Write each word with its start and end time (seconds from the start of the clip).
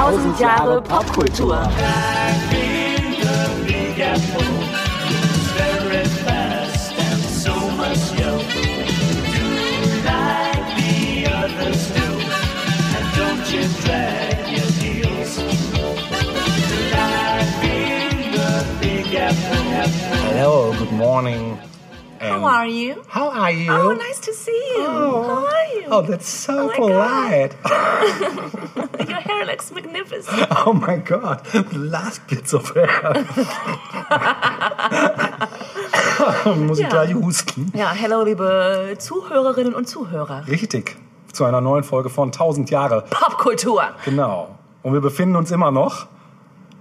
Tausend 0.00 0.34
Jahre 0.40 0.80
Popkultur. 0.80 1.54
Hello, 20.24 20.72
good 20.78 20.92
morning. 20.92 21.58
How 22.20 22.44
are 22.44 22.66
you? 22.66 23.02
How 23.08 23.30
are 23.30 23.50
you? 23.50 23.72
Oh, 23.72 23.92
nice 23.94 24.20
to 24.20 24.32
see 24.34 24.52
you. 24.76 24.84
How 24.84 25.46
are 25.46 25.66
you? 25.74 25.86
Oh, 25.90 26.02
that's 26.02 26.28
so 26.28 26.68
Oh 26.70 26.74
polite. 26.76 27.54
Your 29.08 29.20
hair 29.20 29.46
looks 29.46 29.70
magnificent. 29.72 30.46
Oh 30.66 30.74
my 30.74 30.96
god, 30.98 31.40
the 31.46 31.78
last 31.78 32.26
bits 32.26 32.52
of 32.52 32.74
hair. 32.74 33.24
Muss 36.56 36.78
ich 36.78 36.84
Ja. 36.84 36.90
gleich 36.90 37.14
husten? 37.14 37.72
Ja, 37.74 37.90
hello, 37.92 38.22
liebe 38.22 38.94
Zuhörerinnen 38.98 39.74
und 39.74 39.88
Zuhörer. 39.88 40.46
Richtig, 40.46 40.96
zu 41.32 41.44
einer 41.44 41.60
neuen 41.62 41.84
Folge 41.84 42.10
von 42.10 42.28
1000 42.28 42.68
Jahre. 42.70 43.04
Popkultur 43.10 43.82
Genau. 44.04 44.58
Und 44.82 44.92
wir 44.92 45.00
befinden 45.00 45.36
uns 45.36 45.50
immer 45.50 45.70
noch, 45.70 46.06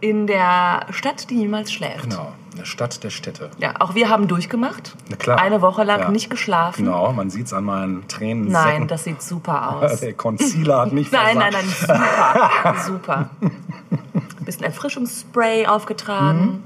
in 0.01 0.27
der 0.27 0.85
Stadt, 0.91 1.29
die 1.29 1.35
niemals 1.35 1.71
schläft. 1.71 2.03
genau, 2.09 2.31
in 2.51 2.57
der 2.57 2.65
Stadt 2.65 3.03
der 3.03 3.09
Städte. 3.09 3.51
Ja, 3.59 3.73
auch 3.79 3.95
wir 3.95 4.09
haben 4.09 4.27
durchgemacht. 4.27 4.95
Na 5.09 5.15
klar. 5.15 5.39
Eine 5.39 5.61
Woche 5.61 5.83
lang 5.83 5.99
Ja. 5.99 6.09
nicht 6.11 6.29
geschlafen. 6.29 6.85
Genau, 6.85 7.11
man 7.13 7.29
sieht 7.29 7.47
es 7.47 7.53
an 7.53 7.63
meinen 7.63 8.07
Tränen. 8.07 8.47
Nein, 8.51 8.87
das 8.89 9.03
sieht 9.03 9.21
super 9.21 9.75
aus. 9.75 9.99
Der 10.01 10.13
Concealer 10.13 10.81
hat 10.81 10.93
nicht 10.93 11.11
Nein, 11.13 11.37
nein, 11.37 11.53
nein, 11.53 11.65
super. 11.67 12.75
super. 12.85 13.29
Ein 13.41 14.45
bisschen 14.45 14.63
Erfrischungsspray 14.63 15.67
aufgetragen. 15.67 16.63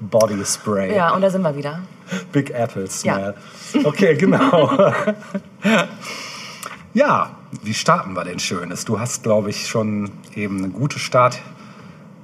Body 0.00 0.42
Spray. 0.44 0.94
Ja, 0.96 1.10
und 1.14 1.20
da 1.22 1.30
sind 1.30 1.42
wir 1.42 1.54
wieder. 1.56 1.80
Big 2.32 2.50
Apple 2.50 2.88
Smell. 2.88 3.34
Okay, 3.84 4.16
genau. 4.16 4.92
ja, 6.94 7.30
wie 7.62 7.74
starten 7.74 8.14
wir 8.14 8.24
denn 8.24 8.38
Schönes? 8.38 8.84
Du 8.84 8.98
hast, 8.98 9.22
glaube 9.22 9.50
ich, 9.50 9.68
schon 9.68 10.10
eben 10.34 10.58
eine 10.58 10.68
gute 10.70 10.98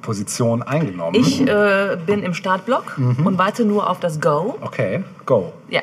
Startposition 0.07 0.63
eingenommen. 0.63 1.15
Ich 1.21 1.41
äh, 1.41 1.99
bin 2.07 2.23
im 2.23 2.33
Startblock 2.33 2.97
Mhm. 2.97 3.27
und 3.27 3.39
warte 3.39 3.65
nur 3.65 3.91
auf 3.91 3.99
das 4.01 4.21
Go. 4.21 4.57
Okay, 4.61 5.03
go. 5.25 5.53
Ja. 5.69 5.81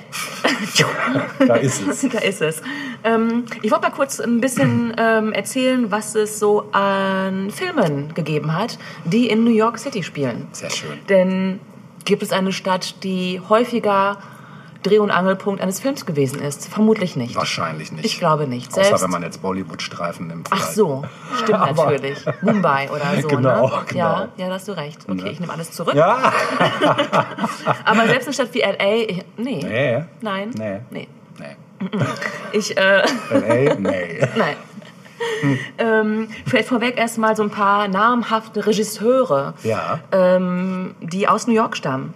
Da 1.46 1.56
ist 1.56 1.86
es. 1.86 2.02
da 2.12 2.20
ist 2.20 2.42
es. 2.42 2.62
Ähm, 3.04 3.44
ich 3.62 3.72
wollte 3.72 3.88
mal 3.90 3.94
kurz 3.94 4.20
ein 4.22 4.40
bisschen 4.40 4.94
ähm, 4.98 5.34
erzählen, 5.34 5.92
was 5.92 6.16
es 6.16 6.40
so 6.40 6.70
an 6.72 7.52
Filmen 7.52 8.14
gegeben 8.14 8.58
hat, 8.58 8.78
die 9.04 9.28
in 9.28 9.44
New 9.44 9.52
York 9.52 9.78
City 9.78 10.04
spielen. 10.04 10.48
Sehr 10.54 10.70
schön. 10.70 10.98
Denn 11.10 11.60
gibt 12.06 12.24
es 12.24 12.32
eine 12.32 12.54
Stadt, 12.54 13.04
die 13.04 13.42
häufiger 13.50 14.18
Dreh- 14.84 15.00
und 15.00 15.12
Angelpunkt 15.12 15.62
eines 15.62 15.80
Films 15.80 16.06
gewesen 16.06 16.40
ist? 16.42 16.68
Vermutlich 16.68 17.16
nicht. 17.16 17.36
Wahrscheinlich 17.36 17.92
nicht. 17.92 18.06
Ich 18.06 18.20
glaube 18.20 18.48
nicht. 18.48 18.72
Außer 18.72 18.84
Selbst 18.84 19.04
wenn 19.04 19.10
man 19.10 19.24
jetzt 19.24 19.42
Bollywood-Streifen 19.42 20.28
nimmt. 20.28 20.50
Ach 20.52 20.62
so, 20.70 21.04
stimmt 21.42 21.60
Aber- 21.70 21.86
natürlich. 21.86 22.20
Mumbai 22.42 22.90
oder 22.92 23.22
so, 23.22 23.28
Genau, 23.30 23.68
ne? 23.70 23.84
genau. 23.88 24.00
Ja, 24.00 24.28
ja, 24.38 24.48
da 24.48 24.54
hast 24.56 24.68
du 24.68 24.74
recht. 24.74 25.00
Okay, 25.10 25.22
Ne? 25.24 25.30
ich 25.32 25.40
nehme 25.40 25.54
alles 25.54 25.72
zurück. 25.72 25.96
Ja. 25.96 26.18
Aber 27.86 28.08
selbst 28.08 28.28
eine 28.28 28.34
Stadt 28.34 28.54
wie 28.54 28.62
L.A., 28.62 28.96
ich, 29.08 29.24
nee. 29.38 29.60
Nee. 29.64 30.04
Nein. 30.22 30.52
Nee. 30.58 30.80
Nee. 30.92 31.08
Nee. 31.40 31.56
Ich, 32.52 32.78
äh, 32.78 33.04
LA? 33.32 33.76
Nee. 33.76 34.28
nein. 34.36 34.56
Ähm, 35.78 36.28
vielleicht 36.46 36.68
vorweg 36.70 36.98
erstmal 36.98 37.36
so 37.36 37.44
ein 37.44 37.50
paar 37.50 37.88
namhafte 37.88 38.66
Regisseure, 38.66 39.54
Ja. 39.64 40.00
ähm, 40.12 40.96
die 41.02 41.28
aus 41.28 41.48
New 41.48 41.54
York 41.54 41.76
stammen. 41.78 42.14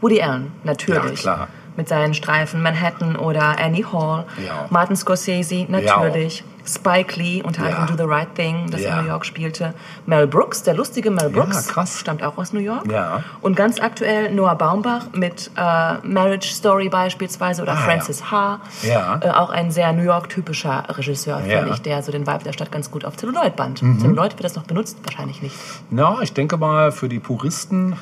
Woody 0.00 0.20
Allen, 0.22 0.52
natürlich. 0.64 1.22
Ja, 1.24 1.34
klar. 1.34 1.48
Mit 1.76 1.88
seinen 1.88 2.14
Streifen 2.14 2.62
Manhattan 2.62 3.16
oder 3.16 3.58
Annie 3.58 3.84
Hall. 3.92 4.24
Ja. 4.46 4.66
Martin 4.70 4.94
Scorsese, 4.96 5.66
natürlich. 5.68 6.44
Spike 6.66 7.20
Lee 7.20 7.42
unter 7.42 7.68
Ja. 7.68 7.76
anderem 7.76 7.96
Do 7.98 8.04
the 8.04 8.08
Right 8.10 8.34
Thing, 8.34 8.70
das 8.70 8.80
Ja. 8.80 8.98
in 8.98 9.04
New 9.04 9.10
York 9.10 9.26
spielte. 9.26 9.74
Mel 10.06 10.26
Brooks, 10.26 10.62
der 10.62 10.72
lustige 10.72 11.10
Mel 11.10 11.28
Brooks, 11.28 11.68
krass. 11.68 12.00
stammt 12.00 12.22
auch 12.22 12.38
aus 12.38 12.54
New 12.54 12.60
York. 12.60 12.90
Ja. 12.90 13.22
Und 13.42 13.54
ganz 13.54 13.80
aktuell 13.80 14.32
Noah 14.32 14.54
Baumbach 14.54 15.08
mit 15.12 15.50
äh, 15.58 15.94
Marriage 16.06 16.48
Story 16.54 16.88
beispielsweise 16.88 17.60
oder 17.60 17.72
Ah, 17.72 17.76
Francis 17.76 18.30
Ha. 18.30 18.60
Ja. 18.82 19.18
Äh, 19.20 19.30
auch 19.32 19.50
ein 19.50 19.72
sehr 19.72 19.92
New 19.92 20.04
York-typischer 20.04 20.84
Regisseur, 20.88 21.40
Ja. 21.40 21.56
Mhm. 21.56 21.58
finde 21.64 21.74
ich, 21.74 21.82
der 21.82 22.02
so 22.02 22.12
den 22.12 22.26
Vibe 22.26 22.44
der 22.44 22.52
Stadt 22.54 22.72
ganz 22.72 22.90
gut 22.90 23.04
auf 23.04 23.16
Celluloid 23.18 23.56
band. 23.56 23.80
Celluloid 24.00 24.32
wird 24.32 24.44
das 24.44 24.54
noch 24.56 24.64
benutzt? 24.64 24.96
Wahrscheinlich 25.04 25.42
nicht. 25.42 25.56
Na, 25.90 26.16
ich 26.22 26.32
denke 26.32 26.56
mal, 26.56 26.92
für 26.92 27.10
die 27.10 27.18
Puristen, 27.20 27.96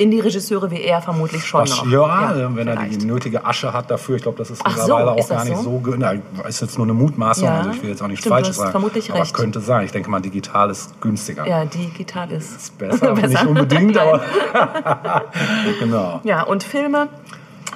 Indie-Regisseure 0.00 0.70
wie 0.70 0.80
er 0.82 1.00
vermutlich 1.02 1.44
schon 1.46 1.62
was, 1.62 1.70
noch. 1.70 1.86
ja, 1.90 2.32
äh, 2.34 2.56
wenn 2.56 2.66
er 2.68 2.76
vielleicht. 2.78 3.02
die 3.02 3.06
nötige 3.06 3.44
Asche 3.44 3.72
hat 3.72 3.90
dafür. 3.90 4.16
Ich 4.16 4.22
glaube, 4.22 4.38
das 4.38 4.50
ist 4.50 4.62
Ach 4.64 4.70
so, 4.76 4.80
mittlerweile 4.80 5.10
auch 5.12 5.18
ist 5.18 5.30
das 5.30 5.36
gar 5.36 5.44
nicht 5.44 5.56
so? 5.62 5.82
so. 5.84 5.94
Na, 5.96 6.12
ist 6.48 6.60
jetzt 6.60 6.76
nur 6.78 6.86
eine 6.86 6.94
Mutmaßung, 6.94 7.44
Ja. 7.44 7.58
also 7.58 7.70
ich 7.70 7.82
will 7.82 7.90
jetzt 7.90 8.02
auch 8.02 8.06
nichts 8.08 8.20
Stimmt, 8.20 8.34
Falsches 8.34 8.56
sagen. 8.56 8.70
vermutlich 8.72 9.10
aber 9.10 9.20
recht. 9.20 9.34
könnte 9.34 9.60
sein. 9.60 9.84
Ich 9.84 9.92
denke 9.92 10.10
mal, 10.10 10.20
digital 10.20 10.70
ist 10.70 11.00
günstiger. 11.00 11.46
Ja, 11.46 11.64
digital 11.64 12.30
ist, 12.32 12.76
Besser, 12.78 13.12
nicht 13.26 13.44
unbedingt, 13.46 13.96
aber 13.98 14.20
genau. 15.78 16.20
Ja, 16.24 16.42
und 16.42 16.62
Filme. 16.62 17.08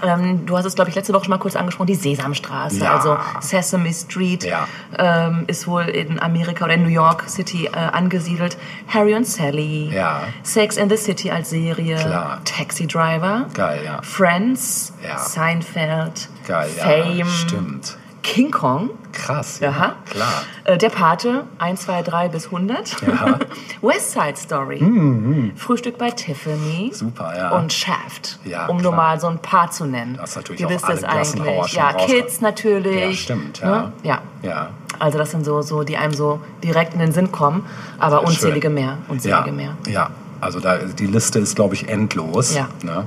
Ähm, 0.04 0.44
du 0.46 0.56
hast 0.56 0.64
es, 0.66 0.74
glaube 0.74 0.90
ich, 0.90 0.96
letzte 0.96 1.12
Woche 1.14 1.24
schon 1.24 1.30
mal 1.30 1.38
kurz 1.38 1.56
angesprochen, 1.56 1.86
die 1.86 1.94
Sesamstraße. 1.94 2.78
Ja. 2.84 2.96
Also 2.96 3.16
Sesame 3.40 3.92
Street 3.92 4.44
Ja. 4.44 4.66
ähm, 4.98 5.44
ist 5.46 5.66
wohl 5.66 5.84
in 5.84 6.20
Amerika 6.20 6.64
oder 6.66 6.74
in 6.74 6.82
New 6.82 6.88
York 6.90 7.28
City 7.28 7.66
äh, 7.66 7.70
angesiedelt. 7.76 8.56
Harry 8.88 9.14
und 9.14 9.26
Sally. 9.26 9.90
Ja. 9.94 10.22
Sex 10.42 10.76
and 10.78 10.90
the 10.90 10.96
City 10.98 11.30
als 11.30 11.50
Serie. 11.50 11.96
Klar. 11.96 12.40
Taxi 12.44 12.86
Driver. 12.86 13.46
Geil. 13.54 13.98
Friends. 14.02 14.92
Seinfeld. 15.16 16.28
Geil. 16.46 16.68
Fame. 16.68 17.26
Stimmt. 17.26 17.96
King 18.24 18.50
Kong. 18.50 18.90
Krass. 19.12 19.60
Ja, 19.60 19.68
Aha. 19.70 19.92
Klar. 20.10 20.42
Äh, 20.64 20.78
Der 20.78 20.88
Pate, 20.88 21.44
1, 21.58 21.82
2, 21.82 22.02
3 22.02 22.28
bis 22.30 22.46
100. 22.46 22.96
Ja. 23.06 23.38
West 23.82 24.12
Side 24.12 24.34
Story. 24.36 25.52
Frühstück 25.56 25.98
bei 25.98 26.10
Tiffany. 26.10 26.90
Super, 26.92 27.32
ja. 27.36 27.50
Und 27.50 27.72
Shaft. 27.72 28.38
Ja, 28.44 28.66
um 28.66 28.78
nur 28.78 28.92
klar. 28.92 29.10
mal 29.12 29.20
so 29.20 29.26
ein 29.28 29.38
paar 29.38 29.70
zu 29.70 29.84
nennen. 29.84 30.16
Das 30.16 30.30
ist 30.30 30.36
natürlich 30.36 30.58
Die 30.58 30.66
auch 30.66 30.70
Liste 30.70 30.88
alle 30.88 31.00
Gassenhauer 31.02 31.48
eigentlich. 31.64 31.72
Ja, 31.74 31.90
raus- 31.90 32.06
Kids 32.06 32.40
natürlich. 32.40 33.00
Ja, 33.04 33.12
stimmt, 33.12 33.60
ja. 33.60 33.68
Ne? 33.70 33.92
Ja. 34.02 34.18
Ja. 34.42 34.70
Also 34.98 35.18
das 35.18 35.30
sind 35.30 35.44
so, 35.44 35.60
so, 35.62 35.82
die 35.84 35.96
einem 35.98 36.14
so 36.14 36.40
direkt 36.62 36.94
in 36.94 37.00
den 37.00 37.12
Sinn 37.12 37.30
kommen. 37.30 37.66
Aber 37.98 38.18
Sehr 38.20 38.26
unzählige 38.28 38.66
schön. 38.68 38.74
mehr. 38.74 38.98
Unzählige 39.08 39.46
Ja, 39.50 39.52
mehr. 39.52 39.76
ja. 39.86 40.10
Also 40.40 40.60
da, 40.60 40.78
die 40.78 41.06
Liste 41.06 41.38
ist, 41.38 41.54
glaube 41.56 41.74
ich, 41.74 41.88
endlos. 41.88 42.54
Ja. 42.54 42.68
Ne? 42.82 43.06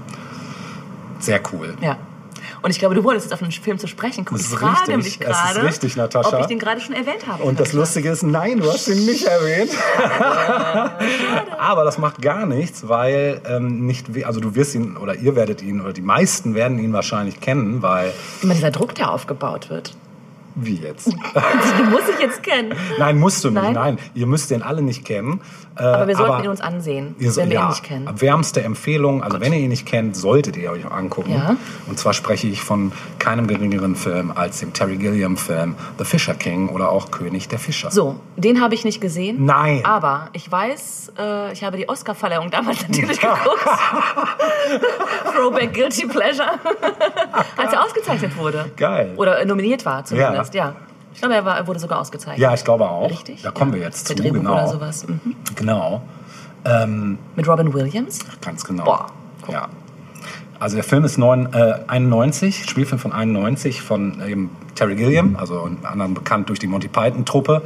Sehr 1.19 1.41
cool. 1.51 1.75
Ja. 1.81 1.97
Und 2.61 2.71
ich 2.71 2.79
glaube, 2.79 2.95
du 2.95 3.03
wolltest 3.03 3.25
jetzt 3.27 3.33
auf 3.33 3.39
den 3.39 3.51
Film 3.51 3.77
zu 3.77 3.87
sprechen 3.87 4.25
kommen. 4.25 4.39
Das 4.39 4.47
Ich 4.47 4.53
ist 4.53 4.59
frage 4.59 4.97
richtig. 4.97 4.97
mich 4.97 5.05
Es 5.29 5.37
ist 5.37 5.43
gerade, 5.53 5.63
richtig, 5.67 5.95
Natascha. 5.95 6.35
ob 6.35 6.41
ich 6.41 6.47
den 6.47 6.59
gerade 6.59 6.81
schon 6.81 6.95
erwähnt 6.95 7.27
habe. 7.27 7.43
Und 7.43 7.59
das 7.59 7.73
Lustige 7.73 8.09
ist, 8.09 8.23
nein, 8.23 8.59
du 8.59 8.71
hast 8.71 8.87
ihn 8.87 9.05
nicht 9.05 9.25
erwähnt. 9.25 9.71
Aber 11.59 11.83
das 11.83 11.97
macht 11.97 12.21
gar 12.21 12.45
nichts, 12.45 12.87
weil 12.87 13.41
ähm, 13.47 13.85
nicht, 13.85 14.07
also 14.25 14.39
du 14.39 14.55
wirst 14.55 14.75
ihn 14.75 14.97
oder 14.97 15.15
ihr 15.15 15.35
werdet 15.35 15.61
ihn 15.61 15.81
oder 15.81 15.93
die 15.93 16.01
meisten 16.01 16.55
werden 16.55 16.79
ihn 16.79 16.93
wahrscheinlich 16.93 17.39
kennen, 17.41 17.81
weil 17.81 18.13
Immer 18.41 18.53
dieser 18.53 18.71
Druck, 18.71 18.95
der 18.95 19.11
aufgebaut 19.11 19.69
wird. 19.69 19.93
Wie 20.57 20.75
jetzt? 20.75 21.07
Den 21.77 21.89
muss 21.89 22.01
ich 22.13 22.19
jetzt 22.19 22.43
kennen. 22.43 22.73
Nein, 22.97 23.17
musst 23.17 23.43
du 23.43 23.49
nicht. 23.49 23.61
Nein? 23.61 23.73
Nein, 23.73 23.99
ihr 24.13 24.27
müsst 24.27 24.51
den 24.51 24.63
alle 24.63 24.81
nicht 24.81 25.05
kennen. 25.05 25.41
Äh, 25.77 25.83
Aber 25.83 26.07
wir 26.07 26.15
sollten 26.15 26.43
ihn 26.43 26.49
uns 26.49 26.61
ansehen, 26.61 27.15
Ihr 27.19 27.31
so, 27.31 27.41
wenn 27.41 27.49
wir 27.49 27.55
ja, 27.55 27.65
ihn 27.65 27.69
nicht 27.69 27.83
kennen. 27.83 28.09
Wärmste 28.19 28.63
Empfehlung, 28.63 29.21
also 29.21 29.39
wenn 29.39 29.53
ihr 29.53 29.59
ihn 29.59 29.69
nicht 29.69 29.85
kennt, 29.85 30.15
solltet 30.15 30.57
ihr 30.57 30.71
euch 30.71 30.85
angucken. 30.89 31.33
Ja. 31.33 31.55
Und 31.87 31.99
zwar 31.99 32.13
spreche 32.13 32.47
ich 32.47 32.61
von 32.61 32.91
keinem 33.19 33.47
geringeren 33.47 33.95
Film 33.95 34.31
als 34.33 34.59
dem 34.59 34.73
Terry 34.73 34.97
Gilliam 34.97 35.37
Film 35.37 35.75
The 35.99 36.05
Fisher 36.05 36.33
King 36.33 36.69
oder 36.69 36.91
auch 36.91 37.11
König 37.11 37.47
der 37.47 37.59
Fischer. 37.59 37.91
So, 37.91 38.19
den 38.35 38.61
habe 38.61 38.73
ich 38.73 38.85
nicht 38.85 39.01
gesehen. 39.01 39.45
Nein. 39.45 39.81
Aber 39.83 40.29
ich 40.33 40.51
weiß, 40.51 41.13
äh, 41.19 41.53
ich 41.53 41.63
habe 41.63 41.77
die 41.77 41.87
Oscar-Verleihung 41.87 42.49
damals 42.49 42.81
natürlich 42.87 43.19
geguckt. 43.19 43.67
Throwback 45.35 45.73
Guilty 45.73 46.07
Pleasure. 46.07 46.49
Als 47.55 47.73
er 47.73 47.83
ausgezeichnet 47.83 48.35
wurde. 48.37 48.71
Geil. 48.77 49.13
Oder 49.15 49.45
nominiert 49.45 49.85
war 49.85 50.03
zumindest, 50.05 50.46
ja. 50.46 50.46
Ich 51.13 51.21
glaube, 51.21 51.35
er, 51.35 51.45
war, 51.45 51.65
wurde 51.65 51.79
sogar 51.79 51.99
ausgezeichnet. 51.99 52.39
Ja, 52.39 52.53
ich 52.53 52.63
glaube 52.63 52.87
auch. 52.89 53.09
Richtig? 53.09 53.41
Da 53.41 53.51
kommen 53.51 53.71
ja. 53.71 53.79
wir 53.79 53.85
jetzt 53.85 54.07
Der 54.09 54.15
zu, 54.15 54.21
Drehbuch 54.21 54.39
genau. 54.39 54.53
oder 54.53 54.67
sowas. 54.67 55.07
Mhm. 55.07 55.35
Genau, 55.55 56.03
Mit 57.35 57.47
Robin 57.47 57.73
Williams. 57.73 58.19
ganz 58.41 58.63
genau. 58.63 58.83
Boah, 58.83 59.07
cool. 59.47 59.53
Ja. 59.53 59.69
Also 60.59 60.75
der 60.75 60.83
Film 60.83 61.05
ist 61.05 61.17
neun, 61.17 61.53
äh, 61.53 61.79
91, 61.87 62.65
Spielfilm 62.69 62.99
von 62.99 63.13
91 63.13 63.81
von 63.81 64.21
eben 64.27 64.49
Terry 64.75 64.95
Gilliam, 64.95 65.35
also 65.35 65.61
unter 65.61 65.89
anderem 65.89 66.13
bekannt 66.13 66.49
durch 66.49 66.59
die 66.59 66.67
Monty 66.67 66.87
Python 66.87 67.25
Truppe, 67.25 67.61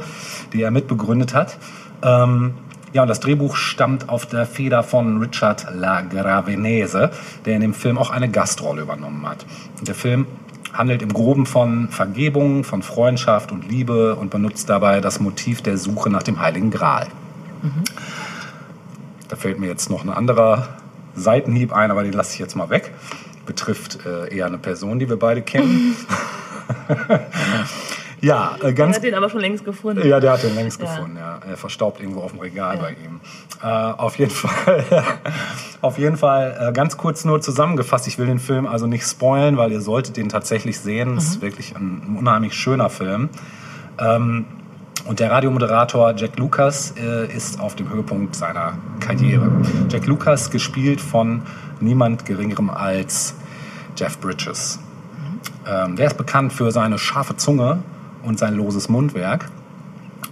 die 0.52 0.62
er 0.62 0.70
mitbegründet 0.70 1.34
hat. 1.34 1.58
Ähm, 2.02 2.54
ja, 2.92 3.02
und 3.02 3.08
das 3.08 3.20
Drehbuch 3.20 3.56
stammt 3.56 4.10
auf 4.10 4.26
der 4.26 4.44
Feder 4.44 4.82
von 4.82 5.18
Richard 5.18 5.66
LaGravenese, 5.72 7.10
der 7.46 7.54
in 7.54 7.62
dem 7.62 7.72
Film 7.74 7.96
auch 7.96 8.10
eine 8.10 8.28
Gastrolle 8.28 8.82
übernommen 8.82 9.26
hat. 9.26 9.46
Und 9.78 9.88
der 9.88 9.94
Film 9.94 10.26
handelt 10.72 11.02
im 11.02 11.12
Groben 11.12 11.46
von 11.46 11.88
Vergebung, 11.88 12.64
von 12.64 12.82
Freundschaft 12.82 13.52
und 13.52 13.68
Liebe 13.68 14.16
und 14.16 14.30
benutzt 14.30 14.68
dabei 14.68 15.00
das 15.00 15.20
Motiv 15.20 15.62
der 15.62 15.76
Suche 15.76 16.10
nach 16.10 16.22
dem 16.22 16.40
Heiligen 16.40 16.70
Gral. 16.70 17.08
Da 19.28 19.36
fällt 19.36 19.58
mir 19.58 19.66
jetzt 19.66 19.90
noch 19.90 20.02
ein 20.02 20.10
anderer 20.10 20.68
Seitenhieb 21.14 21.72
ein, 21.72 21.90
aber 21.90 22.02
den 22.02 22.12
lasse 22.12 22.34
ich 22.34 22.38
jetzt 22.38 22.56
mal 22.56 22.70
weg. 22.70 22.92
Betrifft 23.46 24.04
äh, 24.06 24.34
eher 24.34 24.46
eine 24.46 24.58
Person, 24.58 24.98
die 24.98 25.08
wir 25.08 25.18
beide 25.18 25.42
kennen. 25.42 25.96
ja, 28.22 28.56
äh, 28.60 28.66
Er 28.66 28.72
ganz 28.72 28.96
hat 28.96 29.02
den 29.04 29.14
aber 29.14 29.28
schon 29.28 29.40
längst 29.40 29.64
gefunden. 29.64 30.06
ja, 30.08 30.18
der 30.20 30.32
hat 30.32 30.42
den 30.42 30.54
längst 30.54 30.80
Ja. 30.80 30.86
gefunden, 30.86 31.16
ja. 31.18 31.38
Er 31.48 31.56
verstaubt 31.56 32.00
irgendwo 32.00 32.20
auf 32.22 32.30
dem 32.32 32.40
Regal 32.40 32.76
Ja. 32.76 32.80
bei 32.82 32.90
ihm. 32.92 33.20
Äh, 33.62 33.66
auf 33.66 34.16
jeden 34.18 34.30
Fall, 34.42 34.84
auf 35.82 35.98
jeden 35.98 36.16
Fall 36.16 36.56
äh, 36.68 36.72
ganz 36.72 36.96
kurz 36.96 37.24
nur 37.24 37.40
zusammengefasst. 37.40 38.06
Ich 38.08 38.18
will 38.18 38.26
den 38.26 38.38
Film 38.38 38.66
also 38.66 38.86
nicht 38.86 39.04
spoilen, 39.06 39.56
weil 39.56 39.72
ihr 39.72 39.80
solltet 39.80 40.16
den 40.16 40.28
tatsächlich 40.28 40.80
sehen. 40.80 41.16
Es 41.18 41.24
ist 41.28 41.42
wirklich 41.42 41.76
ein, 41.76 42.02
ein 42.06 42.16
unheimlich 42.18 42.54
schöner 42.54 42.88
Film. 42.90 43.28
Ähm, 43.98 44.46
und 45.04 45.18
der 45.18 45.30
Radiomoderator 45.32 46.14
Jack 46.16 46.38
Lucas 46.38 46.94
äh, 46.96 47.26
ist 47.34 47.58
auf 47.60 47.74
dem 47.74 47.90
Höhepunkt 47.90 48.36
seiner 48.36 48.74
Karriere. 49.00 49.50
Jack 49.90 50.06
Lucas, 50.06 50.50
gespielt 50.50 51.00
von 51.00 51.42
niemand 51.80 52.24
Geringerem 52.24 52.70
als 52.70 53.34
Jeff 53.96 54.18
Bridges. 54.20 54.78
Ähm, 55.66 55.96
der 55.96 56.06
ist 56.06 56.16
bekannt 56.16 56.52
für 56.52 56.70
seine 56.70 56.98
scharfe 56.98 57.36
Zunge 57.36 57.78
und 58.24 58.38
sein 58.38 58.54
loses 58.54 58.88
Mundwerk. 58.88 59.50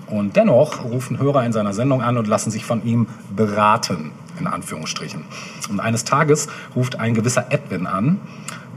Und 0.07 0.37
dennoch 0.37 0.85
rufen 0.85 1.19
Hörer 1.19 1.45
in 1.45 1.53
seiner 1.53 1.73
Sendung 1.73 2.03
an 2.03 2.17
und 2.17 2.27
lassen 2.27 2.51
sich 2.51 2.65
von 2.65 2.85
ihm 2.85 3.07
beraten, 3.35 4.11
in 4.41 4.47
Anführungsstrichen. 4.47 5.25
Und 5.71 5.81
eines 5.81 6.05
Tages 6.05 6.49
ruft 6.75 6.99
ein 6.99 7.15
gewisser 7.15 7.47
Edwin 7.51 7.87
an 7.87 8.21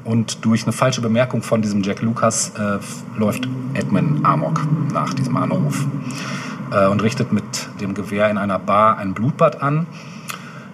und 0.04 0.45
durch 0.45 0.63
eine 0.63 0.74
falsche 0.74 1.01
Bemerkung 1.01 1.42
von 1.42 1.62
diesem 1.62 1.81
Jack 1.81 2.01
Lucas 2.01 2.51
äh, 2.57 2.80
läuft 3.18 3.48
Edwin 3.74 4.19
Amok 4.24 4.62
nach 4.92 5.13
diesem 5.13 5.38
Anruf 5.38 5.86
äh, 6.71 6.88
und 6.88 7.01
richtet 7.01 7.31
mit 7.31 7.44
dem 7.80 7.94
Gewehr 7.94 8.30
in 8.30 8.38
einer 8.38 8.60
Bar 8.60 8.98
ein 8.98 9.13
Blutbad 9.13 9.62
an. 9.62 9.88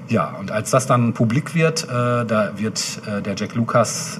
Ja, 0.07 0.35
und 0.39 0.51
als 0.51 0.71
das 0.71 0.87
dann 0.87 1.13
publik 1.13 1.53
wird, 1.53 1.83
äh, 1.83 2.25
da 2.25 2.53
wird 2.55 3.01
äh, 3.05 3.21
der 3.21 3.35
Jack 3.35 3.53
Lucas 3.53 4.19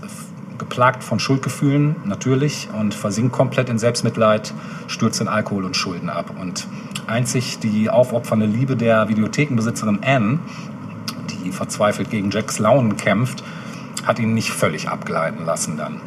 geplagt 0.59 1.03
von 1.03 1.19
Schuldgefühlen, 1.19 1.95
natürlich, 2.05 2.69
und 2.77 2.93
versinkt 2.93 3.31
komplett 3.31 3.69
in 3.69 3.79
Selbstmitleid, 3.79 4.53
stürzt 4.87 5.21
in 5.21 5.27
Alkohol 5.27 5.65
und 5.65 5.75
Schulden 5.75 6.09
ab. 6.09 6.31
Und 6.39 6.67
einzig 7.07 7.59
die 7.59 7.89
aufopfernde 7.89 8.45
Liebe 8.45 8.75
der 8.75 9.09
Videothekenbesitzerin 9.09 9.99
Anne, 10.03 10.39
die 11.29 11.51
verzweifelt 11.51 12.09
gegen 12.11 12.29
Jacks 12.29 12.59
Launen 12.59 12.97
kämpft, 12.97 13.43
hat 14.05 14.19
ihn 14.19 14.33
nicht 14.33 14.51
völlig 14.51 14.89
abgleiten 14.89 15.45
lassen 15.45 15.77
dann. 15.77 16.01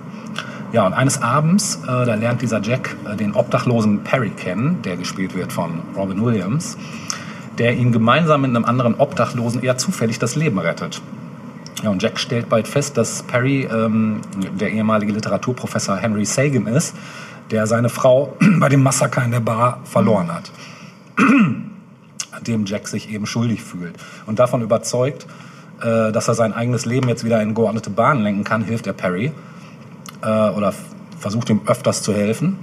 Ja, 0.72 0.86
und 0.86 0.94
eines 0.94 1.20
Abends, 1.20 1.80
äh, 1.84 1.86
da 1.86 2.14
lernt 2.14 2.40
dieser 2.40 2.62
Jack 2.62 2.96
äh, 3.04 3.14
den 3.14 3.34
obdachlosen 3.34 4.04
Perry 4.04 4.30
kennen, 4.30 4.80
der 4.82 4.96
gespielt 4.96 5.34
wird 5.34 5.52
von 5.52 5.82
Robin 5.94 6.24
Williams, 6.24 6.78
der 7.58 7.74
ihn 7.74 7.92
gemeinsam 7.92 8.40
mit 8.40 8.50
einem 8.50 8.64
anderen 8.64 8.94
Obdachlosen 8.94 9.62
eher 9.62 9.76
zufällig 9.76 10.18
das 10.18 10.34
Leben 10.34 10.58
rettet. 10.58 11.02
Ja, 11.82 11.90
und 11.90 12.00
Jack 12.00 12.18
stellt 12.20 12.48
bald 12.48 12.68
fest, 12.68 12.96
dass 12.96 13.24
Perry 13.24 13.64
ähm, 13.64 14.20
der 14.58 14.70
ehemalige 14.70 15.12
Literaturprofessor 15.12 15.96
Henry 15.96 16.24
Sagan 16.24 16.68
ist, 16.68 16.94
der 17.50 17.66
seine 17.66 17.88
Frau 17.88 18.36
bei 18.60 18.68
dem 18.68 18.82
Massaker 18.82 19.24
in 19.24 19.32
der 19.32 19.40
Bar 19.40 19.80
verloren 19.84 20.32
hat. 20.32 20.50
Dem 22.46 22.66
Jack 22.66 22.88
sich 22.88 23.10
eben 23.10 23.26
schuldig 23.26 23.62
fühlt. 23.62 23.94
Und 24.26 24.40
davon 24.40 24.62
überzeugt, 24.62 25.26
äh, 25.80 26.10
dass 26.12 26.28
er 26.28 26.34
sein 26.34 26.52
eigenes 26.52 26.86
Leben 26.86 27.08
jetzt 27.08 27.24
wieder 27.24 27.40
in 27.42 27.54
geordnete 27.54 27.90
Bahnen 27.90 28.22
lenken 28.22 28.44
kann, 28.44 28.64
hilft 28.64 28.86
er 28.86 28.94
Perry 28.94 29.32
äh, 30.22 30.26
oder 30.26 30.72
versucht 31.18 31.50
ihm 31.50 31.60
öfters 31.66 32.02
zu 32.02 32.12
helfen. 32.12 32.58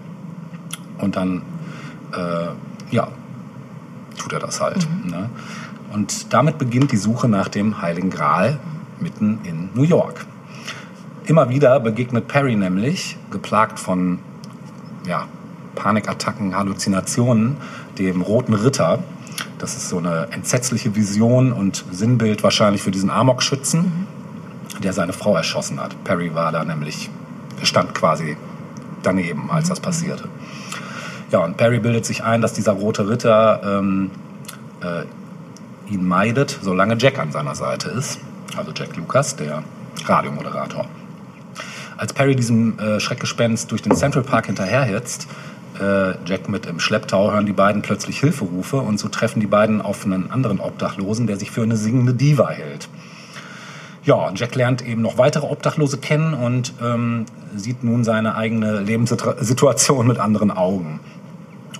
Und 0.98 1.15
dann, 1.15 1.44
äh, 2.13 2.94
ja, 2.94 3.07
tut 4.18 4.33
er 4.33 4.39
das 4.39 4.60
halt. 4.60 4.88
Ne? 5.06 5.30
Und 5.94 6.33
damit 6.33 6.57
beginnt 6.57 6.92
die 6.92 6.98
Suche 6.98 7.30
nach 7.30 7.48
dem 7.48 7.81
Heiligen 7.81 8.10
Gral 8.10 8.60
mitten 9.01 9.40
in 9.44 9.69
New 9.74 9.84
York. 9.84 10.25
Immer 11.25 11.50
wieder 11.50 11.80
begegnet 11.80 12.28
Perry 12.28 12.56
nämlich, 12.56 13.18
geplagt 13.30 13.80
von 13.80 14.19
ja, 15.07 15.28
Panikattacken, 15.75 16.56
Halluzinationen, 16.56 17.57
dem 17.98 18.22
Roten 18.22 18.54
Ritter. 18.54 19.04
Das 19.57 19.75
ist 19.75 19.90
so 19.90 19.98
eine 19.98 20.28
entsetzliche 20.31 20.96
Vision 20.96 21.51
und 21.51 21.86
Sinnbild 21.92 22.44
wahrscheinlich 22.44 22.81
für 22.81 22.92
diesen 22.92 23.10
Amok-Schützen, 23.10 24.07
der 24.81 24.94
seine 24.94 25.13
Frau 25.13 25.36
erschossen 25.36 25.80
hat. 25.80 26.04
Perry 26.04 26.34
war 26.34 26.51
da 26.51 26.63
nämlich, 26.63 27.10
stand 27.63 27.94
quasi 27.94 28.38
daneben, 29.04 29.51
als 29.51 29.69
das 29.69 29.80
passierte. 29.80 30.30
Ja, 31.31 31.40
und 31.40 31.57
Perry 31.57 31.80
bildet 31.80 32.06
sich 32.06 32.24
ein, 32.24 32.42
dass 32.42 32.54
dieser 32.54 32.72
Rote 32.72 33.07
Ritter 33.07 33.62
ähm, 33.63 34.10
äh, 34.81 35.04
ihn 35.94 36.07
meidet, 36.07 36.57
solange 36.62 36.98
Jack 36.98 37.19
an 37.19 37.31
seiner 37.31 37.56
Seite 37.56 37.90
ist. 37.90 38.19
Also 38.57 38.72
Jack 38.75 38.96
Lucas, 38.96 39.36
der 39.36 39.63
Radiomoderator. 40.06 40.86
Als 41.98 42.13
Perry 42.13 42.36
diesem 42.36 42.80
äh, 42.80 43.00
Schreckgespenst 43.00 43.72
durch 43.72 43.81
den 43.81 43.96
Central 43.96 44.24
Park 44.24 44.46
hinterherhetzt, 44.46 45.28
äh, 45.80 46.13
Jack 46.25 46.50
mit 46.50 46.66
im 46.66 46.80
Schlepptau, 46.80 47.31
hören 47.31 47.46
die 47.46 47.54
beiden 47.54 47.81
plötzlich 47.81 48.19
Hilferufe 48.19 48.78
und 48.78 49.00
so 49.00 49.10
treffen 49.10 49.40
die 49.40 49.48
beiden 49.48 49.81
auf 49.81 50.06
einen 50.06 50.31
anderen 50.31 50.60
Obdachlosen, 50.60 51.28
der 51.28 51.38
sich 51.38 51.51
für 51.51 51.62
eine 51.62 51.78
singende 51.78 52.13
Diva 52.13 52.50
hält. 52.50 52.90
Ja, 54.04 54.31
Jack 54.34 54.56
lernt 54.56 54.86
eben 54.86 55.01
noch 55.01 55.18
weitere 55.18 55.46
Obdachlose 55.46 55.98
kennen 55.98 56.34
und 56.34 56.74
ähm, 56.81 57.25
sieht 57.56 57.84
nun 57.84 58.04
seine 58.04 58.36
eigene 58.36 58.80
Lebenssituation 58.80 60.07
mit 60.07 60.19
anderen 60.19 60.51
Augen. 60.51 61.00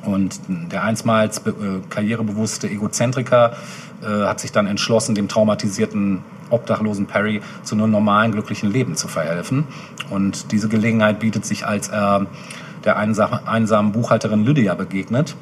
Und 0.04 0.40
der 0.48 0.84
einstmals 0.84 1.40
äh, 1.40 1.52
karrierebewusste 1.90 2.70
Egozentriker 2.70 3.54
äh, 4.02 4.26
hat 4.26 4.40
sich 4.40 4.52
dann 4.52 4.68
entschlossen, 4.68 5.16
dem 5.16 5.28
traumatisierten 5.28 6.22
obdachlosen 6.50 7.06
Perry 7.06 7.42
zu 7.64 7.76
einem 7.76 7.92
normalen, 7.92 8.32
glücklichen 8.32 8.72
Leben 8.72 8.96
zu 8.96 9.08
verhelfen. 9.08 9.66
Und 10.10 10.52
diese 10.52 10.70
Gelegenheit 10.70 11.20
bietet 11.20 11.46
sich, 11.46 11.66
als 11.66 11.90
er 11.90 12.26
der 12.86 12.98
einsam, 12.98 13.40
einsamen 13.46 13.92
Buchhalterin 13.92 14.46
Lydia 14.46 14.74
begegnet, 14.76 15.36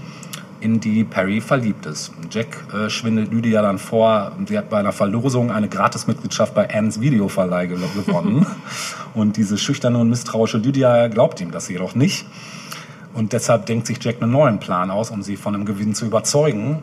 in 0.59 0.79
die 0.79 1.03
Perry 1.03 1.39
verliebt 1.39 1.85
ist. 1.85 2.11
Jack 2.31 2.47
äh, 2.73 2.89
schwindelt 2.89 3.31
Lydia 3.31 3.61
dann 3.61 3.77
vor, 3.77 4.31
sie 4.47 4.57
hat 4.57 4.69
bei 4.71 4.79
einer 4.79 4.91
Verlosung 4.91 5.51
eine 5.51 5.69
Gratismitgliedschaft 5.69 6.55
bei 6.55 6.73
Anns 6.73 6.99
Videoverleih 6.99 7.67
ge- 7.67 7.77
gewonnen. 7.95 8.45
und 9.13 9.37
diese 9.37 9.57
schüchterne 9.59 9.99
und 9.99 10.09
misstrauische 10.09 10.57
Lydia 10.57 11.09
glaubt 11.09 11.41
ihm 11.41 11.51
das 11.51 11.69
jedoch 11.69 11.93
nicht. 11.93 12.25
Und 13.13 13.33
deshalb 13.33 13.67
denkt 13.67 13.87
sich 13.87 14.03
Jack 14.03 14.21
einen 14.21 14.31
neuen 14.31 14.59
Plan 14.59 14.89
aus, 14.89 15.11
um 15.11 15.21
sie 15.21 15.37
von 15.37 15.53
einem 15.53 15.65
Gewinn 15.65 15.93
zu 15.93 16.05
überzeugen 16.05 16.79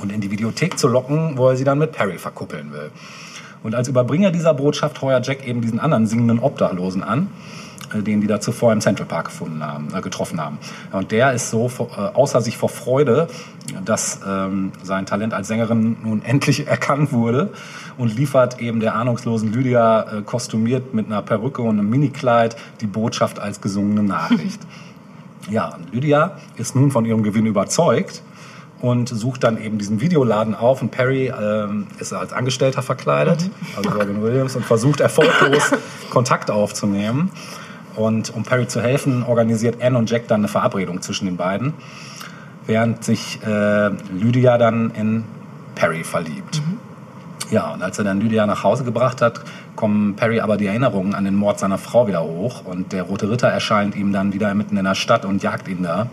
und 0.00 0.12
in 0.12 0.20
die 0.20 0.30
Videothek 0.30 0.78
zu 0.78 0.88
locken, 0.88 1.38
wo 1.38 1.48
er 1.48 1.56
sie 1.56 1.64
dann 1.64 1.78
mit 1.78 1.92
Perry 1.92 2.18
verkuppeln 2.18 2.72
will. 2.72 2.90
Und 3.62 3.74
als 3.74 3.88
Überbringer 3.88 4.30
dieser 4.30 4.54
Botschaft 4.54 5.02
heuert 5.02 5.26
Jack 5.26 5.46
eben 5.46 5.60
diesen 5.60 5.80
anderen 5.80 6.06
singenden 6.06 6.38
Obdachlosen 6.38 7.02
an, 7.02 7.28
äh, 7.94 8.02
den 8.02 8.20
die 8.20 8.26
da 8.26 8.40
zuvor 8.40 8.72
im 8.72 8.80
Central 8.80 9.06
Park 9.06 9.26
gefunden 9.26 9.64
haben, 9.64 9.88
äh, 9.94 10.00
getroffen 10.00 10.40
haben. 10.40 10.58
Und 10.92 11.12
der 11.12 11.32
ist 11.32 11.50
so 11.50 11.70
äh, 11.78 12.00
außer 12.14 12.40
sich 12.40 12.56
vor 12.56 12.68
Freude, 12.68 13.28
dass 13.84 14.20
ähm, 14.26 14.72
sein 14.82 15.06
Talent 15.06 15.34
als 15.34 15.48
Sängerin 15.48 15.96
nun 16.02 16.22
endlich 16.24 16.66
erkannt 16.66 17.12
wurde 17.12 17.52
und 17.98 18.16
liefert 18.16 18.60
eben 18.60 18.80
der 18.80 18.94
ahnungslosen 18.94 19.52
Lydia 19.52 20.02
äh, 20.02 20.22
kostümiert 20.22 20.94
mit 20.94 21.06
einer 21.06 21.22
Perücke 21.22 21.62
und 21.62 21.78
einem 21.78 21.88
Minikleid 21.88 22.56
die 22.80 22.86
Botschaft 22.86 23.38
als 23.38 23.60
gesungene 23.60 24.02
Nachricht. 24.02 24.60
Ja, 25.48 25.78
Lydia 25.92 26.38
ist 26.56 26.74
nun 26.74 26.90
von 26.90 27.04
ihrem 27.04 27.22
Gewinn 27.22 27.46
überzeugt 27.46 28.20
und 28.80 29.08
sucht 29.08 29.44
dann 29.44 29.62
eben 29.62 29.78
diesen 29.78 30.00
Videoladen 30.00 30.54
auf 30.54 30.82
und 30.82 30.90
Perry 30.90 31.28
ähm, 31.28 31.86
ist 31.98 32.12
als 32.12 32.32
Angestellter 32.32 32.82
verkleidet, 32.82 33.50
also 33.76 33.90
Robin 33.90 34.22
Williams, 34.22 34.56
und 34.56 34.64
versucht 34.64 35.00
erfolglos 35.00 35.72
Kontakt 36.10 36.50
aufzunehmen. 36.50 37.30
Und 37.94 38.34
um 38.34 38.42
Perry 38.42 38.68
zu 38.68 38.82
helfen, 38.82 39.22
organisiert 39.22 39.82
Anne 39.82 39.96
und 39.96 40.10
Jack 40.10 40.28
dann 40.28 40.40
eine 40.40 40.48
Verabredung 40.48 41.00
zwischen 41.00 41.24
den 41.24 41.38
beiden, 41.38 41.72
während 42.66 43.02
sich 43.02 43.40
äh, 43.42 43.88
Lydia 44.12 44.58
dann 44.58 44.90
in 44.90 45.24
Perry 45.74 46.04
verliebt. 46.04 46.60
Ja, 47.50 47.72
und 47.72 47.82
als 47.82 47.96
er 47.98 48.04
dann 48.04 48.20
Lydia 48.20 48.44
nach 48.44 48.64
Hause 48.64 48.84
gebracht 48.84 49.22
hat, 49.22 49.40
kommen 49.76 50.16
Perry 50.16 50.40
aber 50.40 50.56
die 50.56 50.66
Erinnerungen 50.66 51.14
an 51.14 51.24
den 51.24 51.36
Mord 51.36 51.58
seiner 51.58 51.78
Frau 51.78 52.08
wieder 52.08 52.24
hoch 52.24 52.64
und 52.64 52.92
der 52.92 53.04
Rote 53.04 53.30
Ritter 53.30 53.48
erscheint 53.48 53.94
ihm 53.94 54.12
dann 54.12 54.32
wieder 54.32 54.52
mitten 54.54 54.76
in 54.76 54.84
der 54.84 54.96
Stadt 54.96 55.24
und 55.24 55.42
jagt 55.42 55.68
ihn 55.68 55.82
da. 55.82 56.08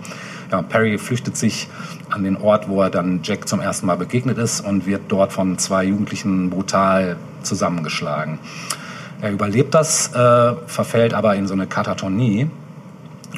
Ja, 0.54 0.62
Perry 0.62 1.00
flüchtet 1.00 1.36
sich 1.36 1.68
an 2.12 2.24
den 2.24 2.38
Ort, 2.38 2.70
wo 2.70 2.84
er 2.84 2.92
dann 2.92 3.22
Jack 3.24 3.48
zum 3.48 3.60
ersten 3.60 3.88
Mal 3.88 3.98
begegnet 3.98 4.38
ist 4.38 4.62
und 4.62 4.86
wird 4.86 5.02
dort 5.08 5.34
von 5.34 5.58
zwei 5.58 5.84
Jugendlichen 5.84 6.52
brutal 6.52 7.16
zusammengeschlagen. 7.42 8.38
Er 9.20 9.32
überlebt 9.32 9.74
das, 9.74 10.14
äh, 10.14 10.54
verfällt 10.68 11.16
aber 11.16 11.36
in 11.36 11.48
so 11.48 11.56
eine 11.56 11.66
Katatonie 11.66 12.52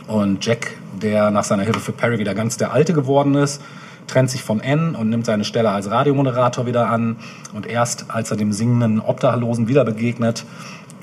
und 0.07 0.45
Jack, 0.45 0.73
der 1.01 1.31
nach 1.31 1.45
seiner 1.45 1.63
Hilfe 1.63 1.79
für 1.79 1.93
Perry 1.93 2.19
wieder 2.19 2.35
ganz 2.35 2.57
der 2.57 2.73
Alte 2.73 2.91
geworden 2.91 3.35
ist, 3.35 3.61
trennt 4.07 4.29
sich 4.29 4.43
von 4.43 4.59
Anne 4.59 4.97
und 4.97 5.09
nimmt 5.09 5.25
seine 5.25 5.45
Stelle 5.45 5.69
als 5.69 5.89
Radiomoderator 5.89 6.65
wieder 6.65 6.89
an. 6.89 7.15
Und 7.53 7.65
erst 7.65 8.07
als 8.09 8.29
er 8.29 8.35
dem 8.35 8.51
singenden 8.51 8.99
Obdachlosen 8.99 9.69
wieder 9.69 9.85
begegnet 9.85 10.43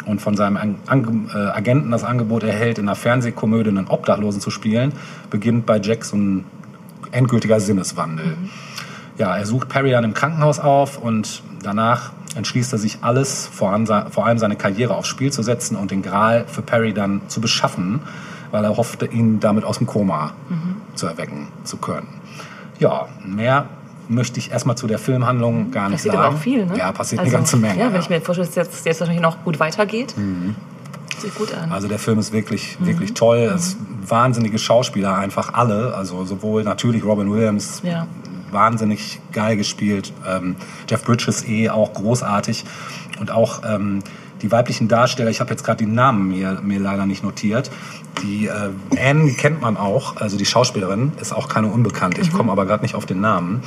und 0.06 0.20
von 0.20 0.36
seinem 0.36 0.56
An 0.56 1.28
äh, 1.34 1.38
Agenten 1.38 1.90
das 1.90 2.04
Angebot 2.04 2.42
erhält, 2.42 2.78
in 2.78 2.88
einer 2.88 2.96
Fernsehkomödie 2.96 3.70
einen 3.70 3.86
Obdachlosen 3.86 4.40
zu 4.40 4.50
spielen, 4.50 4.92
beginnt 5.30 5.66
bei 5.66 5.80
Jack 5.80 6.04
so 6.04 6.16
ein 6.16 6.44
endgültiger 7.12 7.60
Sinneswandel. 7.60 8.36
ja, 9.18 9.36
er 9.36 9.46
sucht 9.46 9.68
Perry 9.68 9.90
dann 9.90 10.04
im 10.04 10.14
Krankenhaus 10.14 10.58
auf 10.58 10.98
und 10.98 11.42
danach 11.62 12.12
entschließt 12.34 12.72
er 12.72 12.78
sich 12.78 12.98
alles, 13.02 13.46
vor 13.46 13.72
allem, 13.72 13.86
vor 13.86 14.26
allem 14.26 14.38
seine 14.38 14.56
Karriere 14.56 14.94
aufs 14.94 15.08
Spiel 15.08 15.32
zu 15.32 15.42
setzen 15.42 15.76
und 15.76 15.90
den 15.90 16.02
Gral 16.02 16.46
für 16.46 16.62
Perry 16.62 16.94
dann 16.94 17.22
zu 17.28 17.40
beschaffen, 17.40 18.00
weil 18.50 18.64
er 18.64 18.76
hoffte, 18.76 19.06
ihn 19.06 19.40
damit 19.40 19.64
aus 19.64 19.78
dem 19.78 19.86
Koma 19.86 20.32
mhm. 20.48 20.76
zu 20.94 21.06
erwecken 21.06 21.48
zu 21.64 21.76
können. 21.76 22.08
Ja, 22.78 23.08
mehr 23.24 23.66
möchte 24.08 24.38
ich 24.38 24.50
erstmal 24.50 24.76
zu 24.76 24.86
der 24.86 24.98
Filmhandlung 24.98 25.70
gar 25.70 25.88
nicht 25.88 25.98
passiert 25.98 26.14
sagen. 26.14 26.26
Aber 26.26 26.36
auch 26.36 26.40
viel, 26.40 26.66
ne? 26.66 26.78
Ja, 26.78 26.92
passiert 26.92 27.20
also, 27.20 27.30
eine 27.30 27.38
ganze 27.38 27.56
Menge. 27.56 27.80
Ja, 27.80 27.92
wenn 27.92 28.00
ich 28.00 28.10
mir 28.10 28.20
vorstelle, 28.20 28.46
dass 28.46 28.56
jetzt, 28.56 28.84
jetzt 28.86 29.00
natürlich 29.00 29.20
noch 29.20 29.42
gut 29.44 29.60
weitergeht. 29.60 30.14
Mhm. 30.16 30.54
Sieht 31.18 31.34
gut 31.34 31.54
an. 31.54 31.70
Also 31.70 31.88
der 31.88 31.98
Film 31.98 32.18
ist 32.18 32.32
wirklich, 32.32 32.78
mhm. 32.80 32.86
wirklich 32.86 33.14
toll. 33.14 33.48
Mhm. 33.48 33.54
Es 33.54 33.76
wahnsinnige 34.06 34.58
Schauspieler, 34.58 35.16
einfach 35.16 35.54
alle. 35.54 35.94
Also 35.94 36.24
sowohl 36.24 36.64
natürlich 36.64 37.04
Robin 37.04 37.30
Williams, 37.30 37.80
ja. 37.84 38.06
wahnsinnig 38.50 39.20
geil 39.32 39.56
gespielt. 39.56 40.12
Ähm, 40.28 40.56
Jeff 40.88 41.04
Bridges 41.04 41.46
eh 41.46 41.70
auch 41.70 41.92
großartig. 41.92 42.64
Und 43.20 43.30
auch 43.30 43.62
ähm, 43.64 44.00
die 44.42 44.50
weiblichen 44.50 44.88
Darsteller, 44.88 45.30
ich 45.30 45.40
habe 45.40 45.50
jetzt 45.50 45.62
gerade 45.64 45.84
die 45.84 45.90
Namen 45.90 46.28
mir, 46.28 46.60
mir 46.62 46.80
leider 46.80 47.06
nicht 47.06 47.22
notiert. 47.22 47.70
Die 48.22 48.46
äh, 48.46 48.70
Anne 48.98 49.32
kennt 49.32 49.60
man 49.60 49.76
auch, 49.76 50.16
also 50.16 50.36
die 50.36 50.44
Schauspielerin 50.44 51.12
ist 51.20 51.32
auch 51.32 51.48
keine 51.48 51.68
Unbekannte. 51.68 52.20
Ich 52.20 52.32
mhm. 52.32 52.36
komme 52.36 52.52
aber 52.52 52.66
gerade 52.66 52.82
nicht 52.82 52.96
auf 52.96 53.06
den 53.06 53.20
Namen. 53.20 53.62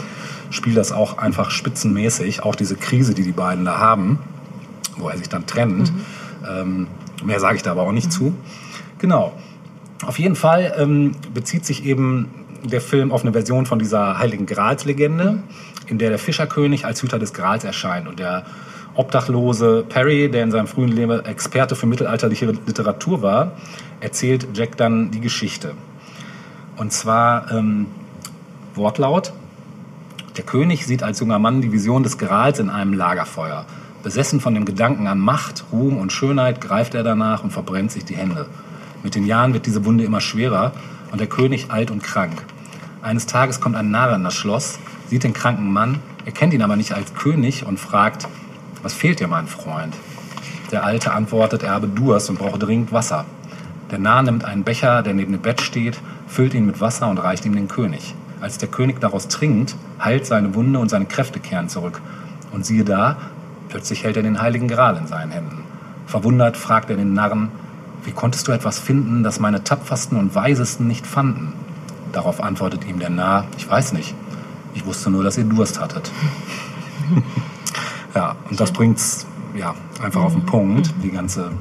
Spielt 0.49 0.77
das 0.77 0.91
auch 0.91 1.17
einfach 1.17 1.49
spitzenmäßig. 1.49 2.43
Auch 2.43 2.55
diese 2.55 2.75
Krise, 2.75 3.13
die 3.13 3.23
die 3.23 3.31
beiden 3.31 3.63
da 3.63 3.77
haben, 3.77 4.19
wo 4.97 5.07
er 5.07 5.17
sich 5.17 5.29
dann 5.29 5.47
trennt. 5.47 5.93
Mhm. 5.93 6.01
Ähm, 6.47 6.87
mehr 7.23 7.39
sage 7.39 7.55
ich 7.55 7.63
da 7.63 7.71
aber 7.71 7.83
auch 7.83 7.93
nicht 7.93 8.07
mhm. 8.07 8.11
zu. 8.11 8.35
Genau. 8.99 9.33
Auf 10.05 10.19
jeden 10.19 10.35
Fall 10.35 10.73
ähm, 10.77 11.13
bezieht 11.33 11.65
sich 11.65 11.85
eben 11.85 12.29
der 12.63 12.81
Film 12.81 13.11
auf 13.11 13.21
eine 13.21 13.31
Version 13.31 13.65
von 13.65 13.79
dieser 13.79 14.19
Heiligen 14.19 14.45
Grals-Legende, 14.45 15.41
in 15.87 15.99
der 15.99 16.09
der 16.09 16.19
Fischerkönig 16.19 16.85
als 16.85 17.01
Hüter 17.01 17.19
des 17.19 17.33
Grals 17.33 17.63
erscheint 17.63 18.07
und 18.07 18.19
der 18.19 18.45
obdachlose 18.95 19.85
Perry, 19.87 20.29
der 20.29 20.43
in 20.43 20.51
seinem 20.51 20.67
frühen 20.67 20.89
Leben 20.89 21.23
Experte 21.25 21.75
für 21.75 21.85
mittelalterliche 21.85 22.45
Literatur 22.45 23.21
war, 23.21 23.51
erzählt 23.99 24.47
Jack 24.53 24.77
dann 24.77 25.11
die 25.11 25.19
Geschichte. 25.19 25.73
Und 26.77 26.91
zwar 26.91 27.51
ähm, 27.51 27.87
Wortlaut. 28.73 29.33
Der 30.37 30.43
König 30.43 30.85
sieht 30.85 31.03
als 31.03 31.19
junger 31.19 31.39
Mann 31.39 31.61
die 31.61 31.71
Vision 31.71 32.03
des 32.03 32.17
Grals 32.17 32.59
in 32.59 32.69
einem 32.69 32.93
Lagerfeuer. 32.93 33.65
Besessen 34.03 34.39
von 34.39 34.53
dem 34.53 34.65
Gedanken 34.65 35.07
an 35.07 35.19
Macht, 35.19 35.65
Ruhm 35.71 35.97
und 35.97 36.11
Schönheit 36.11 36.61
greift 36.61 36.93
er 36.93 37.03
danach 37.03 37.43
und 37.43 37.51
verbrennt 37.51 37.91
sich 37.91 38.05
die 38.05 38.15
Hände. 38.15 38.45
Mit 39.01 39.15
den 39.15 39.25
Jahren 39.25 39.53
wird 39.53 39.65
diese 39.65 39.85
Wunde 39.85 40.03
immer 40.03 40.21
schwerer 40.21 40.73
und 41.11 41.19
der 41.19 41.27
König 41.27 41.71
alt 41.71 41.89
und 41.89 42.03
krank. 42.03 42.43
Eines 43.01 43.25
Tages 43.25 43.61
kommt 43.61 43.75
ein 43.75 43.91
Narr 43.91 44.15
in 44.15 44.23
das 44.23 44.33
Schloss, 44.33 44.79
sieht 45.07 45.23
den 45.23 45.33
kranken 45.33 45.71
Mann, 45.71 45.99
erkennt 46.25 46.53
ihn 46.53 46.61
aber 46.61 46.75
nicht 46.75 46.93
als 46.93 47.13
König 47.13 47.65
und 47.65 47.79
fragt, 47.79 48.27
was 48.85 48.93
fehlt 48.93 49.19
dir, 49.19 49.27
mein 49.27 49.47
Freund? 49.47 49.95
Der 50.71 50.83
Alte 50.83 51.11
antwortet, 51.11 51.63
er 51.63 51.71
habe 51.71 51.87
Durst 51.87 52.29
und 52.29 52.37
brauche 52.37 52.59
dringend 52.59 52.91
Wasser. 52.91 53.25
Der 53.89 53.97
Narr 53.97 54.21
nimmt 54.21 54.45
einen 54.45 54.63
Becher, 54.63 55.01
der 55.01 55.15
neben 55.15 55.31
dem 55.31 55.41
Bett 55.41 55.59
steht, 55.59 55.99
füllt 56.27 56.53
ihn 56.53 56.67
mit 56.67 56.79
Wasser 56.81 57.09
und 57.09 57.17
reicht 57.17 57.47
ihm 57.47 57.55
den 57.55 57.67
König. 57.67 58.13
Als 58.41 58.59
der 58.59 58.69
König 58.69 59.01
daraus 59.01 59.27
trinkt, 59.27 59.75
heilt 59.99 60.27
seine 60.27 60.53
Wunde 60.53 60.77
und 60.77 60.89
seine 60.89 61.07
Kräfte 61.07 61.39
kehren 61.39 61.67
zurück. 61.67 61.99
Und 62.51 62.63
siehe 62.63 62.83
da, 62.83 63.17
plötzlich 63.69 64.03
hält 64.03 64.17
er 64.17 64.23
den 64.23 64.39
heiligen 64.39 64.67
Gral 64.67 64.97
in 64.97 65.07
seinen 65.07 65.31
Händen. 65.31 65.63
Verwundert 66.05 66.55
fragt 66.55 66.91
er 66.91 66.95
den 66.95 67.13
Narren, 67.13 67.49
wie 68.03 68.11
konntest 68.11 68.47
du 68.47 68.51
etwas 68.51 68.77
finden, 68.77 69.23
das 69.23 69.39
meine 69.39 69.63
tapfersten 69.63 70.15
und 70.15 70.35
weisesten 70.35 70.87
nicht 70.87 71.07
fanden? 71.07 71.53
Darauf 72.11 72.39
antwortet 72.39 72.85
ihm 72.87 72.99
der 72.99 73.09
Narr, 73.09 73.45
ich 73.57 73.67
weiß 73.67 73.93
nicht. 73.93 74.13
Ich 74.75 74.85
wusste 74.85 75.09
nur, 75.09 75.23
dass 75.23 75.39
ihr 75.39 75.45
Durst 75.45 75.81
hattet. 75.81 76.11
Ja, 78.15 78.35
und 78.49 78.59
das 78.59 78.71
bringt 78.71 78.97
es 78.97 79.25
ja, 79.57 79.75
einfach 80.01 80.23
auf 80.23 80.33
den 80.33 80.41
mhm. 80.41 80.47
Punkt, 80.47 80.93
die 81.03 81.11
ganze 81.11 81.51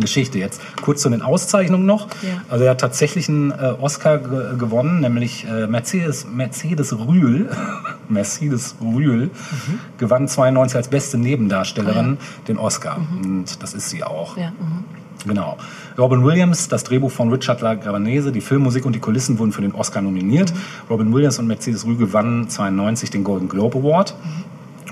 Geschichte. 0.00 0.38
Jetzt 0.38 0.60
kurz 0.80 1.02
zu 1.02 1.10
den 1.10 1.22
Auszeichnungen 1.22 1.86
noch. 1.86 2.08
Ja. 2.22 2.42
Also 2.48 2.64
er 2.64 2.70
hat 2.70 2.80
tatsächlich 2.80 3.28
einen 3.28 3.50
äh, 3.50 3.74
Oscar 3.78 4.18
gewonnen, 4.18 5.00
nämlich 5.00 5.46
äh, 5.46 5.66
Mercedes, 5.66 6.26
Mercedes 6.26 6.96
Rühl, 6.98 7.50
Mercedes 8.08 8.76
Rühl, 8.80 9.26
mhm. 9.26 9.80
gewann 9.98 10.28
92 10.28 10.76
als 10.76 10.88
beste 10.88 11.18
Nebendarstellerin 11.18 12.18
oh, 12.18 12.22
ja. 12.22 12.44
den 12.48 12.58
Oscar. 12.58 12.98
Mhm. 12.98 13.24
Und 13.24 13.62
das 13.62 13.74
ist 13.74 13.90
sie 13.90 14.02
auch. 14.02 14.36
Ja, 14.36 14.50
mhm. 14.50 14.84
Genau. 15.24 15.56
Robin 15.98 16.24
Williams, 16.24 16.68
das 16.68 16.82
Drehbuch 16.82 17.10
von 17.10 17.30
Richard 17.30 17.60
Lagravanese, 17.60 18.32
die 18.32 18.40
Filmmusik 18.40 18.84
und 18.84 18.94
die 18.94 18.98
Kulissen 18.98 19.38
wurden 19.38 19.52
für 19.52 19.62
den 19.62 19.72
Oscar 19.72 20.02
nominiert. 20.02 20.52
Mhm. 20.52 20.58
Robin 20.90 21.12
Williams 21.12 21.38
und 21.38 21.46
Mercedes 21.46 21.84
Rühl 21.84 21.96
gewannen 21.96 22.48
92 22.48 23.10
den 23.10 23.22
Golden 23.22 23.48
Globe 23.48 23.78
Award. 23.78 24.14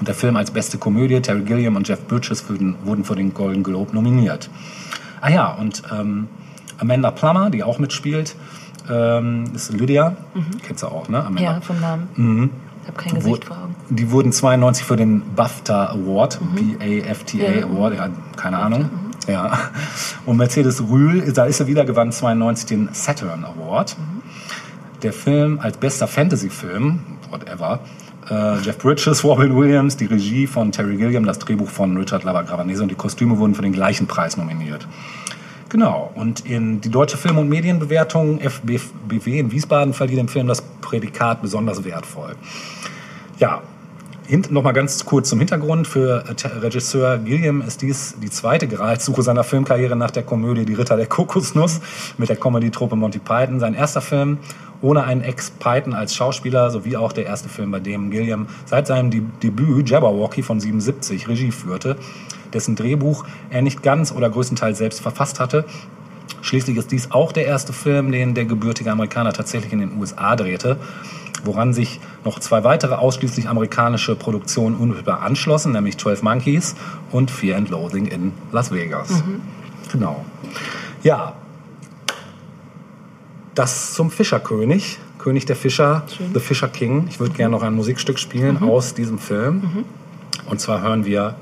Und 0.00 0.08
der 0.08 0.14
Film 0.14 0.36
als 0.36 0.50
beste 0.50 0.78
Komödie, 0.78 1.20
Terry 1.20 1.42
Gilliam 1.42 1.76
und 1.76 1.86
Jeff 1.86 2.06
Bridges 2.06 2.48
wurden, 2.48 2.76
wurden 2.84 3.04
für 3.04 3.14
den 3.14 3.34
Golden 3.34 3.62
Globe 3.62 3.94
nominiert. 3.94 4.48
Ah 5.20 5.28
ja, 5.28 5.52
und 5.52 5.82
ähm, 5.92 6.28
Amanda 6.78 7.10
Plummer, 7.10 7.50
die 7.50 7.62
auch 7.62 7.78
mitspielt, 7.78 8.34
ähm, 8.88 9.44
ist 9.54 9.72
Lydia. 9.72 10.16
Mhm. 10.32 10.62
Kennst 10.66 10.82
du 10.82 10.86
auch, 10.86 11.10
ne? 11.10 11.18
Amanda. 11.18 11.42
Ja, 11.42 11.60
vom 11.60 11.78
Namen. 11.80 12.08
Mhm. 12.16 12.50
Ich 12.82 12.88
habe 12.88 12.98
kein 12.98 13.14
Gesicht 13.14 13.44
vor 13.44 13.58
Augen. 13.58 13.74
Die 13.90 14.10
wurden 14.10 14.32
92 14.32 14.86
für 14.86 14.96
den 14.96 15.22
BAFTA 15.36 15.90
Award, 15.90 16.40
mhm. 16.40 16.78
B-A-F-T-A 16.78 17.52
ja. 17.52 17.66
Award, 17.66 17.94
ja, 17.94 18.08
keine 18.36 18.56
BAFTA, 18.56 18.66
Ahnung. 18.66 18.80
Mhm. 18.82 19.30
Ja. 19.30 19.58
Und 20.24 20.38
Mercedes 20.38 20.82
Rühl, 20.88 21.30
da 21.32 21.44
ist 21.44 21.60
er 21.60 21.66
wieder, 21.66 21.84
gewann 21.84 22.10
92 22.10 22.66
den 22.66 22.88
Saturn 22.92 23.44
Award. 23.44 23.98
Mhm. 23.98 24.22
Der 25.02 25.12
Film 25.12 25.60
als 25.60 25.76
bester 25.76 26.08
Fantasy-Film, 26.08 27.00
whatever, 27.30 27.80
äh, 28.30 28.58
Jeff 28.60 28.78
Bridges, 28.78 29.24
Robin 29.24 29.56
Williams, 29.56 29.96
die 29.96 30.06
Regie 30.06 30.46
von 30.46 30.72
Terry 30.72 30.96
Gilliam, 30.96 31.24
das 31.24 31.38
Drehbuch 31.38 31.68
von 31.68 31.96
Richard 31.96 32.24
Lava-Gravanese 32.24 32.82
und 32.82 32.90
die 32.90 32.94
Kostüme 32.94 33.38
wurden 33.38 33.54
für 33.54 33.62
den 33.62 33.72
gleichen 33.72 34.06
Preis 34.06 34.36
nominiert. 34.36 34.86
Genau, 35.68 36.10
und 36.14 36.46
in 36.46 36.80
die 36.80 36.90
Deutsche 36.90 37.16
Film- 37.16 37.38
und 37.38 37.48
Medienbewertung 37.48 38.40
FBW 38.40 39.38
in 39.38 39.52
Wiesbaden 39.52 39.94
verlieh 39.94 40.16
dem 40.16 40.26
Film 40.26 40.48
das 40.48 40.62
Prädikat 40.62 41.42
besonders 41.42 41.84
wertvoll. 41.84 42.34
Ja, 43.38 43.62
noch 44.50 44.62
mal 44.62 44.72
ganz 44.72 45.04
kurz 45.04 45.28
zum 45.28 45.38
Hintergrund. 45.38 45.86
Für 45.86 46.24
Regisseur 46.60 47.18
Gilliam 47.18 47.62
ist 47.62 47.82
dies 47.82 48.14
die 48.22 48.30
zweite 48.30 48.68
Gralssuche 48.68 49.22
seiner 49.22 49.44
Filmkarriere 49.44 49.96
nach 49.96 50.10
der 50.10 50.22
Komödie 50.22 50.64
Die 50.64 50.74
Ritter 50.74 50.96
der 50.96 51.06
Kokosnuss 51.06 51.80
mit 52.16 52.28
der 52.28 52.36
Comedy-Truppe 52.36 52.96
Monty 52.96 53.18
Python. 53.18 53.58
Sein 53.58 53.74
erster 53.74 54.00
Film 54.00 54.38
ohne 54.82 55.04
einen 55.04 55.22
Ex-Python 55.22 55.94
als 55.94 56.14
Schauspieler 56.14 56.70
sowie 56.70 56.96
auch 56.96 57.12
der 57.12 57.26
erste 57.26 57.48
Film, 57.48 57.70
bei 57.70 57.80
dem 57.80 58.10
Gilliam 58.10 58.46
seit 58.64 58.86
seinem 58.86 59.10
Debüt 59.40 59.88
Jabberwocky 59.88 60.42
von 60.42 60.60
77 60.60 61.28
Regie 61.28 61.52
führte, 61.52 61.96
dessen 62.52 62.76
Drehbuch 62.76 63.24
er 63.50 63.62
nicht 63.62 63.82
ganz 63.82 64.12
oder 64.12 64.30
größtenteils 64.30 64.78
selbst 64.78 65.00
verfasst 65.00 65.40
hatte. 65.40 65.64
Schließlich 66.42 66.76
ist 66.76 66.90
dies 66.90 67.10
auch 67.10 67.32
der 67.32 67.46
erste 67.46 67.72
Film, 67.72 68.12
den 68.12 68.34
der 68.34 68.46
gebürtige 68.46 68.90
Amerikaner 68.90 69.32
tatsächlich 69.32 69.72
in 69.72 69.80
den 69.80 69.98
USA 69.98 70.36
drehte, 70.36 70.78
woran 71.44 71.74
sich 71.74 72.00
noch 72.24 72.38
zwei 72.38 72.64
weitere 72.64 72.94
ausschließlich 72.94 73.48
amerikanische 73.48 74.16
Produktionen 74.16 74.76
unmittelbar 74.76 75.22
anschlossen, 75.22 75.72
nämlich 75.72 75.98
12 75.98 76.22
Monkeys 76.22 76.74
und 77.10 77.30
Fear 77.30 77.58
and 77.58 77.68
Loathing 77.68 78.06
in 78.06 78.32
Las 78.52 78.72
Vegas. 78.72 79.10
Mhm. 79.10 79.42
Genau. 79.92 80.24
Ja, 81.02 81.34
das 83.60 83.92
zum 83.92 84.10
Fischerkönig, 84.10 84.98
König 85.18 85.44
der 85.44 85.54
Fischer, 85.54 86.04
Schön. 86.16 86.32
The 86.32 86.40
Fisher 86.40 86.68
King. 86.68 87.06
Ich 87.10 87.20
würde 87.20 87.32
mhm. 87.32 87.36
gerne 87.36 87.52
noch 87.52 87.62
ein 87.62 87.74
Musikstück 87.74 88.18
spielen 88.18 88.56
mhm. 88.58 88.70
aus 88.70 88.94
diesem 88.94 89.18
Film. 89.18 89.56
Mhm. 89.56 89.84
Und 90.46 90.60
zwar 90.60 90.80
hören 90.80 91.04
wir 91.04 91.36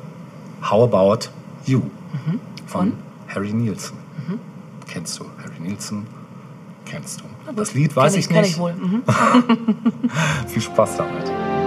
How 0.69 0.93
About 0.93 1.29
You 1.65 1.79
mhm. 1.79 2.41
von, 2.67 2.95
Harry 3.29 3.53
Nielsen. 3.53 3.97
Mhm. 4.27 4.41
Kennst 4.89 5.21
du 5.21 5.27
Harry 5.39 5.61
Nielsen? 5.61 6.07
Kennst 6.85 7.21
du. 7.21 7.25
Das 7.55 7.75
Lied 7.75 7.95
weiß 7.95 8.17
ich, 8.17 8.25
ich, 8.25 8.31
nicht. 8.31 8.51
Ich 8.51 8.59
wohl. 8.59 8.73
Mhm. 8.73 9.03
Viel 10.49 10.63
Spaß 10.63 10.97
damit. 10.97 11.58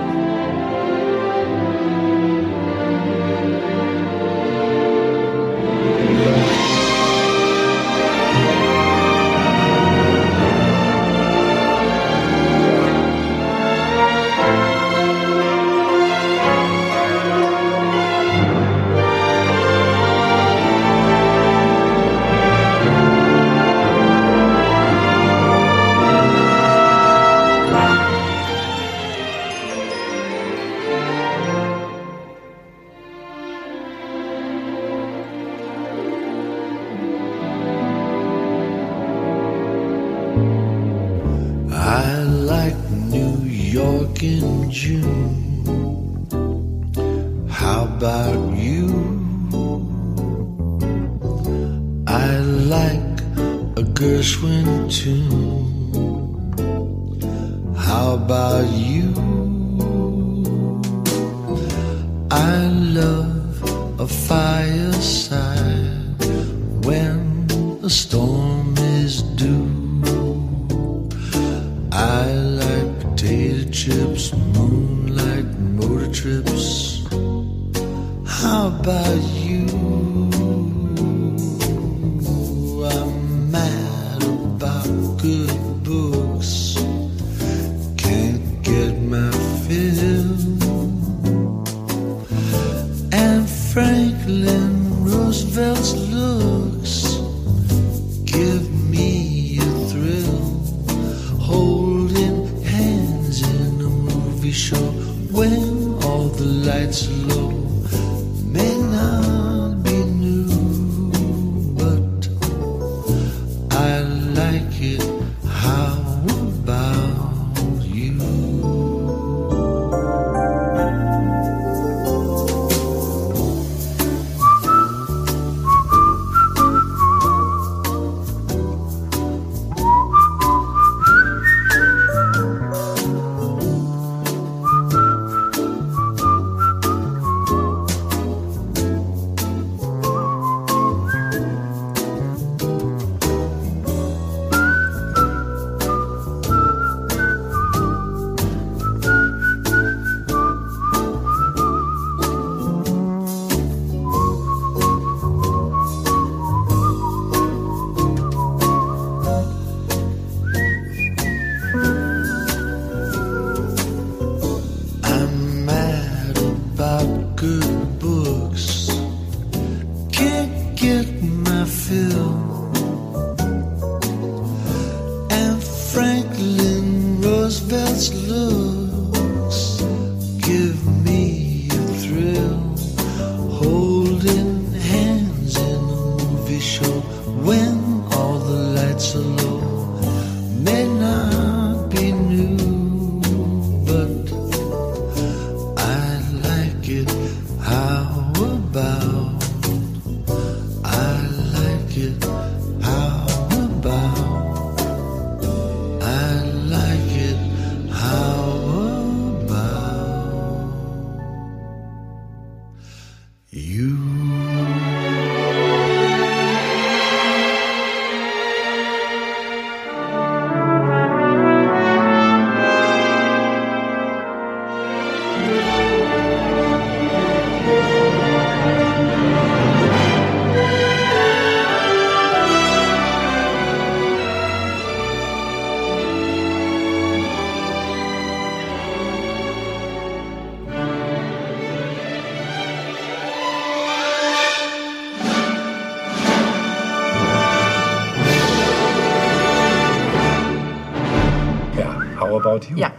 About 252.51 252.67
you? 252.69 252.77
Ja, 252.77 252.91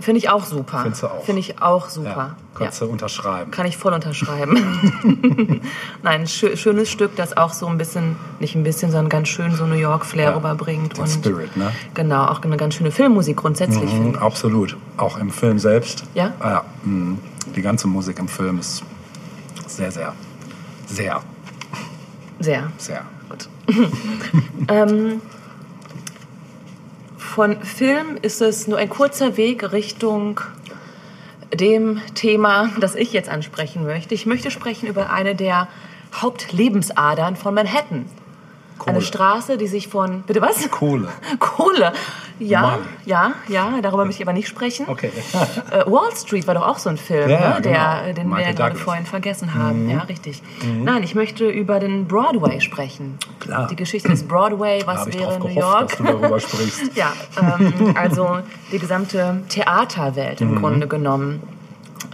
finde 0.00 0.18
ich 0.18 0.28
auch 0.30 0.44
super. 0.44 0.80
Findest 0.82 1.02
du 1.02 1.06
auch? 1.08 1.24
Finde 1.24 1.40
ich 1.40 1.60
auch 1.60 1.86
Ja, 1.86 1.90
super. 1.90 2.36
kannst 2.54 2.80
du 2.80 2.86
unterschreiben. 2.86 3.50
Kann 3.50 3.66
ich 3.66 3.76
voll 3.76 3.92
unterschreiben. 3.92 4.54
Nein, 6.02 6.20
ein 6.22 6.26
schö 6.28 6.56
schönes 6.56 6.88
Stück, 6.88 7.16
das 7.16 7.36
auch 7.36 7.52
so 7.52 7.66
ein 7.66 7.76
bisschen, 7.76 8.16
nicht 8.38 8.54
ein 8.54 8.62
bisschen, 8.62 8.90
sondern 8.92 9.08
ganz 9.08 9.28
schön 9.28 9.52
so 9.54 9.66
New 9.66 9.74
York-Flair 9.74 10.30
Ja, 10.30 10.36
rüberbringt. 10.36 10.96
den 10.96 11.06
Spirit, 11.08 11.56
ne? 11.56 11.72
Genau, 11.94 12.26
auch 12.26 12.40
eine 12.42 12.56
ganz 12.56 12.74
schöne 12.76 12.92
Filmmusik 12.92 13.36
grundsätzlich. 13.36 13.92
Mhm, 13.92 14.14
absolut. 14.16 14.76
Auch 14.96 15.18
im 15.18 15.30
Film 15.30 15.58
selbst. 15.58 16.04
Ja? 16.14 16.32
Ah, 16.38 16.50
ja. 16.50 16.64
mhm. 16.84 17.18
Die 17.56 17.62
ganze 17.62 17.88
Musik 17.88 18.18
im 18.20 18.28
Film 18.28 18.60
ist 18.60 18.82
sehr, 19.66 19.90
sehr, 19.90 20.12
sehr. 20.86 21.20
Sehr. 22.40 22.72
sehr. 22.78 23.02
Gut. 23.28 23.48
ähm, 24.68 25.20
von 27.34 27.60
Film 27.64 28.16
ist 28.22 28.40
es 28.40 28.68
nur 28.68 28.78
ein 28.78 28.88
kurzer 28.88 29.36
Weg 29.36 29.72
Richtung 29.72 30.40
dem 31.52 32.00
Thema, 32.14 32.70
das 32.78 32.94
ich 32.94 33.12
jetzt 33.12 33.28
ansprechen 33.28 33.82
möchte. 33.82 34.14
Ich 34.14 34.24
möchte 34.24 34.52
sprechen 34.52 34.86
über 34.86 35.10
eine 35.10 35.34
der 35.34 35.66
Hauptlebensadern 36.14 37.34
von 37.34 37.54
Manhattan. 37.54 38.06
Eine 38.86 38.94
Kohle. 38.98 39.06
Straße, 39.06 39.56
die 39.58 39.66
sich 39.66 39.88
von. 39.88 40.22
Bitte 40.22 40.40
was? 40.42 40.70
Kohle. 40.70 41.08
Kohle. 41.38 41.92
Ja, 42.40 42.62
Mann. 42.62 42.78
ja, 43.06 43.32
ja, 43.48 43.68
darüber 43.80 44.04
möchte 44.04 44.20
ich 44.22 44.26
aber 44.26 44.32
nicht 44.32 44.48
sprechen. 44.48 44.86
Okay. 44.88 45.10
Äh, 45.70 45.84
Wall 45.90 46.14
Street 46.16 46.46
war 46.46 46.54
doch 46.54 46.66
auch 46.66 46.78
so 46.78 46.90
ein 46.90 46.96
Film, 46.96 47.28
Ja, 47.30 47.54
ne? 47.56 47.60
der, 47.62 47.62
genau. 47.62 48.12
den 48.14 48.16
wir 48.16 48.24
Michael 48.36 48.46
ja 48.46 48.52
gerade. 48.52 48.74
Mhm. 48.74 48.78
vorhin 48.80 49.06
vergessen 49.06 49.54
haben. 49.54 49.88
Ja, 49.88 50.00
richtig. 50.00 50.42
Nein, 50.82 51.02
ich 51.02 51.14
möchte 51.14 51.48
über 51.48 51.78
den 51.80 52.06
Broadway 52.06 52.60
sprechen. 52.60 53.18
Klar. 53.40 53.68
Die 53.68 53.76
Geschichte 53.76 54.08
des 54.08 54.22
Broadway, 54.26 54.82
was 54.84 55.06
wäre 55.06 55.38
New 55.38 55.48
York? 55.48 55.88
dass 55.88 55.98
du 55.98 56.04
darüber 56.04 56.38
sprichst. 56.40 56.90
ja, 56.96 57.12
ähm, 57.40 57.94
also 57.96 58.38
die 58.72 58.78
gesamte 58.78 59.42
Theaterwelt 59.48 60.40
Mhm. 60.40 60.48
im 60.48 60.60
Grunde 60.60 60.86
genommen. 60.88 61.42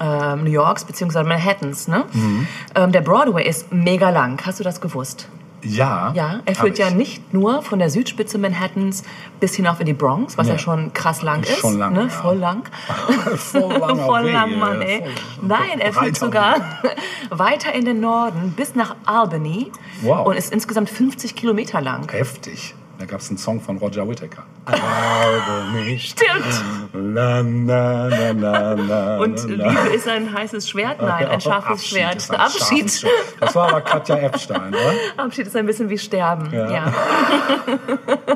Ähm, 0.01 0.45
New 0.45 0.51
Yorks 0.51 0.85
beziehungsweise 0.85 1.27
Manhattans. 1.29 1.89
Ne? 1.89 2.05
Mhm. 2.13 2.47
Ähm, 2.75 2.93
der 2.93 3.01
Broadway 3.01 3.47
ist 3.47 3.73
mega 3.73 4.11
lang. 4.11 4.41
Hast 4.47 4.61
du 4.61 4.65
das 4.65 4.81
gewusst? 4.81 5.29
Ja. 5.63 6.13
Ja, 6.15 6.41
er 6.45 6.55
führt 6.55 6.79
ja 6.79 6.89
ich. 6.89 6.95
nicht 6.95 7.35
nur 7.35 7.63
von 7.63 7.79
der 7.79 7.91
Südspitze 7.91 8.39
Manhattans 8.39 9.03
bis 9.41 9.55
hinauf 9.55 9.79
in 9.81 9.87
die 9.87 9.93
Bronx, 9.93 10.39
was 10.39 10.47
Nee. 10.47 10.53
ja 10.55 10.59
schon 10.59 10.93
krass 10.95 11.23
lang 11.23 11.43
Ist 11.43 11.59
schon 11.59 11.79
lang, 11.79 11.93
ne? 11.93 12.03
ja. 12.03 12.09
Voll 12.09 12.37
lang. 12.39 12.63
Voll 13.37 13.73
langer 13.79 13.97
Voll 14.07 14.31
lang, 14.31 14.59
Mann, 14.59 14.81
ey. 14.83 15.01
voll- 15.03 15.49
Nein, 15.49 15.81
er 15.81 15.93
führt 15.93 16.17
sogar 16.17 16.57
weiter 17.31 17.73
in 17.75 17.85
den 17.85 18.01
Norden 18.01 18.53
bis 18.57 18.75
nach 18.75 18.97
Albany 19.05 19.71
Wow. 20.03 20.27
und 20.27 20.37
ist 20.37 20.53
insgesamt 20.53 20.89
50 20.89 21.35
Kilometer 21.37 21.81
lang. 21.81 22.11
Heftig. 22.11 22.75
Da 23.01 23.07
gab 23.07 23.21
es 23.21 23.31
einen 23.31 23.39
Song 23.39 23.61
von 23.63 23.79
Roger 23.79 24.07
Whittaker. 24.07 24.43
Glaube 24.67 25.73
nicht. 25.85 26.21
Stimmt. 26.21 26.63
Na, 26.93 27.43
na, 27.43 28.09
na, 28.11 28.33
na, 28.35 28.75
na, 28.77 29.17
Und 29.17 29.43
Liebe 29.49 29.89
ist 29.95 30.07
ein 30.07 30.31
heißes 30.33 30.69
Schwert? 30.69 31.01
Nein, 31.01 31.27
ein 31.29 31.41
scharfes 31.41 31.71
Abschied 31.71 31.89
Schwert. 31.89 32.17
ist 32.17 32.31
ein 32.31 32.41
Abschied. 32.41 32.61
scharfes 32.61 33.01
Schwert. 33.01 33.13
Das 33.41 33.55
war 33.55 33.69
aber 33.71 33.81
Katja 33.81 34.17
Epstein, 34.19 34.69
oder? 34.75 34.93
Abschied 35.17 35.47
ist 35.47 35.57
ein 35.57 35.65
bisschen 35.65 35.89
wie 35.89 35.97
Sterben. 35.97 36.53
Ja. 36.53 36.71
Ja, 36.71 36.93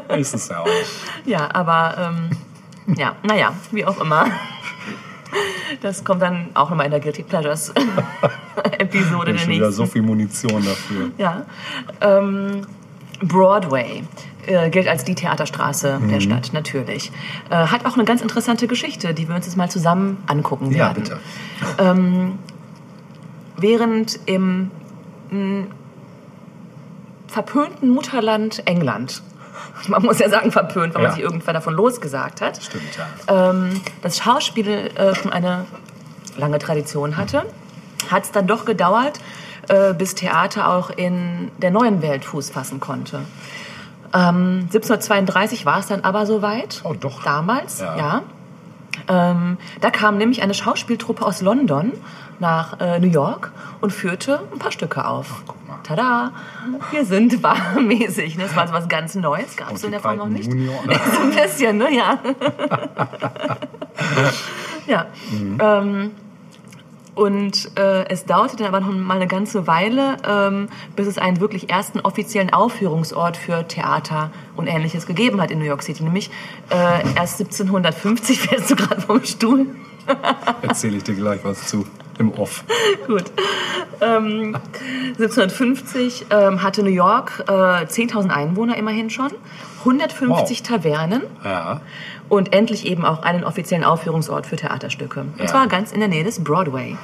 Ist 0.16 0.35
es 0.35 0.48
ja 0.48 0.61
auch. 0.61 0.66
ja 1.27 1.46
aber 1.55 2.14
ähm, 2.88 2.94
ja, 2.96 3.16
naja, 3.22 3.53
wie 3.70 3.85
auch 3.85 4.00
immer. 4.00 4.27
Das 5.83 6.05
kommt 6.05 6.22
dann 6.22 6.48
auch 6.55 6.70
nochmal 6.70 6.87
in 6.87 6.92
der 6.92 7.00
Guilty 7.00 7.22
Pleasures 7.24 7.70
Episode 8.79 9.33
Ich 9.33 9.37
der 9.37 9.44
schon 9.44 9.53
wieder 9.53 9.66
nächsten. 9.66 9.72
so 9.72 9.85
viel 9.87 10.03
Munition 10.03 10.64
dafür. 10.64 11.11
Ja. 11.18 11.42
Ähm, 12.00 12.62
Broadway 13.29 14.03
äh, 14.47 14.69
gilt 14.71 14.89
als 14.89 15.05
die 15.05 15.15
Theaterstraße 15.15 15.99
Mhm. 16.01 16.09
der 16.11 16.21
Stadt, 16.21 16.51
natürlich. 16.53 17.11
Äh, 17.51 17.55
hat 17.69 17.87
auch 17.87 17.95
eine 17.95 18.05
ganz 18.05 18.21
interessante 18.23 18.67
Geschichte, 18.67 19.15
die 19.15 19.29
wir 19.29 19.35
uns 19.35 19.47
jetzt 19.47 19.57
mal 19.57 19.71
zusammen 19.71 20.23
angucken 20.27 20.71
Ja, 20.71 20.95
werden. 20.95 21.03
bitte. 21.03 21.19
Während 23.57 24.19
im 24.27 24.71
mh, 25.31 25.67
verpönten 27.29 27.89
Mutterland 27.91 28.63
England, 28.67 29.23
man 29.89 30.03
muss 30.03 30.19
ja 30.19 30.29
sagen 30.29 30.51
verpönt, 30.53 30.95
weil 30.95 31.03
Ja. 31.03 31.09
man 31.09 31.15
sich 31.17 31.25
irgendwann 31.25 31.55
davon 31.55 31.75
losgesagt 31.75 32.41
hat, 32.41 32.63
Stimmt, 32.63 32.83
ja. 33.29 33.51
ähm, 33.51 33.81
das 34.03 34.19
Schauspiel 34.19 34.91
äh, 34.97 35.15
schon 35.15 35.33
eine 35.33 35.65
lange 36.37 36.59
Tradition 36.59 37.17
hatte, 37.17 37.45
hat 38.11 38.25
es 38.25 38.33
dann 38.33 38.47
doch 38.47 38.65
gedauert, 38.65 39.21
äh, 39.68 39.94
bis 39.94 40.14
Theater 40.14 40.68
auch 40.72 40.90
in 40.90 41.50
der 41.59 41.70
neuen 41.70 42.03
Welt 42.03 42.24
Fuß 42.24 42.50
fassen 42.50 42.81
konnte. 42.81 43.20
Ähm, 44.14 44.61
1732 44.72 45.66
war 45.66 45.81
es 45.81 45.87
dann 45.88 46.03
aber 46.03 46.27
soweit. 46.27 46.81
Oh, 46.85 46.94
doch. 46.98 47.22
Damals, 47.24 47.81
Ja. 47.81 47.96
ja. 47.96 48.22
Ähm, 49.09 49.59
da 49.81 49.90
kam 49.90 50.18
nämlich 50.18 50.42
eine 50.42 50.55
Schauspieltruppe 50.55 51.27
aus 51.27 51.42
London 51.42 51.92
nach 52.38 52.79
äh, 52.81 53.00
New 53.00 53.09
York 53.09 53.50
und 53.81 53.92
führte 53.92 54.40
ein 54.53 54.59
paar 54.61 54.70
Stücke 54.70 55.05
auf. 55.05 55.42
guck 55.46 55.66
mal. 55.68 55.79
Tada! 55.83 56.31
Wir 56.92 57.05
sind 57.05 57.42
wahrmäßig. 57.42 58.37
Ne? 58.37 58.44
Das 58.44 58.55
war 58.55 58.68
so 58.68 58.72
was 58.72 58.88
ganz 58.88 59.16
Neues. 59.16 59.57
Gab 59.57 59.72
es 59.72 59.83
in 59.83 59.90
der 59.90 59.98
Form 60.00 60.16
noch 60.18 60.29
nicht. 60.29 60.46
Junior, 60.48 60.74
ne? 60.87 60.94
so 61.12 61.20
ein 61.22 61.31
bisschen, 61.33 61.77
ne? 61.79 61.92
Ja. 61.92 62.18
ja. 64.87 65.07
Ähm, 65.59 66.12
und 67.14 67.70
äh, 67.79 68.09
es 68.09 68.24
dauerte 68.24 68.57
dann 68.57 68.66
aber 68.66 68.81
noch 68.81 68.92
mal 68.92 69.16
eine 69.16 69.27
ganze 69.27 69.66
Weile, 69.66 70.16
ähm, 70.29 70.68
bis 70.96 71.07
es 71.07 71.18
einen 71.18 71.40
wirklich 71.40 71.70
ersten 71.70 72.00
offiziellen 72.00 72.53
Aufführungsort 72.53 73.37
für 73.37 73.66
Theater 73.68 74.31
und 74.57 74.66
Ähnliches 74.66 75.07
gegeben 75.07 75.40
hat 75.40 75.50
in 75.50 75.59
New 75.59 75.64
York 75.64 75.83
City. 75.83 76.03
Nämlich 76.03 76.31
äh, 76.70 76.74
erst 77.16 77.40
1750, 77.40 78.40
fährst 78.40 78.70
du 78.70 78.77
gerade 78.77 79.00
vom 79.00 79.22
Stuhl? 79.24 79.66
Erzähle 80.62 80.98
ich 80.98 81.05
dir 81.05 81.14
gleich 81.14 81.40
was 81.44 81.66
zu. 81.68 81.87
Im 82.18 82.33
Off. 82.35 82.64
Gut. 83.09 83.24
Ähm, 84.00 84.57
1750 85.18 86.27
ähm, 86.31 86.62
hatte 86.62 86.83
New 86.85 86.90
York 86.90 87.42
äh, 87.48 87.50
10.000 87.50 88.29
Einwohner 88.31 88.77
immerhin 88.77 89.11
schon, 89.11 89.33
150 89.81 90.61
Wow. 90.61 90.62
Tavernen 90.68 91.22
Ja. 91.44 91.81
Und 92.29 92.53
endlich 92.55 92.87
eben 92.87 93.05
auch 93.05 93.23
einen 93.23 93.45
offiziellen 93.45 93.85
Aufführungsort 93.85 94.47
für 94.47 94.57
Theaterstücke. 94.57 95.21
Und 95.21 95.39
Ja. 95.41 95.47
zwar 95.47 95.67
ganz 95.69 95.93
in 95.93 96.01
der 96.01 96.09
Nähe 96.09 96.25
des 96.25 96.43
Broadway. 96.43 96.97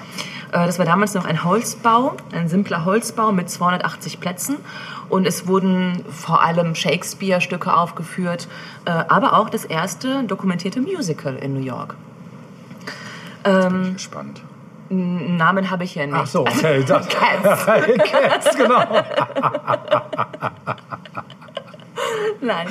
Äh, 0.53 0.67
Das 0.67 0.79
war 0.79 0.87
damals 0.87 1.15
noch 1.15 1.25
ein 1.27 1.45
Holzbau, 1.45 2.17
ein 2.33 2.49
simpler 2.49 2.85
Holzbau 2.85 3.31
mit 3.33 3.49
280 3.51 4.19
Plätzen. 4.21 4.57
Und 5.09 5.27
es 5.27 5.47
wurden 5.49 6.05
vor 6.11 6.43
allem 6.43 6.75
Shakespeare-Stücke 6.75 7.73
aufgeführt, 7.77 8.47
äh, 8.85 8.91
aber 8.91 9.37
auch 9.39 9.51
das 9.51 9.65
erste 9.65 10.23
dokumentierte 10.25 10.81
Musical 10.81 11.35
in 11.37 11.55
New 11.55 11.65
York. 11.65 11.95
Bin 13.43 13.85
ich 13.89 13.95
gespannt. 13.95 14.43
Namen 14.89 15.71
habe 15.71 15.85
ich 15.85 15.93
hier 15.93 16.07
nicht. 16.07 16.17
Ach 16.17 16.27
so, 16.27 16.41
okay. 16.47 16.85
Das, 16.87 17.09
Cats. 17.09 17.65
Cats, 17.65 18.57
genau. 18.57 18.83
Nein. 22.41 22.67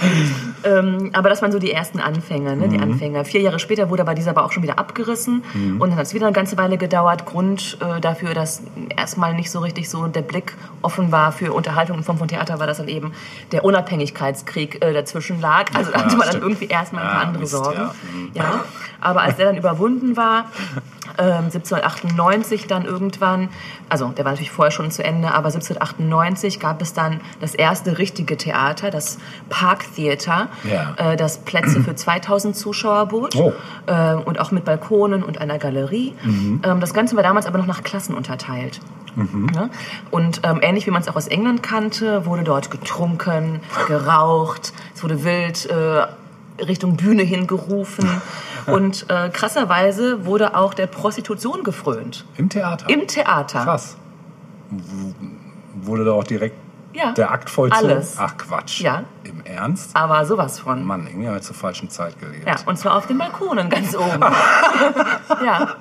ähm, 0.63 1.09
aber 1.13 1.29
das 1.29 1.41
waren 1.41 1.51
so 1.51 1.59
die 1.59 1.71
ersten 1.71 1.99
Anfänge, 1.99 2.55
ne? 2.55 2.67
Mhm. 2.67 2.69
die 2.71 2.79
Anfänger. 2.79 3.25
Vier 3.25 3.41
Jahre 3.41 3.59
später 3.59 3.89
wurde 3.89 4.01
aber 4.03 4.15
dieser 4.15 4.31
aber 4.31 4.43
auch 4.45 4.51
schon 4.51 4.63
wieder 4.63 4.79
abgerissen 4.79 5.43
Mhm. 5.53 5.79
und 5.81 5.89
dann 5.91 5.97
hat 5.97 6.05
es 6.07 6.13
wieder 6.13 6.25
eine 6.27 6.33
ganze 6.33 6.57
Weile 6.57 6.77
gedauert. 6.77 7.25
Grund 7.25 7.77
äh, 7.81 7.99
dafür, 8.01 8.33
dass 8.33 8.63
erstmal 8.95 9.33
nicht 9.33 9.51
so 9.51 9.59
richtig 9.59 9.89
so 9.89 10.07
der 10.07 10.21
Blick 10.21 10.55
offen 10.81 11.11
war 11.11 11.31
für 11.31 11.53
Unterhaltung 11.53 11.97
in 11.97 12.03
Form 12.03 12.17
von 12.17 12.27
Theater, 12.27 12.59
war, 12.59 12.67
dass 12.67 12.77
dann 12.77 12.87
eben 12.87 13.11
der 13.51 13.63
Unabhängigkeitskrieg 13.65 14.83
äh, 14.83 14.93
dazwischen 14.93 15.39
lag. 15.41 15.65
Also 15.73 15.91
da 15.91 15.99
Ja, 15.99 16.05
hatte 16.05 16.15
man 16.17 16.27
dann 16.27 16.29
stimmt. 16.37 16.43
irgendwie 16.43 16.65
erstmal 16.67 17.03
ein 17.03 17.09
paar 17.09 17.19
Ah, 17.19 17.23
andere 17.23 17.39
Mist, 17.41 17.51
Sorgen. 17.51 17.77
ja. 17.79 17.95
Mhm. 18.13 18.29
Ja. 18.33 18.63
Aber 19.01 19.21
als 19.21 19.35
der 19.37 19.45
dann 19.47 19.57
überwunden 19.57 20.17
war, 20.17 20.45
1798 21.19 22.67
dann 22.67 22.85
irgendwann, 22.85 23.49
also 23.89 24.07
der 24.09 24.25
war 24.25 24.31
natürlich 24.31 24.51
vorher 24.51 24.71
schon 24.71 24.89
zu 24.91 25.03
Ende, 25.03 25.29
aber 25.33 25.47
1798 25.47 26.59
gab 26.59 26.81
es 26.81 26.93
dann 26.93 27.19
das 27.41 27.55
erste 27.55 27.97
richtige 27.97 28.37
Theater, 28.37 28.89
das 28.91 29.17
Park 29.49 29.85
Theater, 29.95 30.47
Ja. 30.63 30.95
äh, 30.97 31.15
das 31.17 31.39
Plätze 31.39 31.81
für 31.81 31.95
2000 31.95 32.55
Zuschauer 32.55 33.07
bot 33.07 33.35
Oh. 33.35 33.51
äh, 33.87 34.13
und 34.15 34.39
auch 34.39 34.51
mit 34.51 34.65
Balkonen 34.65 35.23
und 35.23 35.39
einer 35.41 35.57
Galerie. 35.57 36.13
Mhm. 36.23 36.61
Ähm, 36.63 36.79
das 36.79 36.93
Ganze 36.93 37.15
war 37.15 37.23
damals 37.23 37.45
aber 37.45 37.57
noch 37.57 37.67
nach 37.67 37.83
Klassen 37.83 38.15
unterteilt. 38.15 38.79
Ne? 39.15 39.69
Und 40.11 40.41
ähm, 40.43 40.59
ähnlich 40.61 40.85
wie 40.87 40.91
man 40.91 41.01
es 41.01 41.09
auch 41.09 41.15
aus 41.17 41.27
England 41.27 41.61
kannte, 41.61 42.25
wurde 42.25 42.43
dort 42.43 42.71
getrunken, 42.71 43.59
geraucht, 43.87 44.71
es 44.95 45.03
wurde 45.03 45.23
wild 45.25 45.65
äh, 45.65 46.63
Richtung 46.63 46.95
Bühne 46.95 47.23
hingerufen. 47.23 48.07
Und 48.73 49.05
äh, 49.09 49.29
krasserweise 49.29 50.25
wurde 50.25 50.55
auch 50.55 50.73
der 50.73 50.87
Prostitution 50.87 51.63
gefrönt. 51.63 52.25
Im 52.37 52.49
Theater. 52.49 52.89
Im 52.89 53.07
Theater. 53.07 53.63
Krass. 53.63 53.97
W- 54.69 55.13
Wurde 55.81 56.03
da 56.05 56.11
auch 56.11 56.23
direkt 56.23 56.55
Ja. 56.93 57.11
der 57.13 57.31
Akt 57.31 57.49
vollzogen? 57.49 57.89
Alles. 57.91 58.15
Ach 58.19 58.35
Quatsch. 58.37 58.81
Ja. 58.81 59.03
Im 59.23 59.41
Ernst? 59.45 59.95
Aber 59.95 60.25
sowas 60.25 60.59
von. 60.59 60.83
Mann, 60.85 61.07
irgendwie 61.07 61.27
habe 61.27 61.37
ich 61.37 61.43
zur 61.43 61.55
falschen 61.55 61.89
Zeit 61.89 62.19
gelebt. 62.19 62.47
Ja, 62.47 62.55
und 62.65 62.77
zwar 62.77 62.95
auf 62.95 63.07
den 63.07 63.17
Balkonen 63.17 63.69
ganz 63.69 63.95
oben. 63.95 64.19
ja. 64.21 65.45
Ja. 65.45 65.75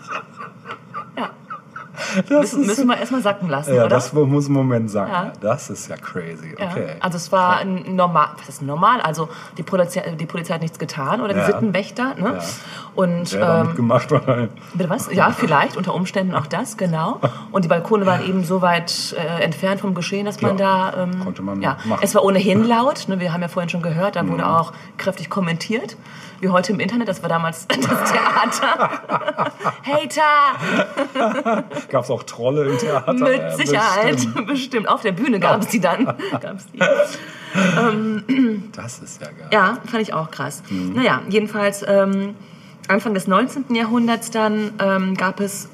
Das 2.29 2.29
Müssen, 2.29 2.67
müssen 2.67 2.87
wir 2.87 2.97
erstmal 2.99 3.23
sacken 3.23 3.49
lassen, 3.49 3.75
ja, 3.75 3.83
oder? 3.83 3.89
das 3.89 4.13
muss 4.13 4.47
einen 4.47 4.55
Moment 4.55 4.91
sagen. 4.91 5.11
Ja. 5.13 5.33
Das 5.41 5.71
ist 5.71 5.89
ja 5.89 5.97
crazy. 5.97 6.55
Ja. 6.59 6.71
Okay. 6.71 6.97
Also 7.01 7.17
es 7.17 7.31
war 7.33 7.59
ein 7.59 7.97
normal, 7.97 8.29
was 8.39 8.49
ist 8.49 8.63
normal? 8.63 9.01
Also 9.01 9.29
die 9.57 9.63
Polizei, 9.63 10.03
die 10.19 10.27
Polizei 10.27 10.55
hat 10.55 10.63
nichts 10.63 10.79
getan 10.79 11.21
oder 11.21 11.35
die 11.35 11.41
Ja. 11.41 11.47
Sittenwächter, 11.47 12.15
ne? 12.17 12.39
Ja. 12.99 13.05
Und 13.05 13.33
hat 13.41 13.61
ähm, 13.61 13.67
mitgemacht, 13.69 14.11
weil 14.11 14.49
bitte 14.75 14.91
was? 14.91 15.09
Ja, 15.13 15.31
vielleicht 15.31 15.77
unter 15.77 15.95
Umständen 15.95 16.35
auch 16.35 16.47
das, 16.47 16.77
genau. 16.77 17.21
Und 17.53 17.65
die 17.65 17.69
Balkone 17.69 18.07
waren 18.07 18.27
eben 18.29 18.43
so 18.43 18.61
weit 18.61 19.15
äh, 19.17 19.43
entfernt 19.45 19.81
vom 19.83 19.95
Geschehen, 19.95 20.27
dass 20.27 20.41
man 20.43 20.59
Ja, 20.59 20.91
da 20.91 21.03
ähm, 21.05 21.21
konnte 21.23 21.43
man 21.43 21.63
ja, 21.63 21.77
machen. 21.85 22.01
es 22.03 22.15
war 22.17 22.25
ohnehin 22.25 22.65
laut. 22.67 23.07
Ne? 23.07 23.21
Wir 23.21 23.33
haben 23.33 23.41
ja 23.43 23.47
vorhin 23.49 23.69
schon 23.69 23.83
gehört, 23.83 24.17
da 24.17 24.23
Mhm. 24.25 24.33
wurde 24.33 24.47
auch 24.49 24.73
kräftig 24.97 25.31
kommentiert, 25.31 25.97
wie 26.41 26.49
heute 26.49 26.73
im 26.73 26.81
Internet. 26.81 27.07
Das 27.07 27.23
war 27.23 27.29
damals 27.29 27.69
das 27.69 27.79
Theater. 27.79 28.91
Hater. 29.85 31.65
gab 31.91 32.03
es 32.05 32.11
auch 32.11 32.25
Trolle 32.25 32.65
im 32.69 32.79
Theater. 32.79 33.13
Mit 33.15 33.53
Sicherheit, 33.57 34.17
bestimmt. 34.17 34.47
bestimmt. 34.49 34.89
Auf 34.89 35.03
der 35.03 35.13
Bühne 35.13 35.39
gab 35.39 35.61
es 35.63 35.69
die 35.69 35.79
dann. 35.81 36.05
Gab's 36.41 36.67
die. 36.73 36.79
Das 38.73 38.99
ist 38.99 39.21
ja 39.21 39.29
geil. 39.29 39.49
Ja, 39.53 39.79
fand 39.87 40.03
ich 40.03 40.13
auch 40.15 40.31
krass. 40.31 40.63
Naja, 40.71 41.21
jedenfalls 41.29 41.85
ähm, 41.87 42.35
Anfang 42.88 43.14
des 43.14 43.27
19. 43.27 43.74
Jahrhunderts 43.74 44.31
dann 44.31 44.72
ähm, 44.81 45.14
gab 45.14 45.40
es 45.40 45.68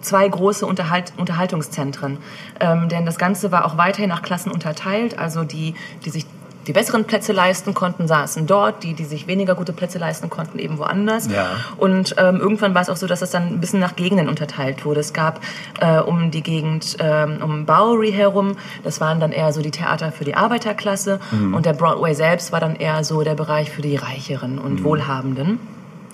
zwei 0.00 0.26
große 0.28 0.64
Unterhalt 0.64 1.12
Unterhaltungszentren. 1.16 2.18
Ähm, 2.58 2.88
denn 2.88 3.06
das 3.06 3.18
Ganze 3.18 3.52
war 3.52 3.64
auch 3.64 3.76
weiterhin 3.76 4.08
nach 4.08 4.22
Klassen 4.22 4.50
unterteilt. 4.50 5.18
Also 5.18 5.44
die, 5.44 5.74
die 6.04 6.10
sich 6.10 6.26
die 6.66 6.72
besseren 6.72 7.04
Plätze 7.04 7.32
leisten 7.32 7.74
konnten, 7.74 8.06
saßen 8.06 8.46
dort. 8.46 8.84
Die, 8.84 8.94
die 8.94 9.04
sich 9.04 9.26
weniger 9.26 9.54
gute 9.54 9.72
Plätze 9.72 9.98
leisten 9.98 10.30
konnten, 10.30 10.58
eben 10.58 10.78
woanders. 10.78 11.28
Ja. 11.30 11.56
Und 11.78 12.14
ähm, 12.18 12.36
irgendwann 12.36 12.74
war 12.74 12.82
es 12.82 12.88
auch 12.88 12.96
so, 12.96 13.06
dass 13.06 13.20
das 13.20 13.30
dann 13.30 13.48
ein 13.48 13.60
bisschen 13.60 13.80
nach 13.80 13.96
Gegenden 13.96 14.28
unterteilt 14.28 14.84
wurde. 14.84 15.00
Es 15.00 15.12
gab 15.12 15.40
äh, 15.80 15.98
um 15.98 16.30
die 16.30 16.42
Gegend 16.42 16.96
ähm, 17.00 17.38
um 17.42 17.66
Bowery 17.66 18.12
herum, 18.12 18.56
das 18.84 19.00
waren 19.00 19.20
dann 19.20 19.32
eher 19.32 19.52
so 19.52 19.62
die 19.62 19.70
Theater 19.70 20.12
für 20.12 20.24
die 20.24 20.36
Arbeiterklasse. 20.36 21.18
Und 21.52 21.66
der 21.66 21.72
Broadway 21.72 22.14
selbst 22.14 22.52
war 22.52 22.60
dann 22.60 22.76
eher 22.76 23.02
so 23.04 23.22
der 23.22 23.34
Bereich 23.34 23.70
für 23.70 23.82
die 23.82 23.96
Reicheren 23.96 24.58
und 24.58 24.84
Wohlhabenden. 24.84 25.58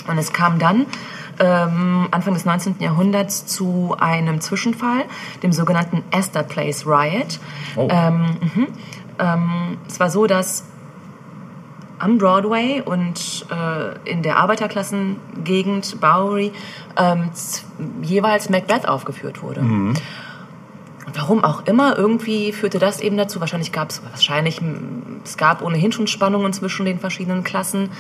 Und 0.09 0.19
es 0.19 0.33
kam 0.33 0.59
dann 0.59 0.87
ähm, 1.39 2.09
Anfang 2.11 2.35
des 2.35 2.45
19. 2.45 2.77
Jahrhunderts 2.79 3.47
zu 3.47 3.97
einem 3.99 4.41
Zwischenfall, 4.41 5.05
dem 5.43 5.53
sogenannten 5.53 6.03
Astor 6.13 6.43
Place 6.43 6.87
Riot. 6.87 7.39
Oh. 7.77 7.89
Ähm, 7.91 8.37
mhm. 8.55 8.67
ähm, 9.19 9.79
es 9.87 10.01
war 10.01 10.11
so, 10.11 10.27
dass 10.27 10.65
am 11.99 12.19
Broadway 12.19 12.83
und 12.85 13.47
äh, 13.51 14.11
in 14.11 14.23
der 14.23 14.37
Arbeiterklassengegend 14.37 16.01
Bowery 16.01 16.53
ähm, 16.97 17.31
jeweils 18.03 18.51
Macbeth 18.51 18.87
aufgeführt 18.87 19.43
wurde. 19.43 19.63
Warum 21.15 21.45
auch 21.45 21.67
immer, 21.67 21.97
irgendwie 21.97 22.53
führte 22.53 22.79
das 22.79 23.01
eben 23.01 23.17
dazu. 23.17 23.41
Wahrscheinlich 23.41 23.73
gab 23.73 23.91
es, 23.91 24.03
wahrscheinlich, 24.03 24.61
es 25.25 25.37
gab 25.37 25.63
ohnehin 25.63 25.93
schon 25.93 26.07
Spannungen 26.07 26.53
zwischen 26.53 26.87
den 26.87 26.99
verschiedenen 26.99 27.45
Klassen. 27.45 27.91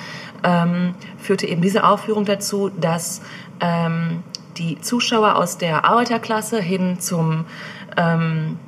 Ähm, 0.42 0.94
führte 1.18 1.46
eben 1.46 1.62
diese 1.62 1.84
Aufführung 1.84 2.24
dazu, 2.24 2.70
dass 2.70 3.22
ähm, 3.60 4.22
die 4.58 4.80
Zuschauer 4.80 5.36
aus 5.36 5.58
der 5.58 5.84
Arbeiterklasse 5.84 6.60
hin 6.60 6.98
zum 6.98 7.44
ähm, 7.96 8.58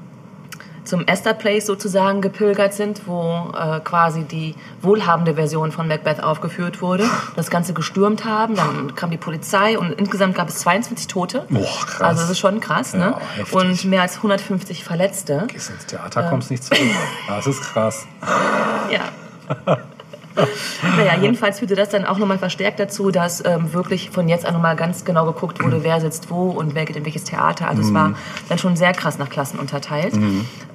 zum 0.89 1.07
Esther 1.07 1.35
Place 1.35 1.67
sozusagen 1.67 2.21
gepilgert 2.21 2.75
sind, 2.75 3.03
wo 3.07 3.53
äh, 3.57 3.81
quasi 3.81 4.25
die 4.25 4.55
wohlhabende 4.83 5.35
Version 5.35 5.71
von 5.71 5.87
Macbeth 5.87 6.23
aufgeführt 6.23 6.81
wurde, 6.83 7.09
das 7.37 7.51
Ganze 7.51 7.75
gestürmt 7.75 8.25
haben, 8.25 8.55
dann 8.55 8.95
kam 8.95 9.11
die 9.11 9.17
Polizei 9.19 9.79
und 9.79 9.93
insgesamt 9.93 10.35
gab 10.35 10.49
es 10.49 10.59
22 10.61 11.07
Tote. 11.07 11.45
Boah, 11.49 11.63
krass. 11.63 12.01
Also 12.01 12.23
das 12.23 12.31
ist 12.31 12.39
schon 12.39 12.61
krass, 12.61 12.95
ne? 12.95 13.15
Heftig. 13.37 13.55
Und 13.55 13.85
mehr 13.85 14.03
als 14.03 14.17
150 14.17 14.85
Verletzte. 14.85 15.45
Gehst 15.49 15.71
ins 15.71 15.87
Theater, 15.87 16.25
kommst 16.25 16.51
nicht 16.51 16.65
zurück. 16.65 16.81
Das 17.29 17.47
ist 17.47 17.61
krass. 17.63 18.07
Ja. 18.91 19.77
naja, 20.97 21.17
jedenfalls 21.21 21.59
führte 21.59 21.75
das 21.75 21.89
dann 21.89 22.05
auch 22.05 22.19
nochmal 22.19 22.39
verstärkt 22.39 22.79
dazu, 22.81 23.11
dass 23.11 23.45
ähm, 23.45 23.73
wirklich 23.73 24.11
von 24.11 24.29
jetzt 24.29 24.47
an 24.47 24.55
nochmal 24.55 24.77
ganz 24.77 25.05
genau 25.05 25.27
geguckt 25.27 25.63
wurde, 25.63 25.83
wer 25.85 26.01
sitzt 26.01 26.31
wo 26.31 26.51
und 26.51 26.75
wer 26.75 26.85
geht 26.85 26.97
in 26.97 27.05
welches 27.05 27.25
Theater. 27.25 27.69
Also 27.69 27.83
es 27.83 27.93
war 27.95 28.15
dann 28.49 28.59
schon 28.59 28.77
sehr 28.77 28.93
krass 28.93 29.19
nach 29.19 29.29
Klassen 29.31 29.59
unterteilt. 29.59 30.15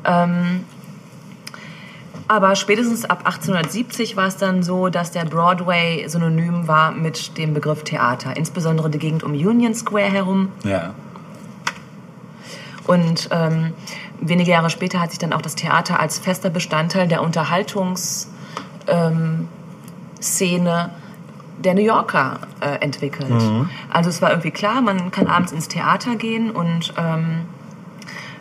Ähm, 0.06 0.63
aber 2.28 2.56
spätestens 2.56 3.06
ab 3.06 3.19
1870 3.26 4.15
war 4.15 4.28
es 4.28 4.38
dann 4.38 4.63
so, 4.63 4.89
dass 4.89 5.12
der 5.12 5.26
Broadway 5.26 6.06
synonym 6.08 6.67
war 6.67 6.91
mit 6.91 7.38
dem 7.38 7.54
Begriff 7.54 7.84
Theater. 7.84 8.36
Insbesondere 8.38 8.89
die 8.89 8.97
Gegend 8.99 9.23
um 9.23 9.34
Union 9.34 9.73
Square 9.76 10.12
herum 10.12 10.49
Ja. 10.63 10.93
und 12.88 13.30
ähm, 13.32 13.73
wenige 14.21 14.52
Jahre 14.52 14.69
später 14.69 14.99
hat 15.02 15.10
sich 15.12 15.19
dann 15.19 15.34
auch 15.34 15.41
das 15.41 15.56
Theater 15.56 15.99
als 15.99 16.17
fester 16.19 16.49
Bestandteil 16.49 17.08
der 17.08 17.21
Unterhaltungsszene 17.21 18.33
ähm, 18.88 19.48
Szene 20.22 20.89
der 21.63 21.74
New 21.76 21.82
Yorker 21.82 22.39
äh, 22.62 22.80
entwickelt. 22.82 23.30
Also 23.89 24.10
es 24.10 24.22
war 24.22 24.32
irgendwie 24.32 24.52
klar, 24.52 24.82
man 24.82 25.12
kann 25.12 25.28
abends 25.28 25.52
ins 25.52 25.67
Theater 25.67 26.15
gehen 26.15 26.52
und 26.52 26.93
ähm, 26.98 27.41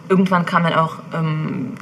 irgendwann 0.08 0.44
kam 0.46 0.64
dann 0.64 0.74
auch 0.74 0.96
ähm, 1.14 1.74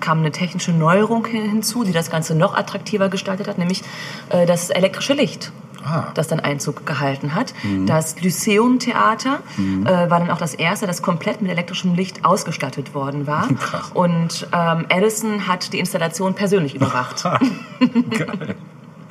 kam 0.00 0.18
eine 0.18 0.32
technische 0.32 0.72
Neuerung 0.72 1.24
hin- 1.26 1.48
hinzu, 1.48 1.84
die 1.84 1.92
das 1.92 2.10
Ganze 2.10 2.34
noch 2.34 2.56
attraktiver 2.56 3.08
gestaltet 3.08 3.46
hat, 3.46 3.58
nämlich 3.58 3.82
äh, 4.30 4.46
das 4.46 4.70
elektrische 4.70 5.12
Licht 5.12 5.52
Ah. 5.84 6.10
das 6.14 6.28
dann 6.28 6.40
Einzug 6.40 6.86
gehalten 6.86 7.34
hat. 7.34 7.54
Das 7.86 8.20
Lyceum-Theater 8.20 9.40
äh, 9.58 10.10
war 10.10 10.20
dann 10.20 10.30
auch 10.30 10.38
das 10.38 10.54
erste, 10.54 10.86
das 10.86 11.02
komplett 11.02 11.42
mit 11.42 11.50
elektrischem 11.50 11.94
Licht 11.94 12.24
ausgestattet 12.24 12.94
worden 12.94 13.26
war. 13.26 13.48
Krass. 13.60 13.90
Und 13.94 14.48
ähm, 14.52 14.86
Edison 14.88 15.46
hat 15.46 15.72
die 15.72 15.78
Installation 15.78 16.34
persönlich 16.34 16.74
überwacht. 16.74 17.24
Geil. 18.10 18.56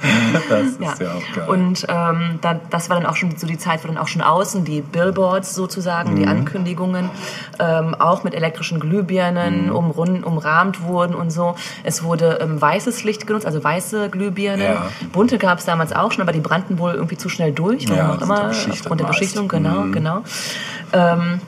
Das 0.50 0.62
ist 0.68 0.80
ja, 0.82 0.94
Ja. 1.00 1.12
auch 1.14 1.36
geil. 1.36 1.50
Und 1.50 1.86
ähm, 1.88 2.40
da, 2.42 2.60
das 2.70 2.90
war 2.90 2.98
dann 2.98 3.06
auch 3.06 3.16
schon 3.16 3.36
so 3.38 3.46
die 3.48 3.58
Zeit, 3.58 3.84
wo 3.84 3.88
dann 3.88 3.98
auch 3.98 4.08
schon 4.08 4.22
außen 4.22 4.64
die 4.66 4.82
Billboards 4.82 5.56
sozusagen, 5.56 6.12
Mhm. 6.14 6.16
die 6.18 6.28
Ankündigungen, 6.28 7.10
ähm, 7.60 7.96
auch 7.96 8.24
mit 8.24 8.34
elektrischen 8.34 8.80
Glühbirnen 8.80 9.68
Mhm. 9.68 9.76
umrund, 9.76 10.26
umrahmt 10.26 10.84
wurden 10.84 11.16
und 11.16 11.30
so. 11.32 11.56
Es 11.84 12.04
wurde 12.04 12.40
ähm, 12.42 12.60
weißes 12.62 13.04
Licht 13.04 13.28
genutzt, 13.28 13.46
also 13.46 13.64
weiße 13.64 14.10
Glühbirnen. 14.10 14.62
Ja. 14.66 14.86
Bunte 15.12 15.38
gab 15.38 15.60
es 15.60 15.66
damals 15.66 15.94
auch 15.94 16.12
schon, 16.12 16.22
aber 16.22 16.32
die 16.32 16.40
brannten 16.40 16.80
wohl 16.80 16.94
irgendwie 16.94 17.18
zu 17.18 17.30
schnell 17.30 17.52
durch. 17.52 17.84
Ja, 17.84 17.92
warum 17.98 18.10
auch 18.10 18.14
sind 18.20 18.24
immer, 18.24 18.52
ja 18.52 18.72
aufgrund 18.72 19.02
der. 19.02 19.06
Beschichtung, 19.08 19.48
genau, 19.48 19.82
Mhm. 19.82 19.92
genau. 19.92 20.22
Ähm, 20.94 21.40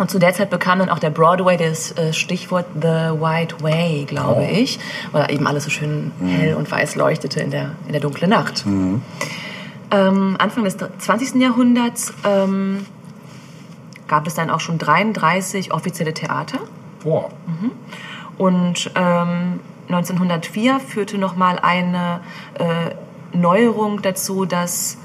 und 0.00 0.10
zu 0.10 0.18
der 0.18 0.32
Zeit 0.32 0.50
bekam 0.50 0.78
dann 0.78 0.88
auch 0.88 0.98
der 0.98 1.10
Broadway 1.10 1.56
das 1.56 1.92
äh, 1.96 2.12
Stichwort 2.12 2.66
The 2.74 3.12
White 3.20 3.56
Way, 3.62 4.06
glaube 4.06 4.40
Oh. 4.42 4.48
ich, 4.50 4.78
weil 5.12 5.30
eben 5.30 5.46
alles 5.46 5.64
so 5.64 5.70
schön 5.70 6.10
hell 6.24 6.54
und 6.54 6.70
weiß 6.70 6.96
leuchtete 6.96 7.40
in 7.40 7.50
der, 7.50 7.72
in 7.86 7.92
der 7.92 8.00
dunklen 8.00 8.30
Nacht. 8.30 8.64
Ähm, 8.66 10.36
Anfang 10.38 10.64
des 10.64 10.76
20. 10.76 11.34
Jahrhunderts 11.34 12.14
ähm, 12.24 12.86
gab 14.08 14.26
es 14.26 14.34
dann 14.34 14.50
auch 14.50 14.60
schon 14.60 14.78
33 14.78 15.72
offizielle 15.72 16.14
Theater. 16.14 16.58
Boah. 17.04 17.28
Und 18.38 18.90
ähm, 18.94 19.60
1904 19.88 20.80
führte 20.80 21.18
nochmal 21.18 21.58
eine 21.60 22.20
äh, 22.54 23.36
Neuerung 23.36 24.00
dazu, 24.02 24.44
dass 24.44 24.96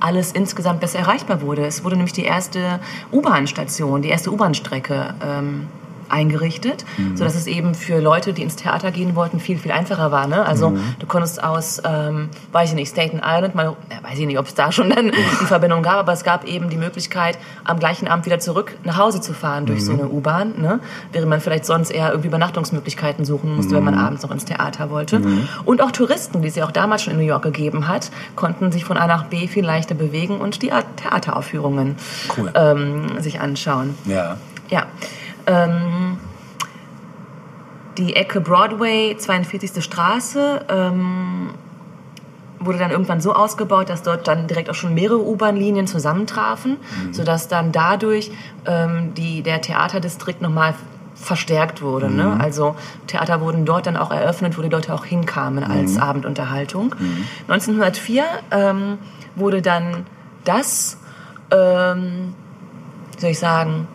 alles 0.00 0.32
insgesamt 0.32 0.80
besser 0.80 0.98
erreichbar 1.00 1.42
wurde. 1.42 1.66
Es 1.66 1.84
wurde 1.84 1.96
nämlich 1.96 2.12
die 2.12 2.24
erste 2.24 2.80
U-Bahn-Station, 3.12 4.02
die 4.02 4.08
erste 4.08 4.32
U-Bahn-Strecke 4.32 5.14
ähm, 5.24 5.68
eingerichtet, 6.08 6.84
sodass 7.14 7.34
es 7.34 7.46
eben 7.46 7.74
für 7.74 8.00
Leute, 8.00 8.32
die 8.32 8.42
ins 8.42 8.56
Theater 8.56 8.90
gehen 8.90 9.14
wollten, 9.14 9.40
viel, 9.40 9.58
viel 9.58 9.72
einfacher 9.72 10.10
war. 10.10 10.26
Ne? 10.26 10.44
Also 10.44 10.76
du 10.98 11.06
konntest 11.06 11.42
aus, 11.42 11.82
ähm, 11.84 12.28
weiß 12.52 12.70
ich 12.70 12.74
nicht, 12.74 12.90
Staten 12.90 13.20
Island, 13.24 13.54
mal, 13.54 13.76
ja, 13.90 14.08
weiß 14.08 14.18
ich 14.18 14.26
nicht, 14.26 14.38
ob 14.38 14.46
es 14.46 14.54
da 14.54 14.72
schon 14.72 14.90
dann 14.90 15.10
die 15.12 15.46
Verbindung 15.46 15.82
gab, 15.82 15.96
aber 15.96 16.12
es 16.12 16.24
gab 16.24 16.44
eben 16.44 16.70
die 16.70 16.76
Möglichkeit, 16.76 17.38
am 17.64 17.78
gleichen 17.78 18.08
Abend 18.08 18.26
wieder 18.26 18.38
zurück 18.38 18.76
nach 18.84 18.98
Hause 18.98 19.20
zu 19.20 19.32
fahren 19.32 19.66
durch 19.66 19.84
so 19.84 19.92
eine 19.92 20.08
U-Bahn, 20.08 20.54
ne? 20.60 20.80
während 21.12 21.28
man 21.30 21.40
vielleicht 21.40 21.64
sonst 21.64 21.90
eher 21.90 22.10
irgendwie 22.10 22.28
Übernachtungsmöglichkeiten 22.28 23.24
suchen 23.24 23.54
musste, 23.56 23.74
wenn 23.76 23.84
man 23.84 23.94
abends 23.94 24.22
noch 24.22 24.30
ins 24.30 24.44
Theater 24.44 24.90
wollte. 24.90 25.20
Und 25.64 25.82
auch 25.82 25.90
Touristen, 25.90 26.42
die 26.42 26.48
es 26.48 26.56
ja 26.56 26.64
auch 26.64 26.70
damals 26.72 27.02
schon 27.02 27.12
in 27.14 27.18
New 27.18 27.26
York 27.26 27.42
gegeben 27.42 27.88
hat, 27.88 28.10
konnten 28.36 28.72
sich 28.72 28.84
von 28.84 28.96
A 28.96 29.06
nach 29.06 29.24
B 29.26 29.48
viel 29.48 29.64
leichter 29.64 29.94
bewegen 29.94 30.38
und 30.38 30.62
die 30.62 30.70
Theateraufführungen 30.96 31.96
Cool. 32.36 32.50
ähm, 32.54 33.20
sich 33.20 33.40
anschauen. 33.40 33.96
Ja. 34.04 34.36
Ja. 34.70 34.86
Ähm, 35.48 36.18
die 37.96 38.14
Ecke 38.14 38.40
Broadway, 38.40 39.16
42. 39.16 39.82
Straße, 39.82 40.66
ähm, 40.68 41.50
wurde 42.60 42.78
dann 42.78 42.90
irgendwann 42.90 43.20
so 43.20 43.32
ausgebaut, 43.32 43.88
dass 43.88 44.02
dort 44.02 44.28
dann 44.28 44.46
direkt 44.46 44.70
auch 44.70 44.74
schon 44.74 44.94
mehrere 44.94 45.20
U-Bahn-Linien 45.20 45.86
zusammentrafen, 45.86 46.76
sodass 47.12 47.48
dann 47.48 47.72
dadurch 47.72 48.30
ähm, 48.66 49.14
die, 49.14 49.42
der 49.42 49.60
Theaterdistrikt 49.60 50.42
nochmal 50.42 50.74
verstärkt 51.14 51.82
wurde. 51.82 52.10
Ne? 52.10 52.36
Also 52.40 52.76
Theater 53.06 53.40
wurden 53.40 53.64
dort 53.64 53.86
dann 53.86 53.96
auch 53.96 54.10
eröffnet, 54.12 54.56
wo 54.56 54.62
die 54.62 54.68
Leute 54.68 54.94
auch 54.94 55.04
hinkamen 55.04 55.64
als 55.64 55.98
Abendunterhaltung. 55.98 56.94
1904 57.48 58.24
ähm, 58.50 58.98
wurde 59.34 59.60
dann 59.62 60.06
das, 60.44 60.98
ähm, 61.50 62.34
wie 63.14 63.20
soll 63.20 63.30
ich 63.30 63.38
sagen, 63.38 63.88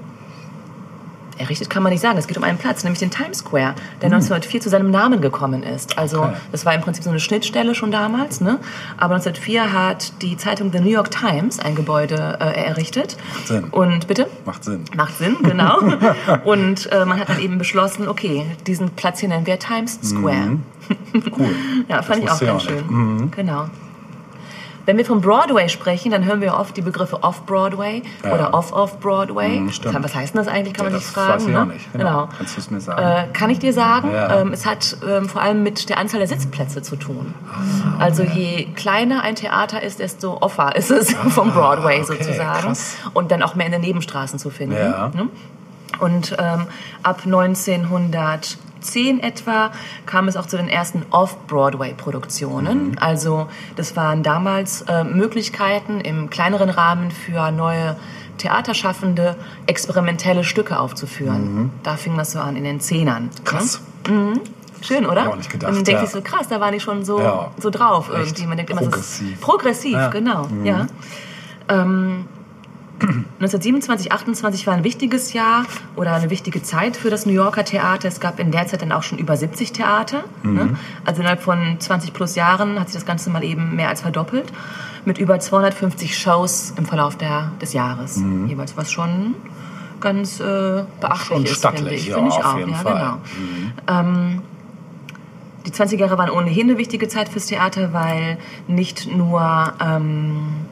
errichtet 1.38 1.69
kann 1.69 1.84
man 1.84 1.91
nicht 1.91 2.02
sagen. 2.02 2.17
Es 2.17 2.28
geht 2.28 2.38
um 2.38 2.43
einen 2.43 2.58
Platz, 2.58 2.84
nämlich 2.84 3.00
den 3.00 3.12
Times 3.12 3.39
Square, 3.39 3.76
der 4.02 4.08
1904 4.08 4.62
zu 4.62 4.69
seinem 4.69 4.91
Namen 4.91 5.22
gekommen 5.22 5.63
ist. 5.63 5.98
Also 5.98 6.22
Okay. 6.24 6.34
das 6.52 6.65
war 6.65 6.74
im 6.74 6.82
Prinzip 6.82 7.04
so 7.04 7.10
eine 7.10 7.19
Schnittstelle 7.19 7.76
schon 7.76 7.91
damals. 7.91 8.41
Ne? 8.41 8.60
Aber 8.98 9.15
1904 9.15 9.74
hat 9.74 10.22
die 10.22 10.38
Zeitung 10.38 10.72
The 10.72 10.80
New 10.80 10.89
York 10.89 11.12
Times 11.12 11.60
ein 11.60 11.76
Gebäude 11.76 12.38
äh, 12.39 12.62
errichtet. 12.65 13.17
Macht 13.34 13.48
Sinn. 13.48 13.63
Und 13.65 14.08
bitte? 14.08 14.28
Macht 14.46 14.63
Sinn. 14.63 14.84
Macht 14.96 15.17
Sinn, 15.17 15.38
genau. 15.43 15.80
Und 16.43 16.91
äh, 16.91 17.06
man 17.06 17.19
hat 17.19 17.30
dann 17.30 17.39
eben 17.39 17.58
beschlossen, 17.58 18.08
okay, 18.08 18.46
diesen 18.67 18.91
Platz 18.91 19.19
hier 19.19 19.30
nennen 19.30 19.46
wir 19.46 19.60
Times 19.60 20.00
Square. 20.04 20.60
Cool. 21.38 21.50
Ja, 21.88 22.02
fand 22.02 22.24
ich 22.24 22.30
auch 22.30 22.39
ganz 22.39 22.63
schön. 22.63 22.86
Mhm. 22.88 23.32
Genau. 23.32 23.67
Wenn 24.86 24.98
wir 24.98 25.06
von 25.06 25.22
Broadway 25.22 25.69
sprechen, 25.69 26.12
dann 26.12 26.26
hören 26.26 26.41
wir 26.41 26.56
oft 26.56 26.76
die 26.76 26.82
Begriffe 26.82 27.24
Off-Broadway 27.24 28.04
Ja. 28.24 28.34
oder 28.34 28.54
Off-Off-Broadway. 28.54 29.62
Mhm. 29.62 29.72
Was 30.02 30.13
heißt 30.15 30.34
denn 30.34 30.43
das 30.43 30.48
eigentlich, 30.54 30.74
kann 30.74 30.86
Ja, 30.88 30.91
man 30.91 31.00
sich 31.00 31.10
fragen. 31.10 31.34
weiß 31.34 31.43
ich 31.43 31.50
ne? 31.54 31.62
auch 31.62 31.65
nicht. 31.65 31.93
Genau. 31.93 32.30
Kannst 32.38 32.58
du 32.58 32.60
es 32.62 32.69
mir 32.72 32.82
sagen? 32.82 33.02
Äh, 33.02 33.32
kann 33.34 33.50
ich 33.50 33.60
dir 33.60 33.72
sagen, 33.74 34.12
Ja. 34.12 34.41
ähm, 34.41 34.52
es 34.52 34.65
hat 34.65 34.98
ähm, 35.08 35.30
vor 35.30 35.41
allem 35.41 35.63
mit 35.63 35.89
der 35.89 35.98
Anzahl 36.00 36.19
der 36.19 36.28
Sitzplätze 36.28 36.82
zu 36.82 36.96
tun. 36.98 37.34
Also 38.00 38.24
je 38.24 38.65
kleiner 38.76 39.22
ein 39.22 39.36
Theater 39.36 39.82
ist, 39.82 40.00
desto 40.00 40.38
offer 40.41 40.76
ist 40.76 40.91
es 40.91 41.13
vom 41.30 41.52
Broadway 41.54 42.00
Ah, 42.00 42.04
okay, 42.04 42.24
sozusagen. 42.24 42.60
krass. 42.67 42.96
Und 43.13 43.32
dann 43.32 43.41
auch 43.41 43.56
mehr 43.56 43.67
in 43.67 43.72
den 43.72 43.82
Nebenstraßen 43.82 44.38
zu 44.39 44.50
finden. 44.50 44.76
Ne? 44.76 45.30
Und 46.00 46.36
ähm, 46.39 46.67
ab 47.04 47.22
1910 48.84 49.19
etwa 49.22 49.72
kam 50.06 50.28
es 50.28 50.36
auch 50.38 50.46
zu 50.46 50.58
den 50.58 50.67
ersten 50.69 51.04
Off-Broadway-Produktionen. 51.10 52.98
Also 53.00 53.48
das 53.76 53.96
waren 53.96 54.24
damals 54.24 54.82
äh, 54.84 55.04
Möglichkeiten 55.04 56.00
im 56.02 56.30
kleineren 56.30 56.69
Rahmen 56.69 57.12
für 57.12 57.52
neue 57.52 57.96
Theaterschaffende 58.38 59.36
experimentelle 59.67 60.43
Stücke 60.43 60.80
aufzuführen. 60.80 61.72
Da 61.84 61.96
fing 61.96 62.17
das 62.17 62.32
so 62.32 62.39
an 62.39 62.56
in 62.56 62.63
den 62.63 62.80
Zehnern. 62.80 63.30
Krass. 63.46 63.82
Ne? 64.10 64.34
Schön, 64.82 65.06
oder? 65.06 65.30
Auch 65.30 65.36
nicht 65.38 65.50
gedacht, 65.50 65.69
Und 65.69 65.76
man 65.76 65.84
denkt 65.86 66.02
ja. 66.02 66.06
sich 66.08 66.13
so, 66.13 66.22
krass, 66.22 66.48
da 66.50 66.60
waren 66.60 66.74
die 66.74 66.80
schon 66.82 67.06
so, 67.06 67.19
Ja. 67.22 67.52
so 67.58 67.69
drauf 67.69 68.10
Echt 68.10 68.19
irgendwie. 68.39 68.48
Man 68.48 68.58
denkt 68.58 68.72
immer, 68.72 68.82
es 68.82 68.88
progressiv. 68.89 69.34
ist 69.34 69.41
progressiv, 69.41 69.93
Ja. 69.93 70.08
Mhm. 70.08 70.12
genau. 70.12 70.48
Ja. 70.65 70.88
Ähm, 71.69 72.26
1927, 73.43 74.12
28 74.12 74.67
war 74.67 74.73
ein 74.73 74.84
wichtiges 74.84 75.34
Jahr 75.34 75.65
oder 75.95 76.13
eine 76.13 76.29
wichtige 76.29 76.63
Zeit 76.63 76.95
für 76.95 77.10
das 77.10 77.25
New 77.25 77.34
Yorker 77.34 77.65
Theater. 77.65 78.08
Es 78.08 78.19
gab 78.19 78.39
in 78.39 78.51
der 78.51 78.67
Zeit 78.67 78.82
dann 78.82 78.91
auch 78.91 79.03
schon 79.03 79.17
über 79.17 79.36
70 79.36 79.73
Theater. 79.73 80.23
Mhm. 80.43 80.53
Ne? 80.53 80.77
Also 81.03 81.21
innerhalb 81.21 81.41
von 81.41 81.77
20 81.79 82.13
plus 82.13 82.36
Jahren 82.36 82.79
hat 82.79 82.88
sich 82.88 82.95
das 82.95 83.06
Ganze 83.06 83.29
mal 83.29 83.43
eben 83.43 83.75
mehr 83.75 83.89
als 83.89 84.01
verdoppelt. 84.01 84.51
Mit 85.06 85.17
über 85.17 85.39
250 85.39 86.17
Shows 86.17 86.73
im 86.77 86.86
Verlauf 86.86 87.17
der, 87.17 87.51
des 87.62 87.73
Jahres. 87.73 88.17
Mhm. 88.17 88.47
Jeweils 88.47 88.77
was 88.77 88.91
schon 88.91 89.36
ganz 89.99 90.39
äh, 90.39 90.84
beachtlich 91.01 91.27
Schon 91.27 91.43
ist, 91.43 91.58
stattlich, 91.58 91.84
finde 91.84 91.95
ich. 91.95 92.08
ja, 92.08 92.15
Finde 92.15 92.29
ich 92.29 92.38
auf 92.38 92.45
auch, 92.45 92.58
jeden 92.58 92.71
ja, 92.71 92.77
Fall. 92.77 93.17
genau. 93.86 93.99
Ähm, 93.99 94.41
die 95.65 95.71
20er 95.71 95.97
Jahre 95.97 96.17
waren 96.17 96.29
ohnehin 96.29 96.69
eine 96.69 96.77
wichtige 96.77 97.08
Zeit 97.08 97.29
fürs 97.29 97.47
Theater, 97.47 97.93
weil 97.93 98.38
nicht 98.67 99.10
nur 99.12 99.73
ähm, 99.82 100.65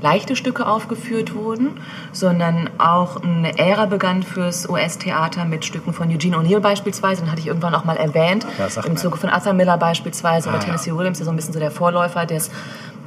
leichte 0.00 0.36
Stücke 0.36 0.66
aufgeführt 0.66 1.34
wurden, 1.34 1.80
sondern 2.12 2.70
auch 2.78 3.22
eine 3.22 3.58
Ära 3.58 3.86
begann 3.86 4.22
fürs 4.22 4.68
US-Theater 4.68 5.44
mit 5.44 5.64
Stücken 5.64 5.92
von 5.92 6.08
Eugene 6.10 6.36
O'Neill 6.36 6.60
beispielsweise, 6.60 7.22
den 7.22 7.30
hatte 7.30 7.40
ich 7.40 7.48
irgendwann 7.48 7.74
auch 7.74 7.84
mal 7.84 7.96
erwähnt, 7.96 8.46
Ja, 8.58 8.82
im. 8.84 8.96
Zuge 8.96 9.16
von 9.18 9.30
Arthur 9.30 9.52
Miller 9.52 9.76
beispielsweise 9.78 10.48
Ah, 10.48 10.52
oder 10.52 10.60
ja. 10.60 10.66
Tennessee 10.66 10.92
Williams, 10.96 11.18
der 11.18 11.24
so 11.24 11.30
ein 11.32 11.36
bisschen 11.36 11.52
so 11.54 11.58
der 11.58 11.70
Vorläufer 11.72 12.24
des 12.24 12.50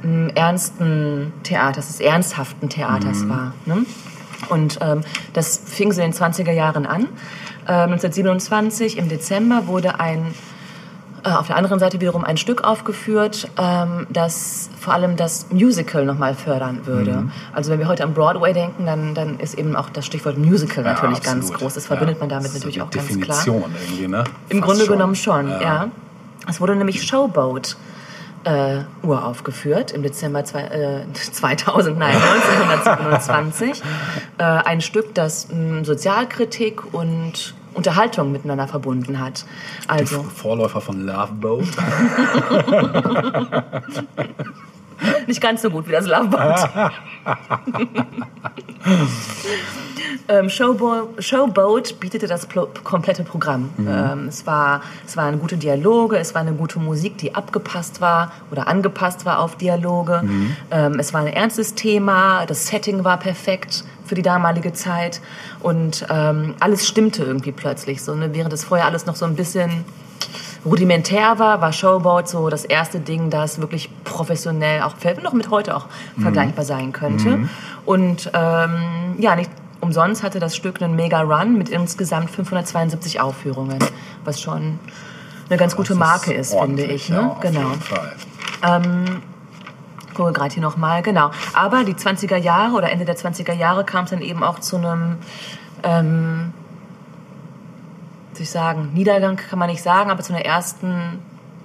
mh, 0.02 0.32
ernsten 0.34 1.32
Theaters, 1.42 1.86
des 1.86 2.00
ernsthaften 2.00 2.68
Theaters 2.68 3.20
Mhm. 3.20 3.28
war. 3.30 3.52
Ne? 3.64 3.86
Und 4.50 4.78
ähm, 4.82 5.00
das 5.32 5.62
fing 5.64 5.90
so 5.92 6.02
in 6.02 6.10
den 6.10 6.18
20er 6.18 6.52
Jahren 6.52 6.84
an. 6.86 7.08
Ähm, 7.68 7.92
1927 7.92 8.98
im 8.98 9.08
Dezember 9.08 9.66
wurde 9.66 9.98
ein 9.98 10.34
auf 11.32 11.46
der 11.48 11.56
anderen 11.56 11.78
Seite 11.78 12.00
wiederum 12.00 12.24
ein 12.24 12.36
Stück 12.36 12.62
aufgeführt, 12.64 13.48
ähm, 13.60 14.06
das 14.10 14.70
vor 14.78 14.94
allem 14.94 15.16
das 15.16 15.46
Musical 15.50 16.04
nochmal 16.04 16.34
fördern 16.34 16.86
würde. 16.86 17.12
Mhm. 17.12 17.32
Also 17.52 17.70
wenn 17.72 17.78
wir 17.78 17.88
heute 17.88 18.04
an 18.04 18.14
Broadway 18.14 18.52
denken, 18.52 18.86
dann, 18.86 19.14
dann 19.14 19.38
ist 19.40 19.54
eben 19.54 19.74
auch 19.76 19.90
das 19.90 20.06
Stichwort 20.06 20.38
Musical 20.38 20.84
Ja, 20.84 20.92
natürlich 20.92 21.22
ganz 21.22 21.38
absolut. 21.46 21.60
groß. 21.60 21.74
Das 21.74 21.86
verbindet 21.86 22.16
Ja. 22.16 22.20
man 22.20 22.28
damit 22.28 22.54
natürlich 22.54 22.80
auch 22.82 22.90
die 22.90 22.98
ganz 22.98 23.08
klar. 23.20 23.38
Definition 23.38 23.64
irgendwie, 23.88 24.08
ne? 24.08 24.24
Im 24.48 24.58
Fast 24.58 24.66
Grunde 24.68 24.84
schon. 24.86 24.94
genommen 24.94 25.14
schon, 25.16 25.48
ja. 25.48 25.88
Es 26.48 26.60
wurde 26.60 26.76
nämlich 26.76 27.02
Showboat 27.02 27.76
äh, 28.44 28.82
uraufgeführt 29.02 29.90
im 29.90 30.04
Dezember 30.04 30.44
zwei, 30.44 30.60
äh, 30.62 31.00
2000, 31.12 31.98
nein, 31.98 32.14
1927. 32.14 33.82
äh, 34.38 34.42
ein 34.44 34.80
Stück, 34.80 35.14
das 35.14 35.48
mh, 35.50 35.82
Sozialkritik 35.84 36.94
und 36.94 37.54
Unterhaltung 37.76 38.32
miteinander 38.32 38.66
verbunden 38.66 39.20
hat. 39.20 39.44
Also 39.86 40.22
Vorläufer 40.22 40.80
von 40.80 41.02
Love 41.02 41.34
Boat. 41.34 41.66
nicht 45.26 45.40
ganz 45.40 45.62
so 45.62 45.70
gut 45.70 45.88
wie 45.88 45.92
das 45.92 46.06
Love 46.06 46.28
Boat. 46.28 46.70
ähm, 50.28 50.48
Showboat, 50.48 51.22
Showboat 51.22 52.00
bietete 52.00 52.26
das 52.26 52.48
komplette 52.84 53.24
Programm. 53.24 53.70
Ähm, 53.78 54.28
es, 54.28 54.46
war, 54.46 54.82
es 55.06 55.16
waren 55.16 55.38
gute 55.38 55.56
Dialoge, 55.56 56.18
es 56.18 56.34
war 56.34 56.42
eine 56.42 56.52
gute 56.52 56.78
Musik, 56.78 57.18
die 57.18 57.34
abgepasst 57.34 58.00
war 58.00 58.32
oder 58.50 58.68
angepasst 58.68 59.24
war 59.26 59.40
auf 59.40 59.56
Dialoge. 59.56 60.22
Ähm, 60.70 60.98
es 60.98 61.12
war 61.12 61.20
ein 61.22 61.26
ernstes 61.26 61.74
Thema, 61.74 62.46
das 62.46 62.66
Setting 62.66 63.04
war 63.04 63.18
perfekt 63.18 63.84
für 64.04 64.14
die 64.14 64.22
damalige 64.22 64.72
Zeit 64.72 65.20
und 65.60 66.06
ähm, 66.10 66.54
alles 66.60 66.86
stimmte 66.86 67.24
irgendwie 67.24 67.52
plötzlich. 67.52 68.02
So, 68.02 68.14
ne? 68.14 68.32
Während 68.32 68.52
es 68.52 68.64
vorher 68.64 68.86
alles 68.86 69.06
noch 69.06 69.16
so 69.16 69.24
ein 69.24 69.34
bisschen 69.34 69.84
rudimentär 70.66 71.38
war, 71.38 71.60
war 71.60 71.72
Showboat 71.72 72.28
so 72.28 72.50
das 72.50 72.64
erste 72.64 73.00
Ding, 73.00 73.30
das 73.30 73.60
wirklich 73.60 73.88
professionell, 74.04 74.82
auch 74.82 74.94
vielleicht 74.98 75.22
noch 75.22 75.32
mit 75.32 75.50
heute 75.50 75.76
auch 75.76 75.86
vergleichbar 76.20 76.64
sein 76.64 76.92
könnte. 76.92 77.48
Und 77.84 78.30
ähm, 78.34 79.14
ja, 79.18 79.36
nicht 79.36 79.50
umsonst 79.80 80.22
hatte 80.22 80.40
das 80.40 80.56
Stück 80.56 80.82
einen 80.82 80.96
Mega 80.96 81.20
Run 81.20 81.56
mit 81.56 81.68
insgesamt 81.68 82.30
572 82.30 83.20
Aufführungen, 83.20 83.78
was 84.24 84.40
schon 84.40 84.78
eine 85.48 85.56
ganz 85.58 85.76
gute 85.76 85.94
Marke 85.94 86.32
ist, 86.34 86.50
finde 86.50 86.62
ordentlich, 86.62 86.90
ich. 86.90 87.08
Ja, 87.08 87.22
Ne? 87.22 87.30
auf 87.30 87.40
genau. 87.40 87.70
Fall. 87.80 88.16
gucke 90.16 90.32
gerade 90.32 90.52
hier 90.52 90.62
nochmal, 90.62 91.02
genau. 91.02 91.30
Aber 91.52 91.84
die 91.84 91.94
20er 91.94 92.36
Jahre 92.36 92.74
oder 92.74 92.90
Ende 92.90 93.04
der 93.04 93.16
20er 93.16 93.52
Jahre 93.52 93.84
kam 93.84 94.04
es 94.04 94.10
dann 94.10 94.22
eben 94.22 94.42
auch 94.42 94.58
zu 94.58 94.76
einem, 94.76 95.18
ähm, 95.82 96.52
soll 98.36 98.44
ich 98.44 98.50
sagen, 98.50 98.90
Niedergang 98.94 99.36
kann 99.36 99.58
man 99.58 99.68
nicht 99.68 99.82
sagen, 99.82 100.10
aber 100.10 100.22
zu 100.22 100.32
einer 100.32 100.44
ersten 100.44 101.18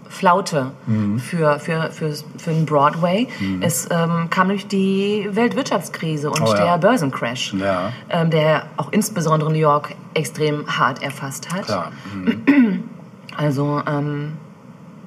Flaute 0.09 0.71
Mhm. 0.87 1.19
für, 1.19 1.57
für, 1.59 1.89
für, 1.91 2.13
für 2.37 2.49
den 2.51 2.65
Broadway. 2.65 3.29
Es 3.61 3.87
ähm, 3.89 4.27
kam 4.29 4.49
durch 4.49 4.67
die 4.67 5.29
Weltwirtschaftskrise 5.31 6.29
und 6.29 6.41
Oh 6.41 6.53
ja. 6.53 6.65
der 6.65 6.77
Börsencrash, 6.79 7.53
Ja. 7.53 7.93
ähm, 8.09 8.29
der 8.29 8.63
auch 8.75 8.91
insbesondere 8.91 9.49
New 9.49 9.57
York 9.57 9.95
extrem 10.13 10.67
hart 10.67 11.01
erfasst 11.01 11.49
hat. 11.53 11.91
Mhm. 12.13 12.83
Also 13.37 13.81
ähm, 13.87 14.33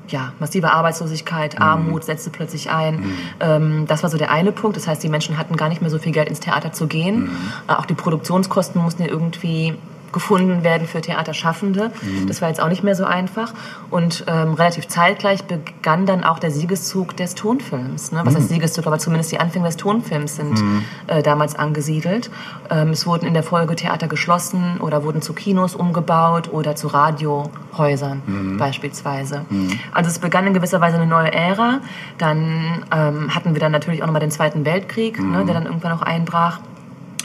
ja, 0.09 0.33
massive 0.41 0.73
Arbeitslosigkeit, 0.73 1.61
Armut 1.61 2.05
setzte 2.05 2.31
plötzlich 2.31 2.71
ein. 2.71 3.05
Ähm, 3.39 3.85
das 3.87 4.03
war 4.03 4.09
so 4.09 4.17
der 4.17 4.31
eine 4.31 4.51
Punkt. 4.51 4.79
Das 4.79 4.89
heißt, 4.89 5.03
die 5.03 5.11
Menschen 5.11 5.37
hatten 5.37 5.57
gar 5.57 5.69
nicht 5.69 5.83
mehr 5.83 5.91
so 5.91 5.99
viel 5.99 6.13
Geld 6.13 6.29
ins 6.31 6.41
Theater 6.41 6.73
zu 6.73 6.87
gehen. 6.87 7.29
Äh, 7.69 7.73
auch 7.75 7.85
die 7.85 7.95
Produktionskosten 7.95 8.81
mussten 8.83 9.03
ja 9.03 9.09
irgendwie 9.11 9.75
gefunden 10.15 10.65
werden 10.65 10.87
für 10.87 11.03
Theaterschaffende. 11.03 11.91
Das 12.27 12.41
war 12.41 12.49
jetzt 12.49 12.61
auch 12.63 12.71
nicht 12.71 12.83
mehr 12.83 12.95
so 12.95 13.05
einfach. 13.05 13.53
Und 13.91 14.25
ähm, 14.27 14.55
relativ 14.55 14.89
zeitgleich 14.89 15.45
begann 15.45 16.07
dann 16.07 16.25
auch 16.25 16.39
der 16.39 16.51
Siegeszug 16.51 17.15
des 17.17 17.35
Tonfilms. 17.35 18.13
Ne? 18.13 18.23
Was 18.25 18.35
heißt 18.35 18.49
Siegeszug? 18.49 18.87
Aber 18.87 18.99
zumindest 18.99 19.33
die 19.33 19.41
Anfänge 19.41 19.67
des 19.67 19.77
Tonfilms 19.77 20.37
sind 20.37 20.59
äh, 21.07 21.23
damals 21.23 21.55
angesiedelt. 21.57 22.31
Ähm, 22.71 22.91
es 22.91 23.07
wurden 23.07 23.27
in 23.27 23.35
der 23.35 23.43
Folge 23.43 23.77
Theater 23.77 24.09
geschlossen 24.09 24.79
oder 24.81 25.05
wurden 25.05 25.21
zu 25.21 25.35
Kinos 25.35 25.75
umgebaut 25.75 26.51
oder 26.51 26.77
zu 26.77 26.87
Radiohäusern 26.89 28.23
beispielsweise. 28.59 29.45
Also 29.93 30.09
es 30.09 30.19
begann 30.19 30.47
in 30.47 30.55
gewisser 30.55 30.81
Weise 30.81 30.97
eine 30.97 31.07
neue 31.07 31.33
Ära. 31.33 31.81
Dann 32.19 32.85
ähm, 32.95 33.35
hatten 33.35 33.55
wir 33.55 33.61
dann 33.61 33.73
natürlich 33.73 34.03
auch 34.03 34.07
nochmal 34.07 34.21
den 34.21 34.31
Zweiten 34.31 34.65
Weltkrieg, 34.65 35.19
ne, 35.21 35.45
der 35.45 35.55
dann 35.55 35.67
irgendwann 35.67 35.93
auch 35.93 36.03
einbrach. 36.03 36.61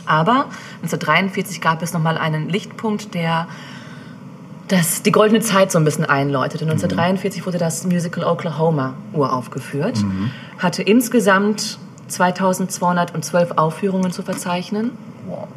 Aber 0.10 0.45
1943 0.82 1.62
gab 1.62 1.84
es 1.84 1.93
nochmal 1.93 2.17
einen 2.17 2.50
Lichtpunkt, 2.50 3.13
der 3.13 3.48
das, 4.67 5.04
die 5.04 5.12
goldene 5.12 5.39
Zeit 5.39 5.72
so 5.72 5.78
ein 5.78 5.86
bisschen 5.86 6.06
einläutete. 6.06 6.63
1943 6.63 7.45
wurde 7.45 7.60
das 7.60 7.86
Musical 7.86 8.24
Oklahoma 8.24 8.95
uraufgeführt, 9.13 10.04
hatte 10.58 10.82
insgesamt 10.82 11.78
2212 12.08 13.52
Aufführungen 13.58 14.12
zu 14.12 14.24
verzeichnen, 14.24 14.91
Wow. 15.28 15.48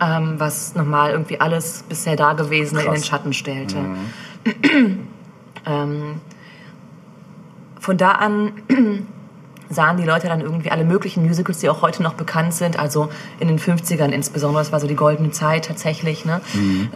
ähm, 0.00 0.34
was 0.36 0.74
nochmal 0.74 1.12
irgendwie 1.12 1.40
alles 1.40 1.84
bisher 1.88 2.14
Dagewesene 2.16 2.82
in 2.82 2.92
den 2.92 3.02
Schatten 3.02 3.32
stellte. 3.32 3.78
ähm, 5.66 6.20
von 7.80 7.96
da 7.96 8.12
an 8.12 8.52
sahen 9.70 9.96
die 9.98 10.04
Leute 10.04 10.28
dann 10.28 10.40
irgendwie 10.40 10.70
alle 10.70 10.84
möglichen 10.84 11.24
Musicals, 11.26 11.58
die 11.58 11.68
auch 11.68 11.82
heute 11.82 12.02
noch 12.02 12.14
bekannt 12.14 12.54
sind, 12.54 12.78
also 12.78 13.08
in 13.38 13.48
den 13.48 13.58
50ern 13.58 14.10
insbesondere, 14.10 14.62
das 14.62 14.72
war 14.72 14.80
so 14.80 14.86
die 14.86 14.96
goldene 14.96 15.30
Zeit 15.30 15.66
tatsächlich. 15.66 16.24
Ne? 16.24 16.40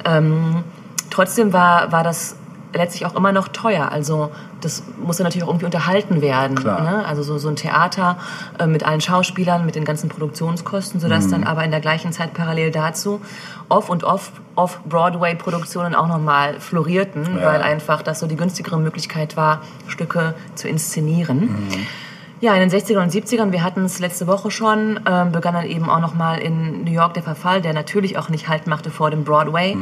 Ähm, 0.05 0.65
trotzdem 1.11 1.53
war, 1.53 1.93
war 1.93 2.03
das 2.05 2.37
letztlich 2.75 3.05
auch 3.05 3.15
immer 3.15 3.33
noch 3.33 3.49
teuer. 3.49 3.93
Also 3.93 4.31
das 4.63 4.83
musste 5.05 5.23
natürlich 5.25 5.43
auch 5.45 5.49
irgendwie 5.49 5.67
unterhalten 5.67 6.23
werden. 6.23 6.55
Ne? 6.65 7.05
Also 7.07 7.23
so, 7.23 7.37
so 7.37 7.49
ein 7.49 7.57
Theater 7.57 8.17
äh, 8.59 8.67
mit 8.67 8.87
allen 8.87 9.03
Schauspielern, 9.03 9.67
mit 9.67 9.75
den 9.75 9.85
ganzen 9.85 10.09
Produktionskosten, 10.09 10.99
sodass 10.99 11.29
dann 11.29 11.45
aber 11.45 11.65
in 11.65 11.71
der 11.71 11.81
gleichen 11.81 12.13
Zeit 12.13 12.33
parallel 12.33 12.71
dazu 12.71 13.21
Off- 13.69 13.91
und 13.91 14.05
Off- 14.05 14.33
Off-Broadway-Produktionen 14.55 15.95
auch 15.95 16.09
nochmal 16.09 16.61
florierten, 16.61 17.39
Ja. 17.41 17.47
weil 17.53 17.63
einfach 17.63 18.01
das 18.03 18.21
so 18.21 18.27
die 18.27 18.37
günstigere 18.37 18.79
Möglichkeit 18.79 19.37
war, 19.37 19.61
Stücke 19.89 20.35
zu 20.55 20.69
inszenieren. 20.69 21.69
Ja, 22.43 22.57
in 22.57 22.69
den 22.69 22.71
60ern 22.77 23.05
und 23.05 23.13
70ern, 23.13 23.53
wir 23.53 23.63
hatten 23.63 23.85
es 23.85 24.01
letzte 24.01 24.27
Woche 24.27 24.51
schon, 24.51 24.99
ähm, 25.07 25.31
begann 25.31 25.55
dann 25.55 25.65
eben 25.65 25.89
auch 25.89 26.01
nochmal 26.01 26.41
in 26.41 26.83
New 26.83 26.91
York 26.91 27.15
der 27.15 27.23
Verfall, 27.23 27.63
der 27.63 27.73
natürlich 27.73 28.19
auch 28.19 28.31
nicht 28.31 28.49
Halt 28.49 28.67
machte 28.67 28.91
vor 28.91 29.13
dem 29.13 29.23
Broadway. 29.23 29.77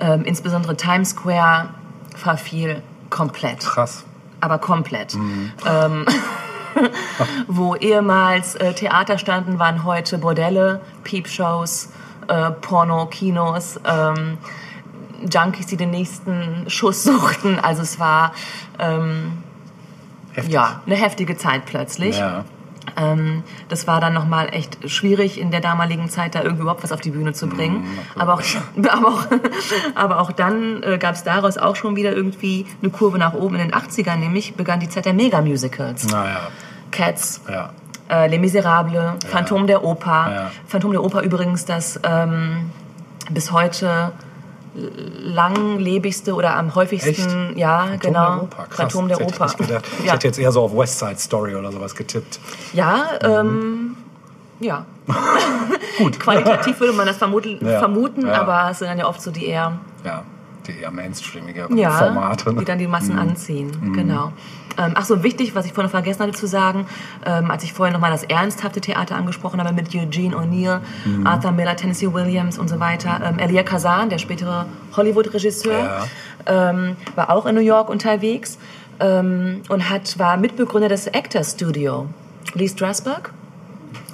Ähm, 0.00 0.22
insbesondere 0.26 0.76
Times 0.76 1.10
Square 1.12 1.70
verfiel 2.14 2.82
komplett. 3.08 3.60
Krass. 3.60 4.04
Aber 4.42 4.58
komplett. 4.58 5.14
Ähm, 5.14 6.04
wo 7.48 7.74
ehemals 7.74 8.54
äh, 8.56 8.74
Theater 8.74 9.16
standen, 9.16 9.58
waren 9.58 9.84
heute 9.84 10.18
Bordelle, 10.18 10.82
Peepshows, 11.04 11.88
äh, 12.28 12.50
Porno-Kinos, 12.50 13.80
ähm, 13.86 14.36
Junkies, 15.32 15.68
die 15.68 15.78
den 15.78 15.90
nächsten 15.90 16.68
Schuss 16.68 17.02
suchten. 17.04 17.58
Also 17.58 17.80
es 17.80 17.98
war 17.98 18.32
ähm, 18.78 19.43
Heftig. 20.34 20.52
ja 20.54 20.82
eine 20.86 20.96
heftige 20.96 21.36
Zeit 21.36 21.64
plötzlich. 21.66 22.18
Ja. 22.18 22.44
Ähm, 22.96 23.42
das 23.70 23.86
war 23.86 23.98
dann 24.00 24.12
nochmal 24.12 24.48
echt 24.52 24.78
schwierig 24.90 25.40
in 25.40 25.50
der 25.50 25.60
damaligen 25.60 26.10
Zeit, 26.10 26.34
da 26.34 26.42
irgendwie 26.42 26.62
überhaupt 26.62 26.84
was 26.84 26.92
auf 26.92 27.00
die 27.00 27.10
Bühne 27.10 27.32
zu 27.32 27.48
bringen. 27.48 27.86
aber, 28.14 28.34
auch, 28.34 28.42
aber, 28.90 29.08
auch, 29.08 29.26
aber 29.94 30.20
auch 30.20 30.32
dann 30.32 30.82
äh, 30.82 30.98
gab 30.98 31.14
es 31.14 31.24
daraus 31.24 31.56
auch 31.56 31.76
schon 31.76 31.96
wieder 31.96 32.12
irgendwie 32.12 32.66
eine 32.82 32.90
Kurve 32.90 33.18
nach 33.18 33.32
oben. 33.32 33.54
In 33.56 33.62
den 33.62 33.72
80ern 33.72 34.16
nämlich 34.16 34.54
begann 34.54 34.80
die 34.80 34.88
Zeit 34.90 35.06
der 35.06 35.14
Mega-Musicals. 35.14 36.08
Naja. 36.12 36.48
Cats, 36.90 37.40
Ja. 37.50 37.70
äh, 38.10 38.28
Les 38.28 38.38
Miserables, 38.38 39.14
Phantom 39.28 39.66
der 39.66 39.82
Oper. 39.82 40.30
Ja. 40.30 40.50
Phantom 40.66 40.92
der 40.92 41.02
Oper 41.02 41.22
übrigens 41.22 41.64
das 41.64 41.98
ähm, 42.04 42.70
bis 43.30 43.50
heute 43.50 44.12
langlebigste 44.74 46.34
oder 46.34 46.56
am 46.56 46.74
häufigsten, 46.74 47.10
Echt? 47.50 47.58
ja, 47.58 47.78
Phantom 47.86 47.98
genau, 48.00 48.34
Der 48.34 48.42
Oper. 48.42 48.62
Krass. 48.64 48.76
Phantom 48.76 49.08
der 49.08 49.20
Oper. 49.20 49.46
Ich, 49.46 49.56
gedacht. 49.56 49.84
ich 50.00 50.04
ja, 50.06 50.12
hätte 50.12 50.26
jetzt 50.26 50.38
eher 50.38 50.52
so 50.52 50.62
auf 50.62 50.76
West 50.76 50.98
Side 50.98 51.18
Story 51.18 51.54
oder 51.54 51.70
sowas 51.72 51.94
getippt. 51.94 52.40
ja, 52.72 53.04
ähm, 53.22 53.96
ja. 54.60 54.84
Gut. 55.98 56.18
Qualitativ 56.20 56.80
würde 56.80 56.92
man 56.94 57.06
das 57.06 57.16
vermuten, 57.18 57.58
Ja. 57.66 57.78
vermuten 57.78 58.26
Ja. 58.26 58.40
aber 58.40 58.70
es 58.70 58.78
sind 58.78 58.88
dann 58.88 58.98
ja 58.98 59.06
oft 59.06 59.20
so 59.20 59.30
die 59.30 59.46
eher 59.46 59.78
Ja, 60.04 60.22
die 60.66 60.80
eher 60.80 60.90
mainstreamigeren 60.90 61.76
ja, 61.76 61.90
Formate. 61.90 62.52
ne? 62.52 62.60
die 62.60 62.64
dann 62.64 62.78
die 62.78 62.86
Massen 62.86 63.18
anziehen. 63.18 63.92
Genau. 63.94 64.32
Ähm, 64.76 64.92
ach 64.94 65.04
so, 65.04 65.22
wichtig, 65.22 65.54
was 65.54 65.66
ich 65.66 65.72
vorhin 65.72 65.86
noch 65.86 65.92
vergessen 65.92 66.22
hatte 66.22 66.32
zu 66.32 66.46
sagen, 66.46 66.86
ähm, 67.24 67.50
als 67.50 67.62
ich 67.62 67.72
vorhin 67.72 67.92
nochmal 67.92 68.10
das 68.10 68.24
ernsthafte 68.24 68.80
Theater 68.80 69.16
angesprochen 69.16 69.62
habe 69.62 69.72
mit 69.72 69.94
Eugene 69.94 70.34
O'Neill, 70.34 70.80
Arthur 71.24 71.52
Miller, 71.52 71.76
Tennessee 71.76 72.12
Williams 72.12 72.58
und 72.58 72.68
so 72.68 72.80
weiter. 72.80 73.20
Ähm, 73.24 73.38
Elia 73.38 73.62
Kazan, 73.62 74.08
der 74.08 74.18
spätere 74.18 74.66
Hollywood-Regisseur, 74.96 76.06
ähm, 76.46 76.96
war 77.14 77.30
auch 77.30 77.46
in 77.46 77.54
New 77.54 77.60
York 77.60 77.88
unterwegs 77.88 78.58
ähm, 79.00 79.62
und 79.68 79.90
hat, 79.90 80.18
war 80.18 80.36
Mitbegründer 80.36 80.88
des 80.88 81.06
Actors 81.06 81.52
Studio. 81.52 82.08
Lee 82.54 82.68
Strasberg 82.68 83.32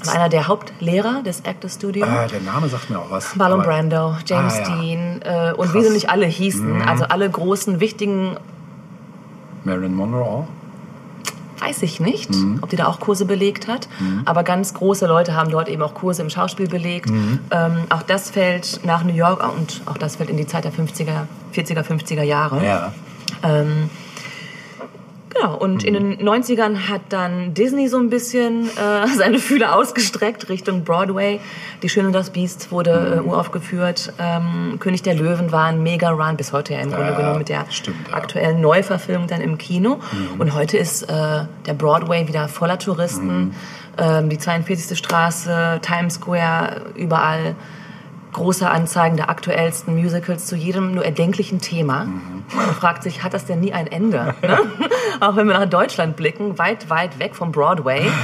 einer 0.08 0.28
der 0.28 0.48
Hauptlehrer 0.48 1.22
des 1.22 1.40
Actors 1.42 1.74
Studio. 1.74 2.06
Ah, 2.06 2.26
der 2.26 2.40
Name 2.40 2.68
sagt 2.68 2.90
mir 2.90 2.98
auch 2.98 3.10
was. 3.10 3.36
Marlon 3.36 3.62
Brando, 3.62 4.16
James 4.26 4.54
Ah, 4.54 4.58
ja. 4.60 4.76
Dean 4.80 5.22
äh, 5.22 5.52
und 5.54 5.74
wie 5.74 5.82
sie 5.82 5.90
nicht 5.90 6.10
alle 6.10 6.26
hießen. 6.26 6.82
Also 6.82 7.04
alle 7.04 7.28
großen, 7.28 7.80
wichtigen, 7.80 8.36
Marilyn 9.64 9.94
Monroe 9.94 10.22
auch? 10.24 10.48
weiß 11.62 11.82
ich 11.82 12.00
nicht, 12.00 12.30
ob 12.62 12.70
die 12.70 12.76
da 12.76 12.86
auch 12.86 13.00
Kurse 13.00 13.26
belegt 13.26 13.68
hat. 13.68 13.86
Aber 14.24 14.44
ganz 14.44 14.72
große 14.72 15.06
Leute 15.06 15.34
haben 15.34 15.50
dort 15.50 15.68
eben 15.68 15.82
auch 15.82 15.92
Kurse 15.92 16.22
im 16.22 16.30
Schauspiel 16.30 16.68
belegt. 16.68 17.10
Ähm, 17.10 17.84
auch 17.90 18.00
das 18.00 18.30
fällt 18.30 18.80
nach 18.84 19.04
New 19.04 19.12
York 19.12 19.44
und 19.58 19.82
auch 19.84 19.98
das 19.98 20.16
fällt 20.16 20.30
in 20.30 20.38
die 20.38 20.46
Zeit 20.46 20.64
der 20.64 20.72
50er, 20.72 21.26
40er, 21.54 21.82
50er 21.84 22.22
Jahre. 22.22 22.64
Ja. 22.64 22.92
Ähm, 23.42 23.90
genau, 25.30 25.56
und 25.56 25.84
in 25.84 25.94
den 25.94 26.18
90ern 26.18 26.88
hat 26.88 27.00
dann 27.08 27.54
Disney 27.54 27.88
so 27.88 27.98
ein 27.98 28.10
bisschen 28.10 28.68
äh, 28.68 29.06
seine 29.16 29.38
Fühler 29.38 29.74
ausgestreckt 29.74 30.48
Richtung 30.48 30.84
Broadway. 30.84 31.40
Die 31.82 31.88
Schöne 31.88 32.08
und 32.08 32.12
das 32.12 32.30
Biest 32.30 32.70
wurde 32.70 33.20
äh, 33.22 33.26
uraufgeführt. 33.26 34.12
Ähm, 34.18 34.76
König 34.78 35.02
der 35.02 35.14
Löwen 35.14 35.52
war 35.52 35.66
ein 35.66 35.82
Mega-Run, 35.82 36.36
bis 36.36 36.52
heute 36.52 36.74
ja 36.74 36.80
im 36.80 36.90
Grunde 36.90 37.12
Ja, 37.12 37.16
genommen 37.16 37.38
mit 37.38 37.48
der 37.48 37.64
stimmt, 37.70 38.08
ja. 38.08 38.14
aktuellen 38.14 38.60
Neuverfilmung 38.60 39.26
dann 39.26 39.40
im 39.40 39.56
Kino. 39.58 39.98
Und 40.38 40.54
heute 40.54 40.76
ist 40.76 41.02
äh, 41.02 41.06
der 41.66 41.74
Broadway 41.74 42.28
wieder 42.28 42.48
voller 42.48 42.78
Touristen. 42.78 43.54
Ähm, 43.98 44.28
die 44.28 44.38
42. 44.38 44.96
Straße, 44.96 45.80
Times 45.82 46.14
Square, 46.14 46.82
überall 46.94 47.54
große 48.32 48.68
Anzeigen 48.68 49.16
der 49.16 49.30
aktuellsten 49.30 49.96
Musicals 49.96 50.46
zu 50.46 50.56
jedem 50.56 50.94
nur 50.94 51.04
erdenklichen 51.04 51.60
Thema. 51.60 52.06
Man 52.54 52.74
fragt 52.78 53.02
sich, 53.02 53.22
hat 53.22 53.34
das 53.34 53.46
denn 53.46 53.60
nie 53.60 53.72
ein 53.72 53.86
Ende? 53.86 54.34
Ne? 54.50 54.58
auch 55.20 55.36
wenn 55.36 55.46
wir 55.46 55.58
nach 55.58 55.68
Deutschland 55.68 56.16
blicken, 56.16 56.58
weit, 56.58 56.90
weit 56.90 57.18
weg 57.18 57.36
vom 57.36 57.52
Broadway. 57.52 58.10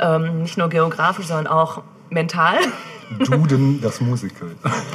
Ähm, 0.00 0.42
nicht 0.42 0.56
nur 0.56 0.68
geografisch, 0.68 1.26
sondern 1.26 1.46
auch 1.46 1.82
mental. 2.08 2.56
Duden, 3.18 3.80
das 3.82 4.00
Musical. 4.00 4.48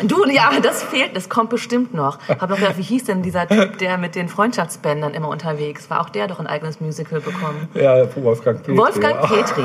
Du, 0.04 0.26
ja, 0.26 0.52
das 0.62 0.84
fehlt, 0.84 1.16
das 1.16 1.30
kommt 1.30 1.50
bestimmt 1.50 1.94
noch. 1.94 2.20
Hab 2.28 2.50
noch 2.50 2.58
gedacht, 2.58 2.78
wie 2.78 2.84
hieß 2.84 3.06
denn 3.06 3.22
dieser 3.22 3.48
Typ, 3.48 3.78
der 3.78 3.98
mit 3.98 4.16
den 4.16 4.28
Freundschaftsbändern 4.28 5.14
immer 5.14 5.30
unterwegs 5.30 5.90
war? 5.90 6.02
Auch 6.02 6.10
der 6.10 6.24
hat 6.24 6.32
doch 6.32 6.40
ein 6.40 6.48
eigenes 6.48 6.82
Musical 6.82 7.20
bekommen. 7.22 7.70
ja, 7.74 8.04
Wolfgang 8.16 8.62
Petri. 8.64 8.78
Wolfgang 8.78 9.16
ja. 9.16 9.28
Petri. 9.28 9.64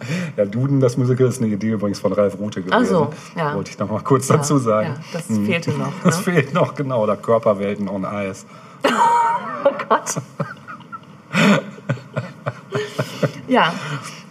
Ja, 0.36 0.44
Duden, 0.44 0.80
das 0.80 0.96
Musical 0.96 1.26
ist 1.26 1.40
eine 1.42 1.52
Idee 1.52 1.70
übrigens 1.70 2.00
von 2.00 2.12
Ralf 2.12 2.38
Rute 2.38 2.62
gewesen. 2.62 2.76
Ach 2.80 2.84
so, 2.84 3.10
ja. 3.36 3.54
Wollte 3.54 3.70
ich 3.70 3.78
noch 3.78 3.90
mal 3.90 4.00
kurz 4.02 4.26
dazu 4.28 4.58
sagen. 4.58 4.94
Ja, 4.96 5.04
das 5.12 5.26
fehlte 5.26 5.70
noch. 5.72 5.92
Das 6.04 6.18
Ne? 6.18 6.22
fehlt 6.22 6.54
noch, 6.54 6.74
genau. 6.74 7.02
Oder 7.02 7.16
Körperwelten 7.16 7.88
on 7.88 8.04
Eis. 8.04 8.46
Oh 9.62 9.68
Gott. 9.90 10.14
ja, 13.48 13.72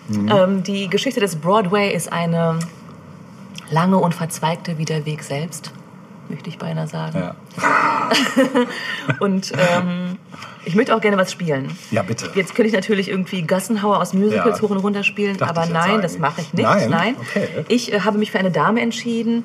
Mhm. 0.07 0.28
ähm, 0.36 0.63
die 0.63 0.89
Geschichte 0.89 1.20
des 1.20 1.36
Broadway 1.36 1.93
ist 1.93 2.11
eine 2.11 2.57
lange 3.70 3.97
und 3.99 4.15
verzweigte 4.15 4.80
wie 4.80 4.86
der 4.86 5.05
Weg 5.05 5.22
selbst, 5.24 5.72
möchte 6.30 6.49
ich 6.49 6.57
beinahe 6.57 6.88
sagen. 6.88 7.20
Ja. 7.20 7.36
Und 9.20 9.51
ähm, 9.55 10.09
ich 10.66 10.76
möchte 10.76 10.95
auch 10.95 11.01
gerne 11.01 11.18
was 11.18 11.32
spielen. 11.32 11.72
ja, 11.91 12.01
bitte. 12.01 12.30
Jetzt 12.36 12.53
könnte 12.55 12.68
ich 12.68 12.74
natürlich 12.74 13.10
irgendwie 13.10 13.41
Gassenhauer 13.43 13.99
aus 13.99 14.14
Musicals 14.14 14.57
Ja. 14.57 14.64
hoch 14.64 14.70
und 14.72 14.78
runter 14.78 15.03
spielen, 15.03 15.41
aber 15.41 15.66
nein, 15.66 16.01
das 16.01 16.20
mache 16.20 16.41
ich 16.41 16.53
nicht. 16.53 16.89
Nein? 16.89 17.16
Okay. 17.20 17.47
Ich 17.68 17.93
äh, 17.93 18.01
habe 18.01 18.18
mich 18.18 18.32
für 18.32 18.39
eine 18.39 18.51
Dame 18.51 18.82
entschieden, 18.82 19.43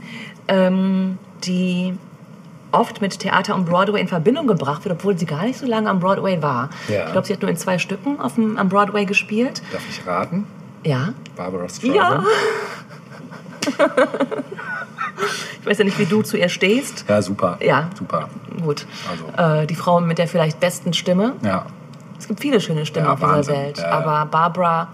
ähm, 0.48 1.18
die 1.44 1.94
oft 2.72 3.00
mit 3.00 3.18
Theater 3.20 3.54
und 3.54 3.66
Broadway 3.66 4.00
in 4.00 4.08
Verbindung 4.08 4.46
gebracht 4.48 4.84
wird, 4.84 4.94
obwohl 4.96 5.16
sie 5.16 5.26
gar 5.26 5.44
nicht 5.44 5.58
so 5.58 5.66
lange 5.66 5.88
am 5.88 6.00
Broadway 6.00 6.42
war. 6.42 6.70
Ja. 6.88 7.06
Ich 7.06 7.12
glaube, 7.12 7.26
sie 7.26 7.32
hat 7.32 7.40
nur 7.42 7.50
in 7.50 7.56
zwei 7.56 7.78
Stücken 7.78 8.18
auf 8.20 8.34
dem, 8.34 8.56
am 8.58 8.68
Broadway 8.68 9.04
gespielt. 9.04 9.62
Darf 9.72 9.82
ich 9.88 10.04
raten? 10.06 10.46
Ja. 10.82 11.14
Barbara 11.36 11.68
Streisand? 11.68 11.94
Ja. 11.96 12.24
Ich 15.60 15.66
weiß 15.66 15.78
ja 15.78 15.84
nicht, 15.84 15.98
wie 15.98 16.06
du 16.06 16.22
zu 16.22 16.36
ihr 16.36 16.48
stehst. 16.48 17.04
Ja, 17.08 17.22
super. 17.22 17.58
Ja. 17.60 17.88
Super. 17.98 18.28
Gut. 18.62 18.86
Also. 19.10 19.60
Äh, 19.62 19.66
die 19.66 19.74
Frau 19.74 20.00
mit 20.00 20.18
der 20.18 20.28
vielleicht 20.28 20.60
besten 20.60 20.92
Stimme. 20.92 21.34
Ja. 21.42 21.66
Es 22.18 22.28
gibt 22.28 22.40
viele 22.40 22.60
schöne 22.60 22.84
Stimmen 22.86 23.06
Ja, 23.06 23.12
auf 23.14 23.18
dieser 23.20 23.32
Wahnsinn. 23.32 23.54
Welt, 23.56 23.78
Ja, 23.78 23.84
ja. 23.84 23.90
aber 23.92 24.26
Barbara 24.30 24.88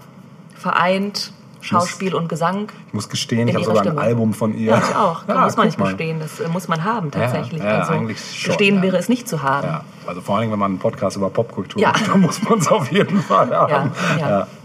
vereint 0.55 1.33
Schauspiel 1.63 2.15
und 2.15 2.27
Gesang. 2.27 2.69
Ich 2.87 2.93
muss 2.93 3.07
gestehen, 3.07 3.47
ich 3.47 3.53
habe 3.53 3.63
sogar 3.63 3.81
ein 3.83 3.87
Stimme. 3.89 4.01
Album 4.01 4.33
von 4.33 4.53
ihr. 4.57 4.71
Ja, 4.71 4.77
ich 4.79 4.95
auch. 4.95 5.27
Ja, 5.27 5.41
muss 5.41 5.57
man 5.57 5.67
nicht 5.67 5.77
gestehen, 5.77 6.19
das 6.19 6.39
äh, 6.39 6.47
muss 6.47 6.67
man 6.67 6.83
haben 6.83 7.11
tatsächlich. 7.11 7.61
ja, 7.61 7.79
also 7.79 7.93
eigentlich 7.93 8.17
schon, 8.19 8.49
gestehen 8.49 8.75
ja. 8.77 8.81
wäre 8.81 8.97
es 8.97 9.09
nicht 9.09 9.27
zu 9.29 9.43
haben. 9.43 9.67
Ja, 9.67 9.83
also 10.07 10.21
vor 10.21 10.35
allen 10.35 10.41
Dingen, 10.43 10.53
wenn 10.53 10.59
man 10.59 10.71
einen 10.71 10.79
Podcast 10.79 11.17
über 11.17 11.29
Popkultur 11.29 11.79
Ja. 11.79 11.89
macht, 11.89 12.07
dann 12.11 12.21
muss 12.21 12.41
man 12.41 12.57
es 12.59 12.67
auf 12.67 12.91
jeden 12.91 13.21
Fall 13.21 13.49
Ja, 13.51 13.69
haben. 13.69 13.91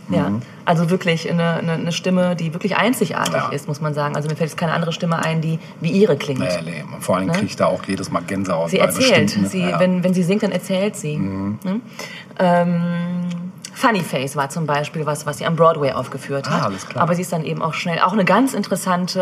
Ja. 0.09 0.29
Mhm. 0.31 0.43
Also 0.65 0.91
wirklich 0.91 1.31
eine, 1.31 1.55
eine, 1.55 1.73
eine 1.73 1.93
Stimme, 1.93 2.35
die 2.37 2.53
wirklich 2.53 2.77
einzigartig 2.77 3.35
Ja. 3.35 3.49
ist, 3.51 3.69
muss 3.69 3.81
man 3.81 3.95
sagen. 3.95 4.17
Also 4.17 4.29
mir 4.29 4.37
fällt 4.37 4.51
jetzt 4.51 4.59
keine 4.59 4.73
andere 4.73 4.93
Stimme 4.93 5.25
ein, 5.25 5.41
die 5.41 5.59
wie 5.81 5.91
ihre 5.91 6.17
klingt. 6.17 6.41
Nee, 6.41 6.49
nee. 6.65 6.85
Vor 7.01 7.17
allen 7.17 7.25
Dingen 7.27 7.35
kriege 7.35 7.47
ich 7.47 7.57
da 7.57 7.67
auch 7.67 7.85
jedes 7.87 8.11
Mal 8.11 8.23
Gänsehaut. 8.23 8.71
Sie 8.71 8.79
erzählt. 8.79 9.31
Sie, 9.31 9.61
ja. 9.61 9.77
Mhm. 9.77 9.81
wenn, 9.81 10.05
wenn 10.05 10.15
sie 10.15 10.23
singt, 10.23 10.43
dann 10.43 10.53
erzählt 10.53 10.97
sie. 10.97 11.17
Ne? 11.17 11.81
Ähm, 12.39 13.27
Funny 13.75 14.01
Face 14.01 14.37
war 14.37 14.49
zum 14.49 14.65
Beispiel 14.67 15.05
was, 15.05 15.27
was 15.27 15.37
sie 15.39 15.45
am 15.47 15.55
Broadway 15.55 15.93
aufgeführt 15.93 16.49
hat. 16.49 16.63
Ah, 16.63 16.65
alles 16.65 16.87
klar. 16.89 17.03
Aber 17.03 17.15
sie 17.15 17.21
ist 17.21 17.31
dann 17.33 17.45
eben 17.45 17.61
auch 17.61 17.75
schnell, 17.75 17.99
auch 18.01 18.15
eine 18.15 18.25
ganz 18.25 18.55
interessante 18.55 19.21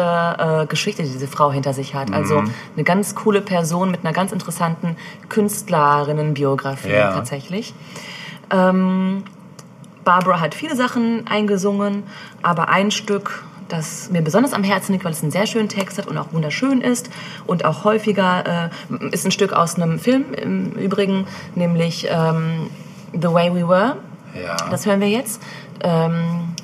äh, 0.63 0.67
Geschichte, 0.67 1.03
die 1.03 1.11
diese 1.11 1.27
Frau 1.27 1.51
hinter 1.51 1.73
sich 1.75 1.95
hat. 1.97 2.13
Also 2.13 2.41
Mhm. 2.43 2.51
eine 2.77 2.85
ganz 2.85 3.17
coole 3.17 3.41
Person 3.41 3.91
mit 3.91 4.05
einer 4.05 4.13
ganz 4.13 4.31
interessanten 4.31 4.97
Künstlerinnenbiografie 5.29 6.89
Ja. 6.93 7.13
tatsächlich. 7.13 7.75
Ähm, 8.51 9.25
Barbara 10.05 10.41
hat 10.41 10.55
viele 10.55 10.77
Sachen 10.77 11.27
eingesungen, 11.27 12.05
aber 12.43 12.69
ein 12.69 12.91
Stück, 12.91 13.45
das 13.69 14.11
mir 14.11 14.23
besonders 14.23 14.53
am 14.53 14.63
Herzen 14.63 14.93
liegt, 14.93 15.05
weil 15.05 15.13
es 15.13 15.23
einen 15.23 15.33
sehr 15.33 15.47
schönen 15.47 15.69
Text 15.69 15.99
hat 15.99 16.07
und 16.07 16.19
auch 16.19 16.33
wunderschön 16.33 16.81
ist 16.81 17.11
und 17.47 17.65
auch 17.65 17.85
häufiger 17.85 18.71
äh, 18.91 19.07
ist 19.11 19.25
ein 19.25 19.31
Stück 19.31 19.53
aus 19.53 19.77
einem 19.77 19.99
Film 19.99 20.35
im 20.35 20.73
Übrigen, 20.73 21.27
nämlich 21.55 22.07
ähm, 22.11 22.69
The 23.13 23.29
Way 23.33 23.55
We 23.55 23.69
Were. 23.69 23.97
Ja. 24.35 24.57
Das 24.71 24.87
hören 24.87 25.01
wir 25.01 25.09
jetzt. 25.09 25.41
Ähm, 25.83 26.55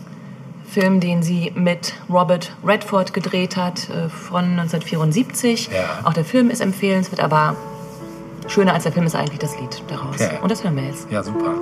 Film, 0.71 1.01
den 1.01 1.23
sie 1.23 1.53
mit 1.57 1.95
Robert 2.09 2.53
Redford 2.65 3.13
gedreht 3.13 3.57
hat, 3.57 3.89
äh, 3.91 4.09
von 4.09 4.45
1974. 4.45 5.69
Ja. 5.73 6.01
Auch 6.05 6.13
der 6.13 6.25
Film 6.25 6.49
ist 6.51 6.61
empfehlenswert, 6.61 7.21
aber 7.21 7.57
schöner 8.47 8.75
als 8.75 8.85
der 8.85 8.93
Film 8.93 9.07
ist 9.07 9.17
eigentlich 9.17 9.41
das 9.41 9.59
Lied 9.59 9.83
daraus. 9.89 10.15
Okay. 10.15 10.39
Und 10.41 10.51
das 10.51 10.63
hören 10.63 10.77
wir 10.77 10.85
jetzt. 10.85 11.11
ja, 11.11 11.23
super. 11.23 11.55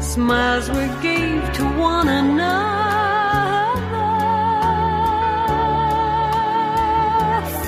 Smiles 0.00 0.68
we 0.70 0.86
gave 1.02 1.52
to 1.52 1.64
one 1.78 2.08
another 2.08 2.60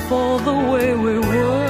for 0.08 0.40
the 0.40 0.54
way 0.70 0.94
we 0.94 1.18
were. 1.18 1.61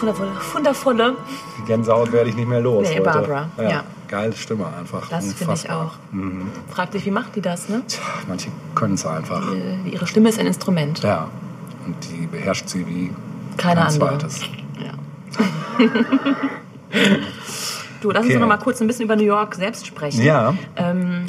Wundervolle, 0.00 0.30
wundervolle. 0.52 1.16
die 1.58 1.62
Gänsehaut 1.66 2.12
werde 2.12 2.30
ich 2.30 2.36
nicht 2.36 2.48
mehr 2.48 2.60
los. 2.60 2.86
Nee, 2.88 2.94
heute. 2.94 3.02
Barbara, 3.02 3.48
ja. 3.58 3.84
Geile 4.08 4.32
Stimme 4.34 4.66
einfach. 4.78 5.08
Das 5.08 5.34
finde 5.34 5.54
ich 5.54 5.70
auch. 5.70 5.92
Fragt 6.70 6.94
dich, 6.94 7.04
wie 7.04 7.10
macht 7.10 7.36
die 7.36 7.40
das, 7.42 7.68
ne? 7.68 7.82
Tja, 7.86 8.00
manche 8.26 8.48
können 8.74 8.94
es 8.94 9.04
einfach. 9.04 9.52
Äh, 9.52 9.90
Ihre 9.90 10.06
Stimme 10.06 10.28
ist 10.30 10.38
ein 10.38 10.46
Instrument. 10.46 11.02
Ja. 11.02 11.28
Und 11.86 11.96
die 12.08 12.26
beherrscht 12.26 12.68
sie 12.68 12.86
wie 12.86 13.12
Keine 13.58 13.80
kein 13.82 13.92
andere. 13.92 14.18
zweites. 14.18 14.40
Ja. 14.78 14.92
du, 18.00 18.10
lass 18.10 18.18
uns 18.22 18.26
Okay. 18.26 18.34
doch 18.34 18.40
noch 18.40 18.48
mal 18.48 18.56
kurz 18.58 18.80
ein 18.80 18.86
bisschen 18.86 19.04
über 19.04 19.16
New 19.16 19.24
York 19.24 19.54
selbst 19.54 19.86
sprechen. 19.86 20.22
Ja, 20.22 20.54
Ähm, 20.76 21.26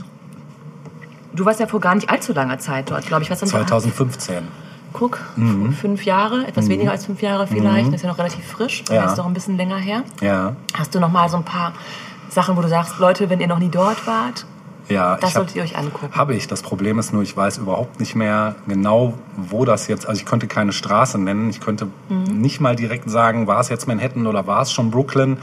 du 1.34 1.46
warst 1.46 1.60
ja 1.60 1.68
vor 1.68 1.80
gar 1.82 1.96
nicht 1.96 2.10
allzu 2.10 2.34
langer 2.34 2.60
Zeit 2.60 2.92
dort, 2.92 3.06
glaube 3.06 3.24
ich. 3.24 3.30
Was 3.32 3.40
dann 3.40 3.50
2015. 3.50 4.48
Guck, 4.94 5.20
Mhm. 5.36 5.72
fünf 5.74 6.04
Jahre, 6.06 6.48
etwas 6.48 6.68
weniger 6.68 6.92
als 6.92 7.06
fünf 7.06 7.22
Jahre 7.22 7.46
vielleicht. 7.48 7.88
Das 7.88 7.96
ist 7.96 8.02
ja 8.04 8.10
noch 8.10 8.18
relativ 8.18 8.46
frisch. 8.46 8.84
Ja. 8.90 9.04
Das 9.04 9.12
ist 9.12 9.18
doch 9.20 9.26
ein 9.28 9.34
bisschen 9.34 9.56
länger 9.58 9.78
her. 9.78 10.04
Ja. 10.22 10.56
Hast 10.74 10.96
du 10.96 11.00
noch 11.00 11.12
mal 11.12 11.30
so 11.30 11.38
ein 11.38 11.44
paar 11.46 11.74
Sachen, 12.30 12.58
wo 12.58 12.62
du 12.62 12.68
sagst, 12.68 13.00
Leute, 13.00 13.30
wenn 13.30 13.40
ihr 13.40 13.48
noch 13.48 13.60
nie 13.60 13.70
dort 13.70 14.06
wart, 14.08 14.46
Ja, 14.88 15.18
das 15.18 15.34
solltet 15.34 15.56
ihr 15.56 15.62
euch 15.62 15.78
angucken. 15.78 16.10
Habe 16.16 16.34
ich. 16.34 16.48
Das 16.48 16.64
Problem 16.64 16.98
ist 16.98 17.14
nur, 17.14 17.22
ich 17.22 17.38
weiß 17.38 17.60
überhaupt 17.60 18.00
nicht 18.00 18.16
mehr 18.16 18.56
genau, 18.68 19.14
wo 19.38 19.64
das 19.64 19.88
jetzt. 19.88 20.08
Also 20.08 20.20
ich 20.20 20.26
könnte 20.26 20.48
keine 20.48 20.72
Straße 20.72 21.20
nennen. 21.20 21.48
Ich 21.52 21.60
könnte 21.62 21.90
Mhm. 22.10 22.24
nicht 22.42 22.60
mal 22.60 22.76
direkt 22.76 23.08
sagen, 23.08 23.46
war 23.46 23.60
es 23.60 23.70
jetzt 23.70 23.88
Manhattan 23.88 24.26
oder 24.26 24.48
war 24.48 24.64
es 24.64 24.72
schon 24.72 24.90
Brooklyn, 24.90 25.38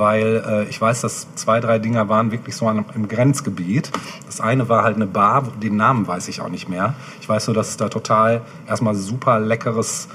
weil 0.00 0.42
äh, 0.44 0.64
ich 0.64 0.80
weiß, 0.80 1.02
dass 1.02 1.32
zwei, 1.36 1.60
drei 1.60 1.78
Dinger 1.78 2.08
waren 2.08 2.32
wirklich 2.32 2.56
so 2.56 2.66
an, 2.66 2.84
im 2.96 3.06
Grenzgebiet. 3.06 3.92
Das 4.26 4.40
eine 4.40 4.68
war 4.68 4.82
halt 4.82 4.96
eine 4.96 5.06
Bar, 5.06 5.44
den 5.62 5.76
Namen 5.76 6.08
weiß 6.08 6.26
ich 6.26 6.40
auch 6.40 6.48
nicht 6.48 6.68
mehr. 6.68 6.94
Ich 7.20 7.28
weiß 7.28 7.46
nur, 7.46 7.54
dass 7.54 7.68
es 7.68 7.76
da 7.76 7.88
total 7.88 8.40
erstmal 8.66 8.96
super 8.96 9.38
leckeres 9.38 10.08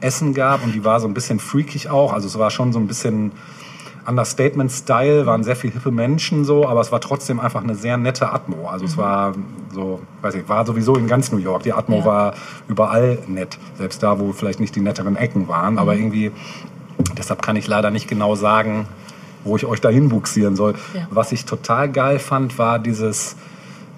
Essen 0.00 0.34
gab 0.34 0.62
und 0.64 0.74
die 0.74 0.84
war 0.84 1.00
so 1.00 1.06
ein 1.08 1.14
bisschen 1.14 1.38
freakig 1.38 1.88
auch. 1.88 2.12
Also 2.12 2.26
es 2.26 2.38
war 2.38 2.50
schon 2.50 2.72
so 2.72 2.78
ein 2.78 2.86
bisschen 2.88 3.32
Understatement-Style, 4.06 5.26
waren 5.26 5.44
sehr 5.44 5.56
viele 5.56 5.74
hippe 5.74 5.90
Menschen 5.90 6.44
so, 6.44 6.66
aber 6.66 6.80
es 6.80 6.90
war 6.92 7.00
trotzdem 7.00 7.40
einfach 7.40 7.62
eine 7.62 7.74
sehr 7.74 7.96
nette 7.96 8.32
Atmo. 8.32 8.68
Also 8.68 8.84
es 8.84 8.96
war 8.96 9.34
so, 9.72 10.00
weiß 10.22 10.34
ich, 10.34 10.48
war 10.48 10.66
sowieso 10.66 10.96
in 10.96 11.06
ganz 11.06 11.32
New 11.32 11.38
York. 11.38 11.62
Die 11.62 11.72
Atmo 11.72 11.98
Ja. 11.98 12.04
war 12.04 12.34
überall 12.68 13.18
nett, 13.28 13.58
selbst 13.78 14.02
da, 14.02 14.18
wo 14.18 14.32
vielleicht 14.32 14.60
nicht 14.60 14.74
die 14.74 14.80
netteren 14.80 15.16
Ecken 15.16 15.48
waren, 15.48 15.78
aber 15.78 15.94
irgendwie, 15.94 16.32
deshalb 17.16 17.42
kann 17.42 17.56
ich 17.56 17.66
leider 17.68 17.90
nicht 17.90 18.08
genau 18.08 18.34
sagen, 18.34 18.86
wo 19.44 19.56
ich 19.56 19.66
euch 19.66 19.80
dahin 19.80 20.08
buxieren 20.08 20.56
soll. 20.56 20.74
Ja. 20.94 21.06
Was 21.10 21.32
ich 21.32 21.44
total 21.44 21.90
geil 21.90 22.18
fand, 22.18 22.58
war 22.58 22.78
dieses 22.78 23.36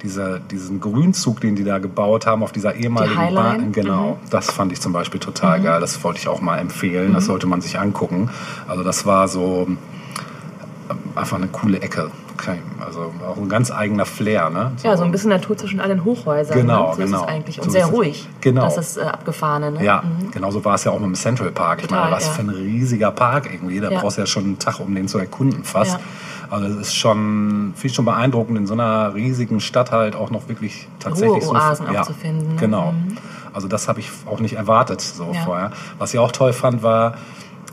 dieser, 0.04 0.38
diesen 0.38 0.80
Grünzug, 0.80 1.40
den 1.40 1.56
die 1.56 1.64
da 1.64 1.78
gebaut 1.78 2.26
haben 2.26 2.42
auf 2.42 2.52
dieser 2.52 2.74
ehemaligen 2.74 3.16
Highline? 3.16 3.34
Bahn. 3.34 3.72
Genau, 3.72 4.18
das 4.30 4.50
fand 4.50 4.70
ich 4.70 4.80
zum 4.80 4.92
Beispiel 4.92 5.18
total 5.18 5.60
geil. 5.62 5.80
Das 5.80 6.04
wollte 6.04 6.20
ich 6.20 6.28
auch 6.28 6.42
mal 6.42 6.58
empfehlen. 6.58 7.14
Das 7.14 7.24
sollte 7.24 7.46
man 7.46 7.62
sich 7.62 7.78
angucken. 7.78 8.28
Also 8.68 8.84
das 8.84 9.06
war 9.06 9.28
so 9.28 9.66
ähm, 9.66 9.78
einfach 11.14 11.38
eine 11.38 11.48
coole 11.48 11.80
Ecke. 11.80 12.10
Okay. 12.34 12.58
Also 12.84 13.12
auch 13.26 13.36
ein 13.36 13.48
ganz 13.48 13.70
eigener 13.70 14.06
Flair. 14.06 14.50
Ne? 14.50 14.72
Ja, 14.82 14.96
so 14.96 15.04
ein 15.04 15.12
bisschen 15.12 15.30
Natur 15.30 15.56
zwischen 15.56 15.80
allen 15.80 16.04
Hochhäusern. 16.04 16.56
Genau, 16.56 16.88
ne? 16.88 16.94
so 16.94 17.02
genau. 17.02 17.16
Ist 17.16 17.22
es 17.22 17.28
eigentlich. 17.28 17.58
Und 17.58 17.64
So 17.64 17.70
sehr 17.70 17.86
ruhig. 17.86 18.28
Genau. 18.40 18.62
Das 18.62 18.76
ist 18.76 18.96
äh, 18.96 19.02
abgefahrene. 19.02 19.72
Ne? 19.72 19.84
Ja, 19.84 20.02
genauso 20.32 20.64
war 20.64 20.74
es 20.74 20.84
ja 20.84 20.92
auch 20.92 20.98
mit 20.98 21.06
dem 21.06 21.14
Central 21.14 21.50
Park. 21.50 21.80
Ich 21.82 21.88
Total, 21.88 22.04
meine, 22.04 22.16
was 22.16 22.26
ja. 22.26 22.32
für 22.32 22.42
ein 22.42 22.50
riesiger 22.50 23.10
Park 23.10 23.48
irgendwie. 23.52 23.80
Da 23.80 23.90
Ja. 23.90 24.00
brauchst 24.00 24.16
du 24.18 24.22
ja 24.22 24.26
schon 24.26 24.44
einen 24.44 24.58
Tag, 24.58 24.80
um 24.80 24.94
den 24.94 25.08
zu 25.08 25.18
erkunden 25.18 25.64
fast. 25.64 25.92
Ja. 25.92 26.00
Also 26.50 26.66
es 26.66 26.88
ist 26.88 26.94
schon, 26.94 27.72
finde 27.74 27.86
ich 27.88 27.94
schon 27.94 28.04
beeindruckend, 28.04 28.58
in 28.58 28.66
so 28.66 28.74
einer 28.74 29.14
riesigen 29.14 29.60
Stadt 29.60 29.92
halt 29.92 30.14
auch 30.14 30.30
noch 30.30 30.48
wirklich 30.48 30.88
tatsächlich 31.00 31.42
so... 31.42 31.50
Ruheoasen 31.50 31.88
auch 31.88 31.92
ja, 31.92 32.02
zu 32.02 32.12
finden, 32.12 32.54
ne? 32.54 32.60
Genau. 32.60 32.94
Also 33.52 33.68
das 33.68 33.88
habe 33.88 34.00
ich 34.00 34.10
auch 34.26 34.40
nicht 34.40 34.54
erwartet 34.54 35.00
so 35.00 35.32
vorher. 35.44 35.70
Was 35.98 36.12
ich 36.12 36.18
auch 36.18 36.32
toll 36.32 36.52
fand, 36.52 36.82
war, 36.82 37.14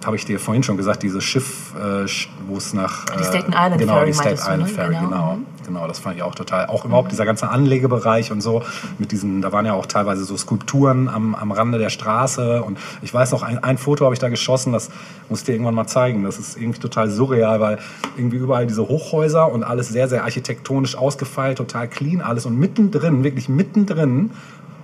habe 0.06 0.16
ich 0.16 0.26
dir 0.26 0.40
vorhin 0.40 0.64
schon 0.64 0.78
gesagt, 0.78 1.04
dieses 1.04 1.24
Schiff, 1.24 1.74
äh, 1.76 2.06
wo 2.48 2.58
es 2.58 2.74
nach... 2.74 3.06
Die 3.06 3.22
äh, 3.22 3.24
Staten 3.24 3.52
Island 3.52 3.78
genau, 3.78 3.94
Ferry 3.94 4.08
die 4.08 4.14
Staten 4.14 4.30
meintest 4.30 4.48
du, 4.48 4.52
Island 4.52 4.70
ne? 4.70 4.76
Ferry, 4.76 4.96
Genau. 4.96 5.10
genau. 5.10 5.38
Genau, 5.66 5.88
das 5.88 6.00
fand 6.00 6.18
ich 6.18 6.24
auch 6.24 6.36
total. 6.36 6.66
Auch 6.68 6.86
überhaupt 6.86 7.12
dieser 7.12 7.26
ganze 7.26 7.50
Anlegebereich 7.50 8.32
und 8.32 8.42
so, 8.42 8.64
mit 8.98 9.12
diesen, 9.12 9.42
da 9.42 9.52
waren 9.52 9.66
ja 9.66 9.74
auch 9.74 9.86
teilweise 9.86 10.24
so 10.26 10.36
Skulpturen 10.36 11.08
am, 11.08 11.36
am 11.36 11.52
Rande 11.52 11.78
der 11.78 11.90
Straße. 11.90 12.64
Und 12.64 12.78
ich 13.02 13.14
weiß 13.14 13.32
noch, 13.32 13.44
ein, 13.44 13.64
ein 13.64 13.78
Foto 13.78 14.06
habe 14.06 14.14
ich 14.14 14.20
da 14.20 14.30
geschossen, 14.30 14.74
das 14.74 14.90
muss 15.30 15.40
ich 15.40 15.46
dir 15.46 15.54
irgendwann 15.54 15.76
mal 15.76 15.88
zeigen. 15.88 16.24
Das 16.24 16.40
ist 16.40 16.58
irgendwie 16.58 16.80
total 16.80 17.10
surreal, 17.10 17.60
weil 17.60 17.80
irgendwie 18.18 18.38
überall 18.38 18.68
diese 18.68 18.88
Hochhäuser 18.88 19.52
und 19.52 19.64
alles 19.64 19.90
sehr, 19.90 20.08
sehr 20.08 20.24
architektonisch 20.24 20.98
ausgefeilt, 20.98 21.60
total 21.60 21.88
clean 21.88 22.22
alles. 22.22 22.46
Und 22.46 22.58
mittendrin, 22.58 23.24
wirklich 23.24 23.48
mittendrin, 23.48 24.32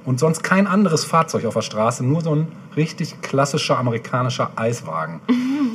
und 0.07 0.19
sonst 0.19 0.41
kein 0.43 0.65
anderes 0.65 1.03
Fahrzeug 1.05 1.45
auf 1.45 1.53
der 1.53 1.61
Straße, 1.61 2.03
nur 2.03 2.21
so 2.21 2.33
ein 2.33 2.47
richtig 2.75 3.21
klassischer 3.21 3.77
amerikanischer 3.77 4.49
Eiswagen. 4.55 5.19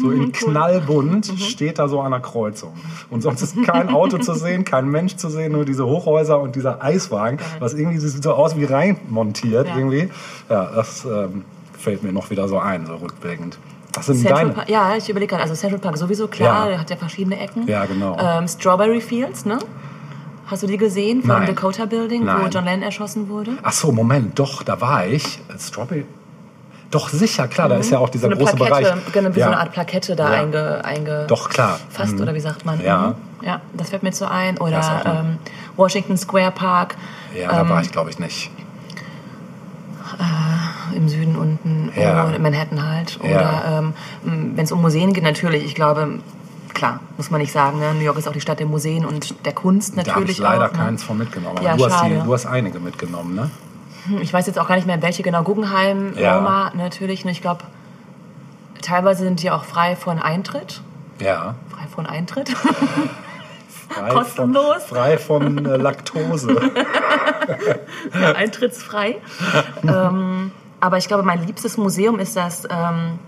So 0.00 0.10
in 0.10 0.32
knallbunt 0.32 1.32
steht 1.38 1.78
da 1.78 1.86
so 1.86 2.00
an 2.00 2.10
der 2.12 2.20
Kreuzung. 2.20 2.72
Und 3.10 3.20
sonst 3.22 3.42
ist 3.42 3.62
kein 3.62 3.88
Auto 3.90 4.18
zu 4.18 4.34
sehen, 4.34 4.64
kein 4.64 4.88
Mensch 4.88 5.16
zu 5.16 5.28
sehen, 5.28 5.52
nur 5.52 5.64
diese 5.64 5.86
Hochhäuser 5.86 6.40
und 6.40 6.56
dieser 6.56 6.82
Eiswagen, 6.82 7.38
was 7.60 7.74
irgendwie 7.74 7.98
sieht 7.98 8.22
so 8.22 8.32
aus 8.32 8.56
wie 8.56 8.64
reinmontiert 8.64 9.68
Ja. 9.68 9.76
irgendwie. 9.76 10.08
Ja, 10.48 10.70
das 10.74 11.04
ähm, 11.04 11.44
fällt 11.78 12.02
mir 12.02 12.12
noch 12.12 12.30
wieder 12.30 12.48
so 12.48 12.58
ein, 12.58 12.86
so 12.86 12.96
rückblickend. 12.96 13.58
Was 13.94 14.06
sind 14.06 14.16
Central 14.20 14.40
deine? 14.44 14.52
Park, 14.54 14.68
ja, 14.70 14.96
ich 14.96 15.08
überlege 15.10 15.28
gerade, 15.30 15.42
also 15.42 15.54
Central 15.54 15.78
Park 15.80 15.98
sowieso, 15.98 16.26
klar, 16.26 16.64
Ja. 16.64 16.68
der 16.70 16.80
hat 16.80 16.88
ja 16.90 16.96
verschiedene 16.96 17.38
Ecken. 17.38 17.66
Ja, 17.68 17.84
genau. 17.84 18.16
Ähm, 18.18 18.48
Strawberry 18.48 19.02
Fields, 19.02 19.44
ne? 19.44 19.58
Hast 20.52 20.62
du 20.62 20.66
die 20.66 20.76
gesehen 20.76 21.22
vom 21.22 21.28
Nein. 21.30 21.46
Dakota 21.46 21.86
Building, 21.86 22.20
wo 22.22 22.26
Nein. 22.26 22.50
John 22.50 22.66
Lennon 22.66 22.82
erschossen 22.82 23.30
wurde? 23.30 23.52
Ach 23.62 23.72
so, 23.72 23.90
Moment, 23.90 24.38
doch, 24.38 24.62
da 24.62 24.78
war 24.82 25.06
ich. 25.06 25.40
Strawberry. 25.58 26.04
Doch, 26.90 27.08
sicher, 27.08 27.48
klar, 27.48 27.70
da 27.70 27.76
ist 27.76 27.90
ja 27.90 27.98
auch 27.98 28.10
dieser 28.10 28.28
Mhm. 28.28 28.32
so 28.34 28.38
große 28.40 28.56
Plakette, 28.56 28.82
Bereich. 28.92 29.12
genau, 29.14 29.34
wie 29.34 29.38
ja. 29.40 29.46
so 29.46 29.52
eine 29.52 29.60
Art 29.60 29.72
Plakette 29.72 30.14
da 30.14 30.30
Ja. 30.34 30.42
einge, 30.42 30.84
einge 30.84 31.24
Doch, 31.26 31.48
klar. 31.48 31.80
fast, 31.88 32.16
Mhm. 32.16 32.20
oder 32.20 32.34
wie 32.34 32.40
sagt 32.40 32.66
man? 32.66 32.84
Ja. 32.84 33.14
Mhm. 33.40 33.46
Ja, 33.46 33.60
das 33.72 33.88
fällt 33.88 34.02
mir 34.02 34.12
so 34.12 34.26
ein. 34.26 34.58
Oder 34.58 35.02
ähm, 35.06 35.38
Washington 35.76 36.18
Square 36.18 36.50
Park 36.50 36.96
Ja, 37.34 37.48
da 37.50 37.60
ähm, 37.62 37.68
war 37.70 37.80
ich, 37.80 37.90
glaube 37.90 38.10
ich, 38.10 38.18
nicht. 38.18 38.50
im 40.94 41.08
Süden 41.08 41.36
unten, 41.36 41.90
Ja. 41.98 42.26
oder 42.26 42.36
in 42.36 42.42
Manhattan 42.42 42.86
halt. 42.86 43.18
Oder 43.24 43.62
ähm, 43.66 43.94
wenn 44.54 44.62
es 44.64 44.70
um 44.70 44.82
Museen 44.82 45.14
geht, 45.14 45.24
natürlich, 45.24 45.64
ich 45.64 45.74
glaube, 45.74 46.18
klar, 46.74 47.00
muss 47.16 47.30
man 47.30 47.40
nicht 47.40 47.52
sagen, 47.52 47.78
ne? 47.78 47.94
New 47.94 48.00
York 48.00 48.18
ist 48.18 48.28
auch 48.28 48.32
die 48.32 48.40
Stadt 48.40 48.58
der 48.58 48.66
Museen 48.66 49.04
und 49.04 49.44
der 49.44 49.52
Kunst 49.52 49.96
Da 49.96 50.00
habe 50.00 50.10
natürlich 50.10 50.38
ich 50.38 50.38
leider 50.38 50.66
auch. 50.66 50.72
Ne? 50.72 50.78
keins 50.78 51.02
von 51.02 51.18
mitgenommen. 51.18 51.58
Aber 51.58 51.66
Ja, 51.66 51.76
du, 51.76 51.84
hast 51.90 52.04
die, 52.04 52.14
du 52.14 52.32
hast 52.32 52.46
einige 52.46 52.80
mitgenommen, 52.80 53.34
ne? 53.34 53.50
Hm, 54.06 54.20
Ich 54.20 54.32
weiß 54.32 54.46
jetzt 54.46 54.58
auch 54.58 54.68
gar 54.68 54.76
nicht 54.76 54.86
mehr, 54.86 55.00
welche 55.02 55.22
genau. 55.22 55.42
Guggenheim, 55.42 56.14
Ja. 56.16 56.36
Roma 56.36 56.72
natürlich. 56.74 57.24
Ne? 57.24 57.30
Ich 57.30 57.40
glaube, 57.40 57.64
teilweise 58.80 59.24
sind 59.24 59.42
die 59.42 59.50
auch 59.50 59.64
frei 59.64 59.96
von 59.96 60.18
Eintritt. 60.18 60.82
Ja. 61.20 61.54
Frei 61.70 61.86
von 61.94 62.06
Eintritt. 62.06 62.50
Frei 63.88 64.08
Kostenlos. 64.08 64.84
Von, 64.84 64.96
frei 64.96 65.18
von 65.18 65.66
äh, 65.66 65.76
Laktose. 65.76 66.56
eintrittsfrei. 68.34 69.16
ähm, 69.82 70.50
aber 70.80 70.96
ich 70.98 71.08
glaube, 71.08 71.22
mein 71.22 71.46
liebstes 71.46 71.76
Museum 71.76 72.18
ist 72.18 72.34
das 72.36 72.64
ähm, 72.70 73.18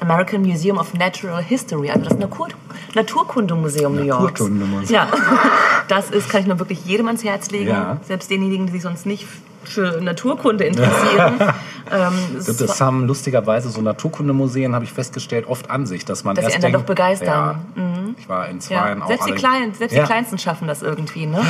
American 0.00 0.42
Museum 0.42 0.78
of 0.78 0.94
Natural 0.94 1.42
History, 1.42 1.90
also 1.90 2.04
das 2.08 2.18
Natur 2.18 2.48
Naturkundemuseum 2.94 3.94
New 3.96 4.02
Yorks. 4.02 4.24
Naturkundemuseum. 4.40 4.94
Ja, 4.94 5.08
das 5.88 6.10
ist, 6.10 6.28
kann 6.28 6.42
ich 6.42 6.46
nur 6.46 6.58
wirklich 6.58 6.84
jedem 6.84 7.06
ans 7.06 7.24
Herz 7.24 7.50
legen, 7.50 7.68
Ja. 7.70 7.98
selbst 8.06 8.30
denjenigen, 8.30 8.66
die 8.66 8.72
sich 8.72 8.82
sonst 8.82 9.06
nicht 9.06 9.26
für 9.64 10.00
Naturkunde 10.00 10.64
interessieren. 10.64 11.34
ähm, 11.92 12.12
es 12.36 12.46
Gibt 12.46 12.60
es 12.62 12.80
haben 12.80 13.06
lustigerweise 13.06 13.70
so 13.70 13.80
Naturkundemuseen, 13.80 14.74
habe 14.74 14.84
ich 14.84 14.92
festgestellt, 14.92 15.46
oft 15.46 15.70
an 15.70 15.86
sich, 15.86 16.04
dass 16.04 16.24
man 16.24 16.34
Dass 16.34 16.46
erst 16.46 16.62
denkt, 16.62 16.76
doch 16.76 16.82
begeistern. 16.84 17.60
Ja, 17.76 17.92
Ich 18.18 18.28
war 18.28 18.48
in 18.48 18.56
ja, 18.56 18.60
zweien 18.60 19.02
auch 19.02 19.06
selbst, 19.08 19.28
die 19.28 19.32
Kleinen, 19.32 19.72
selbst 19.74 19.94
Ja. 19.94 20.02
die 20.02 20.06
Kleinsten 20.06 20.38
schaffen 20.38 20.66
das 20.66 20.82
irgendwie. 20.82 21.26
Ne? 21.26 21.40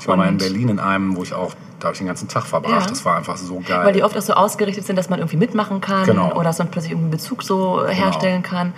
Ich 0.00 0.08
war 0.08 0.16
mal 0.16 0.24
in 0.24 0.30
Und- 0.32 0.38
Berlin 0.38 0.68
in 0.70 0.80
einem, 0.80 1.14
wo 1.16 1.22
ich 1.22 1.34
auch, 1.34 1.52
da 1.80 1.86
habe 1.86 1.94
ich 1.94 1.98
den 1.98 2.06
ganzen 2.08 2.28
Tag 2.28 2.44
verbracht. 2.44 2.86
Ja. 2.86 2.86
Das 2.88 3.04
war 3.04 3.16
einfach 3.16 3.36
so 3.36 3.60
geil. 3.66 3.84
Weil 3.84 3.92
die 3.92 4.02
oft 4.02 4.16
auch 4.16 4.22
so 4.22 4.32
ausgerichtet 4.34 4.84
sind, 4.84 4.96
dass 4.96 5.08
man 5.08 5.20
irgendwie 5.20 5.36
mitmachen 5.36 5.80
kann 5.80 6.04
Genau. 6.04 6.32
oder 6.32 6.44
dass 6.44 6.58
man 6.58 6.68
plötzlich 6.70 6.92
irgendeinen 6.92 7.12
Bezug 7.12 7.42
so 7.42 7.86
herstellen 7.86 8.42
kann. 8.42 8.72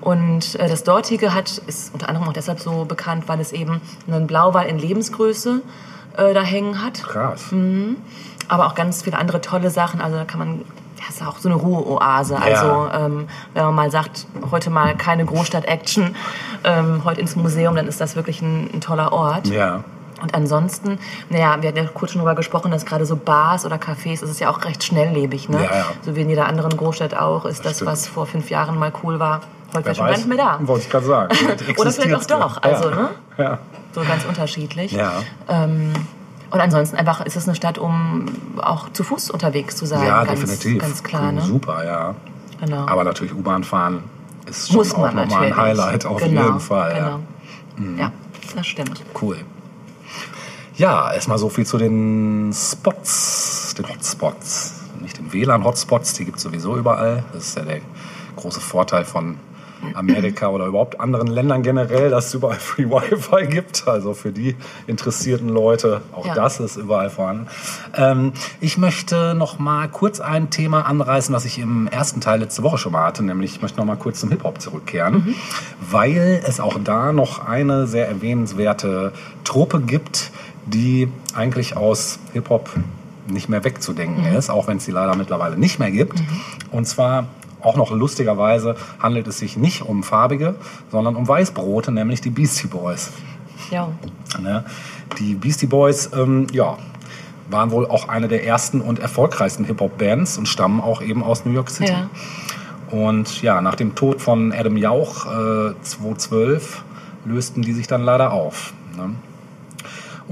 Und 0.00 0.56
äh, 0.56 0.68
das 0.68 0.84
dortige 0.84 1.32
hat, 1.32 1.58
ist 1.66 1.94
unter 1.94 2.08
anderem 2.08 2.28
auch 2.28 2.32
deshalb 2.32 2.60
so 2.60 2.84
bekannt, 2.84 3.24
weil 3.28 3.40
es 3.40 3.52
eben 3.52 3.80
einen 4.06 4.26
Blauwal 4.26 4.66
in 4.66 4.78
Lebensgröße 4.78 5.62
äh, 6.16 6.34
da 6.34 6.42
hängen 6.42 6.82
hat. 6.82 7.02
Krass. 7.04 7.52
Mhm. 7.52 7.96
Aber 8.48 8.66
auch 8.66 8.74
ganz 8.74 9.02
viele 9.02 9.16
andere 9.16 9.40
tolle 9.40 9.70
Sachen. 9.70 10.00
Also 10.00 10.18
da 10.18 10.24
kann 10.24 10.38
man, 10.40 10.58
ja, 10.98 11.04
ist 11.08 11.22
auch 11.26 11.38
so 11.38 11.48
eine 11.48 11.56
Ruheoase. 11.56 12.36
Also 12.36 12.88
ähm, 12.92 13.28
wenn 13.54 13.64
man 13.64 13.74
mal 13.74 13.90
sagt, 13.90 14.26
heute 14.50 14.68
mal 14.68 14.94
keine 14.96 15.24
Großstadt-Action, 15.24 16.16
ähm, 16.64 17.02
heute 17.04 17.20
ins 17.20 17.36
Museum, 17.36 17.76
dann 17.76 17.86
ist 17.86 18.00
das 18.00 18.14
wirklich 18.16 18.42
ein, 18.42 18.68
ein 18.74 18.80
toller 18.80 19.12
Ort. 19.12 19.46
Ja. 19.46 19.84
Und 20.22 20.34
ansonsten, 20.34 20.98
naja, 21.30 21.56
wir 21.60 21.68
hatten 21.68 21.78
ja 21.78 21.84
kurz 21.92 22.12
schon 22.12 22.20
darüber 22.20 22.36
gesprochen, 22.36 22.70
dass 22.70 22.86
gerade 22.86 23.04
so 23.04 23.16
Bars 23.16 23.66
oder 23.66 23.76
Cafés, 23.76 24.20
das 24.20 24.30
ist 24.30 24.40
ja 24.40 24.50
auch 24.50 24.64
recht 24.64 24.84
schnelllebig, 24.84 25.48
ne? 25.48 25.64
Ja, 25.64 25.76
ja. 25.76 25.84
So 26.02 26.14
wie 26.14 26.22
in 26.22 26.28
jeder 26.28 26.46
anderen 26.46 26.76
Großstadt 26.76 27.16
auch, 27.16 27.44
ist 27.44 27.64
das, 27.64 27.76
stimmt. 27.76 27.90
was 27.90 28.06
vor 28.06 28.26
fünf 28.26 28.48
Jahren 28.50 28.78
mal 28.78 28.92
cool 29.02 29.18
war, 29.18 29.40
heute 29.74 29.86
Wer 29.86 29.94
schon 29.94 30.06
gar 30.06 30.16
nicht 30.16 30.28
mehr 30.28 30.38
da. 30.38 30.58
Wollte 30.62 30.84
ich 30.84 30.90
gerade 30.90 31.06
sagen. 31.06 31.36
Oder 31.76 31.90
vielleicht 31.90 32.32
auch 32.32 32.40
doch, 32.40 32.62
also, 32.62 32.90
ja. 32.90 32.96
ne? 32.96 33.08
Ja. 33.38 33.58
So 33.92 34.02
ganz 34.02 34.24
unterschiedlich. 34.24 34.92
Ja. 34.92 35.12
Ähm, 35.48 35.92
und 36.50 36.60
ansonsten 36.60 36.96
einfach 36.96 37.24
ist 37.24 37.36
es 37.36 37.48
eine 37.48 37.56
Stadt, 37.56 37.78
um 37.78 38.26
auch 38.60 38.90
zu 38.92 39.04
Fuß 39.04 39.30
unterwegs 39.30 39.76
zu 39.76 39.86
sein. 39.86 40.06
ja, 40.06 40.24
ganz, 40.24 40.40
definitiv. 40.40 40.82
Ganz 40.82 41.02
klar, 41.02 41.32
ne? 41.32 41.40
Super, 41.40 41.84
ja. 41.84 42.14
Genau. 42.60 42.86
Aber 42.86 43.04
natürlich 43.04 43.34
U-Bahn 43.34 43.64
fahren 43.64 44.04
ist 44.46 44.68
schon 44.68 44.76
Muss 44.76 44.94
auch 44.94 45.12
nochmal 45.12 45.44
ein. 45.44 45.56
Highlight 45.56 46.06
auf 46.06 46.22
genau, 46.22 46.42
jeden 46.44 46.60
Fall. 46.60 46.94
Genau. 46.94 47.06
Ja. 47.08 47.20
Mhm. 47.76 47.98
Ja. 47.98 48.12
das 48.54 48.66
stimmt. 48.66 49.02
Cool. 49.20 49.38
Ja, 50.76 51.12
erstmal 51.12 51.38
so 51.38 51.48
viel 51.48 51.66
zu 51.66 51.78
den 51.78 52.52
Spots, 52.52 53.74
den 53.76 53.88
Hotspots. 53.88 54.80
Nicht 55.00 55.18
den 55.18 55.32
WLAN-Hotspots, 55.32 56.14
die 56.14 56.24
gibt 56.24 56.38
es 56.38 56.42
sowieso 56.44 56.76
überall. 56.76 57.24
Das 57.32 57.48
ist 57.48 57.56
ja 57.56 57.64
der 57.64 57.80
große 58.36 58.60
Vorteil 58.60 59.04
von 59.04 59.36
Amerika 59.94 60.46
oder 60.48 60.66
überhaupt 60.66 61.00
anderen 61.00 61.26
Ländern 61.26 61.64
generell, 61.64 62.08
dass 62.10 62.26
es 62.26 62.34
überall 62.34 62.56
Free 62.60 62.84
Wi-Fi 62.88 63.48
gibt. 63.48 63.88
Also 63.88 64.14
für 64.14 64.30
die 64.30 64.54
interessierten 64.86 65.48
Leute, 65.48 66.02
auch 66.12 66.24
Ja. 66.24 66.34
das 66.34 66.60
ist 66.60 66.76
überall 66.76 67.10
vorhanden. 67.10 67.48
Ähm, 67.96 68.32
ich 68.60 68.78
möchte 68.78 69.34
noch 69.34 69.58
mal 69.58 69.88
kurz 69.88 70.20
ein 70.20 70.50
Thema 70.50 70.82
anreißen, 70.86 71.32
das 71.32 71.44
ich 71.44 71.58
im 71.58 71.88
ersten 71.88 72.20
Teil 72.20 72.38
letzte 72.38 72.62
Woche 72.62 72.78
schon 72.78 72.92
mal 72.92 73.04
hatte, 73.04 73.24
nämlich 73.24 73.56
ich 73.56 73.62
möchte 73.62 73.78
noch 73.78 73.84
mal 73.84 73.96
kurz 73.96 74.20
zum 74.20 74.28
Hip-Hop 74.30 74.60
zurückkehren, 74.60 75.34
weil 75.80 76.40
es 76.46 76.60
auch 76.60 76.78
da 76.82 77.12
noch 77.12 77.44
eine 77.44 77.88
sehr 77.88 78.06
erwähnenswerte 78.08 79.12
Truppe 79.42 79.80
gibt, 79.80 80.30
die 80.66 81.08
eigentlich 81.34 81.76
aus 81.76 82.18
Hip-Hop 82.32 82.70
nicht 83.26 83.48
mehr 83.48 83.64
wegzudenken 83.64 84.26
ist, 84.26 84.50
auch 84.50 84.66
wenn 84.66 84.78
es 84.78 84.84
sie 84.84 84.90
leider 84.90 85.14
mittlerweile 85.16 85.56
nicht 85.56 85.78
mehr 85.78 85.90
gibt. 85.90 86.22
Und 86.70 86.86
zwar 86.86 87.26
auch 87.60 87.76
noch 87.76 87.90
lustigerweise 87.90 88.76
handelt 89.00 89.26
es 89.28 89.38
sich 89.38 89.56
nicht 89.56 89.82
um 89.82 90.02
farbige, 90.02 90.56
sondern 90.90 91.16
um 91.16 91.26
Weißbrote, 91.28 91.92
nämlich 91.92 92.20
die 92.20 92.30
Beastie 92.30 92.66
Boys. 92.66 93.12
Ja. 93.70 93.88
Ne? 94.40 94.64
Die 95.18 95.34
Beastie 95.34 95.66
Boys, 95.66 96.10
ähm, 96.14 96.48
ja, 96.52 96.76
waren 97.50 97.70
wohl 97.70 97.86
auch 97.86 98.08
eine 98.08 98.28
der 98.28 98.44
ersten 98.46 98.80
und 98.80 98.98
erfolgreichsten 98.98 99.64
Hip-Hop-Bands 99.64 100.38
und 100.38 100.48
stammen 100.48 100.80
auch 100.80 101.02
eben 101.02 101.22
aus 101.22 101.44
New 101.44 101.52
York 101.52 101.70
City. 101.70 101.92
Ja. 101.92 102.10
Und 102.90 103.42
ja, 103.42 103.60
nach 103.60 103.74
dem 103.74 103.94
Tod 103.94 104.20
von 104.20 104.52
Adam 104.52 104.76
Jauch 104.76 105.26
äh, 105.26 105.74
2012 105.82 106.82
lösten 107.24 107.62
die 107.62 107.72
sich 107.72 107.86
dann 107.86 108.02
leider 108.02 108.32
auf. 108.32 108.74
Ne? 108.96 109.14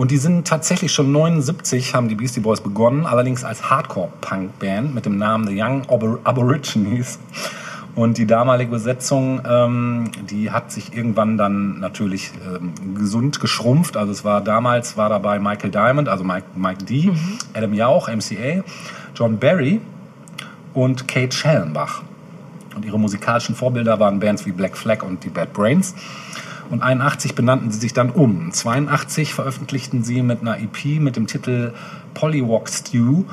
Und 0.00 0.10
die 0.10 0.16
sind 0.16 0.48
tatsächlich 0.48 0.94
schon 0.94 1.12
79 1.12 1.94
haben 1.94 2.08
die 2.08 2.14
Beastie 2.14 2.40
Boys 2.40 2.62
begonnen, 2.62 3.04
allerdings 3.04 3.44
als 3.44 3.68
Hardcore-Punk-Band 3.68 4.94
mit 4.94 5.04
dem 5.04 5.18
Namen 5.18 5.46
The 5.46 5.60
Young 5.60 5.82
Abor 5.90 6.20
Aborigines. 6.24 7.18
Und 7.94 8.16
die 8.16 8.26
damalige 8.26 8.70
Besetzung, 8.70 9.42
ähm, 9.46 10.10
die 10.30 10.50
hat 10.50 10.72
sich 10.72 10.94
irgendwann 10.96 11.36
dann 11.36 11.80
natürlich 11.80 12.30
ähm, 12.42 12.72
gesund 12.94 13.40
geschrumpft. 13.40 13.98
Also 13.98 14.10
es 14.12 14.24
war 14.24 14.40
damals 14.40 14.96
war 14.96 15.10
dabei 15.10 15.38
Michael 15.38 15.70
Diamond, 15.70 16.08
also 16.08 16.24
Mike, 16.24 16.46
Mike 16.56 16.82
D, 16.82 17.12
Adam 17.52 17.74
Jauch, 17.74 18.08
MCA, 18.08 18.64
John 19.14 19.38
Barry 19.38 19.82
und 20.72 21.08
Kate 21.08 21.36
Schellenbach. 21.36 22.04
Und 22.74 22.86
ihre 22.86 22.98
musikalischen 22.98 23.54
Vorbilder 23.54 24.00
waren 24.00 24.18
Bands 24.18 24.46
wie 24.46 24.52
Black 24.52 24.78
Flag 24.78 25.02
und 25.02 25.22
die 25.24 25.28
Bad 25.28 25.52
Brains. 25.52 25.94
Und 26.70 26.82
81 26.82 27.34
benannten 27.34 27.72
sie 27.72 27.80
sich 27.80 27.92
dann 27.92 28.10
um. 28.10 28.52
82 28.52 29.34
veröffentlichten 29.34 30.04
sie 30.04 30.22
mit 30.22 30.40
einer 30.40 30.58
EP 30.58 31.00
mit 31.00 31.16
dem 31.16 31.26
Titel 31.26 31.74
Polywalk 32.14 32.68
Stew 32.68 33.24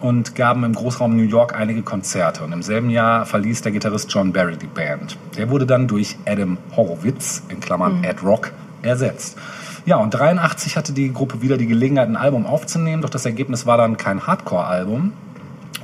und 0.00 0.34
gaben 0.34 0.64
im 0.64 0.74
Großraum 0.74 1.16
New 1.16 1.22
York 1.22 1.54
einige 1.54 1.82
Konzerte. 1.82 2.42
Und 2.42 2.52
im 2.52 2.62
selben 2.62 2.90
Jahr 2.90 3.24
verließ 3.24 3.62
der 3.62 3.70
Gitarrist 3.70 4.12
John 4.12 4.32
Barry 4.32 4.56
die 4.56 4.66
Band. 4.66 5.16
Der 5.36 5.48
wurde 5.48 5.64
dann 5.64 5.86
durch 5.86 6.16
Adam 6.26 6.58
Horowitz, 6.76 7.44
in 7.48 7.60
Klammern 7.60 8.02
Ed 8.02 8.24
Rock, 8.24 8.50
ersetzt. 8.82 9.38
Ja, 9.86 9.96
und 9.96 10.10
83 10.10 10.76
hatte 10.76 10.92
die 10.92 11.12
Gruppe 11.12 11.40
wieder 11.40 11.56
die 11.56 11.66
Gelegenheit, 11.66 12.08
ein 12.08 12.16
Album 12.16 12.46
aufzunehmen, 12.46 13.02
doch 13.02 13.10
das 13.10 13.26
Ergebnis 13.26 13.64
war 13.64 13.76
dann 13.76 13.96
kein 13.96 14.26
Hardcore-Album, 14.26 15.12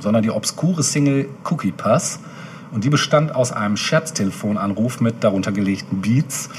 sondern 0.01 0.23
die 0.23 0.31
obskure 0.31 0.83
Single 0.83 1.29
Cookie 1.49 1.71
Puss. 1.71 2.19
Und 2.71 2.83
die 2.83 2.89
bestand 2.89 3.33
aus 3.33 3.51
einem 3.51 3.77
Scherztelefonanruf 3.77 5.01
mit 5.01 5.23
darunter 5.23 5.51
gelegten 5.51 6.01
Beats 6.01 6.49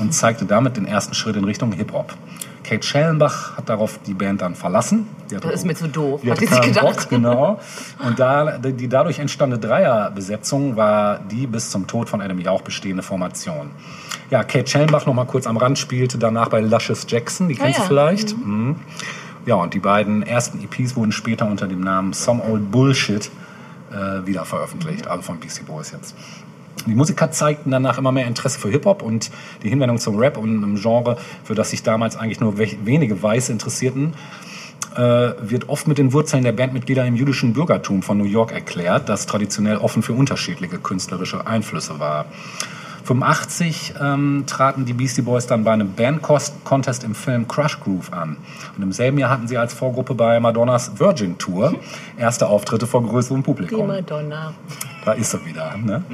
und 0.00 0.12
zeigte 0.12 0.44
damit 0.44 0.76
den 0.76 0.86
ersten 0.86 1.14
Schritt 1.14 1.36
in 1.36 1.44
Richtung 1.44 1.72
Hip-Hop. 1.72 2.14
Kate 2.64 2.86
Schellenbach 2.86 3.56
hat 3.56 3.68
darauf 3.68 3.98
die 4.06 4.14
Band 4.14 4.42
dann 4.42 4.54
verlassen. 4.54 5.08
Das 5.28 5.54
ist 5.54 5.64
mir 5.64 5.74
zu 5.74 5.88
doof, 5.88 6.20
die 6.22 6.30
hat 6.30 6.36
hatte 6.36 6.46
die 6.46 6.52
sich 6.52 6.60
keinen 6.60 6.72
gedacht. 6.72 7.00
Bock, 7.00 7.08
genau. 7.08 7.60
Und 8.06 8.18
da, 8.18 8.58
die 8.58 8.88
dadurch 8.88 9.18
entstandene 9.18 9.60
Dreierbesetzung 9.60 10.76
war 10.76 11.18
die 11.18 11.46
bis 11.46 11.70
zum 11.70 11.86
Tod 11.86 12.08
von 12.08 12.20
Adam 12.20 12.38
Jauch 12.38 12.62
bestehende 12.62 13.02
Formation. 13.02 13.70
Ja, 14.30 14.44
Kate 14.44 14.68
Schellenbach 14.68 15.06
noch 15.06 15.14
mal 15.14 15.24
kurz 15.24 15.46
am 15.46 15.56
Rand 15.56 15.78
spielte 15.78 16.18
danach 16.18 16.48
bei 16.48 16.60
Luscious 16.60 17.06
Jackson, 17.08 17.48
die 17.48 17.56
kennst 17.56 17.78
ja. 17.78 17.84
du 17.84 17.88
vielleicht. 17.88 18.36
Mhm. 18.36 18.76
Ja, 19.46 19.56
und 19.56 19.74
die 19.74 19.80
beiden 19.80 20.22
ersten 20.22 20.62
EPs 20.62 20.96
wurden 20.96 21.12
später 21.12 21.46
unter 21.46 21.66
dem 21.66 21.80
Namen 21.80 22.12
Some 22.12 22.42
Old 22.42 22.70
Bullshit 22.70 23.30
äh, 23.90 24.26
wieder 24.26 24.44
veröffentlicht, 24.44 25.08
also 25.08 25.22
von 25.22 25.40
Beastie 25.40 25.64
Boys 25.64 25.92
jetzt. 25.92 26.14
Die 26.86 26.94
Musiker 26.94 27.30
zeigten 27.30 27.70
danach 27.70 27.98
immer 27.98 28.10
mehr 28.10 28.26
Interesse 28.26 28.58
für 28.58 28.70
Hip-Hop 28.70 29.02
und 29.02 29.30
die 29.62 29.68
Hinwendung 29.68 29.98
zum 29.98 30.16
Rap 30.16 30.36
und 30.38 30.56
einem 30.64 30.76
Genre, 30.76 31.18
für 31.44 31.54
das 31.54 31.70
sich 31.70 31.82
damals 31.82 32.16
eigentlich 32.16 32.40
nur 32.40 32.58
we- 32.58 32.76
wenige 32.84 33.22
Weiße 33.22 33.52
interessierten, 33.52 34.14
äh, 34.96 35.00
wird 35.42 35.68
oft 35.68 35.86
mit 35.86 35.98
den 35.98 36.12
Wurzeln 36.12 36.42
der 36.42 36.52
Bandmitglieder 36.52 37.04
im 37.06 37.16
jüdischen 37.16 37.52
Bürgertum 37.52 38.02
von 38.02 38.16
New 38.18 38.24
York 38.24 38.52
erklärt, 38.52 39.08
das 39.08 39.26
traditionell 39.26 39.76
offen 39.76 40.02
für 40.02 40.14
unterschiedliche 40.14 40.78
künstlerische 40.78 41.46
Einflüsse 41.46 41.98
war. 42.00 42.24
85 43.10 43.94
ähm, 44.00 44.44
traten 44.46 44.84
die 44.84 44.92
Beastie 44.92 45.22
Boys 45.22 45.48
dann 45.48 45.64
bei 45.64 45.72
einem 45.72 45.94
Band-Contest 45.94 47.02
im 47.02 47.16
Film 47.16 47.48
Crush 47.48 47.80
Groove 47.80 48.12
an. 48.12 48.36
Und 48.76 48.84
im 48.84 48.92
selben 48.92 49.18
Jahr 49.18 49.30
hatten 49.30 49.48
sie 49.48 49.58
als 49.58 49.74
Vorgruppe 49.74 50.14
bei 50.14 50.38
Madonnas 50.38 50.92
Virgin 51.00 51.36
Tour 51.36 51.74
erste 52.16 52.46
Auftritte 52.46 52.86
vor 52.86 53.02
größerem 53.02 53.42
Die 53.42 53.46
Publikum. 53.46 53.88
Madonna. 53.88 54.54
Da 55.04 55.12
ist 55.14 55.32
sie 55.32 55.44
wieder. 55.44 55.76
Ne? 55.76 56.04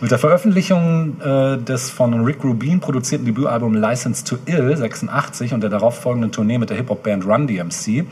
Mit 0.00 0.12
der 0.12 0.18
Veröffentlichung 0.18 1.20
äh, 1.20 1.58
des 1.58 1.90
von 1.90 2.14
Rick 2.24 2.44
Rubin 2.44 2.78
produzierten 2.78 3.26
Debütalbum 3.26 3.74
License 3.74 4.22
to 4.22 4.36
Ill 4.46 4.76
86 4.76 5.52
und 5.52 5.62
der 5.62 5.70
darauffolgenden 5.70 6.30
Tournee 6.30 6.58
mit 6.58 6.70
der 6.70 6.76
Hip-Hop-Band 6.76 7.26
Run 7.26 7.48
DMC 7.48 8.04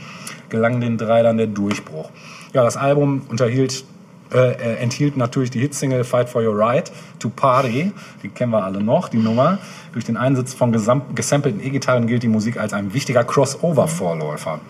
gelang 0.49 0.81
den 0.81 0.99
drei 0.99 1.23
dann 1.23 1.37
der 1.37 1.47
Durchbruch. 1.47 2.11
Ja, 2.53 2.65
das 2.65 2.77
Album 2.77 3.23
unterhielt, 3.29 3.85
äh, 4.33 4.53
äh, 4.53 4.77
enthielt 4.77 5.17
natürlich 5.17 5.51
die 5.51 5.61
Hitsingle 5.61 6.05
Fight 6.05 6.29
for 6.29 6.43
Your 6.43 6.59
Right 6.59 6.91
to 7.19 7.29
Party, 7.29 7.93
die 8.23 8.29
kennen 8.29 8.53
wir 8.53 8.65
alle 8.65 8.83
noch, 8.83 9.09
die 9.09 9.19
Nummer. 9.19 9.59
Durch 9.93 10.05
den 10.05 10.17
Einsatz 10.17 10.55
von 10.55 10.75
gesam- 10.75 11.15
gesampelten 11.15 11.63
E-Gitarren 11.63 12.07
gilt 12.07 12.23
die 12.23 12.29
Musik 12.29 12.59
als 12.59 12.73
ein 12.73 12.95
wichtiger 12.95 13.25
Crossover-Vorläufer. 13.25 14.61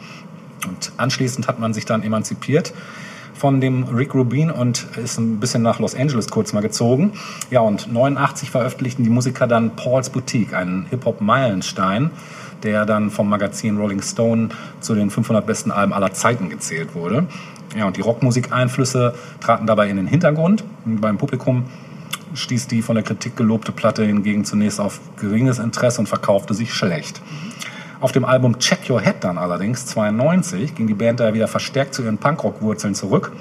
Und 0.69 0.93
anschließend 0.97 1.49
hat 1.49 1.59
man 1.59 1.73
sich 1.73 1.85
dann 1.85 2.03
emanzipiert 2.03 2.73
von 3.35 3.61
dem 3.61 3.85
Rick 3.85 4.15
Rubin 4.15 4.51
und 4.51 4.87
ist 4.97 5.19
ein 5.19 5.41
bisschen 5.41 5.63
nach 5.63 5.79
Los 5.81 5.95
Angeles 5.95 6.29
kurz 6.29 6.53
mal 6.53 6.61
gezogen. 6.61 7.13
Ja, 7.51 7.61
und 7.61 7.93
89 7.93 8.51
veröffentlichten 8.51 9.03
die 9.05 9.11
Musiker 9.11 9.47
dann 9.47 9.77
Paul's 9.77 10.11
Boutique, 10.11 10.55
einen 10.55 10.87
Hip-Hop-Meilenstein, 10.87 12.11
der 12.63 12.87
dann 12.87 13.11
vom 13.11 13.29
Magazin 13.29 13.77
Rolling 13.77 14.03
Stone 14.03 14.51
zu 14.81 14.95
den 14.95 15.11
500 15.11 15.45
besten 15.45 15.71
Alben 15.71 15.93
aller 15.93 16.13
Zeiten 16.13 16.49
gezählt 16.49 16.95
wurde. 16.95 17.27
Ja, 17.77 17.87
und 17.87 17.97
die 17.97 18.03
Rockmusik-Einflüsse 18.03 19.15
traten 19.41 19.67
dabei 19.67 19.89
in 19.89 19.97
den 19.97 20.07
Hintergrund. 20.07 20.65
Beim 20.85 21.19
Publikum 21.19 21.65
stieß 22.35 22.69
die 22.69 22.83
von 22.83 22.95
der 22.95 23.05
Kritik 23.05 23.37
gelobte 23.37 23.73
Platte 23.73 24.05
hingegen 24.05 24.45
zunächst 24.45 24.81
auf 24.81 25.01
geringes 25.21 25.59
Interesse 25.59 26.01
und 26.01 26.09
verkaufte 26.09 26.55
sich 26.55 26.73
schlecht. 26.73 27.21
Auf 28.01 28.13
dem 28.13 28.25
Album 28.25 28.59
Check 28.59 28.91
Your 28.91 29.01
Head 29.01 29.17
dann 29.21 29.39
allerdings, 29.39 29.87
92, 29.87 30.75
ging 30.75 30.87
die 30.87 30.95
Band 30.95 31.21
daher 31.21 31.35
wieder 31.35 31.49
verstärkt 31.49 31.95
zu 31.95 32.03
ihren 32.03 32.19
Punkrock-Wurzeln 32.19 32.95
zurück. 32.95 33.33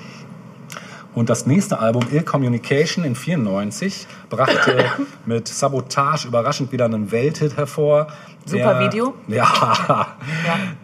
Und 1.16 1.30
das 1.30 1.46
nächste 1.46 1.80
Album, 1.80 2.04
Ill 2.12 2.24
Communication 2.24 3.04
in 3.04 3.16
94, 3.16 4.08
brachte 4.30 4.86
mit 5.26 5.48
Sabotage 5.48 6.28
überraschend 6.28 6.72
wieder 6.72 6.86
einen 6.86 7.12
Welthit 7.12 7.56
hervor. 7.58 8.08
Super 8.46 8.80
Video. 8.80 9.14
Ja, 9.28 10.16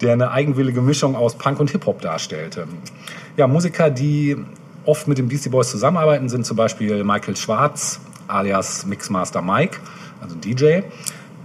der 0.01 0.13
eine 0.13 0.31
eigenwillige 0.31 0.81
Mischung 0.81 1.15
aus 1.15 1.35
Punk 1.35 1.59
und 1.59 1.71
Hip-Hop 1.71 2.01
darstellte. 2.01 2.67
Ja, 3.39 3.47
Musiker, 3.47 3.89
die 3.89 4.35
oft 4.83 5.07
mit 5.07 5.17
den 5.17 5.29
Beastie 5.29 5.47
Boys 5.47 5.71
zusammenarbeiten, 5.71 6.27
sind 6.27 6.45
zum 6.45 6.57
Beispiel 6.57 7.05
Michael 7.05 7.37
Schwarz, 7.37 8.01
alias 8.27 8.85
Mixmaster 8.85 9.41
Mike, 9.41 9.77
also 10.19 10.35
DJ. 10.35 10.81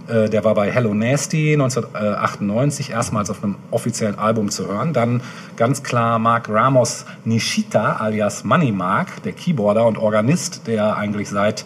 Äh, 0.09 0.27
Der 0.29 0.43
war 0.43 0.55
bei 0.55 0.69
Hello 0.69 0.93
Nasty 0.93 1.53
1998 1.53 2.89
erstmals 2.89 3.29
auf 3.29 3.41
einem 3.41 3.55
offiziellen 3.71 4.19
Album 4.19 4.51
zu 4.51 4.67
hören. 4.67 4.91
Dann 4.91 5.21
ganz 5.55 5.83
klar 5.83 6.19
Mark 6.19 6.49
Ramos 6.49 7.05
Nishita 7.23 7.95
alias 7.95 8.43
Money 8.43 8.73
Mark, 8.73 9.23
der 9.23 9.31
Keyboarder 9.31 9.85
und 9.85 9.97
Organist, 9.97 10.67
der 10.67 10.97
eigentlich 10.97 11.29
seit, 11.29 11.63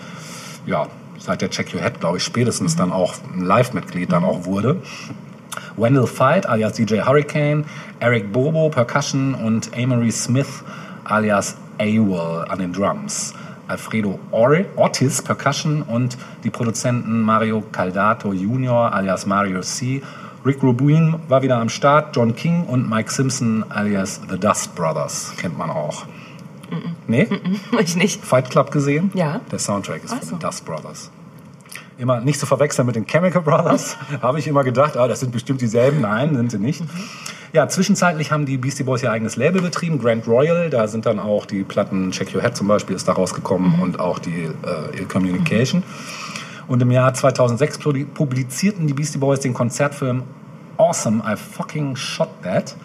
ja, 0.67 0.89
seit 1.17 1.41
der 1.41 1.49
Check 1.49 1.73
Your 1.73 1.81
Head, 1.81 2.01
glaube 2.01 2.17
ich, 2.17 2.23
spätestens 2.23 2.75
dann 2.75 2.91
auch 2.91 3.15
ein 3.33 3.41
Live-Mitglied 3.41 4.11
dann 4.11 4.23
auch 4.23 4.45
wurde. 4.45 4.79
Wendell 5.79 6.07
Fight 6.07 6.45
alias 6.47 6.73
DJ 6.73 7.01
Hurricane, 7.05 7.65
Eric 7.99 8.31
Bobo 8.31 8.69
Percussion 8.69 9.33
und 9.35 9.71
Amory 9.77 10.11
Smith 10.11 10.63
alias 11.05 11.55
AWOL 11.79 12.45
an 12.49 12.59
den 12.59 12.73
Drums. 12.73 13.33
Alfredo 13.67 14.19
Or- 14.31 14.65
Ortiz 14.75 15.21
Percussion 15.21 15.83
und 15.83 16.17
die 16.43 16.49
Produzenten 16.49 17.21
Mario 17.21 17.61
Caldato 17.71 18.33
Jr. 18.33 18.91
alias 18.93 19.25
Mario 19.25 19.61
C. 19.61 20.01
Rick 20.45 20.63
Rubin 20.63 21.15
war 21.27 21.41
wieder 21.43 21.57
am 21.57 21.69
Start, 21.69 22.15
John 22.15 22.35
King 22.35 22.63
und 22.65 22.89
Mike 22.89 23.11
Simpson 23.11 23.63
alias 23.69 24.21
The 24.29 24.39
Dust 24.39 24.73
Brothers, 24.75 25.33
kennt 25.37 25.57
man 25.57 25.69
auch. 25.69 26.05
Nee? 27.07 27.27
Ich 27.81 27.95
nicht. 27.95 28.23
Fight 28.23 28.49
Club 28.49 28.71
gesehen? 28.71 29.11
Ja. 29.13 29.41
Der 29.51 29.59
Soundtrack 29.59 30.03
ist 30.03 30.13
Ach 30.13 30.19
von 30.19 30.27
so. 30.27 30.35
den 30.35 30.39
Dust 30.39 30.65
Brothers. 30.65 31.11
Immer 31.99 32.21
nicht 32.21 32.39
zu 32.39 32.45
verwechseln 32.45 32.85
mit 32.85 32.95
den 32.95 33.05
Chemical 33.05 33.41
Brothers. 33.41 33.97
Habe 34.21 34.39
ich 34.39 34.47
immer 34.47 34.63
gedacht, 34.63 34.95
ah, 34.95 35.07
das 35.07 35.19
sind 35.19 35.31
bestimmt 35.33 35.59
dieselben. 35.61 36.01
Nein, 36.01 36.33
sind 36.35 36.49
sie 36.51 36.57
nicht. 36.57 36.81
Ja, 37.51 37.67
zwischenzeitlich 37.67 38.31
haben 38.31 38.45
die 38.45 38.57
Beastie 38.57 38.83
Boys 38.83 39.01
ihr 39.03 39.11
eigenes 39.11 39.35
Label 39.35 39.61
betrieben, 39.61 39.97
Grand 39.99 40.27
Royal. 40.27 40.69
Da 40.69 40.87
sind 40.87 41.05
dann 41.05 41.19
auch 41.19 41.45
die 41.45 41.63
Platten 41.63 42.11
Check 42.11 42.33
Your 42.33 42.41
Head 42.41 42.55
zum 42.55 42.67
Beispiel 42.67 42.95
ist 42.95 43.07
da 43.07 43.13
rausgekommen 43.13 43.79
und 43.81 43.99
auch 43.99 44.19
die 44.19 44.43
äh, 44.95 45.03
Communication. 45.05 45.83
Und 46.67 46.81
im 46.81 46.91
Jahr 46.91 47.13
2006 47.13 47.79
publi- 47.79 48.05
publizierten 48.05 48.85
die 48.87 48.93
Beastie 48.93 49.17
Boys 49.17 49.39
den 49.39 49.53
Konzertfilm 49.55 50.23
Awesome, 50.77 51.23
I 51.27 51.35
Fucking 51.35 51.95
Shot 51.95 52.29
That. 52.43 52.75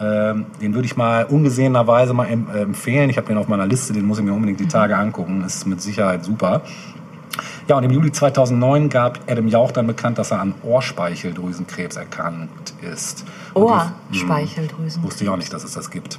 Ähm, 0.00 0.46
den 0.62 0.74
würde 0.74 0.86
ich 0.86 0.96
mal 0.96 1.24
ungesehenerweise 1.26 2.14
mal 2.14 2.26
äh, 2.28 2.60
empfehlen. 2.62 3.10
Ich 3.10 3.18
habe 3.18 3.26
den 3.26 3.36
auf 3.36 3.46
meiner 3.48 3.66
Liste, 3.66 3.92
den 3.92 4.06
muss 4.06 4.18
ich 4.18 4.24
mir 4.24 4.32
unbedingt 4.32 4.58
die 4.60 4.68
Tage 4.68 4.96
angucken. 4.96 5.44
Ist 5.44 5.66
mit 5.66 5.82
Sicherheit 5.82 6.24
super. 6.24 6.62
Ja, 7.68 7.76
und 7.76 7.84
im 7.84 7.90
Juli 7.90 8.10
2009 8.10 8.88
gab 8.88 9.20
Adam 9.30 9.46
Jauch 9.46 9.72
dann 9.72 9.86
bekannt, 9.86 10.18
dass 10.18 10.30
er 10.30 10.40
an 10.40 10.54
Ohrspeicheldrüsenkrebs 10.62 11.96
erkrankt 11.96 12.72
ist. 12.80 13.26
Ohrspeicheldrüsen. 13.52 15.02
Wusste 15.02 15.24
ich 15.24 15.30
auch 15.30 15.36
nicht, 15.36 15.52
dass 15.52 15.64
es 15.64 15.74
das 15.74 15.90
gibt. 15.90 16.18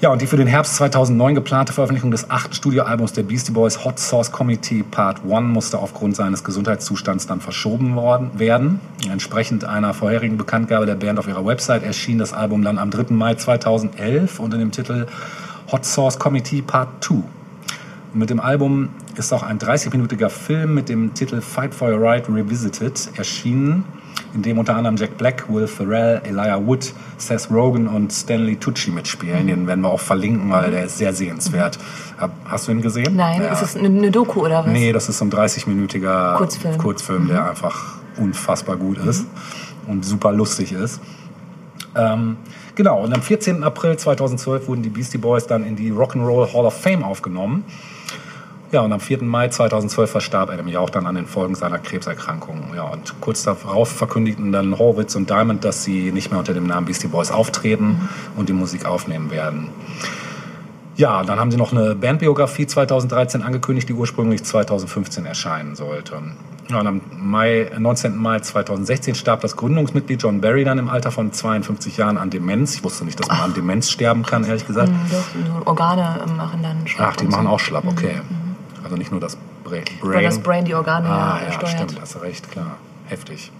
Ja, 0.00 0.10
und 0.10 0.20
die 0.20 0.26
für 0.26 0.36
den 0.36 0.48
Herbst 0.48 0.74
2009 0.74 1.36
geplante 1.36 1.72
Veröffentlichung 1.72 2.10
des 2.10 2.28
achten 2.28 2.52
Studioalbums 2.52 3.12
der 3.12 3.22
Beastie 3.22 3.52
Boys 3.52 3.84
Hot 3.84 4.00
Sauce 4.00 4.32
Committee 4.32 4.82
Part 4.82 5.20
1 5.24 5.54
musste 5.54 5.78
aufgrund 5.78 6.16
seines 6.16 6.42
Gesundheitszustands 6.42 7.28
dann 7.28 7.40
verschoben 7.40 7.94
worden, 7.94 8.32
werden. 8.36 8.80
Entsprechend 9.08 9.64
einer 9.64 9.94
vorherigen 9.94 10.36
Bekanntgabe 10.36 10.86
der 10.86 10.96
Band 10.96 11.20
auf 11.20 11.28
ihrer 11.28 11.46
Website 11.46 11.84
erschien 11.84 12.18
das 12.18 12.32
Album 12.32 12.64
dann 12.64 12.78
am 12.78 12.90
3. 12.90 13.14
Mai 13.14 13.36
2011 13.36 14.40
unter 14.40 14.58
dem 14.58 14.72
Titel 14.72 15.06
Hot 15.70 15.84
Sauce 15.84 16.18
Committee 16.18 16.62
Part 16.62 16.88
2. 17.04 17.22
Mit 18.14 18.30
dem 18.30 18.38
Album 18.38 18.90
ist 19.16 19.32
auch 19.32 19.42
ein 19.42 19.58
30-minütiger 19.58 20.28
Film 20.28 20.74
mit 20.74 20.88
dem 20.88 21.14
Titel 21.14 21.40
Fight 21.40 21.74
for 21.74 21.88
Your 21.88 22.00
Right 22.00 22.28
Revisited 22.28 23.10
erschienen, 23.16 23.84
in 24.34 24.42
dem 24.42 24.58
unter 24.58 24.76
anderem 24.76 24.96
Jack 24.96 25.18
Black, 25.18 25.52
Will 25.52 25.66
Ferrell, 25.66 26.20
Elijah 26.24 26.64
Wood, 26.64 26.92
Seth 27.18 27.50
Rogen 27.50 27.88
und 27.88 28.12
Stanley 28.12 28.54
Tucci 28.54 28.92
mitspielen. 28.92 29.48
Den 29.48 29.66
werden 29.66 29.80
wir 29.80 29.88
auch 29.90 29.98
verlinken, 30.00 30.48
weil 30.48 30.70
der 30.70 30.84
ist 30.84 30.98
sehr 30.98 31.12
sehenswert. 31.12 31.76
Hast 32.44 32.68
du 32.68 32.72
ihn 32.72 32.82
gesehen? 32.82 33.16
Nein, 33.16 33.42
Ja. 33.42 33.52
ist 33.52 33.62
es 33.62 33.76
eine, 33.76 34.10
Doku 34.12 34.44
oder 34.44 34.64
was? 34.64 34.72
Nee, 34.72 34.92
das 34.92 35.08
ist 35.08 35.18
so 35.18 35.24
ein 35.24 35.32
30-minütiger 35.32 36.36
Kurzfilm. 36.36 36.78
Kurzfilm, 36.78 37.26
der 37.26 37.50
einfach 37.50 37.96
unfassbar 38.16 38.76
gut 38.76 38.98
ist 38.98 39.26
und 39.88 40.04
super 40.04 40.30
lustig 40.32 40.70
ist. 40.72 41.00
Ähm, 41.96 42.36
genau, 42.76 43.02
und 43.02 43.12
am 43.12 43.22
14. 43.22 43.64
April 43.64 43.96
2012 43.96 44.68
wurden 44.68 44.82
die 44.82 44.88
Beastie 44.88 45.18
Boys 45.18 45.48
dann 45.48 45.64
in 45.64 45.74
die 45.74 45.90
Rock'n'Roll 45.92 46.52
Hall 46.52 46.64
of 46.66 46.80
Fame 46.80 47.02
aufgenommen. 47.02 47.64
Ja, 48.72 48.80
und 48.80 48.92
am 48.92 49.00
4. 49.00 49.22
Mai 49.22 49.48
2012 49.48 50.10
verstarb 50.10 50.50
Adam 50.50 50.66
Jauch 50.66 50.90
dann 50.90 51.06
an 51.06 51.14
den 51.14 51.26
Folgen 51.26 51.54
seiner 51.54 51.78
Krebserkrankung. 51.78 52.72
Ja, 52.74 52.84
und 52.84 53.14
kurz 53.20 53.44
darauf 53.44 53.88
verkündigten 53.88 54.50
dann 54.50 54.78
Horwitz 54.78 55.14
und 55.14 55.30
Diamond, 55.30 55.64
dass 55.64 55.84
sie 55.84 56.10
nicht 56.10 56.30
mehr 56.30 56.40
unter 56.40 56.54
dem 56.54 56.66
Namen 56.66 56.86
Beastie 56.86 57.08
Boys 57.08 57.30
auftreten 57.30 58.08
und 58.36 58.48
die 58.48 58.52
Musik 58.52 58.84
aufnehmen 58.86 59.30
werden. 59.30 59.68
Ja, 60.96 61.24
dann 61.24 61.40
haben 61.40 61.50
sie 61.50 61.56
noch 61.56 61.72
eine 61.72 61.94
Bandbiografie 61.94 62.66
2013 62.66 63.42
angekündigt, 63.42 63.88
die 63.88 63.94
ursprünglich 63.94 64.44
2015 64.44 65.26
erscheinen 65.26 65.74
sollte. 65.74 66.22
Ja, 66.70 66.80
und 66.80 66.86
am 66.86 67.00
Mai, 67.16 67.70
19. 67.76 68.16
Mai 68.16 68.40
2016 68.40 69.14
starb 69.14 69.40
das 69.40 69.56
Gründungsmitglied 69.56 70.22
John 70.22 70.40
Barry 70.40 70.64
dann 70.64 70.78
im 70.78 70.88
Alter 70.88 71.10
von 71.10 71.32
52 71.32 71.96
Jahren 71.96 72.16
an 72.16 72.30
Demenz. 72.30 72.76
Ich 72.76 72.84
wusste 72.84 73.04
nicht, 73.04 73.20
dass 73.20 73.28
man 73.28 73.40
an 73.40 73.54
Demenz 73.54 73.90
sterben 73.90 74.22
kann, 74.22 74.44
ehrlich 74.44 74.66
gesagt. 74.66 74.88
Hm, 74.88 74.96
Doch, 75.10 75.62
so 75.62 75.66
Organe 75.66 76.20
ähm, 76.26 76.36
machen 76.36 76.62
dann 76.62 76.86
schlapp. 76.86 77.10
Ach, 77.12 77.16
die 77.16 77.26
machen 77.26 77.44
so. 77.46 77.50
auch 77.50 77.60
schlapp, 77.60 77.84
okay. 77.86 78.20
Also 78.94 78.98
nicht 79.00 79.10
nur 79.10 79.20
das 79.20 79.36
Bra- 79.64 79.70
Brain. 79.70 79.84
Weil 80.02 80.22
das 80.22 80.38
Brain 80.38 80.64
die 80.64 80.74
Organe 80.74 81.08
Ah, 81.08 81.38
ja, 81.40 81.46
ja, 81.46 81.52
steuert. 81.52 81.72
stimmt, 81.90 82.00
hast 82.00 82.20
recht, 82.22 82.48
klar. 82.50 82.76
Heftig. 83.06 83.50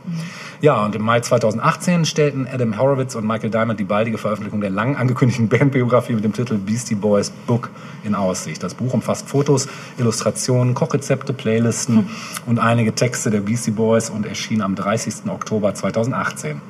Ja, 0.62 0.82
und 0.84 0.94
im 0.94 1.02
Mai 1.02 1.20
2018 1.20 2.04
stellten 2.06 2.46
Adam 2.50 2.78
Horowitz 2.78 3.14
und 3.14 3.26
Michael 3.26 3.50
Diamond 3.50 3.78
die 3.80 3.84
baldige 3.84 4.16
Veröffentlichung 4.16 4.60
der 4.62 4.70
lang 4.70 4.96
angekündigten 4.96 5.48
Bandbiografie 5.50 6.14
mit 6.14 6.24
dem 6.24 6.32
Titel 6.32 6.56
Beastie 6.56 6.94
Boys 6.94 7.30
Book 7.46 7.68
in 8.04 8.14
Aussicht. 8.14 8.62
Das 8.62 8.74
Buch 8.74 8.94
umfasst 8.94 9.28
Fotos, 9.28 9.66
Illustrationen, 9.98 10.74
Kochrezepte, 10.74 11.32
Playlisten 11.34 12.08
und 12.46 12.58
einige 12.60 12.94
Texte 12.94 13.30
der 13.30 13.40
Beastie 13.40 13.72
Boys 13.72 14.08
und 14.08 14.24
erschien 14.24 14.62
am 14.62 14.76
30. 14.76 15.28
Oktober 15.28 15.74
2018. 15.74 16.60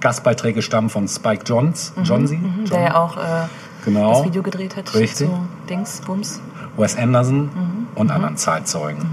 Gastbeiträge 0.00 0.60
stammen 0.62 0.90
von 0.90 1.06
Spike 1.08 1.44
Johns, 1.46 1.92
Johnsy, 2.02 2.36
Mhm, 2.36 2.64
Der 2.70 2.80
ja 2.82 2.96
auch 2.96 3.16
äh, 3.16 3.20
Genau. 3.84 4.12
das 4.12 4.24
Video 4.24 4.42
gedreht 4.42 4.76
hat. 4.76 4.94
Richtig. 4.94 5.28
Zu 5.28 5.46
Dings, 5.70 6.00
Bums. 6.04 6.40
Wes 6.76 6.96
Anderson 6.96 7.83
und 7.94 8.10
anderen 8.10 8.36
Zeitzeugen. 8.36 9.06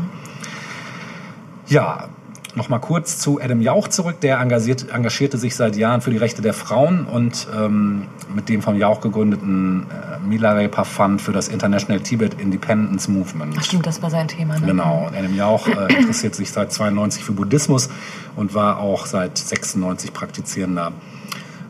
Ja, 1.68 2.10
noch 2.56 2.70
mal 2.70 2.80
kurz 2.80 3.18
zu 3.18 3.40
Adam 3.42 3.62
Jauch 3.62 3.88
zurück. 3.88 4.20
Der 4.22 4.40
engagiert, 4.40 4.88
engagierte 4.94 5.38
sich 5.38 5.56
seit 5.56 5.76
Jahren 5.76 6.02
für 6.02 6.12
die 6.12 6.18
Rechte 6.18 6.42
der 6.42 6.54
Frauen 6.54 7.06
und 7.06 7.48
ähm, 7.56 8.08
mit 8.36 8.50
dem 8.50 8.62
von 8.62 8.76
Jauch 8.76 9.00
gegründeten 9.02 9.88
äh, 9.90 10.20
Milarepa 10.28 10.84
Fund 10.84 11.22
für 11.22 11.32
das 11.32 11.48
International 11.48 12.02
Tibet 12.02 12.40
Independence 12.40 13.08
Movement. 13.08 13.56
Ach, 13.58 13.64
stimmt, 13.64 13.88
das 13.88 14.02
war 14.02 14.10
sein 14.10 14.28
Thema. 14.28 14.60
Ne? 14.60 14.68
Genau. 14.68 15.08
Und 15.08 15.16
Adam 15.16 15.36
Jauch 15.36 15.68
äh, 15.68 15.94
interessiert 15.98 16.36
sich 16.36 16.52
seit 16.52 16.74
92 16.74 17.24
für 17.24 17.32
Buddhismus 17.32 17.90
und 18.36 18.54
war 18.54 18.80
auch 18.80 19.06
seit 19.06 19.38
96 19.38 20.12
praktizierender 20.12 20.92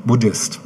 Buddhist. 0.03 0.61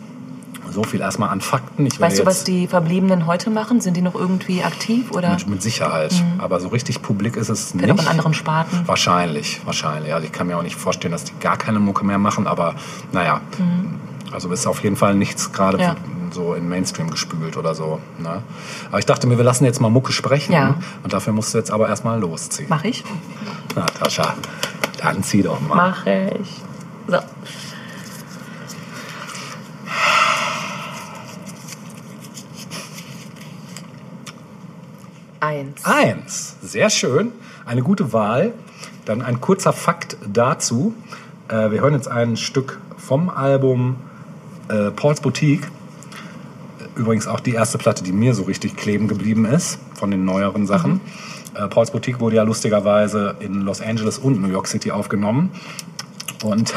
So 0.72 0.84
viel 0.84 1.00
erstmal 1.02 1.30
an 1.30 1.42
Fakten. 1.42 1.88
Weißt 2.00 2.20
du, 2.20 2.26
was 2.26 2.44
die 2.44 2.68
Verbliebenen 2.68 3.26
heute 3.28 3.50
machen? 3.50 3.80
Sind 3.82 3.96
die 3.96 4.02
noch 4.02 4.16
irgendwie 4.16 4.64
aktiv 4.64 5.12
oder 5.12 5.30
Mit, 5.32 5.48
mit 5.48 5.62
Sicherheit. 5.64 6.14
Aber 6.38 6.60
so 6.60 6.68
richtig 6.70 7.02
publik 7.02 7.38
ist 7.38 7.50
es 7.50 7.72
vielleicht 7.72 7.92
auch 7.92 7.96
nicht. 7.96 8.04
in 8.04 8.10
anderen 8.10 8.34
Sparten? 8.34 8.82
Wahrscheinlich, 8.86 9.62
wahrscheinlich. 9.66 10.14
Also 10.14 10.26
ich 10.26 10.32
kann 10.34 10.48
mir 10.48 10.58
auch 10.58 10.64
nicht 10.64 10.76
vorstellen, 10.76 11.12
dass 11.14 11.24
die 11.24 11.34
gar 11.40 11.58
keine 11.58 11.80
Mucke 11.80 12.06
mehr 12.06 12.18
machen, 12.18 12.48
aber 12.48 12.76
naja. 13.12 13.42
Also 14.32 14.52
ist 14.52 14.68
auf 14.68 14.84
jeden 14.84 14.96
Fall 14.98 15.16
nichts 15.16 15.52
gerade 15.54 15.78
Mhm. 15.78 15.84
Ja. 15.84 15.96
so 16.32 16.54
in 16.56 16.68
Mainstream 16.68 17.10
gespült 17.10 17.56
oder 17.56 17.74
so. 17.76 18.00
Ne? 18.20 18.42
Aber 18.90 19.00
ich 19.00 19.06
dachte 19.06 19.28
mir, 19.28 19.38
wir 19.38 19.46
lassen 19.46 19.64
jetzt 19.64 19.80
mal 19.80 19.90
Mucke 19.90 20.12
sprechen. 20.12 20.52
Ja. 20.52 20.76
Und 21.04 21.14
dafür 21.14 21.32
musst 21.32 21.54
du 21.54 21.58
jetzt 21.58 21.72
aber 21.72 21.88
erstmal 21.88 22.20
losziehen. 22.20 22.68
Mach 22.70 22.84
ich? 22.84 23.04
Natascha, 23.76 24.34
dann 25.02 25.24
zieh 25.24 25.42
doch 25.44 25.62
mal. 25.62 25.76
Mach 25.76 26.06
ich. 26.06 26.50
So. 27.08 27.18
Eins. 35.40 35.84
Eins. 35.86 36.56
Sehr 36.62 36.90
schön. 36.90 37.32
Eine 37.66 37.82
gute 37.82 38.14
Wahl. 38.14 38.54
Dann 39.06 39.22
ein 39.22 39.42
kurzer 39.42 39.74
Fakt 39.74 40.18
dazu. 40.32 40.94
Äh, 41.48 41.72
wir 41.72 41.82
hören 41.82 41.94
jetzt 41.94 42.08
ein 42.08 42.38
Stück 42.38 42.80
vom 42.98 43.30
Album 43.30 43.98
äh, 44.70 44.92
Paul's 44.92 45.22
Boutique. 45.22 45.68
Übrigens 46.96 47.28
auch 47.28 47.40
die 47.40 47.54
erste 47.54 47.78
Platte, 47.78 48.04
die 48.04 48.12
mir 48.12 48.34
so 48.34 48.44
richtig 48.44 48.76
kleben 48.78 49.08
geblieben 49.08 49.46
ist, 49.46 49.80
von 49.94 50.12
den 50.12 50.26
neueren 50.26 50.66
Sachen. 50.66 51.02
Äh, 51.54 51.68
Paul's 51.68 51.92
Boutique 51.92 52.20
wurde 52.20 52.38
ja 52.38 52.44
lustigerweise 52.44 53.36
in 53.40 53.62
Los 53.62 53.82
Angeles 53.82 54.18
und 54.18 54.42
New 54.42 54.48
York 54.48 54.68
City 54.68 54.92
aufgenommen. 54.92 55.52
Und, 56.46 56.76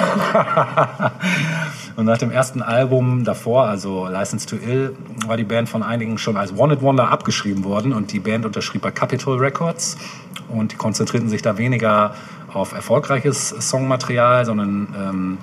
und 1.96 2.06
nach 2.06 2.16
dem 2.16 2.30
ersten 2.30 2.62
Album 2.62 3.24
davor, 3.24 3.64
also 3.64 4.08
License 4.08 4.46
to 4.46 4.56
Ill, 4.56 4.96
war 5.26 5.36
die 5.36 5.44
Band 5.44 5.68
von 5.68 5.82
einigen 5.82 6.16
schon 6.16 6.38
als 6.38 6.56
Wanted 6.56 6.80
Wonder 6.80 7.10
abgeschrieben 7.10 7.64
worden 7.64 7.92
und 7.92 8.12
die 8.12 8.20
Band 8.20 8.46
unterschrieb 8.46 8.80
bei 8.80 8.90
Capitol 8.90 9.38
Records 9.38 9.98
und 10.48 10.72
die 10.72 10.76
konzentrierten 10.76 11.28
sich 11.28 11.42
da 11.42 11.58
weniger 11.58 12.14
auf 12.50 12.72
erfolgreiches 12.72 13.50
Songmaterial, 13.50 14.46
sondern 14.46 14.88
ähm, 14.96 15.38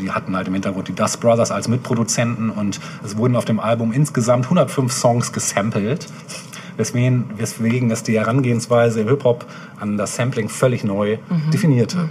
die 0.00 0.10
hatten 0.10 0.34
halt 0.34 0.48
im 0.48 0.54
Hintergrund 0.54 0.88
die 0.88 0.94
Dust 0.94 1.20
Brothers 1.20 1.50
als 1.50 1.68
Mitproduzenten 1.68 2.48
und 2.48 2.80
es 3.04 3.18
wurden 3.18 3.36
auf 3.36 3.44
dem 3.44 3.60
Album 3.60 3.92
insgesamt 3.92 4.46
105 4.46 4.90
Songs 4.90 5.32
gesampelt. 5.32 6.06
Weswegen, 6.78 7.26
weswegen 7.36 7.90
es 7.90 8.02
die 8.02 8.18
Herangehensweise 8.18 9.02
im 9.02 9.08
Hip-Hop 9.08 9.44
an 9.78 9.98
das 9.98 10.16
Sampling 10.16 10.48
völlig 10.48 10.84
neu 10.84 11.18
definierte. 11.52 12.08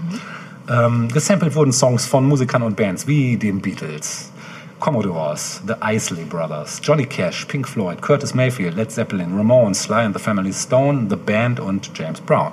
Ähm, 0.69 1.07
gesampelt 1.09 1.55
wurden 1.55 1.73
Songs 1.73 2.05
von 2.05 2.25
Musikern 2.27 2.61
und 2.61 2.75
Bands 2.75 3.07
wie 3.07 3.37
den 3.37 3.61
Beatles, 3.61 4.31
Commodores, 4.79 5.61
The 5.67 5.73
Isley 5.83 6.23
Brothers, 6.23 6.79
Johnny 6.83 7.05
Cash, 7.05 7.45
Pink 7.45 7.67
Floyd, 7.67 8.01
Curtis 8.01 8.33
Mayfield, 8.33 8.75
Led 8.75 8.91
Zeppelin, 8.91 9.35
Ramones, 9.35 9.83
Sly 9.83 10.05
and 10.05 10.15
the 10.15 10.21
Family 10.21 10.53
Stone, 10.53 11.07
The 11.09 11.15
Band 11.15 11.59
und 11.59 11.91
James 11.93 12.21
Brown. 12.21 12.51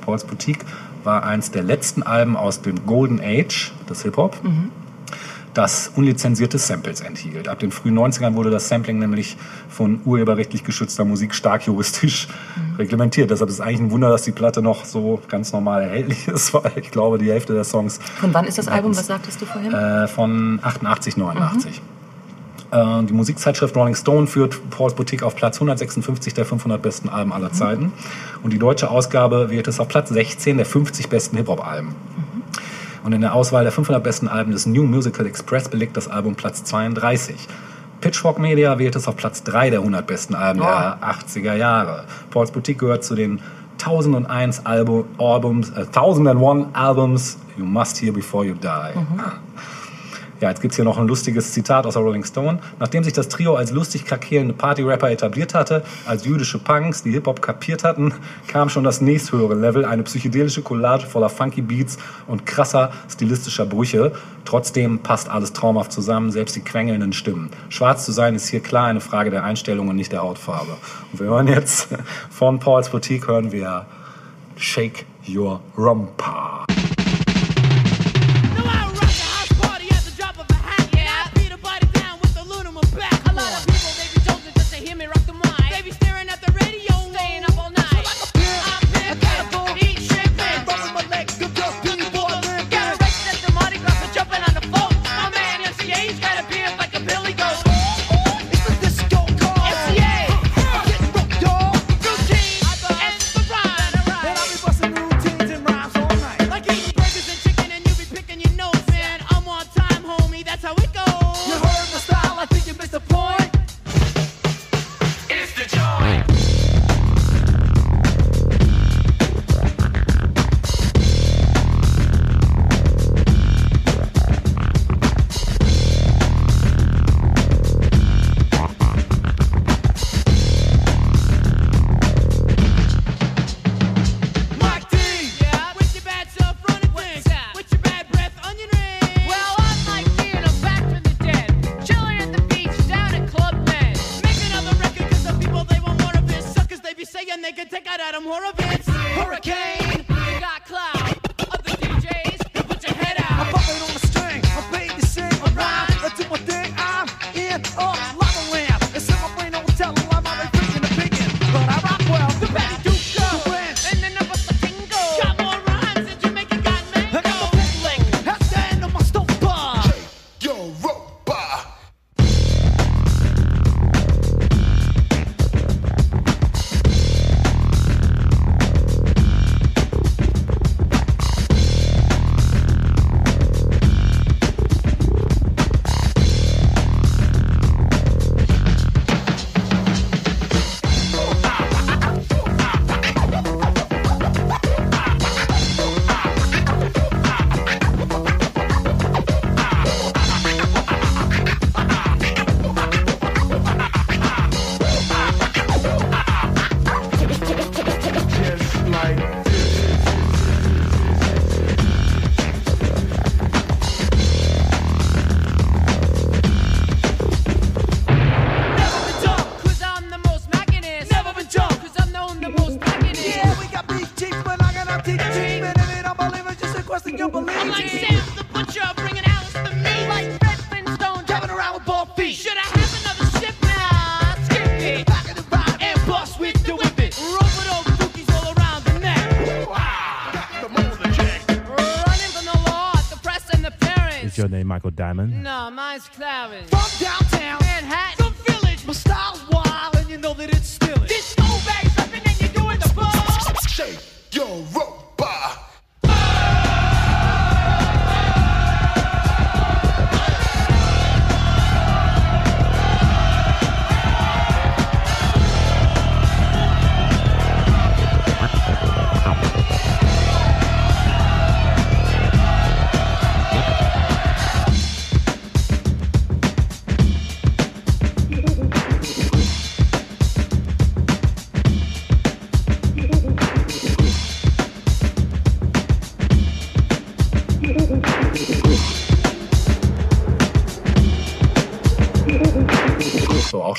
Paul's 0.00 0.24
Boutique 0.24 0.64
war 1.04 1.22
eins 1.24 1.50
der 1.50 1.62
letzten 1.62 2.02
Alben 2.02 2.36
aus 2.36 2.62
dem 2.62 2.86
Golden 2.86 3.20
Age 3.20 3.72
des 3.88 4.02
Hip-Hop, 4.02 4.36
das 5.54 5.92
unlizenzierte 5.94 6.58
Samples 6.58 7.00
enthielt. 7.00 7.48
Ab 7.48 7.60
den 7.60 7.70
frühen 7.70 7.98
90ern 7.98 8.34
wurde 8.34 8.50
das 8.50 8.68
Sampling 8.68 8.98
nämlich 8.98 9.36
von 9.68 10.00
urheberrechtlich 10.04 10.64
geschützter 10.64 11.04
Musik 11.04 11.34
stark 11.34 11.66
juristisch 11.66 12.28
reglementiert. 12.78 13.30
Deshalb 13.30 13.48
ist 13.48 13.56
es 13.56 13.60
eigentlich 13.60 13.80
ein 13.80 13.90
Wunder, 13.90 14.10
dass 14.10 14.22
die 14.22 14.32
Platte 14.32 14.62
noch 14.62 14.84
so 14.84 15.20
ganz 15.28 15.52
normal 15.52 15.82
erhältlich 15.82 16.28
ist, 16.28 16.52
weil 16.52 16.72
ich 16.76 16.90
glaube, 16.90 17.18
die 17.18 17.30
Hälfte 17.30 17.54
der 17.54 17.64
Songs 17.64 18.00
Von 18.20 18.34
wann 18.34 18.46
ist 18.46 18.58
das 18.58 18.68
Album? 18.68 18.96
Was 18.96 19.06
sagtest 19.06 19.40
du 19.40 19.46
vorhin? 19.46 19.72
äh, 19.72 20.08
von 20.08 20.58
88, 20.62 21.16
89. 21.16 21.80
Äh, 22.70 23.04
die 23.04 23.12
Musikzeitschrift 23.12 23.76
Rolling 23.76 23.94
Stone 23.94 24.26
führt 24.26 24.58
Paul's 24.70 24.94
Boutique 24.94 25.22
auf 25.22 25.36
Platz 25.36 25.56
156 25.56 26.34
der 26.34 26.44
500 26.44 26.82
besten 26.82 27.08
Alben 27.08 27.32
aller 27.32 27.52
Zeiten. 27.52 27.92
Und 28.42 28.52
die 28.52 28.58
deutsche 28.58 28.90
Ausgabe 28.90 29.50
wählt 29.50 29.68
es 29.68 29.78
auf 29.78 29.88
Platz 29.88 30.08
16 30.08 30.56
der 30.56 30.66
50 30.66 31.08
besten 31.08 31.36
Hip-Hop-Alben. 31.36 31.94
Und 33.04 33.12
in 33.12 33.20
der 33.20 33.34
Auswahl 33.34 33.62
der 33.62 33.72
500 33.72 34.02
besten 34.02 34.28
Alben 34.28 34.52
des 34.52 34.66
New 34.66 34.84
Musical 34.84 35.26
Express 35.26 35.68
belegt 35.68 35.96
das 35.96 36.08
Album 36.08 36.34
Platz 36.34 36.64
32. 36.64 37.36
Pitchfork 38.00 38.38
Media 38.38 38.78
wählt 38.78 38.96
es 38.96 39.06
auf 39.06 39.16
Platz 39.16 39.42
3 39.44 39.70
der 39.70 39.78
100 39.80 40.06
besten 40.06 40.34
Alben 40.34 40.60
der 40.60 40.98
80er 41.00 41.54
Jahre. 41.54 42.04
Paul's 42.30 42.50
Boutique 42.50 42.78
gehört 42.78 43.04
zu 43.04 43.14
den 43.14 43.40
1001 43.78 44.64
Album, 44.66 45.04
Albums, 45.18 45.70
äh, 45.70 45.86
1001 45.86 46.66
Albums 46.72 47.38
you 47.56 47.64
must 47.64 48.00
hear 48.00 48.12
before 48.12 48.44
you 48.44 48.54
die. 48.54 48.98
Ja, 50.44 50.50
jetzt 50.50 50.60
gibt's 50.60 50.76
hier 50.76 50.84
noch 50.84 50.98
ein 50.98 51.08
lustiges 51.08 51.52
Zitat 51.52 51.86
aus 51.86 51.94
der 51.94 52.02
Rolling 52.02 52.22
Stone. 52.22 52.58
Nachdem 52.78 53.02
sich 53.02 53.14
das 53.14 53.30
Trio 53.30 53.54
als 53.54 53.70
lustig 53.70 54.04
krakelende 54.04 54.52
Party-Rapper 54.52 55.10
etabliert 55.10 55.54
hatte, 55.54 55.82
als 56.04 56.26
jüdische 56.26 56.58
Punks, 56.58 57.02
die 57.02 57.12
Hip-Hop 57.12 57.40
kapiert 57.40 57.82
hatten, 57.82 58.12
kam 58.46 58.68
schon 58.68 58.84
das 58.84 59.00
nächsthöhere 59.00 59.54
Level, 59.54 59.86
eine 59.86 60.02
psychedelische 60.02 60.60
Collage 60.60 61.06
voller 61.06 61.30
funky 61.30 61.62
Beats 61.62 61.96
und 62.26 62.44
krasser 62.44 62.92
stilistischer 63.08 63.64
Brüche. 63.64 64.12
Trotzdem 64.44 64.98
passt 64.98 65.30
alles 65.30 65.54
traumhaft 65.54 65.92
zusammen, 65.92 66.30
selbst 66.30 66.54
die 66.56 66.60
quengelnden 66.60 67.14
Stimmen. 67.14 67.48
Schwarz 67.70 68.04
zu 68.04 68.12
sein 68.12 68.34
ist 68.34 68.48
hier 68.48 68.60
klar 68.60 68.88
eine 68.88 69.00
Frage 69.00 69.30
der 69.30 69.44
Einstellung 69.44 69.88
und 69.88 69.96
nicht 69.96 70.12
der 70.12 70.20
Hautfarbe. 70.20 70.76
Und 71.10 71.20
wir 71.20 71.28
hören 71.28 71.48
jetzt 71.48 71.88
von 72.28 72.58
Paul's 72.58 72.90
Boutique 72.90 73.28
hören 73.28 73.50
wir 73.50 73.86
Shake 74.56 75.06
Your 75.26 75.62
Romper. 75.78 76.66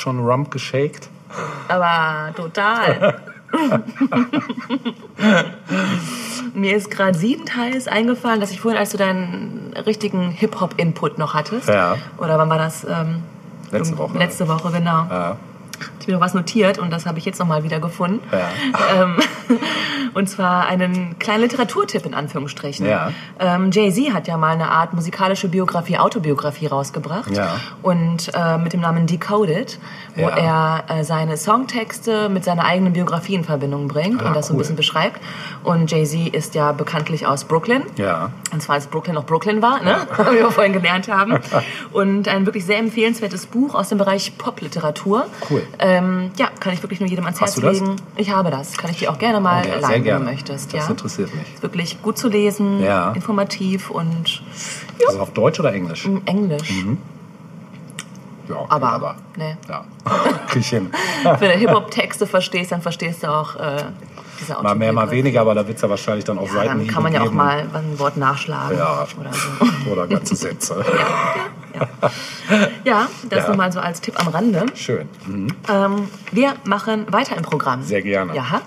Schon 0.05 0.19
Rump 0.19 0.51
geshaked? 0.51 1.09
Aber 1.67 2.31
total. 2.35 3.19
Mir 6.53 6.75
ist 6.77 6.91
gerade 6.91 7.17
siebenteils 7.17 7.87
eingefallen, 7.87 8.39
dass 8.39 8.51
ich 8.51 8.59
vorhin, 8.61 8.79
als 8.79 8.91
du 8.91 8.97
deinen 8.97 9.73
richtigen 9.85 10.29
Hip-Hop-Input 10.29 11.17
noch 11.17 11.33
hattest, 11.33 11.67
Ja. 11.67 11.95
oder 12.17 12.37
wann 12.37 12.49
war 12.49 12.57
das? 12.59 12.85
Ähm, 12.85 13.23
Letzte 13.71 13.97
Woche. 13.97 14.17
Letzte 14.17 14.47
Woche, 14.47 14.71
genau. 14.71 15.07
Ja. 15.09 15.37
Ich 15.99 16.03
habe 16.03 16.11
mir 16.11 16.13
noch 16.13 16.21
was 16.21 16.33
notiert 16.35 16.77
und 16.77 16.91
das 16.91 17.05
habe 17.07 17.17
ich 17.17 17.25
jetzt 17.25 17.39
nochmal 17.39 17.63
wieder 17.63 17.79
gefunden. 17.79 18.21
Ja. 18.31 19.01
Ähm, 19.03 19.17
und 20.15 20.27
zwar 20.27 20.65
einen 20.65 21.19
kleinen 21.19 21.41
Literaturtipp 21.41 22.05
in 22.07 22.15
Anführungsstrichen. 22.15 22.87
Ja. 22.87 23.11
Ähm, 23.39 23.69
Jay-Z 23.71 24.11
hat 24.13 24.27
ja 24.27 24.37
mal 24.37 24.53
eine 24.53 24.71
Art 24.71 24.93
musikalische 24.93 25.47
Biografie, 25.49 25.99
Autobiografie 25.99 26.65
rausgebracht. 26.65 27.29
Ja. 27.35 27.57
Und 27.83 28.31
äh, 28.33 28.57
mit 28.57 28.73
dem 28.73 28.81
Namen 28.81 29.05
Decoded, 29.05 29.77
wo 30.15 30.21
Ja. 30.23 30.83
er 30.87 30.99
äh, 30.99 31.03
seine 31.03 31.37
Songtexte 31.37 32.29
mit 32.29 32.43
seiner 32.43 32.65
eigenen 32.65 32.93
Biografie 32.93 33.35
in 33.35 33.43
Verbindung 33.43 33.87
bringt 33.87 34.23
Ah, 34.23 34.29
und 34.29 34.35
das 34.35 34.47
so 34.47 34.53
ein 34.53 34.55
cool. 34.55 34.59
bisschen 34.61 34.75
beschreibt. 34.75 35.19
Und 35.63 35.91
Jay-Z 35.91 36.33
ist 36.33 36.55
ja 36.55 36.71
bekanntlich 36.71 37.27
aus 37.27 37.43
Brooklyn. 37.43 37.83
Ja. 37.97 38.31
Und 38.53 38.61
zwar 38.61 38.75
als 38.75 38.87
Brooklyn 38.87 39.15
noch 39.15 39.25
Brooklyn 39.25 39.61
war, 39.61 39.83
ne? 39.83 40.07
wie 40.31 40.35
wir 40.39 40.49
vorhin 40.51 40.73
gelernt 40.73 41.07
haben. 41.09 41.37
Und 41.91 42.27
ein 42.29 42.45
wirklich 42.45 42.65
sehr 42.65 42.77
empfehlenswertes 42.79 43.47
Buch 43.47 43.75
aus 43.75 43.89
dem 43.89 43.97
Bereich 43.97 44.37
Popliteratur. 44.37 45.25
Cool. 45.49 45.61
Ähm, 45.79 46.31
ja, 46.37 46.47
kann 46.59 46.73
ich 46.73 46.81
wirklich 46.81 47.01
nur 47.01 47.09
jedem 47.09 47.25
ans 47.25 47.41
Herz 47.41 47.57
legen. 47.57 47.97
Ich 48.15 48.31
habe 48.31 48.49
das. 48.49 48.77
Kann 48.77 48.91
ich 48.91 48.99
dir 48.99 49.11
auch 49.11 49.19
gerne 49.19 49.41
mal 49.41 49.63
Oh, 49.65 49.67
ja, 49.67 49.71
sehr 49.73 49.81
leihen, 49.81 50.04
gerne. 50.05 50.25
möchtest. 50.25 50.73
Das 50.73 50.85
ja? 50.85 50.89
interessiert 50.91 51.33
mich. 51.35 51.53
Ist 51.55 51.61
wirklich 51.63 52.01
gut 52.01 52.17
zu 52.17 52.29
lesen, 52.29 52.81
Ja. 52.81 53.11
informativ 53.13 53.89
und 53.89 54.41
Ist 54.97 55.07
das 55.07 55.17
auf 55.17 55.31
Deutsch 55.33 55.59
oder 55.59 55.73
Englisch? 55.73 56.05
im 56.05 56.21
Englisch. 56.25 56.69
Ja, 58.47 58.55
okay, 58.57 58.65
Aber, 58.69 58.89
aber. 58.91 59.15
ne. 59.37 59.57
Ja. 59.67 59.83
Krieg 60.47 60.61
ich 60.61 60.69
hin. 60.69 60.91
Wenn 61.23 61.49
du 61.51 61.57
Hip-Hop-Texte 61.57 62.27
verstehst, 62.27 62.71
dann 62.71 62.81
verstehst 62.81 63.23
du 63.23 63.27
auch 63.27 63.55
äh, 63.55 63.83
diese 64.39 64.61
Mal 64.61 64.75
mehr, 64.75 64.93
mal 64.93 65.09
weniger, 65.09 65.41
aber 65.41 65.55
da 65.55 65.65
wird 65.67 65.77
es 65.77 65.81
ja 65.81 65.89
wahrscheinlich 65.89 66.25
dann 66.25 66.37
auch 66.37 66.45
Ja, 66.47 66.53
Seiten 66.53 66.77
dann 66.79 66.87
kann 66.87 67.01
man 67.03 67.11
ja 67.13 67.21
auch 67.23 67.31
mal 67.31 67.65
ein 67.73 67.97
Wort 67.97 68.17
nachschlagen 68.17 68.77
Ja. 68.77 69.07
oder 69.19 69.31
so. 69.33 69.65
Oder 69.91 70.07
ganze 70.07 70.35
Sätze. 70.35 70.75
Ja, 70.75 71.35
das 72.49 72.69
Ja. 72.83 73.47
nur 73.47 73.55
mal 73.57 73.71
so 73.71 73.79
als 73.79 74.01
Tipp 74.01 74.19
am 74.19 74.27
Rande. 74.27 74.65
Schön. 74.75 75.07
Mhm. 75.27 75.47
Ähm, 75.71 76.07
wir 76.31 76.53
machen 76.65 77.05
weiter 77.11 77.35
im 77.37 77.43
Programm. 77.43 77.83
Sehr 77.83 78.01
gerne. 78.01 78.35
Ja. 78.35 78.61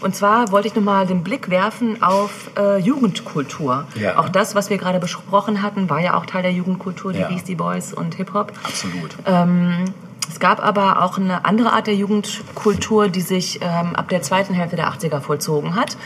Und 0.00 0.14
zwar 0.14 0.50
wollte 0.52 0.68
ich 0.68 0.74
nochmal 0.74 1.06
den 1.06 1.22
Blick 1.24 1.48
werfen 1.50 2.02
auf 2.02 2.50
äh, 2.58 2.78
Jugendkultur. 2.78 3.86
Ja. 3.94 4.18
Auch 4.18 4.28
das, 4.28 4.54
was 4.54 4.68
wir 4.70 4.78
gerade 4.78 4.98
besprochen 4.98 5.62
hatten, 5.62 5.88
war 5.88 6.00
ja 6.00 6.14
auch 6.14 6.26
Teil 6.26 6.42
der 6.42 6.52
Jugendkultur, 6.52 7.12
die 7.12 7.20
Ja. 7.20 7.28
Beastie 7.28 7.54
Boys 7.54 7.92
und 7.94 8.14
Hip-Hop. 8.16 8.52
Absolut. 8.62 9.16
Ähm, 9.26 9.84
es 10.28 10.40
gab 10.40 10.64
aber 10.64 11.02
auch 11.02 11.18
eine 11.18 11.44
andere 11.44 11.72
Art 11.72 11.86
der 11.86 11.94
Jugendkultur, 11.94 13.08
die 13.08 13.20
sich 13.20 13.60
ähm, 13.62 13.94
ab 13.94 14.08
der 14.08 14.20
zweiten 14.22 14.52
Hälfte 14.54 14.76
der 14.76 14.88
80er 14.88 15.20
vollzogen 15.20 15.74
hat. 15.76 15.96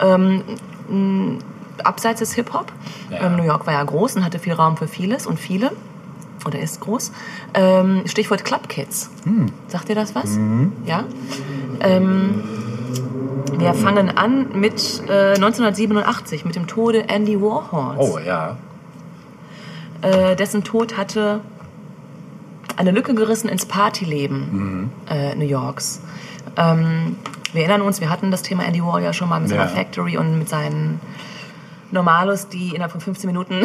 Ähm, 0.00 0.42
abseits 1.84 2.20
des 2.20 2.32
Hip-Hop. 2.34 2.72
Ja. 3.10 3.22
Ähm, 3.26 3.36
New 3.36 3.44
York 3.44 3.66
war 3.66 3.74
ja 3.74 3.82
groß 3.84 4.16
und 4.16 4.24
hatte 4.24 4.38
viel 4.38 4.54
Raum 4.54 4.76
für 4.76 4.88
vieles 4.88 5.26
und 5.26 5.38
viele. 5.38 5.72
Oder 6.46 6.60
ist 6.60 6.80
groß. 6.80 7.12
Ähm, 7.54 8.02
Stichwort 8.06 8.44
Club 8.44 8.68
Kids. 8.68 9.10
Hm. 9.24 9.46
Sagt 9.66 9.88
ihr 9.88 9.94
das 9.96 10.14
was? 10.14 10.36
Mhm. 10.36 10.72
Ja. 10.86 11.04
Ähm, 11.80 12.42
wir 13.58 13.74
fangen 13.74 14.16
an 14.16 14.58
mit 14.58 15.02
äh, 15.08 15.34
1987, 15.34 16.44
mit 16.44 16.54
dem 16.54 16.66
Tode 16.66 17.08
Andy 17.08 17.40
Warhols. 17.40 17.98
Oh 17.98 18.18
ja. 18.18 18.56
Äh, 20.02 20.36
dessen 20.36 20.62
Tod 20.62 20.96
hatte 20.96 21.40
eine 22.76 22.90
Lücke 22.90 23.14
gerissen 23.14 23.48
ins 23.48 23.66
Partyleben 23.66 24.90
äh, 25.08 25.34
New 25.34 25.46
Yorks. 25.46 26.00
Ähm, 26.56 27.16
wir 27.52 27.62
erinnern 27.62 27.80
uns, 27.80 28.00
wir 28.00 28.10
hatten 28.10 28.30
das 28.30 28.42
Thema 28.42 28.64
Andy 28.64 28.82
Warhol 28.82 29.02
ja 29.02 29.12
schon 29.12 29.28
mal 29.28 29.40
mit 29.40 29.48
seiner 29.48 29.62
Ja. 29.62 29.68
Factory 29.68 30.16
und 30.18 30.38
mit 30.38 30.48
seinen 30.48 31.00
Normalos, 31.90 32.48
die 32.48 32.70
innerhalb 32.70 32.92
von 32.92 33.00
15 33.00 33.26
Minuten 33.28 33.62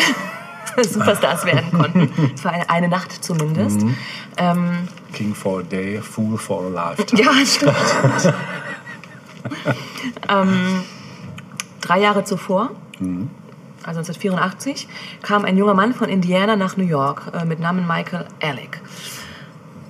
Superstars 0.84 1.46
werden 1.46 1.72
konnten. 1.72 2.38
Für 2.38 2.50
eine, 2.50 2.70
eine 2.70 2.88
Nacht 2.88 3.24
zumindest. 3.24 3.82
Ähm, 4.38 4.88
King 5.14 5.36
for 5.36 5.60
a 5.60 5.64
day, 5.64 6.00
Fool 6.02 6.38
for 6.38 6.66
a 6.66 6.70
lifetime. 6.70 7.22
ja, 7.22 7.32
stimmt. 7.46 8.34
ähm, 10.30 10.84
drei 11.82 12.00
Jahre 12.00 12.24
zuvor, 12.24 12.72
also 13.84 14.00
1984, 14.00 14.88
kam 15.22 15.46
ein 15.46 15.58
junger 15.58 15.74
Mann 15.74 15.94
von 15.94 16.10
Indiana 16.10 16.56
nach 16.56 16.78
New 16.78 16.86
York 16.86 17.32
äh, 17.34 17.46
mit 17.46 17.60
Namen 17.60 17.88
Michael 17.88 18.26
Alec. 18.42 18.82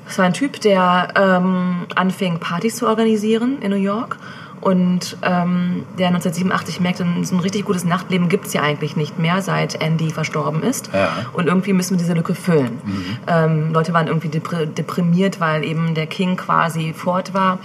Es 0.08 0.18
war 0.18 0.26
ein 0.26 0.34
Typ, 0.34 0.60
der 0.62 1.10
ähm, 1.16 1.88
anfing, 1.96 2.40
Partys 2.40 2.78
zu 2.78 2.88
organisieren 2.88 3.62
in 3.62 3.72
New 3.72 3.78
York 3.78 4.18
und 4.62 5.18
ähm, 5.24 5.86
der 5.98 6.08
1987 6.10 6.80
merkte, 6.80 7.06
so 7.24 7.36
ein 7.36 7.40
richtig 7.40 7.66
gutes 7.66 7.84
Nachtleben 7.84 8.30
gibt 8.30 8.46
es 8.46 8.54
ja 8.54 8.62
eigentlich 8.62 8.96
nicht 8.96 9.18
mehr, 9.18 9.42
seit 9.42 9.82
Andy 9.82 10.12
verstorben 10.12 10.62
ist. 10.62 10.92
Ja. 10.94 11.10
Und 11.34 11.48
irgendwie 11.48 11.74
müssen 11.74 11.92
wir 11.92 11.98
diese 11.98 12.14
Lücke 12.14 12.36
füllen. 12.36 12.80
Ähm, 13.28 13.74
Leute 13.74 13.92
waren 13.94 14.08
irgendwie 14.08 14.30
depr 14.30 14.68
deprimiert, 14.68 15.40
weil 15.40 15.64
eben 15.64 15.96
der 15.96 16.06
King 16.06 16.38
quasi 16.38 16.94
fort 16.94 17.34
war. 17.34 17.58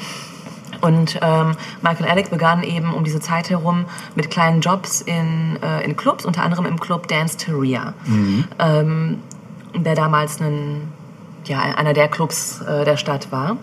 Und 0.80 1.18
ähm, 1.22 1.52
Michael 1.82 2.10
Alec 2.10 2.30
begann 2.30 2.62
eben 2.62 2.92
um 2.94 3.04
diese 3.04 3.20
Zeit 3.20 3.50
herum 3.50 3.84
mit 4.14 4.30
kleinen 4.30 4.62
Jobs 4.62 5.02
in, 5.02 5.58
äh, 5.62 5.84
in 5.84 5.96
Clubs, 5.96 6.24
unter 6.24 6.42
anderem 6.42 6.64
im 6.66 6.80
Club 6.80 7.08
Dance 7.08 7.36
Teria, 7.36 7.94
ähm, 8.58 9.18
der 9.74 9.94
damals 9.94 10.40
ein, 10.40 10.88
ja, 11.44 11.60
einer 11.60 11.92
der 11.92 12.08
Clubs 12.08 12.62
äh, 12.62 12.84
der 12.84 12.96
Stadt 12.96 13.30
war. 13.30 13.58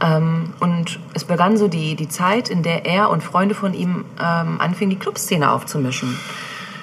Ähm, 0.00 0.54
und 0.60 0.98
es 1.14 1.24
begann 1.24 1.56
so 1.56 1.68
die, 1.68 1.94
die 1.94 2.08
Zeit, 2.08 2.48
in 2.48 2.62
der 2.62 2.86
er 2.86 3.10
und 3.10 3.22
Freunde 3.22 3.54
von 3.54 3.74
ihm 3.74 4.04
ähm, 4.20 4.60
anfingen, 4.60 4.90
die 4.90 4.98
Clubszene 4.98 5.50
aufzumischen. 5.50 6.18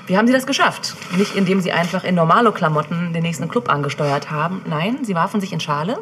Wie 0.08 0.18
haben 0.18 0.26
sie 0.26 0.34
das 0.34 0.48
geschafft? 0.48 0.96
Nicht 1.18 1.36
indem 1.36 1.62
sie 1.62 1.72
einfach 1.72 2.04
in 2.04 2.16
normale 2.16 2.52
Klamotten 2.52 3.14
den 3.14 3.22
nächsten 3.22 3.48
Club 3.48 3.70
angesteuert 3.70 4.32
haben. 4.32 4.62
Nein, 4.68 5.00
sie 5.04 5.14
warfen 5.14 5.40
sich 5.40 5.54
in 5.54 5.60
Schale, 5.60 6.00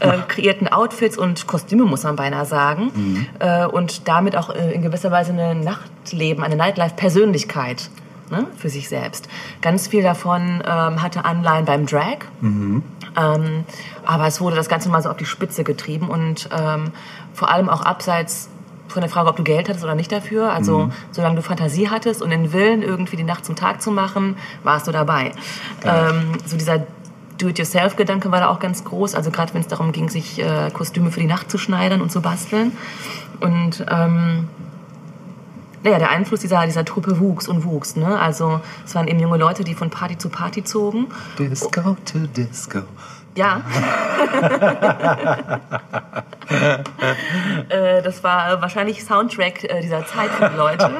äh, 0.00 0.18
kreierten 0.26 0.68
Outfits 0.68 1.18
und 1.18 1.46
Kostüme, 1.46 1.84
muss 1.84 2.02
man 2.04 2.16
beinahe 2.16 2.46
sagen. 2.46 2.90
Äh, 3.38 3.66
und 3.66 4.08
damit 4.08 4.36
auch 4.36 4.48
äh, 4.48 4.72
in 4.72 4.80
gewisser 4.80 5.10
Weise 5.10 5.32
eine 5.32 5.54
Nachtleben, 5.54 6.42
eine 6.44 6.56
Nightlife-Persönlichkeit 6.56 7.90
ne, 8.30 8.46
für 8.56 8.68
sich 8.68 8.88
selbst. 8.88 9.28
Ganz 9.60 9.88
viel 9.88 10.02
davon 10.02 10.62
ähm, 10.66 11.02
hatte 11.02 11.24
Anleihen 11.24 11.64
beim 11.64 11.86
Drag. 11.86 12.18
Ähm, 13.16 13.64
aber 14.06 14.26
es 14.26 14.40
wurde 14.40 14.56
das 14.56 14.68
Ganze 14.68 14.88
mal 14.88 15.02
so 15.02 15.10
auf 15.10 15.16
die 15.16 15.26
Spitze 15.26 15.64
getrieben 15.64 16.08
und 16.08 16.48
ähm, 16.56 16.92
vor 17.34 17.50
allem 17.50 17.68
auch 17.68 17.82
abseits 17.82 18.48
von 18.88 19.00
der 19.00 19.10
Frage, 19.10 19.28
ob 19.28 19.36
du 19.36 19.42
Geld 19.42 19.68
hattest 19.68 19.84
oder 19.84 19.94
nicht 19.94 20.12
dafür. 20.12 20.52
Also 20.52 20.90
solange 21.10 21.36
du 21.36 21.42
Fantasie 21.42 21.90
hattest 21.90 22.22
und 22.22 22.30
den 22.30 22.52
Willen, 22.52 22.82
irgendwie 22.82 23.16
die 23.16 23.24
Nacht 23.24 23.44
zum 23.44 23.56
Tag 23.56 23.82
zu 23.82 23.90
machen, 23.90 24.36
warst 24.62 24.86
du 24.86 24.92
dabei. 24.92 25.32
Ähm, 25.84 26.32
so 26.46 26.56
dieser 26.56 26.86
Do-it-yourself-Gedanke 27.38 28.30
war 28.30 28.40
da 28.40 28.48
auch 28.48 28.60
ganz 28.60 28.84
groß. 28.84 29.14
Also 29.14 29.30
gerade 29.30 29.52
wenn 29.54 29.60
es 29.60 29.66
darum 29.66 29.92
ging, 29.92 30.08
sich 30.08 30.40
äh, 30.40 30.70
Kostüme 30.72 31.10
für 31.10 31.20
die 31.20 31.26
Nacht 31.26 31.50
zu 31.50 31.58
schneidern 31.58 32.00
und 32.00 32.10
zu 32.10 32.22
basteln. 32.22 32.72
Und 33.40 33.84
ähm, 33.90 34.48
naja, 35.82 35.98
der 35.98 36.10
Einfluss 36.10 36.40
dieser, 36.40 36.64
dieser 36.64 36.84
Truppe 36.84 37.20
wuchs 37.20 37.48
und 37.48 37.64
wuchs. 37.64 37.96
Ne? 37.96 38.18
Also 38.18 38.60
es 38.84 38.94
waren 38.94 39.08
eben 39.08 39.20
junge 39.20 39.36
Leute, 39.36 39.62
die 39.62 39.74
von 39.74 39.90
Party 39.90 40.16
zu 40.18 40.28
Party 40.28 40.64
zogen. 40.64 41.08
Disco 41.38 41.96
to 42.04 42.20
Disco. 42.34 42.80
Ja. 43.36 43.60
äh, 47.68 48.02
das 48.02 48.24
war 48.24 48.62
wahrscheinlich 48.62 49.04
Soundtrack 49.04 49.64
äh, 49.64 49.82
dieser 49.82 50.06
Zeit 50.06 50.30
für 50.30 50.48
die 50.48 50.56
Leute. 50.56 50.90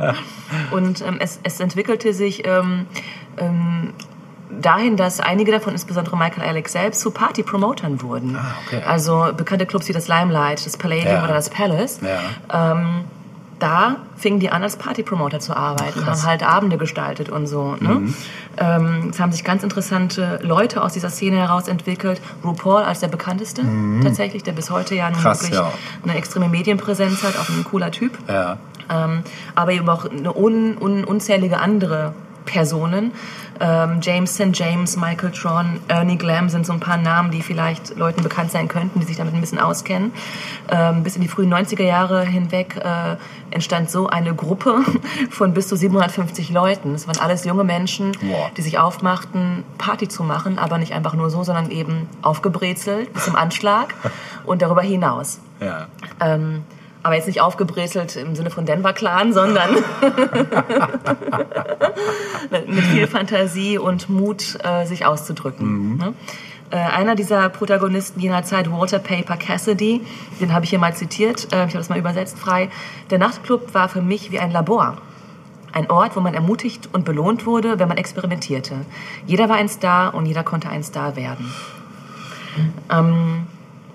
und 0.70 1.02
ähm, 1.02 1.18
es, 1.20 1.40
es 1.42 1.60
entwickelte 1.60 2.14
sich 2.14 2.46
ähm, 2.46 2.86
ähm, 3.36 3.92
dahin, 4.50 4.96
dass 4.96 5.20
einige 5.20 5.52
davon, 5.52 5.72
insbesondere 5.74 6.16
Michael 6.16 6.48
Alex 6.48 6.72
selbst, 6.72 7.00
zu 7.00 7.10
Party-Promotern 7.10 8.00
wurden. 8.02 8.36
Ah, 8.36 8.54
okay. 8.66 8.82
Also 8.86 9.28
bekannte 9.36 9.66
Clubs 9.66 9.88
wie 9.88 9.92
das 9.92 10.08
Limelight, 10.08 10.64
das 10.64 10.76
Palladium 10.76 11.16
Ja. 11.16 11.24
oder 11.24 11.34
das 11.34 11.50
Palace. 11.50 12.00
Ja. 12.00 12.20
Da 13.58 13.96
fingen 14.16 14.38
die 14.38 14.50
an, 14.50 14.62
als 14.62 14.76
Party-Promoter 14.76 15.40
zu 15.40 15.56
arbeiten, 15.56 16.00
Krass. 16.00 16.22
haben 16.22 16.28
halt 16.30 16.42
Abende 16.42 16.78
gestaltet 16.78 17.28
und 17.28 17.46
so. 17.46 17.76
Ne? 17.80 17.88
Mhm. 17.88 18.14
Ähm, 18.56 19.08
es 19.10 19.18
haben 19.20 19.32
sich 19.32 19.42
ganz 19.44 19.62
interessante 19.62 20.38
Leute 20.42 20.82
aus 20.82 20.92
dieser 20.92 21.10
Szene 21.10 21.38
heraus 21.38 21.68
entwickelt. 21.68 22.20
RuPaul 22.44 22.82
als 22.82 23.00
der 23.00 23.08
bekannteste 23.08 23.62
tatsächlich, 24.02 24.42
der 24.42 24.52
bis 24.52 24.70
heute 24.70 24.94
ja 24.94 25.10
nun 25.10 25.18
Mhm. 25.18 25.22
Krass, 25.22 25.42
wirklich 25.42 25.58
ja. 25.58 25.72
eine 26.04 26.14
extreme 26.16 26.48
Medienpräsenz 26.48 27.22
hat, 27.22 27.36
auch 27.38 27.48
ein 27.48 27.64
cooler 27.64 27.90
Typ. 27.90 28.16
Ja. 28.28 28.58
Ähm, 28.90 29.22
aber 29.54 29.72
eben 29.72 29.88
auch 29.88 30.04
eine 30.04 30.32
un, 30.36 30.76
un, 30.78 31.04
unzählige 31.04 31.58
andere 31.58 32.14
Personen. 32.44 33.12
Ähm, 33.60 34.00
James 34.02 34.34
St. 34.34 34.50
James, 34.52 34.96
Michael 34.96 35.32
Tron, 35.32 35.80
Ernie 35.88 36.16
Glam 36.16 36.48
sind 36.48 36.64
so 36.66 36.72
ein 36.72 36.80
paar 36.80 36.96
Namen, 36.96 37.30
die 37.30 37.42
vielleicht 37.42 37.96
Leuten 37.96 38.22
bekannt 38.22 38.50
sein 38.50 38.68
könnten, 38.68 39.00
die 39.00 39.06
sich 39.06 39.16
damit 39.16 39.34
ein 39.34 39.40
bisschen 39.40 39.58
auskennen. 39.58 40.12
Ähm, 40.70 41.02
bis 41.02 41.16
in 41.16 41.22
die 41.22 41.28
frühen 41.28 41.52
90er 41.52 41.82
Jahre 41.82 42.24
hinweg 42.24 42.76
äh, 42.76 43.16
entstand 43.50 43.90
so 43.90 44.08
eine 44.08 44.34
Gruppe 44.34 44.82
von 45.30 45.54
bis 45.54 45.68
zu 45.68 45.76
750 45.76 46.50
Leuten. 46.50 46.94
Es 46.94 47.06
waren 47.06 47.18
alles 47.18 47.44
junge 47.44 47.64
Menschen, 47.64 48.12
Wow. 48.22 48.50
die 48.56 48.62
sich 48.62 48.78
aufmachten, 48.78 49.64
Party 49.78 50.08
zu 50.08 50.22
machen, 50.22 50.58
aber 50.58 50.78
nicht 50.78 50.92
einfach 50.92 51.14
nur 51.14 51.30
so, 51.30 51.42
sondern 51.44 51.70
eben 51.70 52.08
aufgebrezelt 52.22 53.12
bis 53.12 53.24
zum 53.24 53.36
Anschlag 53.36 53.94
und 54.44 54.62
darüber 54.62 54.82
hinaus. 54.82 55.40
Ja. 55.60 55.88
Ähm, 56.20 56.62
aber 57.02 57.14
jetzt 57.14 57.26
nicht 57.26 57.40
aufgebrezelt 57.40 58.16
im 58.16 58.34
Sinne 58.34 58.50
von 58.50 58.66
Denver 58.66 58.92
Clan, 58.92 59.32
sondern 59.32 59.70
mit 62.66 62.84
viel 62.84 63.06
Fantasie 63.06 63.78
und 63.78 64.08
Mut, 64.08 64.58
äh, 64.64 64.84
sich 64.84 65.06
auszudrücken. 65.06 65.96
Ne? 65.96 66.14
Äh, 66.70 66.76
einer 66.76 67.14
dieser 67.14 67.48
Protagonisten 67.48 68.20
jener 68.20 68.42
Zeit, 68.42 68.70
Walter 68.70 68.98
Paper 68.98 69.36
Cassidy, 69.36 70.02
den 70.40 70.52
habe 70.52 70.64
ich 70.64 70.70
hier 70.70 70.78
mal 70.78 70.94
zitiert, 70.94 71.44
äh, 71.52 71.66
ich 71.66 71.74
habe 71.74 71.78
das 71.78 71.88
mal 71.88 71.98
übersetzt 71.98 72.38
frei. 72.38 72.68
Der 73.10 73.18
Nachtclub 73.18 73.72
war 73.74 73.88
für 73.88 74.02
mich 74.02 74.30
wie 74.32 74.38
ein 74.38 74.50
Labor. 74.50 74.98
Ein 75.72 75.90
Ort, 75.90 76.16
wo 76.16 76.20
man 76.20 76.34
ermutigt 76.34 76.88
und 76.92 77.04
belohnt 77.04 77.46
wurde, 77.46 77.78
wenn 77.78 77.88
man 77.88 77.98
experimentierte. 77.98 78.74
Jeder 79.26 79.48
war 79.48 79.56
ein 79.56 79.68
Star 79.68 80.14
und 80.14 80.26
jeder 80.26 80.42
konnte 80.42 80.68
ein 80.68 80.82
Star 80.82 81.14
werden. 81.14 81.52
Ähm, 82.90 83.46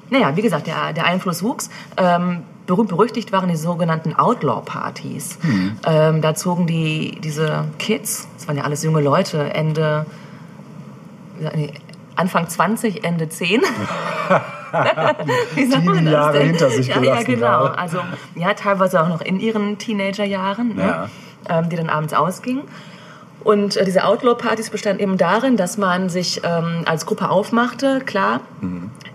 naja, 0.09 0.35
wie 0.35 0.41
gesagt, 0.41 0.67
der, 0.67 0.93
der 0.93 1.05
Einfluss 1.05 1.43
wuchs. 1.43 1.69
Ähm, 1.97 2.43
berühmt 2.65 2.89
berüchtigt 2.89 3.31
waren 3.31 3.49
die 3.49 3.55
sogenannten 3.55 4.15
Outlaw-Partys. 4.15 5.39
Ähm, 5.85 6.21
da 6.21 6.35
zogen 6.35 6.67
die, 6.67 7.19
diese 7.21 7.65
Kids, 7.79 8.27
das 8.37 8.47
waren 8.47 8.57
ja 8.57 8.63
alles 8.63 8.83
junge 8.83 9.01
Leute, 9.01 9.53
Ende, 9.53 10.05
nee, 11.39 11.73
Anfang 12.15 12.47
20, 12.47 13.03
Ende 13.03 13.29
10. 13.29 13.61
Wie 15.55 15.65
sagt 15.65 15.85
man 15.85 16.03
das 16.05 16.13
Jahre 16.13 16.39
denn? 16.39 16.47
hinter 16.47 16.69
sich 16.69 16.87
ja, 16.87 16.99
gelassen 16.99 17.29
Ja, 17.31 17.35
genau. 17.35 17.47
haben. 17.47 17.75
Also, 17.75 17.99
ja, 18.35 18.53
teilweise 18.53 19.01
auch 19.01 19.07
noch 19.09 19.21
in 19.21 19.39
ihren 19.39 19.77
Teenagerjahren, 19.77 20.75
ne? 20.75 21.09
ähm, 21.49 21.69
die 21.69 21.75
dann 21.75 21.89
abends 21.89 22.13
ausgingen. 22.13 22.63
Und 23.43 23.75
äh, 23.77 23.85
diese 23.85 24.05
Outlaw-Partys 24.05 24.69
bestanden 24.69 25.01
eben 25.03 25.17
darin, 25.17 25.57
dass 25.57 25.77
man 25.77 26.09
sich 26.09 26.41
ähm, 26.43 26.83
als 26.85 27.05
Gruppe 27.05 27.29
aufmachte, 27.29 27.99
klar, 28.05 28.41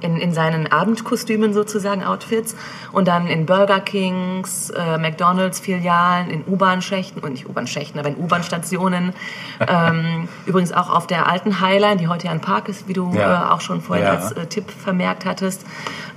in, 0.01 0.16
in 0.18 0.33
seinen 0.35 0.70
Abendkostümen 0.70 1.53
sozusagen, 1.55 2.05
Outfits, 2.05 2.55
und 2.93 3.09
dann 3.09 3.26
in 3.26 3.47
Burger 3.47 3.81
Kings, 3.81 4.70
äh, 4.70 4.99
McDonalds-Filialen, 4.99 6.31
in 6.31 6.45
U-Bahn-Schächten, 6.47 7.22
und 7.22 7.33
nicht 7.33 7.49
U-Bahn-Schächten, 7.49 7.99
aber 7.99 8.09
in 8.11 8.16
U-Bahn-Stationen, 8.16 9.14
ähm, 9.66 10.29
übrigens 10.47 10.72
auch 10.72 10.91
auf 10.95 11.07
der 11.07 11.26
alten 11.31 11.61
Highline, 11.61 11.97
die 11.97 12.09
heute 12.09 12.26
ja 12.26 12.33
ein 12.33 12.41
Park 12.41 12.68
ist, 12.68 12.87
wie 12.89 12.93
du 12.93 13.12
Ja. 13.14 13.49
äh, 13.49 13.53
auch 13.53 13.61
schon 13.62 13.81
vorhin 13.81 14.05
Ja. 14.05 14.12
als 14.12 14.33
äh, 14.33 14.47
Tipp 14.47 14.70
vermerkt 14.70 15.24
hattest, 15.24 15.64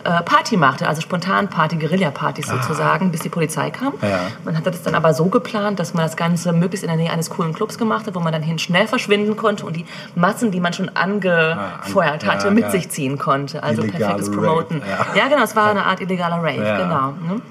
äh, 0.03 0.21
Party 0.23 0.57
machte, 0.57 0.87
also 0.87 1.01
Spontanparty, 1.01 1.77
Guerilla-Partys 1.77 2.47
sozusagen, 2.47 3.11
bis 3.11 3.21
die 3.21 3.29
Polizei 3.29 3.69
kam. 3.69 3.93
Ja. 4.01 4.19
Man 4.43 4.57
hatte 4.57 4.71
das 4.71 4.81
dann 4.83 4.95
aber 4.95 5.13
so 5.13 5.25
geplant, 5.25 5.79
dass 5.79 5.93
man 5.93 6.03
das 6.03 6.17
Ganze 6.17 6.51
möglichst 6.53 6.83
in 6.83 6.89
der 6.89 6.97
Nähe 6.97 7.11
eines 7.11 7.29
coolen 7.29 7.53
Clubs 7.53 7.77
gemacht 7.77 8.00
hat, 8.07 8.15
wo 8.15 8.19
man 8.19 8.33
dann 8.33 8.43
hin 8.43 8.59
schnell 8.59 8.87
verschwinden 8.87 9.35
konnte 9.37 9.65
und 9.65 9.75
die 9.75 9.85
Massen, 10.15 10.51
die 10.51 10.59
man 10.59 10.73
schon 10.73 10.89
angefeuert 10.89 12.23
Ah, 12.25 12.31
hatte, 12.33 12.47
ja, 12.47 12.53
mit 12.53 12.63
ja. 12.63 12.69
sich 12.71 12.89
ziehen 12.89 13.17
konnte. 13.17 13.63
Also 13.63 13.83
Illegale 13.83 14.05
perfektes 14.05 14.29
Rave, 14.29 14.41
Promoten. 14.47 14.81
ja. 15.15 15.27
Genau, 15.27 15.43
es 15.43 15.55
war 15.55 15.69
eine 15.71 15.85
Art 15.85 16.01
illegaler 16.01 16.37
Rave, 16.37 16.77
genau. 16.83 17.11
Ne? 17.11 17.41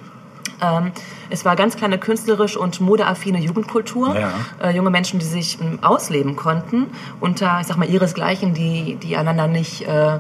Ähm, 0.63 0.93
es 1.31 1.45
war 1.47 1.57
ganz 1.57 1.77
kleine 1.77 1.97
künstlerisch 1.99 2.57
und 2.57 2.81
modeaffine 2.81 3.39
Jugendkultur. 3.41 4.15
Ja. 4.15 4.31
Äh, 4.63 4.77
junge 4.77 4.91
Menschen, 4.91 5.19
die 5.19 5.25
sich 5.27 5.59
ähm, 5.61 5.79
ausleben 5.83 6.37
konnten 6.37 6.87
unter, 7.21 7.59
ich 7.61 7.67
sag 7.67 7.77
mal, 7.79 7.89
ihresgleichen, 7.89 8.53
die, 8.53 8.97
die 8.97 9.17
einander 9.17 9.47
nicht 9.47 9.89
äh, 9.89 10.19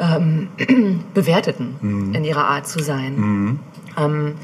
ähm, 0.00 0.48
bewerteten 1.14 1.76
Mhm. 1.80 2.14
in 2.14 2.24
ihrer 2.24 2.46
Art 2.48 2.66
zu 2.66 2.82
sein. 2.82 3.60
Ähm, 3.96 4.34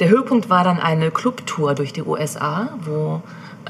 der 0.00 0.08
Höhepunkt 0.10 0.50
war 0.50 0.62
dann 0.62 0.78
eine 0.78 1.10
Clubtour 1.10 1.74
durch 1.74 1.94
die 1.94 2.02
USA, 2.02 2.68
wo 2.84 3.22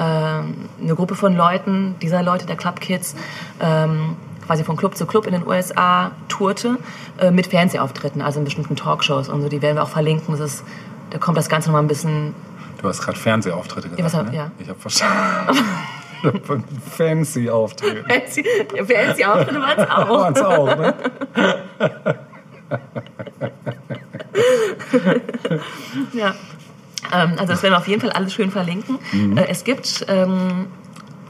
eine 0.02 0.94
Gruppe 0.94 1.14
von 1.14 1.34
Leuten, 1.36 1.94
dieser 2.02 2.22
Leute, 2.22 2.46
der 2.46 2.56
Club 2.56 2.80
Kids, 2.80 3.14
ähm, 3.60 4.16
quasi 4.46 4.62
von 4.64 4.76
Club 4.76 4.96
zu 4.96 5.06
Club 5.06 5.26
in 5.26 5.32
den 5.32 5.46
USA 5.46 6.12
tourte 6.28 6.78
äh, 7.18 7.30
mit 7.30 7.46
Fernsehauftritten, 7.48 8.22
also 8.22 8.38
in 8.38 8.44
bestimmten 8.44 8.76
Talkshows 8.76 9.28
und 9.28 9.42
so. 9.42 9.48
Die 9.48 9.60
werden 9.62 9.76
wir 9.76 9.82
auch 9.82 9.88
verlinken. 9.88 10.36
Das 10.36 10.40
ist, 10.40 10.64
da 11.10 11.18
kommt 11.18 11.36
das 11.38 11.48
Ganze 11.48 11.68
nochmal 11.68 11.82
ein 11.82 11.88
bisschen 11.88 12.34
Du 12.80 12.88
hast 12.88 13.00
gerade 13.02 13.18
Fernsehauftritte 13.18 13.88
gesagt, 13.88 14.04
was 14.04 14.14
hab- 14.14 14.30
ne? 14.30 14.36
ja. 14.36 14.50
Ich 14.58 14.68
habe 14.68 14.78
verstanden. 14.78 15.58
Fancy 16.96 17.48
Auftritte. 17.50 18.04
fancy, 18.08 18.44
fancy 18.86 19.24
Auftritte 19.24 19.60
waren 19.60 19.78
es 20.34 20.40
auch. 20.44 20.58
Auch, 20.58 20.76
ne? 20.76 20.94
Ja. 26.12 26.34
Ähm, 27.12 27.32
also 27.38 27.46
das 27.52 27.62
werden 27.62 27.72
wir 27.74 27.78
auf 27.78 27.88
jeden 27.88 28.00
Fall 28.00 28.10
alles 28.10 28.32
schön 28.34 28.50
verlinken. 28.50 28.98
Äh, 29.36 29.46
es 29.48 29.64
gibt, 29.64 30.06
ähm, 30.08 30.66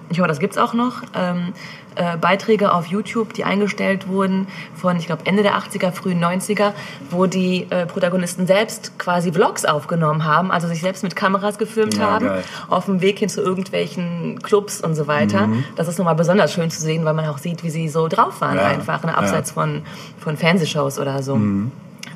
ich 0.08 0.18
hoffe, 0.18 0.28
das 0.28 0.38
gibt's 0.38 0.58
auch 0.58 0.74
noch, 0.74 1.02
ähm, 1.14 1.52
äh, 1.98 2.18
Beiträge 2.18 2.74
auf 2.74 2.84
YouTube, 2.86 3.32
die 3.32 3.44
eingestellt 3.44 4.06
wurden 4.06 4.48
von, 4.74 4.98
ich 4.98 5.06
glaube, 5.06 5.22
Ende 5.24 5.42
der 5.42 5.54
80er, 5.54 5.92
frühen 5.92 6.22
90er, 6.22 6.72
wo 7.10 7.24
die 7.24 7.66
äh, 7.70 7.86
Protagonisten 7.86 8.46
selbst 8.46 8.98
quasi 8.98 9.32
Vlogs 9.32 9.64
aufgenommen 9.64 10.24
haben, 10.26 10.50
also 10.52 10.68
sich 10.68 10.82
selbst 10.82 11.02
mit 11.02 11.16
Kameras 11.16 11.56
gefilmt 11.56 11.96
Ja, 11.96 12.10
haben, 12.10 12.26
geil. 12.26 12.44
auf 12.68 12.84
dem 12.84 13.00
Weg 13.00 13.18
hin 13.20 13.30
zu 13.30 13.40
irgendwelchen 13.40 14.40
Clubs 14.42 14.82
und 14.82 14.94
so 14.94 15.06
weiter. 15.06 15.46
Mhm. 15.46 15.64
Das 15.76 15.88
ist 15.88 15.96
nochmal 15.98 16.16
besonders 16.16 16.52
schön 16.52 16.70
zu 16.70 16.82
sehen, 16.82 17.06
weil 17.06 17.14
man 17.14 17.24
auch 17.28 17.38
sieht, 17.38 17.64
wie 17.64 17.70
sie 17.70 17.88
so 17.88 18.08
drauf 18.08 18.42
waren 18.42 18.56
Ja, 18.58 18.64
einfach, 18.66 19.02
ne, 19.02 19.12
ja. 19.12 19.16
abseits 19.16 19.52
von, 19.52 19.80
von 20.18 20.36
Fernsehshows 20.36 20.98
oder 20.98 21.22
so. 21.22 21.36
Mhm. 21.36 21.72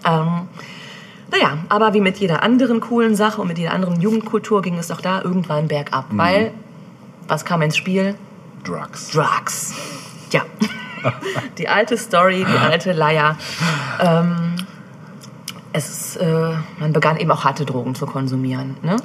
Ähm, 0.07 0.43
naja, 1.31 1.59
aber 1.69 1.95
wie 1.95 2.01
mit 2.01 2.19
jeder 2.19 2.43
anderen 2.43 2.81
coolen 2.81 3.15
Sache 3.15 3.41
und 3.41 3.49
mit 3.49 3.59
jeder 3.59 3.73
anderen 3.73 4.01
Jugendkultur 4.01 4.63
ging 4.63 4.79
es 4.79 4.91
auch 4.91 5.01
da 5.01 5.23
irgendwann 5.23 5.69
bergab. 5.69 6.13
Mhm. 6.13 6.19
Weil, 6.19 6.53
was 7.29 7.45
kam 7.45 7.63
ins 7.63 7.77
Spiel? 7.77 8.15
Drugs. 8.65 9.11
Drugs. 9.11 9.75
Ja. 10.31 10.43
die 11.59 11.69
alte 11.69 11.97
Story, 11.97 12.45
die 12.45 12.59
alte 12.59 12.93
Leier. 12.93 13.37
Ähm, 14.01 14.57
es 15.73 16.17
äh, 16.17 16.53
man 16.81 16.93
begann 16.93 17.17
eben 17.17 17.31
auch 17.31 17.45
harte 17.45 17.65
Drogen 17.65 17.95
zu 17.95 18.07
konsumieren. 18.07 18.77
Ne? 18.83 18.97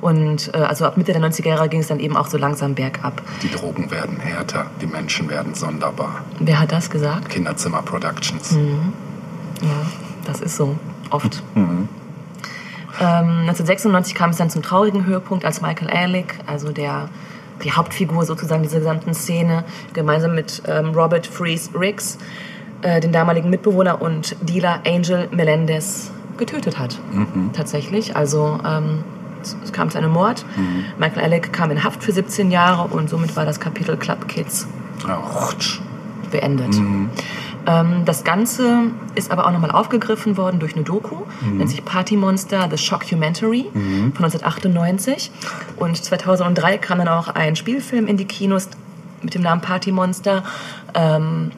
Und 0.00 0.54
äh, 0.54 0.58
also 0.58 0.84
ab 0.84 0.96
Mitte 0.96 1.12
der 1.12 1.20
90er 1.20 1.48
Jahre 1.48 1.68
ging 1.68 1.80
es 1.80 1.88
dann 1.88 1.98
eben 1.98 2.16
auch 2.16 2.28
so 2.28 2.38
langsam 2.38 2.74
bergab. 2.74 3.20
Die 3.42 3.50
Drogen 3.50 3.90
werden 3.90 4.18
härter, 4.18 4.66
die 4.80 4.86
Menschen 4.86 5.28
werden 5.28 5.54
sonderbar. 5.54 6.24
Wer 6.38 6.60
hat 6.60 6.70
das 6.70 6.90
gesagt? 6.90 7.28
Kinderzimmer 7.28 7.82
Productions. 7.82 8.52
Ja, 9.60 9.68
das 10.24 10.40
ist 10.40 10.56
so. 10.56 10.76
Oft. 11.12 11.42
Ähm, 13.00 13.40
1996 13.48 14.14
kam 14.14 14.30
es 14.30 14.36
dann 14.36 14.50
zum 14.50 14.62
traurigen 14.62 15.06
Höhepunkt, 15.06 15.44
als 15.44 15.60
Michael 15.62 15.88
Ehrlich, 15.92 16.26
also 16.46 16.72
der, 16.72 17.08
die 17.64 17.72
Hauptfigur 17.72 18.24
sozusagen 18.24 18.62
dieser 18.62 18.78
gesamten 18.78 19.14
Szene, 19.14 19.64
gemeinsam 19.92 20.34
mit 20.34 20.62
ähm, 20.66 20.90
Robert 20.90 21.26
Freeze 21.26 21.70
Riggs, 21.78 22.18
äh, 22.82 23.00
den 23.00 23.12
damaligen 23.12 23.50
Mitbewohner 23.50 24.02
und 24.02 24.36
Dealer 24.42 24.80
Angel 24.86 25.28
Melendez 25.30 26.10
getötet 26.36 26.78
hat. 26.78 26.98
Tatsächlich. 27.52 28.16
Also 28.16 28.58
ähm, 28.66 29.04
es, 29.42 29.72
kam 29.72 29.90
zu 29.90 29.98
einem 29.98 30.10
Mord. 30.12 30.44
Michael 30.98 31.22
Ehrlich 31.22 31.52
kam 31.52 31.70
in 31.70 31.82
Haft 31.84 32.02
für 32.02 32.12
17 32.12 32.50
Jahre 32.50 32.94
und 32.94 33.08
somit 33.08 33.36
war 33.36 33.44
das 33.44 33.58
Kapitel 33.60 33.96
Club 33.96 34.28
Kids 34.28 34.66
rutsch. 35.06 35.80
beendet. 36.30 36.74
Ähm, 36.76 37.10
das 38.04 38.24
Ganze 38.24 38.90
ist 39.14 39.30
aber 39.30 39.46
auch 39.46 39.52
nochmal 39.52 39.70
aufgegriffen 39.70 40.36
worden 40.36 40.58
durch 40.58 40.74
eine 40.74 40.84
Doku, 40.84 41.18
nennt 41.42 41.70
sich 41.70 41.84
Party 41.84 42.16
Monster, 42.16 42.68
The 42.70 42.76
Shockumentary 42.78 43.66
von 43.72 44.24
1998. 44.24 45.30
Und 45.76 46.02
2003 46.02 46.78
kam 46.78 46.98
dann 46.98 47.08
auch 47.08 47.28
ein 47.28 47.54
Spielfilm 47.56 48.06
in 48.06 48.16
die 48.16 48.24
Kinos 48.24 48.68
mit 49.22 49.34
dem 49.34 49.42
Namen 49.42 49.60
Party 49.60 49.92
Monster. 49.92 50.42
Ähm, 50.94 51.52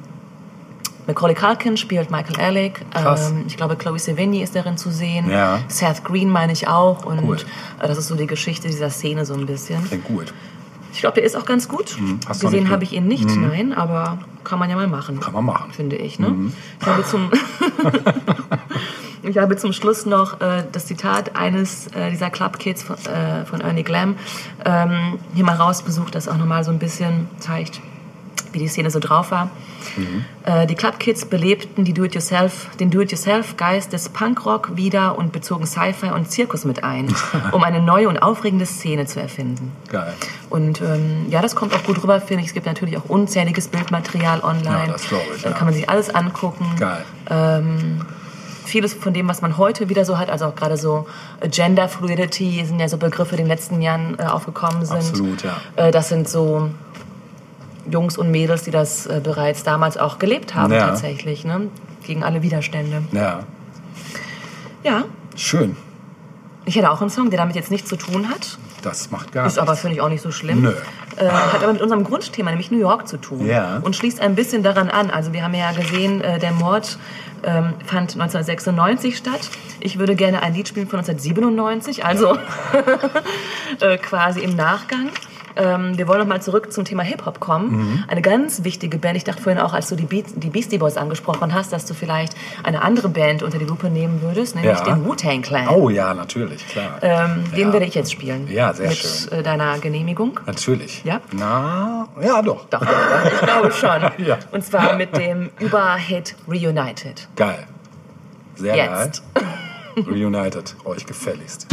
Macaulay 1.06 1.34
Culkin 1.34 1.76
spielt 1.76 2.10
Michael. 2.10 2.72
Krass. 2.90 3.30
Ähm, 3.30 3.44
ich 3.46 3.56
glaube, 3.56 3.76
Chloe 3.76 3.98
Sevigny 3.98 4.42
ist 4.42 4.54
darin 4.54 4.76
zu 4.76 4.90
sehen. 4.90 5.30
Ja. 5.30 5.60
Seth 5.68 6.04
Green 6.04 6.30
meine 6.30 6.52
ich 6.52 6.68
auch. 6.68 7.04
Und 7.04 7.22
Cool. 7.22 7.36
äh, 7.80 7.88
das 7.88 7.98
ist 7.98 8.08
so 8.08 8.14
die 8.14 8.26
Geschichte 8.26 8.68
dieser 8.68 8.90
Szene 8.90 9.24
so 9.26 9.34
ein 9.34 9.46
bisschen. 9.46 9.84
Klingt 9.84 10.04
gut. 10.04 10.32
Ich 10.94 11.00
glaube, 11.00 11.16
der 11.16 11.24
ist 11.24 11.36
auch 11.36 11.44
ganz 11.44 11.68
gut. 11.68 11.96
Hm, 11.98 12.20
noch 12.26 12.38
Gesehen 12.38 12.70
habe 12.70 12.84
ich 12.84 12.92
ihn 12.92 13.08
nicht, 13.08 13.28
nein, 13.28 13.72
aber 13.72 14.18
kann 14.44 14.60
man 14.60 14.70
ja 14.70 14.76
mal 14.76 14.86
machen. 14.86 15.18
Kann 15.18 15.32
man 15.32 15.44
machen. 15.44 15.72
Finde 15.72 15.96
ich. 15.96 16.20
Ne? 16.20 16.52
Ich, 16.80 16.86
habe 16.86 17.04
zum 17.04 17.30
ich 19.22 19.38
habe 19.38 19.56
zum 19.56 19.72
Schluss 19.72 20.06
noch 20.06 20.40
äh, 20.40 20.64
das 20.70 20.86
Zitat 20.86 21.34
eines 21.34 21.88
äh, 21.88 22.10
dieser 22.10 22.30
Club 22.30 22.60
Kids 22.60 22.84
von, 22.84 22.96
äh, 22.96 23.44
von 23.44 23.60
Ernie 23.60 23.82
Glam 23.82 24.14
ähm, 24.64 25.18
hier 25.34 25.44
mal 25.44 25.56
rausbesucht, 25.56 26.14
das 26.14 26.28
auch 26.28 26.36
nochmal 26.36 26.62
so 26.62 26.70
ein 26.70 26.78
bisschen 26.78 27.28
zeigt, 27.40 27.80
wie 28.54 28.58
die 28.58 28.68
Szene 28.68 28.90
so 28.90 28.98
drauf 28.98 29.30
war. 29.30 29.50
Äh, 30.44 30.66
die 30.66 30.74
Club 30.74 30.98
Kids 30.98 31.24
belebten 31.24 31.84
die 31.84 31.92
Do-it-yourself, 31.92 32.68
den 32.80 32.90
Do-it-yourself-Geist 32.90 33.92
des 33.92 34.08
Punkrock 34.08 34.76
wieder 34.76 35.18
und 35.18 35.32
bezogen 35.32 35.66
Sci-Fi 35.66 36.10
und 36.10 36.30
Zirkus 36.30 36.64
mit 36.64 36.82
ein, 36.84 37.14
um 37.52 37.62
eine 37.62 37.80
neue 37.80 38.08
und 38.08 38.18
aufregende 38.18 38.66
Szene 38.66 39.06
zu 39.06 39.20
erfinden. 39.20 39.72
Geil. 39.90 40.12
Und 40.50 40.80
ähm, 40.80 41.26
ja, 41.30 41.42
das 41.42 41.54
kommt 41.54 41.74
auch 41.74 41.82
gut 41.84 42.02
rüber, 42.02 42.20
finde 42.20 42.42
ich. 42.42 42.48
Es 42.48 42.54
gibt 42.54 42.66
natürlich 42.66 42.96
auch 42.96 43.04
unzähliges 43.08 43.68
Bildmaterial 43.68 44.40
online. 44.40 44.86
Ja, 44.86 44.92
das 44.92 45.08
glaube 45.08 45.24
ich, 45.36 45.42
Da 45.42 45.50
ja. 45.50 45.56
kann 45.56 45.66
man 45.66 45.74
sich 45.74 45.88
alles 45.88 46.14
angucken. 46.14 46.66
Geil. 46.78 47.04
Ähm, 47.30 48.00
vieles 48.64 48.94
von 48.94 49.12
dem, 49.12 49.28
was 49.28 49.42
man 49.42 49.58
heute 49.58 49.88
wieder 49.88 50.04
so 50.04 50.18
hat, 50.18 50.30
also 50.30 50.46
auch 50.46 50.54
gerade 50.54 50.76
so 50.76 51.06
Gender 51.50 51.88
Fluidity 51.88 52.64
sind 52.64 52.80
ja 52.80 52.88
so 52.88 52.96
Begriffe, 52.96 53.36
die 53.36 53.42
in 53.42 53.48
den 53.48 53.56
letzten 53.56 53.80
Jahren 53.80 54.18
äh, 54.18 54.24
aufgekommen 54.24 54.84
sind. 54.84 54.98
Absolut, 54.98 55.44
ja. 55.44 55.56
Äh, 55.76 55.90
das 55.90 56.08
sind 56.08 56.28
so 56.28 56.70
Jungs 57.90 58.16
und 58.18 58.30
Mädels, 58.30 58.62
die 58.62 58.70
das 58.70 59.06
äh, 59.06 59.20
bereits 59.22 59.62
damals 59.62 59.96
auch 59.98 60.18
gelebt 60.18 60.54
haben 60.54 60.72
Ja. 60.72 60.86
tatsächlich, 60.88 61.44
ne? 61.44 61.68
gegen 62.06 62.22
alle 62.22 62.42
Widerstände. 62.42 63.02
Ja, 63.12 63.40
Ja, 64.82 65.04
schön. 65.36 65.76
ich 66.66 66.76
hätte 66.76 66.90
auch 66.90 67.00
einen 67.00 67.10
Song, 67.10 67.30
der 67.30 67.38
damit 67.38 67.56
jetzt 67.56 67.70
nichts 67.70 67.88
zu 67.88 67.96
tun 67.96 68.28
hat. 68.28 68.58
Das 68.82 69.10
macht 69.10 69.32
gar 69.32 69.46
Ist 69.46 69.54
nichts. 69.56 69.58
aber, 69.66 69.76
finde 69.76 69.96
ich, 69.96 70.02
auch 70.02 70.10
nicht 70.10 70.20
so 70.20 70.30
schlimm. 70.30 70.60
Nö. 70.62 70.72
Äh, 71.16 71.28
hat 71.28 71.62
aber 71.62 71.72
mit 71.72 71.80
unserem 71.80 72.04
Grundthema, 72.04 72.50
nämlich 72.50 72.70
New 72.70 72.78
York, 72.78 73.08
zu 73.08 73.16
tun. 73.16 73.46
Ja. 73.46 73.78
Und 73.82 73.96
schließt 73.96 74.20
ein 74.20 74.34
bisschen 74.34 74.62
daran 74.62 74.90
an. 74.90 75.10
Also 75.10 75.32
wir 75.32 75.42
haben 75.42 75.54
ja 75.54 75.72
gesehen, 75.72 76.20
äh, 76.20 76.38
der 76.38 76.52
Mord 76.52 76.98
ähm, 77.44 77.72
fand 77.86 78.12
1996 78.12 79.16
statt. 79.16 79.48
Ich 79.80 79.98
würde 79.98 80.14
gerne 80.16 80.42
ein 80.42 80.52
Lied 80.54 80.68
spielen 80.68 80.86
von 80.88 80.98
1997, 80.98 82.04
also 82.04 82.36
äh, 83.80 83.96
quasi 83.98 84.40
im 84.40 84.54
Nachgang. 84.56 85.08
Ähm, 85.56 85.96
wir 85.96 86.08
wollen 86.08 86.18
noch 86.20 86.26
mal 86.26 86.42
zurück 86.42 86.72
zum 86.72 86.84
Thema 86.84 87.02
Hip-Hop 87.02 87.38
kommen. 87.40 87.70
Mhm. 87.76 88.04
Eine 88.08 88.22
ganz 88.22 88.64
wichtige 88.64 88.98
Band. 88.98 89.16
Ich 89.16 89.24
dachte 89.24 89.40
vorhin 89.42 89.60
auch, 89.60 89.72
als 89.72 89.88
du 89.88 89.96
die, 89.96 90.04
Beat, 90.06 90.26
die 90.36 90.50
Beastie 90.50 90.78
Boys 90.78 90.96
angesprochen 90.96 91.54
hast, 91.54 91.72
dass 91.72 91.86
du 91.86 91.94
vielleicht 91.94 92.34
eine 92.64 92.82
andere 92.82 93.08
Band 93.08 93.42
unter 93.42 93.58
die 93.58 93.64
Lupe 93.64 93.88
nehmen 93.88 94.20
würdest, 94.22 94.54
nämlich 94.56 94.78
Ja. 94.78 94.84
den 94.84 95.04
Wu-Tang 95.04 95.42
Clan. 95.42 95.68
Oh 95.68 95.90
ja, 95.90 96.12
natürlich, 96.14 96.66
klar. 96.68 96.98
Ähm, 97.02 97.44
Den 97.56 97.68
Ja. 97.68 97.72
werde 97.72 97.86
ich 97.86 97.94
jetzt 97.94 98.10
spielen. 98.12 98.48
Ja, 98.50 98.72
sehr 98.72 98.88
mit, 98.88 98.98
schön. 98.98 99.32
Äh, 99.32 99.42
deiner 99.42 99.78
Genehmigung. 99.78 100.40
Natürlich. 100.46 101.02
Ja? 101.04 101.20
Na, 101.32 102.08
ja, 102.20 102.42
doch. 102.42 102.66
Doch, 102.66 102.80
doch, 102.80 102.88
doch, 102.88 103.32
ich 103.32 103.40
glaube 103.40 103.72
schon. 103.72 104.00
Ja. 104.26 104.38
Und 104.52 104.64
zwar 104.64 104.96
mit 104.96 105.16
dem 105.16 105.50
Überhit 105.58 106.34
Reunited. 106.48 107.28
Geil. 107.36 107.66
Sehr 108.56 108.76
Jetzt. 108.76 109.22
geil. 109.34 109.44
Reunited, 110.06 110.74
euch 110.84 111.04
gefälligst. 111.06 111.66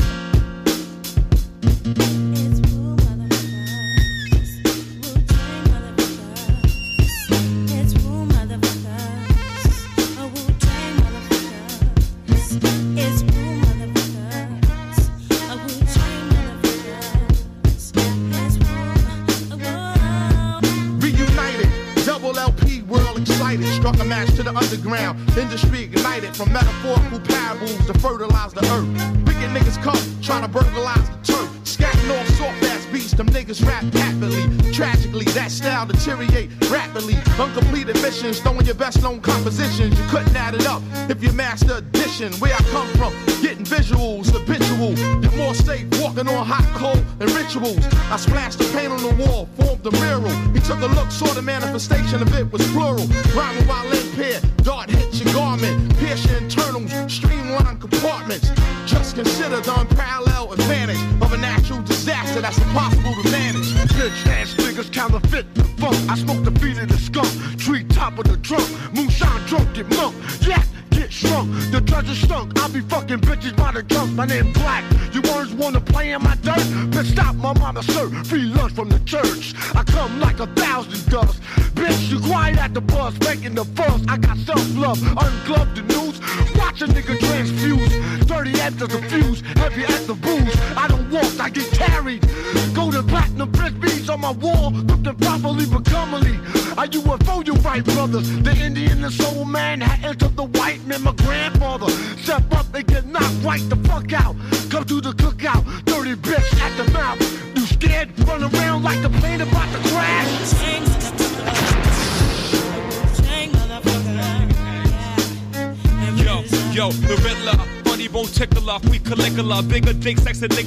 Throwing 38.40 38.66
your 38.66 38.76
best 38.76 39.02
known 39.02 39.20
compositions. 39.20 39.98
You 40.00 40.08
couldn't 40.08 40.36
add 40.36 40.56
it 40.56 40.66
up 40.66 40.82
if 41.10 41.22
you 41.24 41.32
master 41.34 41.78
addition. 41.78 42.32
Where 42.34 42.54
I 42.54 42.60
come 42.72 42.88
from, 42.90 43.01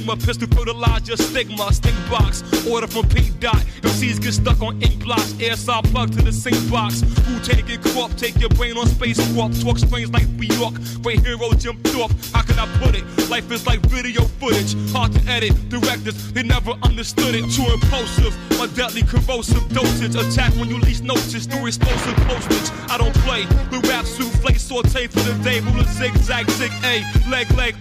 enigma, 0.05 0.25
pistol 0.25 0.47
fertilize 0.49 1.07
your 1.07 1.17
stigma, 1.17 1.73
stink 1.73 1.95
box, 2.09 2.43
order 2.67 2.87
from 2.87 3.07
P. 3.09 3.29
Dot. 3.39 3.57
MCs 3.81 4.21
get 4.21 4.33
stuck 4.33 4.61
on 4.61 4.81
ink 4.81 5.03
blocks, 5.03 5.33
air 5.39 5.55
saw 5.55 5.81
plug 5.81 6.11
to 6.11 6.21
the 6.21 6.31
sink 6.31 6.57
box, 6.69 7.01
who 7.01 7.39
take 7.39 7.69
it? 7.69 7.83
Corp, 7.93 8.15
take 8.15 8.39
your 8.39 8.49
brain 8.49 8.77
on 8.77 8.87
space 8.87 9.19
warp, 9.33 9.53
talk 9.59 9.77
strange 9.77 10.11
like 10.11 10.27
New 10.29 10.53
York, 10.55 10.73
great 11.01 11.19
hero 11.25 11.51
Jim 11.53 11.77
Thorpe, 11.83 12.11
how 12.33 12.41
can 12.41 12.59
I 12.59 12.67
put 12.79 12.95
it? 12.95 13.03
Life 13.29 13.51
is 13.51 13.65
like 13.65 13.79
video 13.87 14.23
footage, 14.39 14.75
hard 14.91 15.13
to 15.13 15.21
edit, 15.31 15.53
directors, 15.69 16.31
they 16.31 16.43
never 16.43 16.71
understood 16.83 17.35
it, 17.35 17.49
too 17.51 17.65
impulsive, 17.71 18.35
my 18.57 18.67
deadly 18.75 19.03
corrosive 19.03 19.67
dosage, 19.69 20.15
attack 20.15 20.53
when 20.55 20.69
you 20.69 20.79
least 20.79 21.03
notice, 21.03 21.45
through 21.45 21.67
explosive 21.67 22.15
postage, 22.27 22.69
I 22.89 22.97
don't 22.97 23.15
play, 23.23 23.45
the 23.71 23.79
rap 23.87 24.05
souffle, 24.05 24.55
saute 24.57 25.07
for 25.07 25.19
the 25.19 25.33
day, 25.43 25.59
ruler 25.61 25.85
zigzag, 25.85 26.49
zig 26.51 26.71
A, 26.83 27.03
leg, 27.29 27.49
leg, 27.53 27.75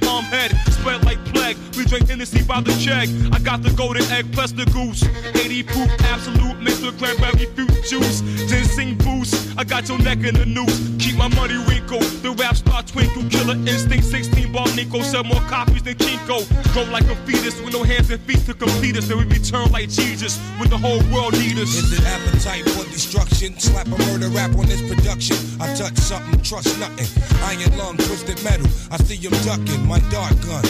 check, 2.85 3.09
I 3.33 3.39
got 3.39 3.63
the 3.63 3.71
golden 3.71 4.05
egg 4.13 4.31
plus 4.33 4.53
the 4.53 4.67
goose, 4.67 5.03
80 5.41 5.63
proof, 5.63 5.91
absolute, 6.13 6.61
mixed 6.61 6.83
with 6.83 6.99
cranberry 6.99 7.47
fruit 7.57 7.73
juice, 7.89 8.21
ginseng 8.45 8.97
boost, 8.99 9.57
I 9.57 9.65
got 9.65 9.89
your 9.89 9.99
neck 9.99 10.19
in 10.19 10.35
the 10.35 10.45
noose, 10.45 10.77
keep 10.99 11.17
my 11.17 11.29
money 11.29 11.57
wrinkle, 11.65 12.01
the 12.21 12.33
rap 12.37 12.57
star 12.57 12.83
twinkle, 12.83 13.25
killer 13.31 13.57
instinct, 13.65 14.05
16 14.05 14.53
ball 14.53 14.69
Nico, 14.77 15.01
sell 15.01 15.25
more 15.25 15.41
copies 15.49 15.83
than 15.83 15.95
Kinko, 15.95 16.45
grow 16.75 16.85
like 16.93 17.05
a 17.05 17.17
fetus, 17.25 17.59
with 17.63 17.73
no 17.73 17.85
hands 17.85 18.11
and 18.11 18.21
feet 18.23 18.45
to 18.45 18.53
complete 18.53 18.99
us, 18.99 19.09
then 19.09 19.17
we 19.17 19.25
return 19.25 19.71
like 19.73 19.89
Jesus, 19.89 20.37
when 20.59 20.69
the 20.69 20.77
whole 20.77 21.01
world 21.09 21.33
need 21.33 21.57
us. 21.57 21.73
Is 21.73 21.89
it 21.93 22.05
appetite 22.05 22.69
for 22.69 22.85
destruction? 22.93 23.59
Slap 23.59 23.87
a 23.87 23.97
murder 24.13 24.29
rap 24.29 24.53
on 24.57 24.67
this 24.67 24.83
production. 24.83 25.37
I 25.59 25.73
touch 25.75 25.97
something, 25.97 26.43
trust 26.43 26.79
nothing. 26.79 27.09
Iron 27.49 27.79
lung, 27.79 27.97
twisted 27.97 28.43
metal. 28.45 28.67
I 28.91 28.99
see 28.99 29.17
him 29.17 29.33
ducking 29.45 29.87
my 29.87 30.01
dart 30.13 30.37
gun, 30.45 30.65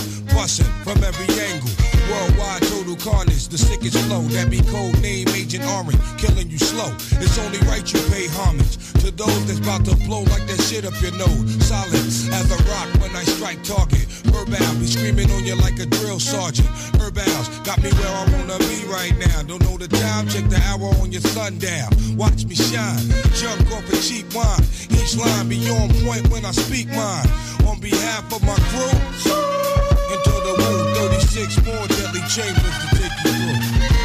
That 4.34 4.50
be 4.50 4.58
code 4.66 4.98
name 4.98 5.30
Agent 5.30 5.62
Orange, 5.62 5.94
killing 6.18 6.50
you 6.50 6.58
slow. 6.58 6.90
It's 7.22 7.38
only 7.38 7.62
right 7.70 7.86
you 7.86 8.02
pay 8.10 8.26
homage 8.34 8.82
to 8.98 9.14
those 9.14 9.46
that's 9.46 9.62
about 9.62 9.86
to 9.86 9.94
blow 10.10 10.26
like 10.26 10.42
that 10.50 10.58
shit 10.58 10.82
up 10.82 10.98
your 10.98 11.14
nose. 11.14 11.46
Solid 11.62 12.02
as 12.34 12.50
a 12.50 12.58
rock 12.66 12.90
when 12.98 13.14
I 13.14 13.22
strike 13.22 13.62
target. 13.62 14.10
Verbal 14.34 14.74
be 14.82 14.90
screaming 14.90 15.30
on 15.30 15.46
you 15.46 15.54
like 15.54 15.78
a 15.78 15.86
drill 15.86 16.18
sergeant. 16.18 16.66
Herbals 16.98 17.46
got 17.62 17.78
me 17.78 17.94
where 17.94 18.10
I 18.10 18.26
wanna 18.34 18.58
be 18.66 18.82
right 18.90 19.14
now. 19.22 19.46
Don't 19.46 19.62
know 19.62 19.78
the 19.78 19.86
time, 19.86 20.26
check 20.26 20.50
the 20.50 20.58
hour 20.66 20.90
on 20.98 21.14
your 21.14 21.22
sundown. 21.22 21.94
Watch 22.18 22.42
me 22.42 22.58
shine, 22.58 23.06
jump 23.38 23.70
off 23.70 23.86
a 23.86 23.96
cheap 24.02 24.26
wine. 24.34 24.66
Each 24.98 25.14
line 25.14 25.46
be 25.46 25.62
on 25.70 25.94
point 26.02 26.26
when 26.34 26.42
I 26.44 26.50
speak 26.50 26.90
mine. 26.90 27.30
On 27.70 27.78
behalf 27.78 28.26
of 28.34 28.42
my 28.42 28.58
crew, 28.74 28.98
into 30.10 30.34
the 30.42 30.54
room, 30.58 31.22
36 31.22 31.62
more 31.62 31.86
deadly 31.86 32.26
chambers 32.26 32.76
to 32.82 32.86
take 32.98 33.14
you 33.22 33.30
through. 33.30 34.03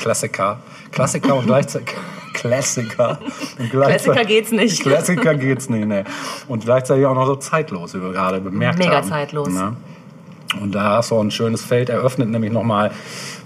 Klassiker. 0.00 0.58
Klassiker 0.92 1.36
und 1.36 1.46
gleichzeitig. 1.46 1.94
Klassiker. 2.32 3.18
Und 3.58 3.70
Klassiker 3.70 4.24
geht's 4.24 4.50
nicht. 4.50 4.82
Klassiker 4.82 5.34
geht's 5.34 5.68
nicht, 5.68 5.86
ne. 5.86 6.04
Und 6.48 6.64
gleichzeitig 6.64 7.04
auch 7.06 7.14
noch 7.14 7.26
so 7.26 7.36
zeitlos, 7.36 7.94
wie 7.94 8.00
wir 8.00 8.12
gerade 8.12 8.40
bemerkt 8.40 8.78
Mega 8.78 8.96
haben. 8.96 9.08
zeitlos. 9.08 9.48
Ne? 9.48 9.76
Und 10.60 10.74
da 10.74 10.96
hast 10.96 11.10
du 11.10 11.18
ein 11.20 11.30
schönes 11.30 11.64
Feld 11.64 11.90
eröffnet, 11.90 12.28
nämlich 12.28 12.50
nochmal 12.52 12.90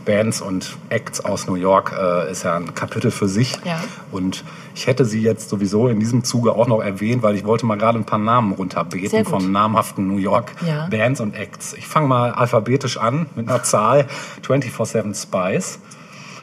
Bands 0.04 0.40
und 0.40 0.76
Acts 0.90 1.24
aus 1.24 1.46
New 1.46 1.54
York. 1.54 1.94
Äh, 1.98 2.30
ist 2.30 2.44
ja 2.44 2.56
ein 2.56 2.74
Kapitel 2.74 3.10
für 3.10 3.26
sich. 3.28 3.56
Ja. 3.64 3.82
Und 4.12 4.44
ich 4.74 4.86
hätte 4.86 5.04
sie 5.04 5.20
jetzt 5.22 5.48
sowieso 5.48 5.88
in 5.88 5.98
diesem 5.98 6.24
Zuge 6.24 6.52
auch 6.52 6.66
noch 6.66 6.80
erwähnt, 6.82 7.22
weil 7.22 7.34
ich 7.36 7.44
wollte 7.44 7.66
mal 7.66 7.76
gerade 7.76 7.98
ein 7.98 8.04
paar 8.04 8.18
Namen 8.18 8.52
runterbeten 8.52 9.24
von 9.24 9.50
namhaften 9.50 10.06
New 10.06 10.18
York 10.18 10.52
Ja. 10.66 10.86
Bands 10.90 11.20
und 11.20 11.34
Acts. 11.34 11.72
Ich 11.74 11.86
fange 11.86 12.06
mal 12.06 12.32
alphabetisch 12.32 12.96
an 12.98 13.26
mit 13.34 13.48
einer 13.48 13.62
Zahl 13.62 14.06
24-7 14.46 15.14
Spice. 15.20 15.78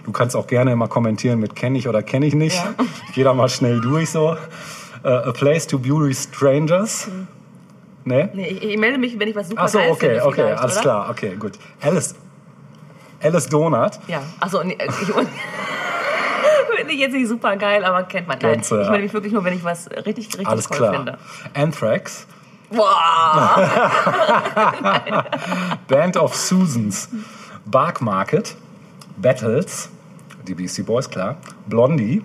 Du 0.03 0.11
kannst 0.11 0.35
auch 0.35 0.47
gerne 0.47 0.71
immer 0.71 0.87
kommentieren 0.87 1.39
mit 1.39 1.55
kenne 1.55 1.77
ich 1.77 1.87
oder 1.87 2.01
kenne 2.03 2.25
ich 2.25 2.33
nicht. 2.33 2.55
Ja. 2.55 2.73
Ich 3.07 3.13
gehe 3.15 3.23
da 3.23 3.33
mal 3.33 3.49
schnell 3.49 3.81
durch 3.81 4.09
so. 4.09 4.35
Äh, 5.03 5.09
A 5.09 5.31
Place 5.31 5.67
to 5.67 5.79
Beauty 5.79 6.13
Strangers. 6.13 7.07
Ne? 8.03 8.29
Nee, 8.33 8.47
ich, 8.47 8.63
ich 8.63 8.77
melde 8.77 8.97
mich, 8.97 9.19
wenn 9.19 9.27
ich 9.27 9.35
was 9.35 9.49
super 9.49 9.63
Ach 9.63 9.67
so, 9.67 9.77
geil 9.77 9.91
okay, 9.91 10.09
finde. 10.09 10.25
okay, 10.25 10.53
alles 10.53 10.73
oder? 10.73 10.81
klar, 10.81 11.09
okay, 11.09 11.35
gut. 11.37 11.53
Alice, 11.81 12.15
Alice 13.21 13.47
Donut. 13.47 13.99
Ja, 14.07 14.23
achso, 14.39 14.63
nee, 14.63 14.77
ich, 14.83 14.93
finde 16.77 16.93
ich 16.93 16.99
jetzt 16.99 17.13
nicht 17.13 17.27
super 17.27 17.55
geil, 17.57 17.85
aber 17.85 18.03
kennt 18.03 18.27
man. 18.27 18.39
Nein, 18.41 18.61
du, 18.67 18.81
ich 18.81 18.89
meine 18.89 19.03
mich 19.03 19.13
wirklich 19.13 19.33
nur, 19.33 19.43
wenn 19.43 19.53
ich 19.53 19.63
was 19.63 19.87
richtig, 19.91 20.27
richtig 20.27 20.47
Alles 20.47 20.67
toll 20.67 20.77
klar. 20.77 20.93
finde. 20.95 21.19
Anthrax, 21.53 22.25
Boah! 22.71 23.59
Band 25.87 26.15
of 26.17 26.33
Susans, 26.35 27.09
Bark 27.65 28.01
Market, 28.01 28.55
Battles, 29.21 29.89
die 30.47 30.53
Beastie 30.53 30.83
Boys, 30.83 31.09
klar, 31.09 31.37
Blondie. 31.67 32.23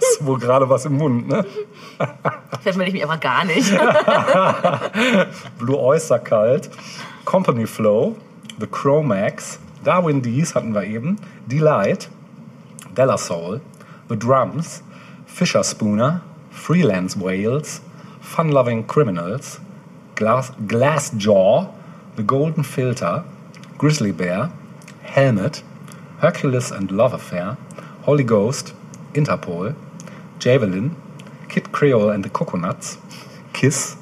Ist 0.00 0.26
wohl 0.26 0.38
gerade 0.38 0.68
was 0.68 0.84
im 0.84 0.96
Mund, 0.96 1.28
ne? 1.28 1.44
Vielleicht 2.60 2.76
melde 2.76 2.88
ich 2.88 2.94
mich 2.94 3.02
einfach 3.02 3.20
gar 3.20 3.44
nicht. 3.44 3.70
Blue 5.58 5.78
Oyster 5.78 6.18
Cult, 6.18 6.70
Company 7.24 7.66
Flow, 7.66 8.16
The 8.58 8.66
Chromax, 8.66 9.58
Darwin 9.84 10.22
Dees 10.22 10.54
hatten 10.54 10.74
wir 10.74 10.84
eben, 10.84 11.16
Delight, 11.46 12.10
Della 12.96 13.16
Soul, 13.16 13.60
The 14.08 14.18
Drums, 14.18 14.82
Fisher 15.26 15.64
Spooner, 15.64 16.20
Freelance 16.50 17.18
Whales, 17.20 17.80
Fun 18.20 18.50
Loving 18.50 18.86
Criminals, 18.86 19.60
Glass, 20.14 20.52
Glassjaw, 20.68 21.68
The 22.16 22.24
Golden 22.24 22.64
Filter, 22.64 23.24
Grizzly 23.82 24.12
Bear, 24.12 24.52
Helmet, 25.02 25.64
Hercules 26.20 26.70
and 26.70 26.92
Love 26.92 27.12
Affair, 27.14 27.56
Holy 28.02 28.22
Ghost, 28.22 28.74
Interpol, 29.12 29.74
Javelin, 30.38 30.94
Kid 31.48 31.72
Creole 31.72 32.10
and 32.10 32.24
the 32.24 32.28
Coconuts, 32.30 32.98
Kiss, 33.52 33.96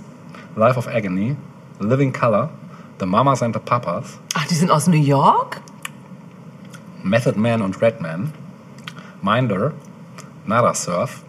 Life 0.54 0.76
of 0.76 0.86
Agony, 0.86 1.34
Living 1.78 2.12
Color, 2.12 2.50
The 2.98 3.06
Mamas 3.06 3.40
and 3.40 3.54
the 3.54 3.58
Papas, 3.58 4.18
Ach, 4.34 4.46
die 4.46 4.54
sind 4.54 4.70
aus 4.70 4.86
New 4.86 5.00
York? 5.00 5.62
Method 7.02 7.38
Man 7.38 7.62
und 7.62 7.80
Redman, 7.80 8.34
Minder, 9.22 9.72
Nada 10.46 10.74
Surf, 10.74 11.24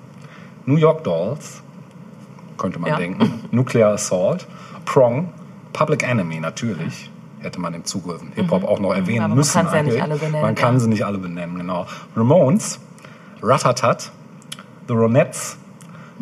New 0.65 0.75
York 0.75 1.05
Dolls, 1.05 1.61
könnte 2.57 2.79
man 2.79 2.89
Ja. 2.89 2.97
denken, 2.97 3.45
Nuclear 3.51 3.93
Assault, 3.93 4.45
Prong, 4.83 5.31
Public 5.71 6.03
Enemy 6.03 6.41
natürlich, 6.41 7.09
hätte 7.41 7.59
man 7.59 7.73
im 7.73 7.85
Zuge 7.85 8.19
Hip-Hop 8.35 8.63
auch 8.63 8.79
noch 8.79 8.93
erwähnen 8.93 9.17
Mhm. 9.17 9.23
Aber 9.23 9.27
man 9.29 9.37
müssen. 9.37 9.53
kann's 9.53 9.73
ja 9.73 9.83
nicht 9.83 10.01
alle 10.01 10.15
benennen, 10.15 10.41
Man 10.41 10.55
kann 10.55 10.73
ja. 10.75 10.79
sie 10.79 10.89
nicht 10.89 11.05
alle 11.05 11.17
benennen, 11.17 11.57
genau. 11.57 11.87
Ramones, 12.15 12.79
Ratatat, 13.41 14.11
The 14.87 14.93
Ronettes, 14.93 15.57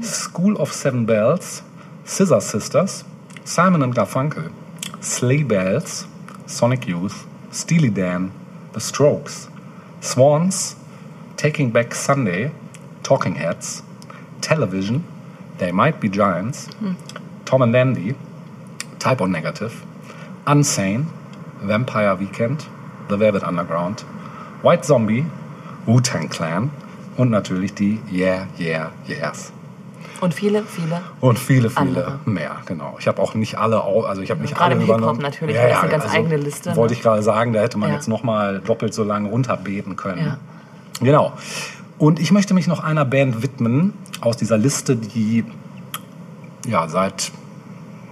School 0.01 0.55
of 0.55 0.71
Seven 0.73 1.05
Bells, 1.05 1.63
Scissor 2.05 2.39
Sisters, 2.41 3.03
Simon 3.43 3.83
and 3.83 3.95
Garfunkel, 3.95 4.49
Sleigh 5.01 5.43
Bells, 5.43 6.07
Sonic 6.45 6.87
Youth, 6.87 7.25
Steely 7.51 7.91
Dan, 7.91 8.31
The 8.73 8.79
Strokes, 8.79 9.49
Swans, 10.01 10.75
Taking 11.35 11.71
Back 11.71 11.93
Sunday, 11.95 12.51
Talking 13.03 13.35
Heads, 13.35 13.83
Television, 14.41 15.03
They 15.57 15.71
Might 15.71 15.99
Be 15.99 16.09
Giants, 16.09 16.69
Tom 17.45 17.61
and 17.63 17.75
Andy, 17.75 18.15
Type 18.99 19.21
O 19.21 19.25
Negative, 19.25 19.73
Unsane, 20.49 21.05
Vampire 21.61 22.19
Weekend, 22.19 22.65
The 23.09 23.19
Velvet 23.19 23.43
Underground, 23.43 24.05
White 24.63 24.81
Zombie, 24.83 25.25
Wu-Tang 25.85 26.29
Clan 26.29 26.69
und 27.17 27.29
natürlich 27.29 27.73
die 27.73 27.99
Yeah, 28.11 28.47
Yeah, 28.59 28.91
Yeahs. 29.07 29.51
Und 30.21 30.33
viele, 30.33 30.63
viele. 30.63 31.01
Und 31.21 31.39
viele, 31.39 31.69
viele 31.69 31.77
Andere. 31.79 32.19
mehr, 32.25 32.57
genau. 32.65 32.97
Ich 32.99 33.07
habe 33.07 33.21
auch 33.21 33.35
nicht 33.35 33.57
alle, 33.57 33.81
also 33.83 34.21
ich 34.21 34.31
habe 34.31 34.41
nicht 34.41 34.53
Gerade 34.55 34.75
alle 34.75 34.83
im 34.83 34.87
Hip-Hop 34.93 35.21
natürlich, 35.21 35.55
das 35.55 35.71
ist 35.71 35.77
eine 35.79 35.89
ganz 35.91 36.13
eigene 36.13 36.37
Liste, 36.37 36.75
Wollte 36.75 36.93
ne? 36.93 36.97
ich 36.97 37.03
gerade 37.03 37.23
sagen, 37.23 37.53
da 37.53 37.61
hätte 37.61 37.77
man 37.77 37.89
Ja. 37.89 37.95
jetzt 37.95 38.07
noch 38.09 38.23
mal 38.23 38.59
doppelt 38.59 38.93
so 38.93 39.03
lange 39.03 39.29
runterbeten 39.29 39.95
können. 39.95 40.25
Ja. 40.25 40.37
Genau. 41.01 41.33
Und 41.97 42.19
ich 42.19 42.31
möchte 42.31 42.53
mich 42.53 42.67
noch 42.67 42.83
einer 42.83 43.05
Band 43.05 43.41
widmen 43.43 43.93
aus 44.19 44.35
dieser 44.35 44.57
Liste, 44.57 44.95
die 44.97 45.45
ja 46.67 46.87
seit 46.89 47.31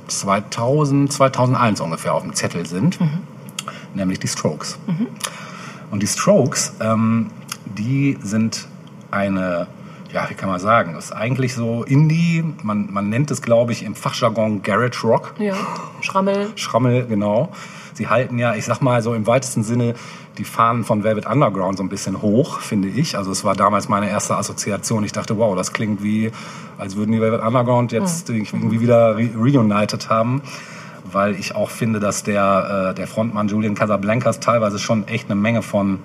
2000, 0.07 1.11
2001 1.11 1.81
ungefähr 1.81 2.13
auf 2.13 2.23
dem 2.23 2.33
Zettel 2.33 2.65
sind, 2.65 2.99
nämlich 3.93 4.19
die 4.19 4.27
Strokes. 4.27 4.79
Und 5.91 6.03
die 6.03 6.07
Strokes, 6.07 6.73
ähm, 6.79 7.29
die 7.65 8.17
sind 8.21 8.67
eine, 9.11 9.67
ja, 10.11 10.29
wie 10.29 10.33
kann 10.33 10.49
man 10.49 10.59
sagen, 10.59 10.93
das 10.93 11.05
ist 11.05 11.11
eigentlich 11.11 11.53
so 11.53 11.83
Indie, 11.83 12.43
man, 12.63 12.91
man 12.91 13.09
nennt 13.09 13.31
es, 13.31 13.41
glaube 13.41 13.71
ich, 13.71 13.83
im 13.83 13.95
Fachjargon 13.95 14.61
Garage 14.61 15.05
Rock. 15.05 15.33
Ja, 15.39 15.55
Schrammel. 16.01 16.49
Schrammel, 16.55 17.05
genau. 17.07 17.51
Sie 17.97 18.07
halten 18.07 18.37
ja, 18.37 18.53
ich 18.53 18.65
sag 18.65 18.79
mal 18.79 19.01
so 19.01 19.15
im 19.15 19.25
weitesten 19.25 19.63
Sinne, 19.63 19.95
die 20.37 20.43
Fahnen 20.43 20.83
von 20.83 21.03
Velvet 21.03 21.25
Underground 21.25 21.79
so 21.79 21.83
ein 21.83 21.89
bisschen 21.89 22.21
hoch, 22.21 22.59
finde 22.59 22.89
ich. 22.89 23.17
Also 23.17 23.31
es 23.31 23.43
war 23.43 23.55
damals 23.55 23.89
meine 23.89 24.07
erste 24.07 24.37
Assoziation. 24.37 25.03
Ich 25.03 25.13
dachte, 25.13 25.35
wow, 25.39 25.55
das 25.55 25.73
klingt 25.73 26.03
wie, 26.03 26.31
als 26.77 26.95
würden 26.95 27.11
die 27.11 27.19
Velvet 27.19 27.41
Underground 27.41 27.91
jetzt 27.91 28.29
irgendwie 28.29 28.81
wieder 28.81 29.17
re 29.17 29.31
reunited 29.35 30.11
haben. 30.11 30.43
Weil 31.11 31.33
ich 31.33 31.55
auch 31.55 31.71
finde, 31.71 31.99
dass 31.99 32.21
der, 32.21 32.91
äh, 32.91 32.93
der 32.93 33.07
Frontmann 33.07 33.47
Julian 33.47 33.73
Casablancas 33.73 34.39
teilweise 34.39 34.77
schon 34.77 35.07
echt 35.07 35.31
eine 35.31 35.39
Menge 35.39 35.63
von, 35.63 35.97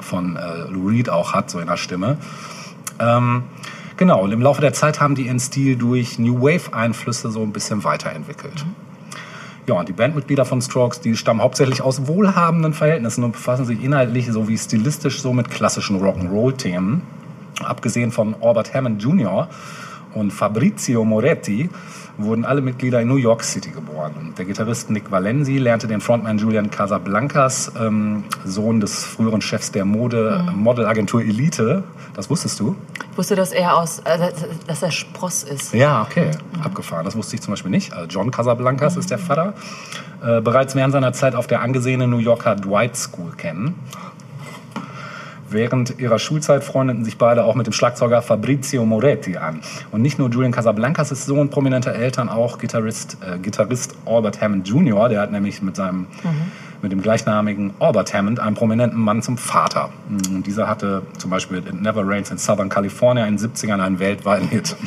von 0.00 0.36
äh, 0.36 0.70
Lou 0.70 0.88
Reed 0.88 1.08
auch 1.08 1.32
hat, 1.32 1.48
so 1.48 1.58
in 1.58 1.68
der 1.68 1.78
Stimme. 1.78 2.18
Ähm, 2.98 3.44
genau, 3.96 4.20
und 4.20 4.32
im 4.32 4.42
Laufe 4.42 4.60
der 4.60 4.74
Zeit 4.74 5.00
haben 5.00 5.14
die 5.14 5.22
ihren 5.22 5.40
Stil 5.40 5.76
durch 5.76 6.18
New 6.18 6.42
Wave-Einflüsse 6.42 7.30
so 7.30 7.42
ein 7.42 7.52
bisschen 7.52 7.82
weiterentwickelt. 7.82 8.66
Ja, 9.68 9.74
und 9.74 9.86
die 9.86 9.92
Bandmitglieder 9.92 10.46
von 10.46 10.62
Strokes, 10.62 11.02
die 11.02 11.14
stammen 11.14 11.42
hauptsächlich 11.42 11.82
aus 11.82 12.06
wohlhabenden 12.06 12.72
Verhältnissen 12.72 13.22
und 13.22 13.32
befassen 13.32 13.66
sich 13.66 13.84
inhaltlich 13.84 14.32
sowie 14.32 14.56
stilistisch 14.56 15.20
so 15.20 15.34
mit 15.34 15.50
klassischen 15.50 16.00
Rock'n'Roll-Themen. 16.00 17.02
Abgesehen 17.62 18.10
von 18.10 18.34
Albert 18.40 18.72
Hammond 18.72 19.02
Jr. 19.02 19.46
und 20.14 20.30
Fabrizio 20.30 21.04
Moretti 21.04 21.68
wurden 22.18 22.44
alle 22.44 22.60
Mitglieder 22.60 23.00
in 23.00 23.08
New 23.08 23.16
York 23.16 23.44
City 23.44 23.70
geboren. 23.70 24.12
Und 24.18 24.38
der 24.38 24.44
Gitarrist 24.44 24.90
Nick 24.90 25.10
Valenzi 25.10 25.56
lernte 25.58 25.86
den 25.86 26.00
Frontman 26.00 26.38
Julian 26.38 26.70
Casablancas, 26.70 27.72
ähm, 27.80 28.24
Sohn 28.44 28.80
des 28.80 29.04
früheren 29.04 29.40
Chefs 29.40 29.72
der 29.72 29.84
Mode, 29.84 30.44
Modelagentur 30.54 31.22
Elite. 31.22 31.84
Das 32.14 32.28
wusstest 32.28 32.58
du? 32.60 32.76
Ich 33.12 33.18
wusste, 33.18 33.36
dass 33.36 33.52
er 33.52 33.76
aus, 33.76 34.00
äh, 34.00 34.18
dass 34.66 34.82
er 34.82 34.90
Spross 34.90 35.44
ist. 35.44 35.72
Ja, 35.72 36.02
okay. 36.02 36.32
Abgefahren. 36.62 37.04
Das 37.04 37.16
wusste 37.16 37.36
ich 37.36 37.42
zum 37.42 37.52
Beispiel 37.52 37.70
nicht. 37.70 37.92
Also 37.92 38.08
John 38.08 38.30
Casablancas 38.30 38.96
ist 38.96 39.10
der 39.10 39.18
Vater. 39.18 39.54
Äh, 40.22 40.40
bereits 40.40 40.74
während 40.74 40.92
seiner 40.92 41.12
Zeit 41.12 41.36
auf 41.36 41.46
der 41.46 41.62
angesehenen 41.62 42.10
New 42.10 42.18
Yorker 42.18 42.56
Dwight 42.56 42.96
School 42.96 43.32
kennen. 43.36 43.76
Während 45.50 45.98
ihrer 45.98 46.18
Schulzeit 46.18 46.64
freundeten 46.64 47.04
sich 47.04 47.18
beide 47.18 47.44
auch 47.44 47.54
mit 47.54 47.66
dem 47.66 47.72
Schlagzeuger 47.72 48.22
Fabrizio 48.22 48.84
Moretti 48.84 49.36
an. 49.36 49.60
Und 49.90 50.02
nicht 50.02 50.18
nur 50.18 50.28
Julian 50.28 50.52
Casablancas 50.52 51.10
ist 51.12 51.26
Sohn 51.26 51.50
prominenter 51.50 51.94
Eltern, 51.94 52.28
auch 52.28 52.58
Gitarrist, 52.58 53.16
äh, 53.20 53.38
Gitarrist 53.38 53.94
Albert 54.04 54.40
Hammond 54.40 54.68
Jr., 54.68 55.08
der 55.08 55.20
hat 55.20 55.32
nämlich 55.32 55.62
mit 55.62 55.76
seinem 55.76 56.06
mit 56.82 56.92
dem 56.92 57.02
gleichnamigen 57.02 57.72
Albert 57.80 58.14
Hammond 58.14 58.40
einen 58.40 58.54
prominenten 58.54 59.00
Mann 59.00 59.22
zum 59.22 59.36
Vater. 59.36 59.90
Und 60.08 60.46
dieser 60.46 60.68
hatte 60.68 61.02
zum 61.18 61.30
Beispiel 61.30 61.58
It 61.58 61.80
Never 61.80 62.02
Rains 62.06 62.30
in 62.30 62.38
Southern 62.38 62.68
California 62.68 63.26
in 63.26 63.36
den 63.36 63.50
70ern 63.50 63.80
einen 63.80 63.98
weltweiten 63.98 64.48
Hit. 64.48 64.76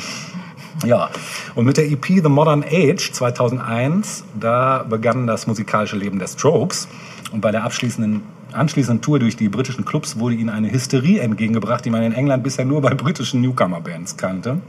Ja, 0.84 1.10
und 1.54 1.66
mit 1.66 1.76
der 1.76 1.88
EP 1.88 2.04
The 2.06 2.28
Modern 2.28 2.64
Age 2.64 3.12
2001, 3.12 4.24
da 4.40 4.84
begann 4.88 5.28
das 5.28 5.46
musikalische 5.46 5.96
Leben 5.96 6.18
der 6.18 6.26
Strokes. 6.26 6.88
Und 7.30 7.40
bei 7.40 7.52
der 7.52 7.62
abschließenden, 7.62 8.22
anschließenden 8.54 9.02
Tour 9.02 9.18
durch 9.18 9.36
die 9.36 9.48
britischen 9.48 9.84
Clubs 9.84 10.18
wurde 10.18 10.34
ihnen 10.34 10.50
eine 10.50 10.70
Hysterie 10.70 11.20
entgegengebracht, 11.20 11.84
die 11.84 11.90
man 11.90 12.02
in 12.02 12.12
England 12.12 12.42
bisher 12.42 12.64
nur 12.64 12.80
bei 12.80 12.94
britischen 12.94 13.40
Newcomer-Bands 13.40 14.16
kannte. 14.16 14.60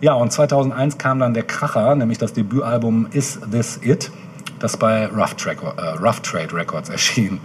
Ja, 0.00 0.14
und 0.14 0.32
2001 0.32 0.98
kam 0.98 1.20
dann 1.20 1.32
der 1.32 1.44
Kracher, 1.44 1.94
nämlich 1.94 2.18
das 2.18 2.32
Debütalbum 2.32 3.06
Is 3.12 3.38
This 3.50 3.78
It, 3.82 4.10
das 4.58 4.76
bei 4.76 5.06
Rough, 5.06 5.34
Track, 5.34 5.62
äh, 5.62 5.80
Rough 6.02 6.20
Trade 6.20 6.52
Records 6.52 6.88
erschien. 6.90 7.40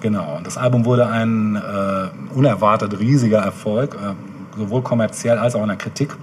Genau, 0.00 0.36
und 0.36 0.46
das 0.46 0.56
Album 0.56 0.84
wurde 0.84 1.06
ein 1.06 1.56
äh, 1.56 2.34
unerwartet 2.34 2.98
riesiger 2.98 3.38
Erfolg, 3.38 3.94
äh, 3.94 4.14
sowohl 4.58 4.82
kommerziell 4.82 5.38
als 5.38 5.54
auch 5.54 5.62
in 5.62 5.68
der 5.68 5.76
Kritik. 5.76 6.16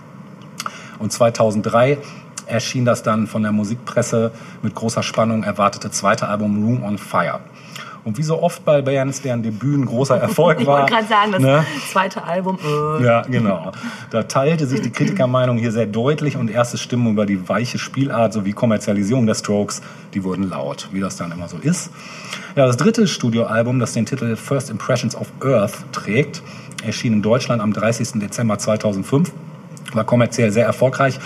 Und 0.97 1.11
2003 1.11 1.99
erschien 2.45 2.83
das 2.83 3.03
dann 3.03 3.27
von 3.27 3.43
der 3.43 3.51
Musikpresse 3.51 4.31
mit 4.61 4.75
großer 4.75 5.03
Spannung 5.03 5.43
erwartete 5.43 5.91
zweite 5.91 6.27
Album 6.27 6.63
Room 6.63 6.83
on 6.83 6.97
Fire. 6.97 7.39
Und 8.03 8.17
wie 8.17 8.23
so 8.23 8.41
oft 8.41 8.63
bei 8.65 8.81
Bands, 8.81 9.21
deren 9.21 9.43
Debüt 9.43 9.77
ein 9.77 9.85
großer 9.85 10.17
Erfolg 10.17 10.59
Ich 10.61 10.67
war. 10.67 10.79
wollte 10.79 10.93
gerade 10.93 11.07
sagen, 11.07 11.31
das 11.31 11.41
ne? 11.41 11.65
zweite 11.91 12.23
Album. 12.23 12.57
Äh. 12.63 13.03
Ja, 13.03 13.21
genau. 13.21 13.71
Da 14.09 14.23
teilte 14.23 14.65
sich 14.65 14.81
die 14.81 14.89
Kritikermeinung 14.89 15.57
hier 15.57 15.71
sehr 15.71 15.85
deutlich 15.85 16.37
und 16.37 16.49
erste 16.49 16.77
Stimmen 16.77 17.11
über 17.11 17.25
die 17.25 17.47
weiche 17.49 17.77
Spielart 17.77 18.33
sowie 18.33 18.53
Kommerzialisierung 18.53 19.27
der 19.27 19.35
Strokes, 19.35 19.81
die 20.13 20.23
wurden 20.23 20.49
laut, 20.49 20.89
wie 20.91 20.99
das 20.99 21.17
dann 21.17 21.31
immer 21.31 21.47
so 21.47 21.57
ist. 21.57 21.91
Ja, 22.55 22.65
das 22.65 22.77
dritte 22.77 23.07
Studioalbum, 23.07 23.79
das 23.79 23.93
den 23.93 24.05
Titel 24.05 24.35
First 24.35 24.69
Impressions 24.69 25.15
of 25.15 25.31
Earth 25.43 25.73
trägt, 25.91 26.41
erschien 26.83 27.13
in 27.13 27.21
Deutschland 27.21 27.61
am 27.61 27.73
30. 27.73 28.19
Dezember 28.19 28.57
2005, 28.57 29.31
war 29.93 30.03
kommerziell 30.03 30.51
sehr 30.51 30.65
erfolgreich 30.65 31.19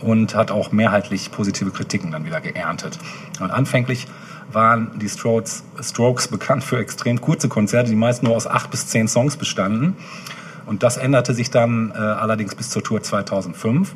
und 0.00 0.34
hat 0.34 0.50
auch 0.50 0.72
mehrheitlich 0.72 1.30
positive 1.30 1.70
Kritiken 1.70 2.10
dann 2.10 2.24
wieder 2.24 2.40
geerntet. 2.40 2.98
Und 3.40 3.50
anfänglich 3.50 4.06
waren 4.54 4.98
die 4.98 5.08
Strokes, 5.08 5.64
Strokes 5.80 6.28
bekannt 6.28 6.64
für 6.64 6.78
extrem 6.78 7.20
kurze 7.20 7.48
Konzerte, 7.48 7.90
die 7.90 7.96
meist 7.96 8.22
nur 8.22 8.36
aus 8.36 8.46
acht 8.46 8.70
bis 8.70 8.86
zehn 8.86 9.08
Songs 9.08 9.36
bestanden. 9.36 9.96
Und 10.66 10.82
das 10.82 10.96
änderte 10.96 11.34
sich 11.34 11.50
dann 11.50 11.90
äh, 11.90 11.98
allerdings 11.98 12.54
bis 12.54 12.70
zur 12.70 12.82
Tour 12.82 13.02
2005. 13.02 13.94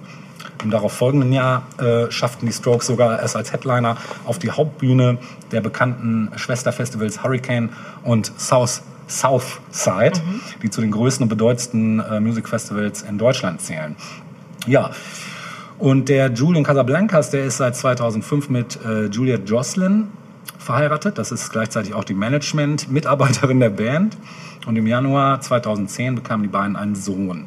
Im 0.62 0.70
darauf 0.70 0.92
folgenden 0.92 1.32
Jahr 1.32 1.62
äh, 1.78 2.10
schafften 2.10 2.46
die 2.46 2.52
Strokes 2.52 2.86
sogar 2.86 3.22
es 3.22 3.36
als 3.36 3.52
Headliner 3.52 3.96
auf 4.24 4.38
die 4.38 4.50
Hauptbühne 4.50 5.18
der 5.52 5.60
bekannten 5.60 6.30
Schwesterfestivals 6.36 7.22
Hurricane 7.22 7.70
und 8.02 8.32
South 8.38 8.82
Southside, 9.08 10.20
die 10.62 10.70
zu 10.70 10.80
den 10.80 10.90
größten 10.90 11.24
und 11.24 11.28
bedeutendsten 11.28 12.00
äh, 12.00 12.18
Musikfestivals 12.18 13.02
in 13.02 13.18
Deutschland 13.18 13.60
zählen. 13.60 13.94
Ja, 14.66 14.90
und 15.78 16.08
der 16.08 16.32
Julian 16.32 16.64
Casablancas, 16.64 17.30
der 17.30 17.44
ist 17.44 17.58
seit 17.58 17.76
2005 17.76 18.48
mit 18.48 18.78
äh, 18.84 19.06
Juliet 19.06 19.48
Jocelyn 19.48 20.08
verheiratet. 20.66 21.16
Das 21.16 21.32
ist 21.32 21.50
gleichzeitig 21.50 21.94
auch 21.94 22.04
die 22.04 22.14
Management-Mitarbeiterin 22.14 23.60
der 23.60 23.70
Band. 23.70 24.16
Und 24.66 24.76
im 24.76 24.86
Januar 24.86 25.40
2010 25.40 26.16
bekamen 26.16 26.42
die 26.42 26.48
beiden 26.48 26.76
einen 26.76 26.96
Sohn. 26.96 27.46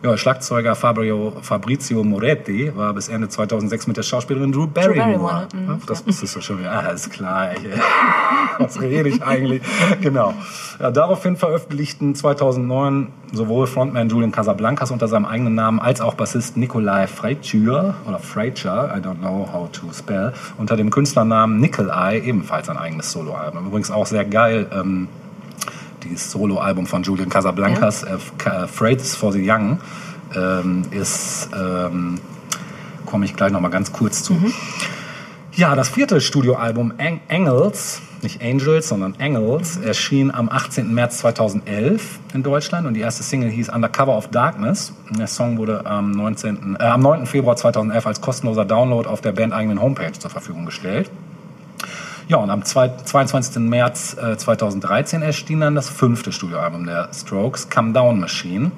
Ja, 0.00 0.16
Schlagzeuger 0.16 0.76
Fabio, 0.76 1.32
Fabrizio 1.42 2.04
Moretti 2.04 2.70
war 2.76 2.94
bis 2.94 3.08
Ende 3.08 3.28
2006 3.28 3.88
mit 3.88 3.96
der 3.96 4.04
Schauspielerin 4.04 4.52
Drew 4.52 4.68
Barrymore. 4.68 4.96
Barrymore, 4.96 5.48
mhm. 5.52 5.82
Das 5.86 6.06
wusstest 6.06 6.36
du 6.36 6.40
schon 6.40 6.60
wieder. 6.60 6.72
Ah, 6.72 6.90
ist 6.90 7.10
klar. 7.10 7.50
Was 8.58 8.80
rede 8.80 9.08
ich 9.08 9.22
eigentlich? 9.22 9.62
Genau. 10.00 10.34
Ja, 10.78 10.92
daraufhin 10.92 11.36
veröffentlichten 11.36 12.14
2009 12.14 13.08
sowohl 13.32 13.66
Frontman 13.66 14.08
Julian 14.08 14.30
Casablancas 14.30 14.92
unter 14.92 15.08
seinem 15.08 15.24
eigenen 15.24 15.54
Namen 15.56 15.80
als 15.80 16.00
auch 16.00 16.14
Bassist 16.14 16.56
Nikolai 16.56 17.08
Freitschür 17.08 17.94
oder 18.06 18.20
Freitschur, 18.20 18.92
I 18.96 19.00
don't 19.00 19.18
know 19.18 19.48
how 19.52 19.70
to 19.70 19.92
spell, 19.92 20.32
unter 20.58 20.76
dem 20.76 20.90
Künstlernamen 20.90 21.58
Nickel 21.58 21.90
Eye 21.90 22.20
ebenfalls 22.20 22.68
ein 22.68 22.76
eigenes 22.76 23.10
Soloalbum. 23.10 23.66
Übrigens 23.66 23.90
auch 23.90 24.06
sehr 24.06 24.24
geil. 24.24 24.66
Ähm, 24.72 25.08
dieses 26.04 26.30
Soloalbum 26.30 26.86
von 26.86 27.02
Julian 27.02 27.28
Casablancas, 27.28 28.02
äh, 28.04 28.16
Ca- 28.38 28.66
Freights 28.66 29.14
for 29.16 29.32
the 29.32 29.42
Young, 29.48 29.78
ähm, 30.36 30.82
ist, 30.90 31.48
ähm, 31.58 32.20
komme 33.06 33.24
ich 33.24 33.34
gleich 33.34 33.52
nochmal 33.52 33.70
ganz 33.70 33.92
kurz 33.92 34.22
zu. 34.22 34.36
Ja, 35.52 35.74
das 35.74 35.88
vierte 35.88 36.20
Studioalbum 36.20 36.92
Eng 36.98 37.20
Engels, 37.28 38.00
nicht 38.22 38.42
Angels, 38.42 38.88
sondern 38.88 39.14
Engels, 39.18 39.76
erschien 39.76 40.32
am 40.32 40.48
18. 40.48 40.92
März 40.94 41.18
2011 41.18 42.20
in 42.34 42.42
Deutschland 42.44 42.86
und 42.86 42.94
die 42.94 43.00
erste 43.00 43.22
Single 43.24 43.50
hieß 43.50 43.68
Undercover 43.70 44.16
of 44.16 44.28
Darkness. 44.28 44.92
Der 45.18 45.26
Song 45.26 45.56
wurde 45.58 45.84
am, 45.86 46.12
19., 46.12 46.76
äh, 46.78 46.84
am 46.84 47.00
9. 47.00 47.26
Februar 47.26 47.56
2011 47.56 48.06
als 48.06 48.20
kostenloser 48.20 48.64
Download 48.64 49.08
auf 49.08 49.20
der 49.20 49.32
bandeigenen 49.32 49.80
Homepage 49.80 50.12
zur 50.12 50.30
Verfügung 50.30 50.64
gestellt. 50.66 51.10
Ja, 52.28 52.36
und 52.38 52.50
am 52.50 52.62
zwei- 52.64 52.88
22. 52.94 53.58
März 53.62 54.16
äh, 54.20 54.36
2013 54.36 55.22
erschien 55.22 55.60
dann 55.60 55.74
das 55.74 55.88
fünfte 55.88 56.30
Studioalbum 56.30 56.84
der 56.84 57.08
Strokes, 57.12 57.70
Come 57.70 57.92
Down 57.92 58.20
Machine. 58.20 58.70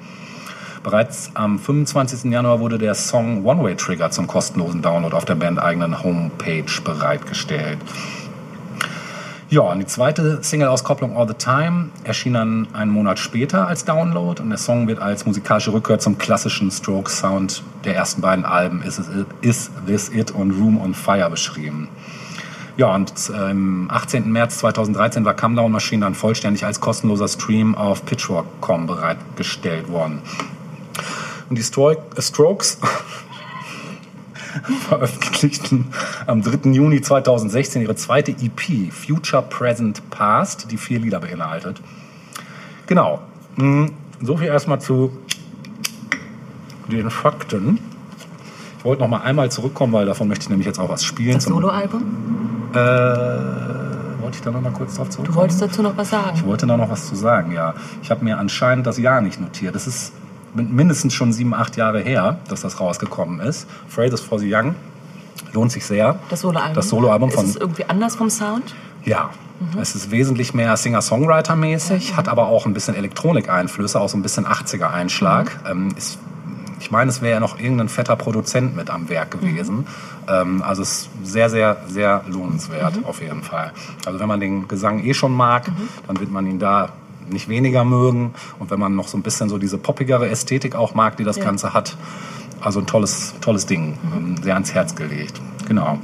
Bereits 0.83 1.31
am 1.35 1.59
25. 1.59 2.31
Januar 2.31 2.59
wurde 2.59 2.77
der 2.77 2.95
Song 2.95 3.45
One 3.45 3.61
Way 3.63 3.75
Trigger 3.75 4.09
zum 4.09 4.25
kostenlosen 4.25 4.81
Download 4.81 5.15
auf 5.15 5.25
der 5.25 5.35
bandeigenen 5.35 6.01
Homepage 6.01 6.65
bereitgestellt. 6.83 7.77
Ja, 9.49 9.61
und 9.61 9.79
die 9.79 9.85
zweite 9.85 10.41
Single-Auskopplung 10.41 11.15
All 11.17 11.27
the 11.27 11.33
Time 11.33 11.89
erschien 12.05 12.33
dann 12.33 12.69
einen 12.71 12.89
Monat 12.89 13.19
später 13.19 13.67
als 13.67 13.83
Download 13.83 14.41
und 14.41 14.47
der 14.49 14.57
Song 14.57 14.87
wird 14.87 14.99
als 14.99 15.25
musikalische 15.25 15.73
Rückkehr 15.73 15.99
zum 15.99 16.17
klassischen 16.17 16.71
Stroke-Sound 16.71 17.61
der 17.83 17.95
ersten 17.97 18.21
beiden 18.21 18.45
Alben 18.45 18.81
Is, 18.81 18.97
It- 18.99 19.07
Is 19.41 19.69
This 19.85 20.07
It 20.09 20.31
und 20.31 20.51
Room 20.51 20.79
on 20.79 20.93
Fire 20.93 21.29
beschrieben. 21.29 21.89
Ja, 22.77 22.95
und 22.95 23.11
äh, 23.29 23.33
am 23.37 23.87
18. 23.89 24.31
März 24.31 24.59
2013 24.59 25.25
war 25.25 25.35
Come 25.35 25.55
Down 25.55 25.71
Machine 25.71 26.05
dann 26.05 26.15
vollständig 26.15 26.65
als 26.65 26.79
kostenloser 26.79 27.27
Stream 27.27 27.75
auf 27.75 28.05
Pitchfork.com 28.05 28.87
bereitgestellt 28.87 29.89
worden. 29.89 30.21
Und 31.49 31.57
die 31.57 31.63
Stro 31.63 31.95
Strokes 32.17 32.79
veröffentlichten 34.87 35.87
am 36.27 36.41
3. 36.41 36.71
Juni 36.71 37.01
2016 37.01 37.81
ihre 37.81 37.95
zweite 37.95 38.31
EP, 38.31 38.91
Future 38.91 39.41
Present 39.43 40.09
Past, 40.09 40.71
die 40.71 40.77
vier 40.77 40.99
Lieder 40.99 41.19
beinhaltet. 41.19 41.81
Genau. 42.87 43.19
Mm, 43.57 43.87
So 44.21 44.37
viel 44.37 44.47
erstmal 44.47 44.79
zu 44.79 45.11
den 46.89 47.09
Fakten. 47.09 47.79
Ich 48.79 48.85
wollte 48.85 49.01
noch 49.01 49.09
mal 49.09 49.21
einmal 49.21 49.51
zurückkommen, 49.51 49.93
weil 49.93 50.05
davon 50.05 50.27
möchte 50.27 50.43
ich 50.43 50.49
nämlich 50.49 50.67
jetzt 50.67 50.79
auch 50.79 50.89
was 50.89 51.03
spielen. 51.03 51.35
Das 51.35 51.45
Soloalbum? 51.45 52.40
Äh, 52.73 54.21
wollte 54.21 54.37
ich 54.37 54.41
da 54.41 54.51
noch 54.51 54.61
mal 54.61 54.71
kurz 54.71 54.95
drauf 54.95 55.07
Du 55.07 55.13
zurückkommen? 55.15 55.37
wolltest 55.37 55.61
dazu 55.61 55.81
noch 55.81 55.97
was 55.97 56.09
sagen. 56.09 56.31
Ich 56.35 56.45
wollte 56.45 56.65
da 56.67 56.77
noch 56.77 56.89
was 56.89 57.07
zu 57.07 57.15
sagen, 57.15 57.51
ja. 57.51 57.73
Ich 58.01 58.11
habe 58.11 58.23
mir 58.23 58.37
anscheinend 58.37 58.87
das 58.87 58.97
Jahr 58.97 59.21
nicht 59.21 59.39
notiert. 59.41 59.75
Das 59.75 59.87
ist 59.87 60.13
min- 60.53 60.73
mindestens 60.75 61.13
schon 61.13 61.33
sieben, 61.33 61.53
acht 61.53 61.75
Jahre 61.77 61.99
her, 62.01 62.37
dass 62.47 62.61
das 62.61 62.79
rausgekommen 62.79 63.39
ist. 63.41 63.67
Phrases 63.87 64.21
for 64.21 64.39
the 64.39 64.53
Young 64.53 64.75
lohnt 65.53 65.71
sich 65.71 65.85
sehr. 65.85 66.17
Das 66.29 66.41
Soloalbum? 66.41 66.73
Das 66.75 66.89
Soloalbum 66.89 67.31
von 67.31 67.43
Ist 67.45 67.51
es 67.51 67.55
irgendwie 67.57 67.85
anders 67.85 68.15
vom 68.15 68.29
Sound? 68.29 68.73
ja, 69.03 69.29
es 69.79 69.93
ist 69.95 70.09
wesentlich 70.11 70.53
mehr 70.53 70.75
Singer-Songwriter-mäßig, 70.77 72.15
hat 72.15 72.27
aber 72.27 72.47
auch 72.47 72.65
ein 72.65 72.73
bisschen 72.73 72.95
Elektronik-Einflüsse, 72.95 73.99
auch 73.99 74.09
so 74.09 74.17
ein 74.17 74.21
bisschen 74.23 74.45
80er-Einschlag. 74.47 75.59
Ähm, 75.69 75.89
ist, 75.97 76.17
ich 76.81 76.89
meine, 76.89 77.09
es 77.09 77.21
wäre 77.21 77.33
ja 77.33 77.39
noch 77.39 77.59
irgendein 77.59 77.89
fetter 77.89 78.15
Produzent 78.15 78.75
mit 78.75 78.89
am 78.89 79.07
Werk 79.07 79.31
gewesen. 79.31 79.85
Ähm, 80.27 80.63
also 80.63 80.81
es 80.81 81.03
ist 81.03 81.09
sehr, 81.23 81.49
sehr, 81.49 81.77
sehr 81.87 82.23
lohnenswert 82.27 83.05
auf 83.05 83.21
jeden 83.21 83.43
Fall. 83.43 83.71
Also 84.05 84.19
wenn 84.19 84.27
man 84.27 84.39
den 84.39 84.67
Gesang 84.67 85.03
eh 85.03 85.13
schon 85.13 85.31
mag, 85.31 85.71
dann 86.07 86.19
wird 86.19 86.31
man 86.31 86.47
ihn 86.47 86.57
da 86.57 86.89
nicht 87.29 87.47
weniger 87.47 87.85
mögen. 87.85 88.33
Und 88.57 88.71
wenn 88.71 88.79
man 88.79 88.95
noch 88.95 89.07
so 89.07 89.17
ein 89.17 89.21
bisschen 89.21 89.47
so 89.47 89.59
diese 89.59 89.77
poppigere 89.77 90.27
Ästhetik 90.27 90.75
auch 90.75 90.95
mag, 90.95 91.17
die 91.17 91.23
das 91.23 91.37
Ja. 91.37 91.45
Ganze 91.45 91.73
hat, 91.73 91.95
also 92.59 92.79
ein 92.79 92.87
tolles, 92.87 93.35
tolles 93.41 93.67
Ding, 93.67 93.97
ähm, 94.15 94.35
sehr 94.41 94.55
ans 94.55 94.73
Herz 94.73 94.95
gelegt. 94.95 95.39
Genau. 95.67 95.99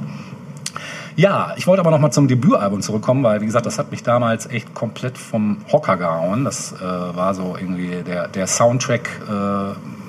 Ja, 1.16 1.54
ich 1.56 1.66
wollte 1.66 1.80
aber 1.80 1.90
noch 1.90 1.98
mal 1.98 2.12
zum 2.12 2.28
Debütalbum 2.28 2.80
zurückkommen, 2.80 3.24
weil 3.24 3.40
wie 3.40 3.46
gesagt, 3.46 3.66
das 3.66 3.80
hat 3.80 3.90
mich 3.90 4.04
damals 4.04 4.46
echt 4.46 4.72
komplett 4.74 5.18
vom 5.18 5.56
Hocker 5.72 5.96
gehauen. 5.96 6.44
Das 6.44 6.72
äh, 6.72 6.84
war 6.84 7.34
so 7.34 7.56
irgendwie 7.58 8.04
der, 8.06 8.28
der 8.28 8.46
Soundtrack 8.46 9.10
äh, 9.28 10.07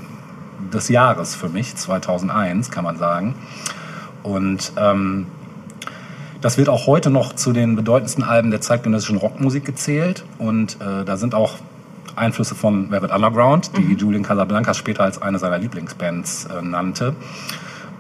des 0.73 0.89
Jahres 0.89 1.35
für 1.35 1.49
mich, 1.49 1.75
2001 1.75 2.71
kann 2.71 2.83
man 2.83 2.97
sagen. 2.97 3.35
Und 4.23 4.73
ähm, 4.77 5.27
das 6.41 6.57
wird 6.57 6.69
auch 6.69 6.87
heute 6.87 7.09
noch 7.09 7.33
zu 7.33 7.51
den 7.51 7.75
bedeutendsten 7.75 8.23
Alben 8.23 8.51
der 8.51 8.61
zeitgenössischen 8.61 9.17
Rockmusik 9.17 9.65
gezählt. 9.65 10.23
Und 10.37 10.77
äh, 10.81 11.03
da 11.03 11.17
sind 11.17 11.35
auch 11.35 11.55
Einflüsse 12.15 12.55
von 12.55 12.91
Velvet 12.91 13.11
Underground, 13.11 13.71
die 13.77 13.93
Julian 13.93 14.23
Casablancas 14.23 14.77
später 14.77 15.03
als 15.03 15.21
eine 15.21 15.39
seiner 15.39 15.57
Lieblingsbands 15.57 16.45
äh, 16.45 16.61
nannte. 16.61 17.15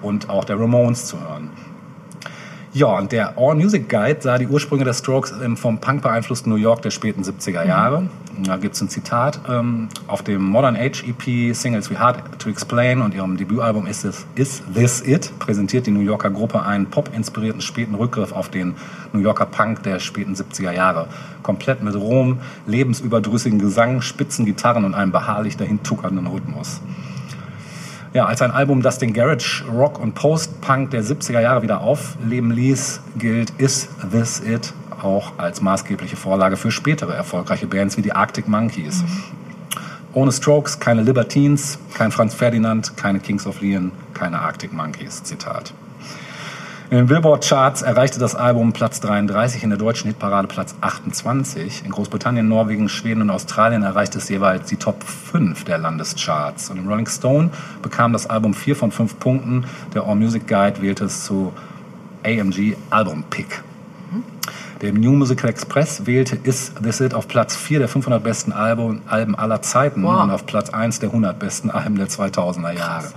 Und 0.01 0.29
auch 0.29 0.45
der 0.45 0.59
Ramones 0.59 1.05
zu 1.05 1.19
hören. 1.19 1.49
Ja, 2.71 2.99
und 2.99 3.11
der 3.11 3.35
All 3.35 3.55
Music 3.55 3.89
Guide 3.89 4.21
sah 4.21 4.37
die 4.37 4.45
Ursprünge 4.45 4.83
der 4.83 4.93
Strokes 4.93 5.31
im 5.31 5.57
vom 5.57 5.79
Punk 5.79 6.03
beeinflussten 6.03 6.51
New 6.51 6.57
York 6.57 6.83
der 6.83 6.91
späten 6.91 7.23
70er 7.23 7.65
Jahre. 7.65 8.07
Da 8.43 8.57
gibt 8.57 8.75
es 8.75 8.81
ein 8.81 8.89
Zitat. 8.89 9.39
Ähm, 9.49 9.89
auf 10.05 10.21
dem 10.21 10.43
Modern 10.43 10.75
Age 10.75 11.03
EP 11.03 11.55
Singles 11.55 11.89
We 11.89 11.97
Hard 11.97 12.39
to 12.39 12.47
Explain 12.47 13.01
und 13.01 13.15
ihrem 13.15 13.37
Debütalbum 13.37 13.87
Is 13.87 14.03
This, 14.03 14.27
Is 14.35 14.61
This 14.71 15.01
It 15.01 15.33
präsentiert 15.39 15.87
die 15.87 15.91
New 15.91 16.01
Yorker 16.01 16.29
Gruppe 16.29 16.61
einen 16.61 16.85
pop-inspirierten 16.85 17.61
späten 17.61 17.95
Rückgriff 17.95 18.33
auf 18.33 18.49
den 18.49 18.75
New 19.13 19.19
Yorker 19.19 19.47
Punk 19.47 19.81
der 19.81 19.99
späten 19.99 20.35
70er 20.35 20.71
Jahre. 20.71 21.07
Komplett 21.41 21.81
mit 21.81 21.95
rohem, 21.95 22.37
lebensüberdrüssigen 22.67 23.57
Gesang, 23.57 24.01
spitzen 24.01 24.45
Gitarren 24.45 24.85
und 24.85 24.93
einem 24.93 25.11
beharrlich 25.11 25.57
dahin 25.57 25.81
tuckernden 25.81 26.27
Rhythmus. 26.27 26.81
Ja, 28.11 28.25
als 28.25 28.41
ein 28.41 28.49
Album, 28.49 28.81
das 28.81 28.97
den 28.97 29.13
Garage 29.13 29.63
Rock 29.71 29.99
und 29.99 30.15
Post-Punk 30.15 30.89
der 30.89 31.03
70er 31.03 31.41
Jahre 31.41 31.61
wieder 31.61 31.81
aufleben 31.81 32.49
ließ, 32.49 33.01
gilt 33.19 33.51
Is 33.59 33.87
This 34.11 34.41
It 34.43 34.73
auch 34.99 35.33
als 35.37 35.61
maßgebliche 35.61 36.15
Vorlage 36.15 36.57
für 36.57 36.71
spätere 36.71 37.13
erfolgreiche 37.13 37.67
Bands 37.67 37.97
wie 37.97 38.01
die 38.01 38.11
Arctic 38.11 38.47
Monkeys. 38.47 39.03
Ohne 40.13 40.31
Strokes 40.31 40.79
keine 40.79 41.03
Libertines, 41.03 41.77
kein 41.93 42.11
Franz 42.11 42.33
Ferdinand, 42.33 42.97
keine 42.97 43.19
Kings 43.19 43.45
of 43.45 43.61
Leon, 43.61 43.91
keine 44.15 44.39
Arctic 44.39 44.73
Monkeys. 44.73 45.21
Zitat. 45.21 45.71
In 46.91 46.97
den 46.97 47.05
Billboard-Charts 47.05 47.83
erreichte 47.83 48.17
das 48.17 48.33
Album 48.33 48.73
Platz 48.73 48.99
33, 48.99 49.61
in 49.61 49.69
der 49.69 49.77
deutschen 49.77 50.07
Hitparade 50.07 50.47
Platz 50.47 50.73
28. 50.81 51.83
In 51.85 51.91
Großbritannien, 51.91 52.47
Norwegen, 52.47 52.89
Schweden 52.89 53.21
und 53.21 53.29
Australien 53.29 53.83
erreichte 53.83 54.17
es 54.17 54.27
jeweils 54.27 54.67
die 54.69 54.77
Top 54.77 55.03
5 55.03 55.65
der 55.65 55.77
Landescharts. 55.77 56.71
Und 56.71 56.77
im 56.79 56.87
Rolling 56.87 57.05
Stone 57.05 57.51
bekam 57.83 58.11
das 58.11 58.27
Album 58.27 58.55
4 58.55 58.75
von 58.75 58.91
5 58.91 59.19
Punkten. 59.19 59.65
Der 59.93 60.07
All 60.07 60.15
Music 60.15 60.47
Guide 60.47 60.81
wählte 60.81 61.05
es 61.05 61.25
zu 61.25 61.53
AMG 62.25 62.75
Album 62.89 63.23
Pick. 63.29 63.61
Der 64.81 64.91
New 64.91 65.11
Musical 65.11 65.49
Express 65.49 66.07
wählte 66.07 66.37
Is 66.41 66.71
This 66.81 67.01
It 67.01 67.13
auf 67.13 67.27
Platz 67.27 67.55
4 67.55 67.79
der 67.79 67.87
500 67.87 68.23
besten 68.23 68.51
Alben, 68.51 69.03
Alben 69.07 69.35
aller 69.35 69.61
Zeiten 69.61 70.01
Wow. 70.01 70.23
und 70.23 70.31
auf 70.31 70.47
Platz 70.47 70.71
1 70.71 70.99
der 70.99 71.09
100 71.09 71.37
besten 71.37 71.69
Alben 71.69 71.97
der 71.97 72.07
2000er 72.07 72.71
Jahre. 72.71 73.09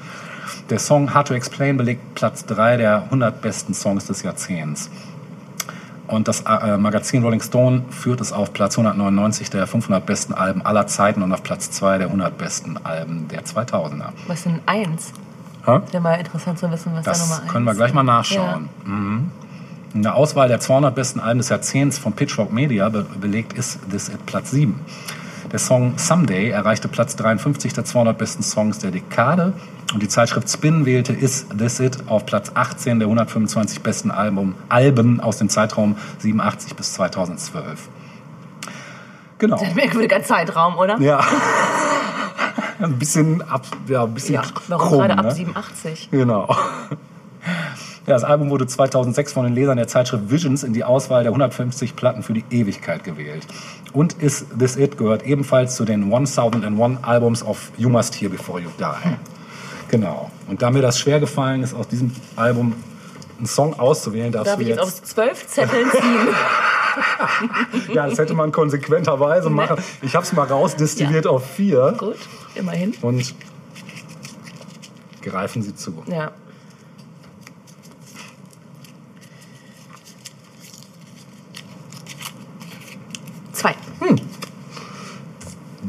Der 0.71 0.79
Song 0.79 1.13
Hard 1.13 1.29
to 1.29 1.35
Explain 1.35 1.77
belegt 1.77 2.15
Platz 2.15 2.47
3 2.47 2.77
der 2.77 3.03
100 3.05 3.41
besten 3.41 3.75
Songs 3.75 4.07
des 4.07 4.23
Jahrzehnts. 4.23 4.91
Und 6.07 6.29
das 6.29 6.43
äh, 6.43 6.77
Magazin 6.77 7.23
Rolling 7.23 7.41
Stone 7.41 7.85
führt 7.91 8.21
es 8.21 8.33
auf 8.33 8.53
Platz 8.53 8.77
199 8.77 9.49
der 9.51 9.67
500 9.67 10.05
besten 10.05 10.35
Alben 10.35 10.61
aller 10.65 10.87
Zeiten 10.87 11.23
und 11.23 11.33
auf 11.33 11.43
Platz 11.43 11.71
2 11.71 11.99
der 11.99 12.07
100 12.09 12.37
besten 12.37 12.77
Alben 12.85 13.29
der 13.29 13.45
2000er. 13.45 14.11
Was 14.27 14.39
ist 14.39 14.47
denn 14.47 14.61
eins? 14.67 15.13
Wäre 15.65 16.01
mal 16.01 16.15
interessant 16.17 16.59
zu 16.59 16.71
wissen, 16.71 16.93
was 16.95 17.05
da 17.05 17.13
Nummer 17.13 17.25
Das 17.29 17.41
eins 17.41 17.53
können 17.53 17.65
wir 17.65 17.75
gleich 17.75 17.95
mal 17.95 18.03
nachschauen. 18.03 18.69
Mhm. 18.85 19.31
In 19.95 20.03
der 20.03 20.15
Auswahl 20.15 20.49
der 20.49 20.61
200 20.61 20.95
besten 20.95 21.21
Alben 21.21 21.39
des 21.39 21.51
Jahrzehnts 21.51 21.99
von 21.99 22.13
Pitchfork 22.15 22.53
Media 22.53 22.89
be 22.89 23.07
belegt 23.21 23.53
ist 23.53 23.79
This 23.91 24.09
It 24.09 24.27
Platz 24.27 24.51
7. 24.51 24.79
Der 25.53 25.59
Song 25.59 25.99
Someday 25.99 26.49
erreichte 26.49 26.89
Platz 26.89 27.15
53 27.15 27.75
der 27.75 27.85
200 27.85 28.17
besten 28.17 28.43
Songs 28.43 28.79
der 28.79 28.91
Dekade 28.91 29.53
und 29.93 30.03
die 30.03 30.09
Zeitschrift 30.09 30.49
Spin 30.49 30.87
wählte 30.87 31.13
Is 31.13 31.47
This 31.57 31.79
It 31.79 32.09
auf 32.09 32.25
Platz 32.25 32.53
18 32.55 32.99
der 32.99 33.07
125 33.07 33.83
besten 33.83 34.11
Album, 34.11 34.55
Alben 34.71 35.21
aus 35.21 35.37
dem 35.37 35.51
Zeitraum 35.51 35.97
87 36.21 36.75
bis 36.75 36.95
2012. 36.95 37.91
Genau. 39.37 39.57
Das 39.57 39.63
ist 39.63 39.69
ein 39.69 39.77
merkwürdiger 39.77 40.23
Zeitraum, 40.23 40.79
oder? 40.79 40.99
Ja. 41.01 41.21
Ein 42.79 42.99
bisschen 42.99 43.43
ab, 43.43 43.67
ja, 43.87 44.03
ein 44.03 44.15
bisschen 44.15 44.35
Ja, 44.35 44.43
warum 44.67 44.89
krumm, 44.89 44.99
gerade 44.99 45.19
ab 45.19 45.25
ne? 45.27 45.31
87? 45.35 46.09
Genau. 46.11 46.57
Ja, 48.07 48.15
das 48.15 48.25
Album 48.25 48.51
wurde 48.51 48.67
2006 48.67 49.33
von 49.33 49.45
den 49.45 49.55
Lesern 49.55 49.77
der 49.77 49.87
Zeitschrift 49.87 50.31
Visions 50.31 50.65
in 50.65 50.73
die 50.73 50.83
Auswahl 50.83 51.23
der 51.23 51.31
150 51.31 51.95
Platten 51.95 52.23
für 52.23 52.33
die 52.33 52.45
Ewigkeit 52.51 53.05
gewählt. 53.05 53.47
Und 53.93 54.15
Is 54.15 54.45
This 54.59 54.77
It 54.77 54.99
gehört 54.99 55.25
ebenfalls 55.25 55.77
zu 55.77 55.85
den 55.85 56.05
1001 56.05 57.05
Albums 57.05 57.45
of 57.45 57.71
You 57.77 57.89
Must 57.89 58.21
Hear 58.21 58.31
Before 58.31 58.61
You 58.61 58.71
Die. 58.79 59.17
Genau. 59.89 60.31
Und 60.49 60.63
da 60.63 60.71
mir 60.71 60.83
das 60.83 60.99
schwer 60.99 61.21
gefallen 61.21 61.63
ist, 61.63 61.75
aus 61.75 61.87
diesem 61.87 62.11
Album 62.35 62.75
einen 63.39 63.47
Song 63.47 63.79
auszuwählen, 63.79 64.33
darfst 64.33 64.53
Darf 64.53 64.57
du 64.57 64.63
ich 64.63 64.69
jetzt 64.69 64.79
jetzt... 64.79 65.03
aus 65.03 65.03
zwölf 65.03 65.47
Zetteln 65.47 65.91
ziehen? 65.91 66.29
ja, 67.95 68.09
das 68.09 68.19
hätte 68.19 68.35
man 68.35 68.53
konsequenterweise 68.53 69.51
machen. 69.51 69.83
Ich 70.01 70.15
habe 70.15 70.25
es 70.25 70.33
mal 70.33 70.47
rausdestilliert 70.47 71.27
auf 71.27 71.45
vier. 71.45 71.95
Gut, 71.99 72.17
immerhin. 72.55 72.95
Und 73.03 73.35
greifen 75.23 75.63
Sie 75.63 75.75
zu. 75.75 76.03
Ja. 76.07 76.33
Zwei. 83.53 83.75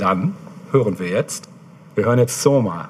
Dann 0.04 0.36
hören 0.74 1.00
wir 1.00 1.08
jetzt. 1.08 1.48
Wir 1.96 2.04
hören 2.04 2.20
jetzt 2.20 2.42
Soma. 2.42 2.90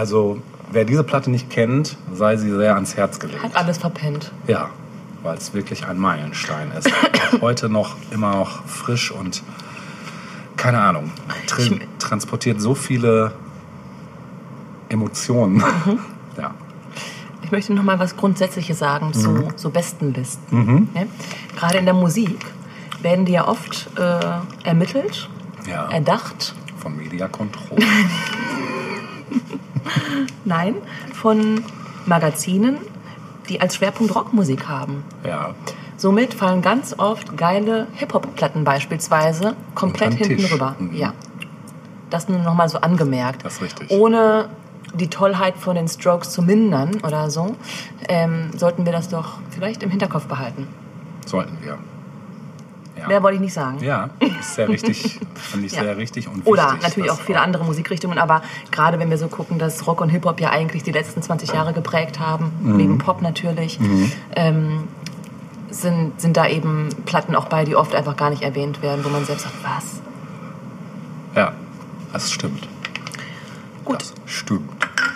Also, 0.00 0.42
wer 0.72 0.84
diese 0.84 1.02
Platte 1.04 1.30
nicht 1.30 1.48
kennt, 1.48 1.96
sei 2.12 2.36
sie 2.36 2.50
sehr 2.54 2.74
ans 2.74 2.98
Herz 2.98 3.18
gelegt. 3.18 3.42
Hat 3.42 3.56
alles 3.56 3.78
verpennt. 3.78 4.30
Ja, 4.46 4.68
weil 5.22 5.38
es 5.38 5.54
wirklich 5.54 5.86
ein 5.86 5.96
Meilenstein 5.98 6.70
ist. 6.72 6.86
Auch 6.92 7.40
heute 7.40 7.70
noch 7.70 7.96
immer 8.10 8.32
noch 8.36 8.66
frisch 8.66 9.10
und 9.10 9.42
keine 10.58 10.82
Ahnung, 10.82 11.10
tr 11.46 11.62
transportiert 11.98 12.60
so 12.60 12.74
viele 12.74 13.32
Emotionen. 14.90 15.64
Ja. 16.36 16.50
Ich 17.40 17.50
möchte 17.50 17.72
noch 17.72 17.82
mal 17.82 17.98
was 17.98 18.14
Grundsätzliches 18.14 18.78
sagen 18.78 19.14
zu 19.14 19.30
Mhm. 19.30 19.48
so 19.56 19.70
Bestenlisten. 19.70 20.58
Mhm. 20.58 20.88
Ne? 20.92 21.06
Gerade 21.58 21.78
in 21.78 21.86
der 21.86 21.94
Musik 21.94 22.44
werden 23.00 23.24
die 23.24 23.32
ja 23.32 23.48
oft 23.48 23.88
äh, 23.98 24.20
ermittelt, 24.68 25.30
Ja. 25.66 25.88
erdacht, 25.90 26.54
Von 26.78 26.94
Media 26.98 27.26
Control. 27.28 27.78
nein, 30.44 30.74
von 31.12 31.64
Magazinen, 32.06 32.78
die 33.48 33.60
als 33.60 33.76
Schwerpunkt 33.76 34.14
Rockmusik 34.14 34.68
haben. 34.68 35.04
Ja. 35.24 35.54
Somit 35.96 36.34
fallen 36.34 36.62
ganz 36.62 36.94
oft 36.98 37.36
geile 37.36 37.86
Hip-Hop-Platten 37.94 38.64
beispielsweise 38.64 39.56
komplett 39.74 40.14
hinten 40.14 40.36
Tisch. 40.36 40.52
rüber. 40.52 40.76
Mhm. 40.78 40.94
Ja. 40.94 41.14
Das 42.10 42.28
nur 42.28 42.38
noch 42.38 42.54
mal 42.54 42.68
so 42.68 42.78
angemerkt. 42.78 43.44
Das 43.44 43.54
ist 43.54 43.62
richtig. 43.62 43.90
Ohne 43.90 44.48
die 44.94 45.08
Tollheit 45.08 45.56
von 45.56 45.74
den 45.74 45.88
Strokes 45.88 46.30
zu 46.30 46.42
mindern 46.42 47.00
oder 47.02 47.30
so, 47.30 47.56
ähm, 48.08 48.50
sollten 48.56 48.84
wir 48.84 48.92
das 48.92 49.08
doch 49.08 49.38
vielleicht 49.50 49.82
im 49.82 49.90
Hinterkopf 49.90 50.26
behalten. 50.26 50.68
Sollten 51.26 51.58
wir. 51.62 51.78
Ja. 53.06 53.08
Mehr 53.08 53.22
wollte 53.22 53.36
ich 53.36 53.40
nicht 53.40 53.52
sagen. 53.54 53.78
Ja, 53.82 54.10
ist 54.40 54.54
sehr 54.56 54.68
richtig. 54.68 55.20
Finde 55.34 55.66
ich 55.66 55.72
Ja. 55.72 55.82
sehr 55.82 55.96
richtig 55.96 56.28
und 56.28 56.46
Oder 56.46 56.64
wichtig, 56.72 56.82
natürlich 56.82 57.10
dass 57.10 57.18
auch 57.18 57.22
viele 57.22 57.40
andere 57.40 57.64
Musikrichtungen, 57.64 58.18
aber 58.18 58.42
gerade 58.70 58.98
wenn 58.98 59.10
wir 59.10 59.18
so 59.18 59.28
gucken, 59.28 59.58
dass 59.58 59.86
Rock 59.86 60.00
und 60.00 60.08
Hip-Hop 60.10 60.40
ja 60.40 60.50
eigentlich 60.50 60.82
die 60.82 60.92
letzten 60.92 61.22
20 61.22 61.52
Jahre 61.52 61.72
geprägt 61.72 62.18
haben, 62.20 62.52
Mhm. 62.60 62.76
neben 62.76 62.98
Pop 62.98 63.22
natürlich, 63.22 63.78
Mhm. 63.80 64.12
ähm, 64.34 64.84
sind, 65.70 66.20
sind 66.20 66.36
da 66.36 66.46
eben 66.48 66.88
Platten 67.06 67.34
auch 67.36 67.46
bei, 67.46 67.64
die 67.64 67.76
oft 67.76 67.94
einfach 67.94 68.16
gar 68.16 68.30
nicht 68.30 68.42
erwähnt 68.42 68.82
werden, 68.82 69.04
wo 69.04 69.08
man 69.08 69.24
selbst 69.24 69.42
sagt, 69.42 69.54
was? 69.62 70.00
Ja, 71.34 71.52
das 72.12 72.32
stimmt. 72.32 72.66
Gut. 73.84 74.00
Das 74.00 74.14
stimmt. 74.26 74.70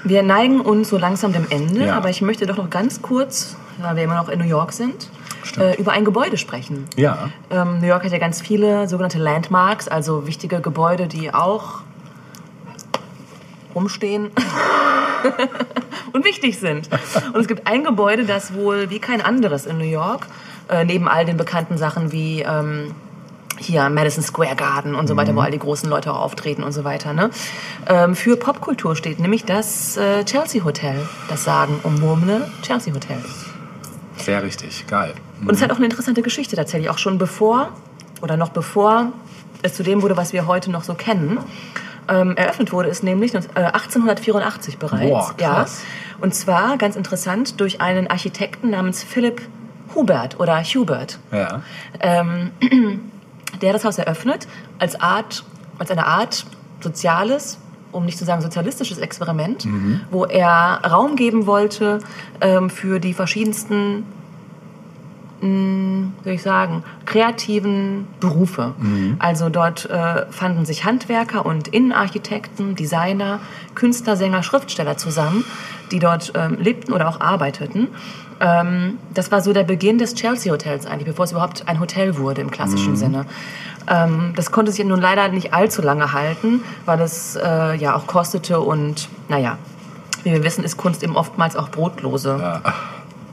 Wir 0.05 0.23
neigen 0.23 0.61
uns 0.61 0.89
so 0.91 0.99
langsam 0.99 1.33
dem 1.33 1.47
Ende, 1.51 1.87
Ja. 1.87 1.97
aber 1.97 2.11
ich 2.11 2.23
möchte 2.23 2.47
doch 2.47 2.57
noch 2.57 2.71
ganz 2.71 3.03
kurz, 3.03 3.57
weil 3.79 3.97
wir 3.97 4.05
immer 4.05 4.17
noch 4.17 4.29
in 4.29 4.39
New 4.39 4.45
York 4.47 4.73
sind, 4.73 5.09
äh, 5.59 5.77
über 5.81 5.93
ein 5.93 6.05
Gebäude 6.05 6.37
sprechen. 6.37 6.87
Ja. 6.97 7.31
Ähm, 7.51 7.79
New 7.81 7.87
York 7.87 8.05
hat 8.05 8.13
ja 8.13 8.19
ganz 8.19 8.41
viele 8.41 8.89
sogenannte 8.89 9.19
Landmarks, 9.19 9.89
also 9.89 10.27
wichtige 10.27 10.61
Gebäude, 10.61 11.07
die 11.07 11.33
auch 11.33 11.81
rumstehen 13.75 14.31
und 16.13 16.25
wichtig 16.25 16.59
sind. 16.59 16.89
Und 17.33 17.41
es 17.41 17.47
gibt 17.49 17.67
ein 17.67 17.85
Gebäude, 17.85 18.25
das 18.25 18.55
wohl 18.55 18.91
wie 18.91 18.99
kein 18.99 19.21
anderes 19.21 19.67
in 19.67 19.79
New 19.79 19.85
York, 19.85 20.27
äh, 20.69 20.85
neben 20.85 21.09
all 21.09 21.25
den 21.25 21.37
bekannten 21.37 21.79
Sachen 21.79 22.11
wie 22.13 22.43
ähm, 22.43 22.95
hier 23.59 23.89
Madison 23.91 24.25
Square 24.25 24.57
Garden 24.57 24.95
und 24.95 25.07
so 25.07 25.17
weiter, 25.17 25.33
Mhm. 25.33 25.37
wo 25.37 25.41
all 25.41 25.51
die 25.51 25.59
großen 25.59 25.89
Leute 25.89 26.13
auch 26.13 26.21
auftreten 26.21 26.63
und 26.65 26.73
so 26.73 26.83
weiter, 26.83 27.13
ne? 27.13 27.31
ähm, 27.87 28.17
für 28.17 28.37
Popkultur 28.37 28.97
steht, 28.97 29.21
nämlich 29.21 29.45
das 29.45 29.97
äh, 29.99 30.25
Chelsea 30.25 30.65
Hotel, 30.65 31.07
das 31.29 31.45
sagenumwobene 31.45 32.51
Chelsea 32.63 32.93
Hotel. 32.95 33.19
Sehr 34.17 34.43
richtig. 34.43 34.87
Geil. 34.87 35.15
Und 35.41 35.53
es 35.53 35.63
hat 35.63 35.71
auch 35.73 35.77
eine 35.77 35.87
interessante 35.87 36.23
Geschichte 36.23 36.57
tatsächlich, 36.57 36.91
auch 36.91 36.99
schon 36.99 37.19
bevor 37.19 37.71
oder 38.23 38.37
noch 38.37 38.51
bevor 38.51 39.13
es 39.63 39.75
zu 39.75 39.83
dem 39.83 40.03
wurde, 40.03 40.17
was 40.17 40.33
wir 40.33 40.47
heute 40.47 40.71
noch 40.71 40.85
so 40.85 40.95
kennen. 40.95 41.39
Ähm, 42.09 42.37
eröffnet 42.37 42.73
wurde 42.73 42.89
es 42.89 43.03
nämlich 43.03 43.35
äh, 43.35 43.39
1884 43.55 44.79
bereits. 44.79 45.11
Boah, 45.11 45.35
krass. 45.37 45.83
Ja. 45.83 46.17
Und 46.25 46.35
zwar, 46.35 46.77
ganz 46.77 46.97
interessant, 46.97 47.61
durch 47.61 47.81
einen 47.81 48.09
Architekten 48.09 48.71
namens 48.71 49.03
Philipp 49.03 49.43
Hubert 49.95 50.39
oder 50.41 50.63
Hubert, 50.63 51.19
Ja. 51.33 51.63
ähm, 52.01 52.51
der 53.63 53.73
das 53.73 53.85
Haus 53.85 53.99
eröffnet 53.99 54.47
als, 54.79 55.01
Art, 55.01 55.45
als 55.79 55.91
eine 55.91 56.07
Art 56.07 56.45
soziales, 56.81 57.59
um 57.93 58.05
nicht 58.05 58.19
zu 58.19 58.25
sagen 58.25 58.41
sozialistisches 58.41 58.99
Experiment, 58.99 59.65
Mhm. 59.65 60.01
wo 60.11 60.25
er 60.25 60.81
Raum 60.89 61.17
geben 61.17 61.47
wollte 61.47 61.99
ähm, 62.41 62.71
für 62.71 63.01
die 63.01 63.15
verschiedensten, 63.15 64.05
mh, 65.41 66.09
soll 66.25 66.33
ich 66.33 66.43
sagen, 66.43 66.83
kreativen 67.07 68.07
Berufe. 68.21 68.75
Mhm. 68.79 69.17
Also 69.19 69.49
dort 69.49 69.89
äh, 69.89 70.27
fanden 70.31 70.65
sich 70.65 70.85
Handwerker 70.85 71.47
und 71.47 71.69
Innenarchitekten, 71.69 72.75
Designer, 72.75 73.41
Künstler, 73.75 74.17
Sänger, 74.17 74.43
Schriftsteller 74.43 74.97
zusammen, 74.97 75.45
die 75.91 75.99
dort 75.99 76.33
ähm, 76.35 76.57
lebten 76.61 76.93
oder 76.93 77.09
auch 77.09 77.21
arbeiteten. 77.21 77.89
Ähm, 78.41 78.99
das 79.13 79.31
war 79.31 79.41
so 79.41 79.53
der 79.53 79.65
Beginn 79.65 79.99
des 79.99 80.15
Chelsea 80.15 80.53
Hotels 80.53 80.87
eigentlich, 80.87 81.07
bevor 81.07 81.25
es 81.27 81.33
überhaupt 81.33 81.69
ein 81.69 81.79
Hotel 81.81 82.17
wurde 82.17 82.41
im 82.41 82.51
klassischen 82.51 82.93
Mhm. 82.93 82.97
Sinne. 82.97 83.27
Ähm, 83.89 84.33
das 84.37 84.51
konnte 84.51 84.73
sich 84.73 84.85
nun 84.85 85.01
leider 85.01 85.29
nicht 85.29 85.53
allzu 85.53 85.83
lange 85.83 86.13
halten, 86.13 86.63
weil 86.87 87.01
es 87.01 87.37
äh, 87.37 87.75
ja 87.77 87.95
auch 87.97 88.07
kostete 88.07 88.61
und 88.61 89.09
naja, 89.29 89.59
wie 90.23 90.33
wir 90.33 90.45
wissen, 90.45 90.65
ist 90.65 90.77
Kunst 90.77 91.03
eben 91.03 91.17
oftmals 91.17 91.57
auch 91.57 91.71
brotlose 91.71 92.61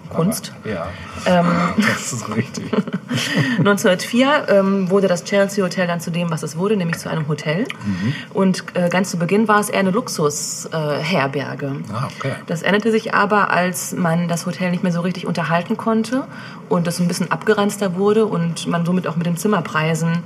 Kunst. 0.10 0.54
Ja. 0.64 0.88
Ähm, 1.26 1.46
Das 1.78 2.14
ist 2.14 2.36
richtig. 2.36 2.72
1904 3.60 4.48
ähm, 4.50 4.90
wurde 4.90 5.08
das 5.08 5.24
Chelsea 5.24 5.64
Hotel 5.64 5.88
dann 5.88 6.00
zu 6.00 6.12
dem, 6.12 6.30
was 6.30 6.44
es 6.44 6.58
wurde, 6.58 6.78
nämlich 6.78 6.98
zu 6.98 7.10
einem 7.10 7.28
Hotel. 7.28 7.66
Mhm. 7.86 8.14
Und 8.34 8.64
äh, 8.76 8.90
ganz 8.90 9.12
zu 9.12 9.18
Beginn 9.18 9.48
war 9.48 9.60
es 9.60 9.70
eher 9.70 9.80
eine 9.80 9.92
Luxusherberge. 9.92 11.66
Äh. 11.66 11.94
Ah, 11.94 12.10
okay. 12.18 12.34
Das 12.48 12.62
änderte 12.62 12.92
sich 12.92 13.14
aber, 13.14 13.52
als 13.52 13.94
man 13.94 14.28
das 14.28 14.46
Hotel 14.46 14.72
nicht 14.72 14.84
mehr 14.84 14.92
so 14.92 15.02
richtig 15.02 15.26
unterhalten 15.26 15.78
konnte 15.78 16.26
und 16.70 16.88
es 16.88 17.00
ein 17.00 17.08
bisschen 17.08 17.32
abgeranzter 17.32 17.96
wurde 17.96 18.26
und 18.26 18.68
man 18.68 18.86
somit 18.86 19.08
auch 19.08 19.16
mit 19.16 19.26
den 19.26 19.38
Zimmerpreisen 19.38 20.24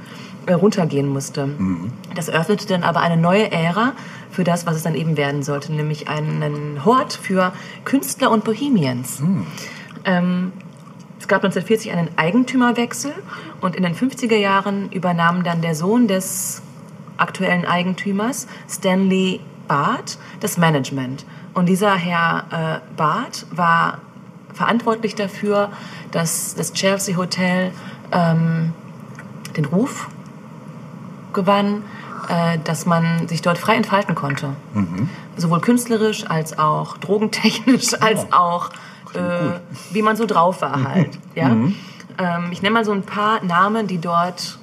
runtergehen 0.50 1.08
musste. 1.08 1.48
Mhm. 1.48 1.92
Das 2.16 2.28
eröffnete 2.28 2.68
dann 2.68 2.84
aber 2.84 3.02
eine 3.02 3.18
neue 3.18 3.52
Ära 3.52 3.94
für 4.32 4.44
das, 4.44 4.66
was 4.66 4.76
es 4.76 4.84
dann 4.84 4.96
eben 4.96 5.18
werden 5.18 5.44
sollte, 5.44 5.74
nämlich 5.74 6.08
einen 6.08 6.86
Hort 6.86 7.14
für 7.14 7.54
Künstler 7.86 8.32
und 8.32 8.44
Bohemians. 8.44 9.22
Ähm, 10.06 10.54
es 11.20 11.28
gab 11.28 11.44
1940 11.44 11.92
einen 11.92 12.10
Eigentümerwechsel 12.16 13.14
und 13.60 13.76
in 13.76 13.84
den 13.84 13.94
50er 13.94 14.38
Jahren 14.38 14.92
übernahm 14.92 15.44
dann 15.44 15.62
der 15.62 15.76
Sohn 15.76 16.08
des 16.08 16.62
aktuellen 17.18 17.66
Eigentümers, 17.66 18.48
Stanley 18.68 19.42
Barth, 19.68 20.18
das 20.40 20.58
Management. 20.58 21.26
Und 21.54 21.68
dieser 21.70 21.96
Herr 21.96 22.82
äh, 22.84 22.96
Barth 22.98 23.46
war 23.52 24.00
verantwortlich 24.54 25.16
dafür, 25.16 25.72
dass 26.12 26.56
das 26.56 26.74
Chelsea 26.74 27.16
Hotel 27.16 27.72
ähm, 28.12 28.74
den 29.56 29.66
Ruf 29.66 30.10
gewann, 31.34 31.84
äh, 32.28 32.58
dass 32.64 32.86
man 32.86 33.28
sich 33.28 33.42
dort 33.42 33.58
frei 33.58 33.76
entfalten 33.76 34.16
konnte. 34.16 34.50
Mhm. 34.74 35.10
Sowohl 35.38 35.62
künstlerisch 35.62 36.30
als 36.30 36.58
auch 36.58 36.98
drogentechnisch, 36.98 37.94
als 38.02 38.32
auch 38.32 38.70
äh, 39.14 39.60
wie 39.92 40.02
man 40.02 40.16
so 40.16 40.26
drauf 40.26 40.62
war 40.62 40.84
halt. 40.84 41.20
ja? 41.36 41.50
Mhm. 41.50 41.76
ähm, 42.18 42.50
ich 42.52 42.62
nenne 42.62 42.74
mal 42.74 42.86
so 42.86 42.92
ein 42.92 43.04
paar 43.04 43.44
Namen, 43.44 43.88
die 43.88 43.98
dort 44.00 44.58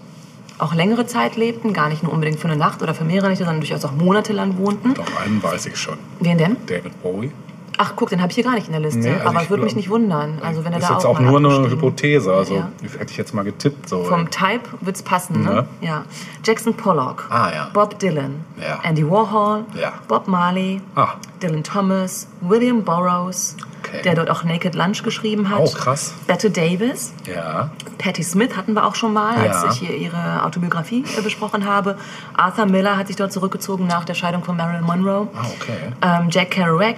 auch 0.59 0.74
längere 0.74 1.07
Zeit 1.07 1.36
lebten, 1.36 1.73
gar 1.73 1.89
nicht 1.89 2.03
nur 2.03 2.12
unbedingt 2.12 2.40
für 2.40 2.49
eine 2.49 2.57
Nacht 2.57 2.82
oder 2.82 2.95
für 2.95 3.05
mehrere 3.05 3.28
Nächte, 3.28 3.45
sondern 3.45 3.61
durchaus 3.61 3.85
auch 3.85 3.93
monatelang 3.93 4.59
wohnten. 4.59 4.95
Doch, 4.95 5.20
einen 5.20 5.43
weiß 5.43 5.66
ich 5.66 5.77
schon. 5.77 5.99
Wen 6.20 6.39
denn? 6.39 6.57
David 6.66 7.01
Bowie. 7.03 7.32
Ach, 7.81 7.93
guck, 7.97 8.11
den 8.11 8.21
habe 8.21 8.31
ich 8.31 8.35
hier 8.35 8.45
gar 8.45 8.55
nicht 8.55 8.67
in 8.67 8.73
der 8.73 8.81
Liste. 8.83 8.99
Nee, 8.99 9.13
also 9.13 9.29
aber 9.29 9.37
ich 9.39 9.45
es 9.45 9.51
würde 9.51 9.63
mich 9.63 9.77
nicht 9.77 9.89
wundern. 9.89 10.41
Also 10.43 10.65
wenn 10.65 10.73
er 10.73 10.81
ist 10.81 10.89
da 10.91 10.95
jetzt 10.95 11.07
auch, 11.07 11.17
auch 11.17 11.21
nur 11.21 11.39
eine 11.39 11.71
Hypothese. 11.71 12.33
Also 12.35 12.57
Ja. 12.57 12.69
hätte 12.99 13.13
ich 13.13 13.17
jetzt 13.17 13.33
mal 13.35 13.45
getippt. 13.45 13.89
So. 13.89 14.03
Vom 14.05 14.29
Type 14.31 14.63
wird's 14.81 15.03
passen, 15.03 15.43
ne? 15.45 15.49
Ne? 15.51 15.67
Ja. 15.81 16.05
Jackson 16.45 16.75
Pollock, 16.75 17.27
Ah, 17.31 17.51
ja. 17.55 17.71
Bob 17.73 17.99
Dylan, 18.01 18.45
Ja. 18.61 18.81
Andy 18.83 19.09
Warhol, 19.09 19.65
Ja. 19.81 19.93
Bob 20.09 20.27
Marley, 20.29 20.83
Ah. 20.97 21.15
Dylan 21.43 21.63
Thomas, 21.63 22.27
William 22.41 22.83
Burroughs, 22.83 23.57
Okay. 23.85 24.03
der 24.03 24.17
dort 24.17 24.29
auch 24.29 24.43
Naked 24.43 24.75
Lunch 24.75 25.05
geschrieben 25.05 25.49
hat. 25.49 25.61
Oh, 25.61 25.71
krass. 25.71 26.15
Bette 26.27 26.51
Davis, 26.51 27.13
Ja. 27.33 27.71
Patti 27.99 28.23
Smith 28.25 28.57
hatten 28.57 28.75
wir 28.75 28.85
auch 28.87 28.95
schon 28.97 29.13
mal, 29.13 29.37
als 29.37 29.65
ich 29.75 29.81
hier 29.87 29.97
ihre 29.97 30.45
Autobiografie 30.45 31.05
äh, 31.17 31.23
besprochen 31.23 31.65
habe. 31.65 31.97
Arthur 32.37 32.67
Miller 32.67 32.97
hat 32.97 33.07
sich 33.07 33.17
dort 33.17 33.33
zurückgezogen 33.33 33.87
nach 33.87 34.05
der 34.05 34.15
Scheidung 34.15 34.43
von 34.43 34.57
Marilyn 34.57 34.83
Monroe. 34.85 35.29
Ah, 35.35 35.47
okay. 35.61 35.93
Ähm, 36.03 36.29
Jack 36.31 36.51
Kerouac 36.53 36.97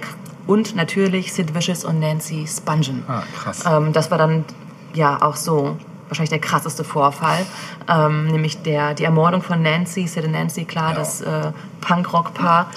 und 0.51 0.75
natürlich 0.75 1.33
Sid 1.33 1.53
Vicious 1.55 1.83
und 1.85 1.99
Nancy 1.99 2.45
Spungen. 2.47 3.03
Ah, 3.07 3.23
krass. 3.41 3.63
Ähm, 3.65 3.93
das 3.93 4.11
war 4.11 4.17
dann 4.17 4.45
ja 4.93 5.21
auch 5.21 5.35
so 5.35 5.77
wahrscheinlich 6.07 6.29
der 6.29 6.39
krasseste 6.39 6.83
Vorfall, 6.83 7.45
ähm, 7.87 8.27
nämlich 8.27 8.61
der, 8.63 8.93
die 8.93 9.05
Ermordung 9.05 9.41
von 9.41 9.61
Nancy, 9.61 10.07
Sid 10.07 10.25
und 10.25 10.31
Nancy, 10.31 10.65
klar, 10.65 10.93
das 10.93 11.21
äh, 11.21 11.51
Punkrock-Paar. 11.79 12.69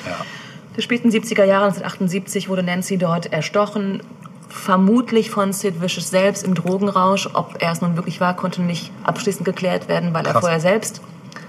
Der 0.76 0.82
späten 0.82 1.08
70er 1.10 1.44
Jahre, 1.44 1.64
1978, 1.66 2.48
wurde 2.48 2.62
Nancy 2.62 2.96
dort 2.96 3.32
erstochen, 3.32 4.02
vermutlich 4.48 5.30
von 5.30 5.52
Sid 5.52 5.80
Vicious 5.82 6.10
selbst 6.10 6.44
im 6.44 6.54
Drogenrausch. 6.54 7.28
Ob 7.34 7.56
er 7.60 7.72
es 7.72 7.80
nun 7.80 7.96
wirklich 7.96 8.20
war, 8.20 8.34
konnte 8.36 8.62
nicht 8.62 8.92
abschließend 9.02 9.44
geklärt 9.44 9.88
werden, 9.88 10.14
weil 10.14 10.24
er 10.26 10.32
Krass. 10.32 10.40
vorher 10.42 10.60
selbst 10.60 11.00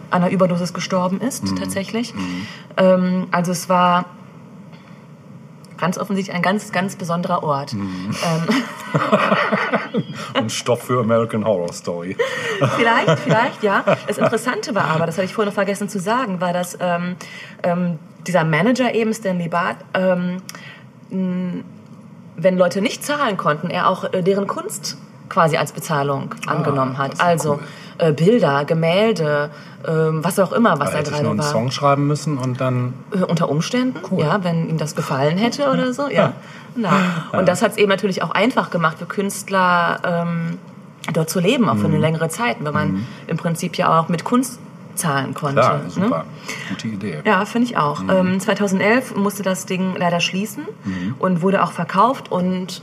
an 0.10 0.24
einer 0.24 0.32
Überdosis 0.32 0.74
gestorben 0.74 1.22
ist, 1.22 1.44
Mhm. 1.52 1.56
tatsächlich. 1.58 2.14
Ähm, 2.78 3.28
also 3.32 3.52
es 3.52 3.70
war 3.70 4.06
ganz 5.78 5.98
offensichtlich 5.98 6.36
ein 6.36 6.42
ganz, 6.42 6.72
ganz 6.72 6.96
besonderer 6.96 7.44
Ort. 7.44 7.74
Mhm. 7.74 8.16
Ähm, 8.24 10.04
Und 10.40 10.52
Stoff 10.52 10.84
für 10.84 11.00
American 11.00 11.46
Horror 11.46 11.74
Story. 11.74 12.18
Vielleicht, 12.76 13.20
vielleicht, 13.20 13.64
ja. 13.64 13.84
Das 14.08 14.18
Interessante 14.18 14.76
war 14.76 14.86
aber, 14.86 15.06
das 15.06 15.18
habe 15.18 15.26
ich 15.26 15.34
vorhin 15.34 15.50
noch 15.50 15.56
vergessen 15.56 15.90
zu 15.90 16.00
sagen, 16.00 16.42
war, 16.42 16.54
dass 16.54 16.78
ähm, 16.80 17.16
ähm, 17.64 18.00
dieser 18.28 18.44
Manager 18.44 18.94
eben, 18.94 19.14
Stanley 19.14 19.50
Bart, 19.50 19.78
ähm, 19.94 20.42
wenn 21.10 22.58
Leute 22.58 22.82
nicht 22.82 23.04
zahlen 23.06 23.38
konnten, 23.38 23.70
er 23.70 23.90
auch 23.90 24.12
äh, 24.14 24.22
deren 24.22 24.48
Kunst 24.48 24.98
quasi 25.30 25.58
als 25.58 25.72
Bezahlung 25.72 26.36
angenommen 26.46 26.98
hat. 26.98 27.22
Also 27.22 27.60
äh, 27.98 28.12
Bilder, 28.14 28.66
Gemälde, 28.66 29.50
ähm, 29.88 30.24
was 30.24 30.40
auch 30.40 30.52
immer, 30.52 30.80
was 30.80 30.92
Da 30.92 30.98
hätte 30.98 31.10
ich 31.12 31.16
drin 31.18 31.24
nur 31.24 31.32
einen 31.32 31.40
war. 31.40 31.46
Song 31.48 31.72
schreiben 31.72 32.08
müssen 32.08 32.38
und 32.38 32.60
dann. 32.62 32.94
Äh, 33.14 33.24
Unter 33.24 33.50
Umständen, 33.50 34.00
ja, 34.18 34.44
wenn 34.44 34.70
ihm 34.70 34.78
das 34.78 34.96
gefallen 34.96 35.38
hätte 35.38 35.70
oder 35.70 35.94
so, 35.94 36.10
ja. 36.10 36.34
Na. 36.76 36.92
Und 37.32 37.48
das 37.48 37.62
hat 37.62 37.72
es 37.72 37.78
eben 37.78 37.90
natürlich 37.90 38.22
auch 38.24 38.32
einfach 38.32 38.70
gemacht 38.70 38.98
für 39.00 39.06
Künstler, 39.06 40.00
ähm, 40.04 40.58
dort 41.14 41.30
zu 41.30 41.40
leben, 41.40 41.70
auch 41.70 41.78
für 41.78 41.86
eine 41.86 41.96
Mhm. 41.96 42.02
längere 42.02 42.30
Zeit, 42.30 42.58
weil 42.62 42.72
man 42.74 43.06
im 43.28 43.38
Prinzip 43.38 43.78
ja 43.78 44.00
auch 44.00 44.10
mit 44.10 44.24
Kunst 44.26 44.60
zahlen 44.96 45.34
konnte. 45.34 45.62
Klar, 45.62 45.78
ne? 45.84 45.90
super. 45.90 46.26
Gute 46.70 46.88
Idee. 46.88 47.22
Ja, 47.26 47.46
finde 47.46 47.68
ich 47.68 47.78
auch. 47.78 48.02
Mhm. 48.02 48.10
Ähm, 48.10 48.40
2011 48.40 49.16
musste 49.16 49.44
das 49.44 49.66
Ding 49.66 49.96
leider 49.98 50.20
schließen 50.20 50.64
Mhm. 50.84 51.16
und 51.20 51.42
wurde 51.42 51.64
auch 51.64 51.72
verkauft 51.74 52.32
und 52.32 52.82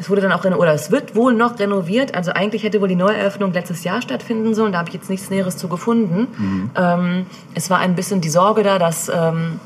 es 0.00 0.08
wurde 0.08 0.22
dann 0.22 0.32
auch 0.32 0.44
reno- 0.44 0.56
oder 0.56 0.72
es 0.72 0.90
wird 0.90 1.14
wohl 1.14 1.34
noch 1.34 1.58
renoviert. 1.58 2.14
Also 2.14 2.32
eigentlich 2.32 2.62
hätte 2.62 2.80
wohl 2.80 2.88
die 2.88 2.96
Neueröffnung 2.96 3.52
letztes 3.52 3.84
Jahr 3.84 4.00
stattfinden 4.00 4.54
sollen. 4.54 4.72
Da 4.72 4.78
habe 4.78 4.88
ich 4.88 4.94
jetzt 4.94 5.10
nichts 5.10 5.28
Näheres 5.28 5.58
zu 5.58 5.68
gefunden. 5.68 6.26
Mhm. 6.38 6.70
Ähm, 6.74 7.26
es 7.54 7.68
war 7.68 7.80
ein 7.80 7.94
bisschen 7.94 8.22
die 8.22 8.30
Sorge 8.30 8.62
da, 8.62 8.78
dass 8.78 9.10
ähm, 9.10 9.60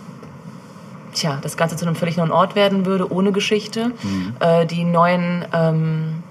tja, 1.13 1.39
das 1.41 1.57
Ganze 1.57 1.77
zu 1.77 1.87
einem 1.87 1.95
völlig 1.95 2.17
neuen 2.17 2.33
Ort 2.33 2.57
werden 2.57 2.85
würde, 2.85 3.13
ohne 3.13 3.31
Geschichte. 3.31 3.93
Mhm. 4.03 4.35
Äh, 4.41 4.67
die 4.67 4.83
neuen 4.83 5.45
ähm, 5.53 6.25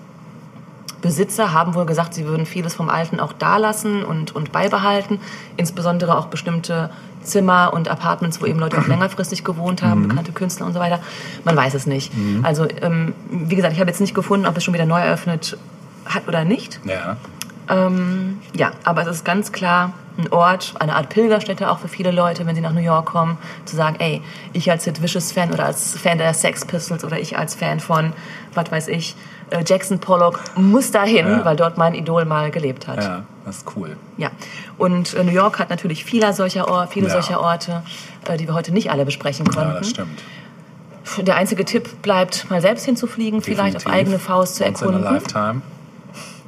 Besitzer 1.01 1.53
haben 1.53 1.73
wohl 1.73 1.85
gesagt, 1.85 2.13
sie 2.13 2.25
würden 2.25 2.45
vieles 2.45 2.75
vom 2.75 2.89
Alten 2.89 3.21
auch 3.21 3.31
da 3.31 3.55
lassen 3.55 4.03
und, 4.03 4.35
und 4.35 4.51
beibehalten. 4.51 5.21
Insbesondere 5.55 6.17
auch 6.17 6.25
bestimmte 6.27 6.89
Zimmer 7.23 7.71
und 7.73 7.87
Apartments, 7.89 8.41
wo 8.41 8.45
eben 8.45 8.59
Leute 8.59 8.77
auch 8.77 8.87
längerfristig 8.87 9.43
gewohnt 9.43 9.81
haben, 9.83 10.03
Mhm. 10.03 10.07
bekannte 10.09 10.31
Künstler 10.31 10.65
und 10.65 10.73
so 10.73 10.79
weiter. 10.79 10.99
Man 11.43 11.55
weiß 11.55 11.73
es 11.73 11.85
nicht. 11.85 12.15
Mhm. 12.15 12.43
Also, 12.45 12.67
ähm, 12.81 13.13
wie 13.29 13.55
gesagt, 13.55 13.73
ich 13.73 13.79
habe 13.79 13.89
jetzt 13.89 14.01
nicht 14.01 14.13
gefunden, 14.15 14.45
ob 14.45 14.57
es 14.57 14.63
schon 14.63 14.73
wieder 14.73 14.85
neu 14.85 14.99
eröffnet 14.99 15.57
hat 16.05 16.27
oder 16.27 16.43
nicht. 16.45 16.79
Ja. 16.85 17.17
Ähm, 17.69 18.39
ja, 18.55 18.71
aber 18.83 19.03
es 19.03 19.07
ist 19.07 19.25
ganz 19.25 19.51
klar 19.51 19.93
ein 20.17 20.31
Ort, 20.31 20.73
eine 20.79 20.95
Art 20.95 21.09
Pilgerstätte 21.09 21.71
auch 21.71 21.79
für 21.79 21.87
viele 21.87 22.11
Leute, 22.11 22.45
wenn 22.45 22.53
sie 22.55 22.61
nach 22.61 22.73
New 22.73 22.81
York 22.81 23.05
kommen, 23.07 23.37
zu 23.65 23.75
sagen, 23.75 23.95
ey, 23.99 24.21
ich 24.51 24.69
als 24.69 24.83
Sid 24.83 25.01
Vicious 25.01 25.31
Fan 25.31 25.51
oder 25.51 25.65
als 25.65 25.97
Fan 25.97 26.17
der 26.19 26.33
Sex 26.33 26.65
Pistols 26.65 27.03
oder 27.03 27.19
ich 27.19 27.37
als 27.37 27.55
Fan 27.55 27.79
von, 27.79 28.13
was 28.53 28.69
weiß 28.71 28.87
ich, 28.89 29.15
Jackson 29.65 29.99
Pollock 29.99 30.39
muss 30.55 30.91
dahin, 30.91 31.27
Ja. 31.27 31.45
weil 31.45 31.55
dort 31.55 31.77
mein 31.77 31.93
Idol 31.93 32.25
mal 32.25 32.49
gelebt 32.51 32.87
hat. 32.87 33.03
Ja, 33.03 33.23
das 33.45 33.57
ist 33.57 33.65
cool. 33.75 33.97
Ja, 34.17 34.31
und 34.77 35.13
äh, 35.13 35.23
New 35.23 35.31
York 35.31 35.59
hat 35.59 35.69
natürlich 35.69 36.05
viele 36.05 36.33
solcher, 36.33 36.69
Or 36.71 36.87
viele 36.87 37.07
Ja. 37.07 37.13
solcher 37.13 37.39
Orte, 37.41 37.83
äh, 38.27 38.37
die 38.37 38.47
wir 38.47 38.53
heute 38.55 38.73
nicht 38.73 38.89
alle 38.91 39.05
besprechen 39.05 39.45
konnten. 39.47 39.71
Ja, 39.73 39.77
das 39.79 39.89
stimmt. 39.89 40.23
Der 41.19 41.35
einzige 41.35 41.65
Tipp 41.65 42.01
bleibt, 42.01 42.49
mal 42.49 42.61
selbst 42.61 42.85
hinzufliegen, 42.85 43.41
vielleicht 43.41 43.75
auf 43.75 43.83
Definitiv. 43.83 44.07
eigene 44.07 44.19
Faust 44.19 44.55
zu 44.55 44.63
Once 44.65 44.81
in 44.81 44.87
a 44.87 44.91
erkunden. 44.91 45.13
lifetime. 45.13 45.61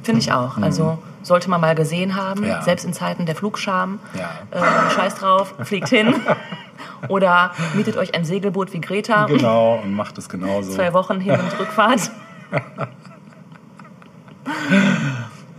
Finde 0.02 0.20
ich 0.20 0.32
auch. 0.32 0.56
Mhm. 0.56 0.64
Also 0.64 0.98
sollte 1.22 1.50
man 1.50 1.60
mal 1.60 1.74
gesehen 1.74 2.16
haben, 2.16 2.44
Ja. 2.44 2.62
selbst 2.62 2.84
in 2.84 2.92
Zeiten 2.92 3.26
der 3.26 3.34
Flugscham. 3.36 3.98
Ja. 4.14 4.30
Äh, 4.58 4.90
scheiß 4.94 5.16
drauf, 5.16 5.54
fliegt 5.64 5.88
hin. 5.88 6.14
Oder 7.08 7.50
mietet 7.74 7.96
euch 7.96 8.14
ein 8.14 8.24
Segelboot 8.24 8.72
wie 8.72 8.80
Greta. 8.80 9.26
Genau, 9.26 9.80
und 9.82 9.92
macht 9.92 10.16
es 10.18 10.28
genauso. 10.28 10.72
Zwei 10.72 10.92
Wochen 10.92 11.20
Hin- 11.20 11.38
und 11.38 11.58
Rückfahrt. 11.60 12.10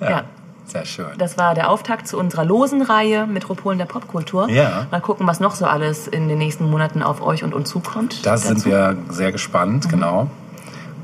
Ja. 0.02 0.24
Sehr 0.66 0.86
schön. 0.86 1.06
Das 1.18 1.38
war 1.38 1.54
der 1.56 1.70
Auftakt 1.70 2.08
zu 2.10 2.18
unserer 2.18 2.44
losen 2.44 2.82
Reihe 2.82 3.26
Metropolen 3.26 3.78
der 3.78 3.86
Popkultur. 3.86 4.50
Ja. 4.50 4.86
Mal 4.92 5.00
gucken, 5.00 5.26
was 5.26 5.40
noch 5.40 5.56
so 5.56 5.66
alles 5.66 6.08
in 6.08 6.28
den 6.28 6.38
nächsten 6.38 6.70
Monaten 6.70 7.02
auf 7.02 7.22
euch 7.22 7.44
und 7.46 7.54
uns 7.54 7.70
zukommt. 7.70 8.26
Da 8.26 8.38
sind 8.38 8.66
wir 8.66 8.98
sehr 9.10 9.32
gespannt, 9.32 9.86
Mhm. 9.86 9.90
genau. 9.90 10.30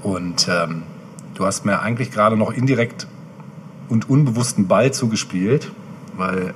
Und 0.04 0.50
ähm, 0.50 0.84
du 1.36 1.46
hast 1.46 1.66
mir 1.66 1.80
eigentlich 1.80 2.12
gerade 2.12 2.36
noch 2.36 2.52
indirekt 2.52 3.08
und 3.88 4.10
unbewussten 4.10 4.68
Ball 4.68 4.92
zugespielt, 4.92 5.72
weil 6.18 6.54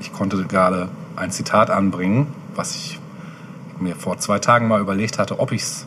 ich 0.00 0.12
konnte 0.12 0.42
gerade 0.44 0.88
ein 1.14 1.30
Zitat 1.30 1.70
anbringen, 1.70 2.34
was 2.56 2.74
ich 2.74 2.98
mir 3.78 3.94
vor 3.94 4.18
zwei 4.18 4.40
Tagen 4.40 4.66
mal 4.66 4.80
überlegt 4.80 5.18
hatte, 5.20 5.38
ob 5.38 5.52
ich 5.52 5.62
es 5.62 5.86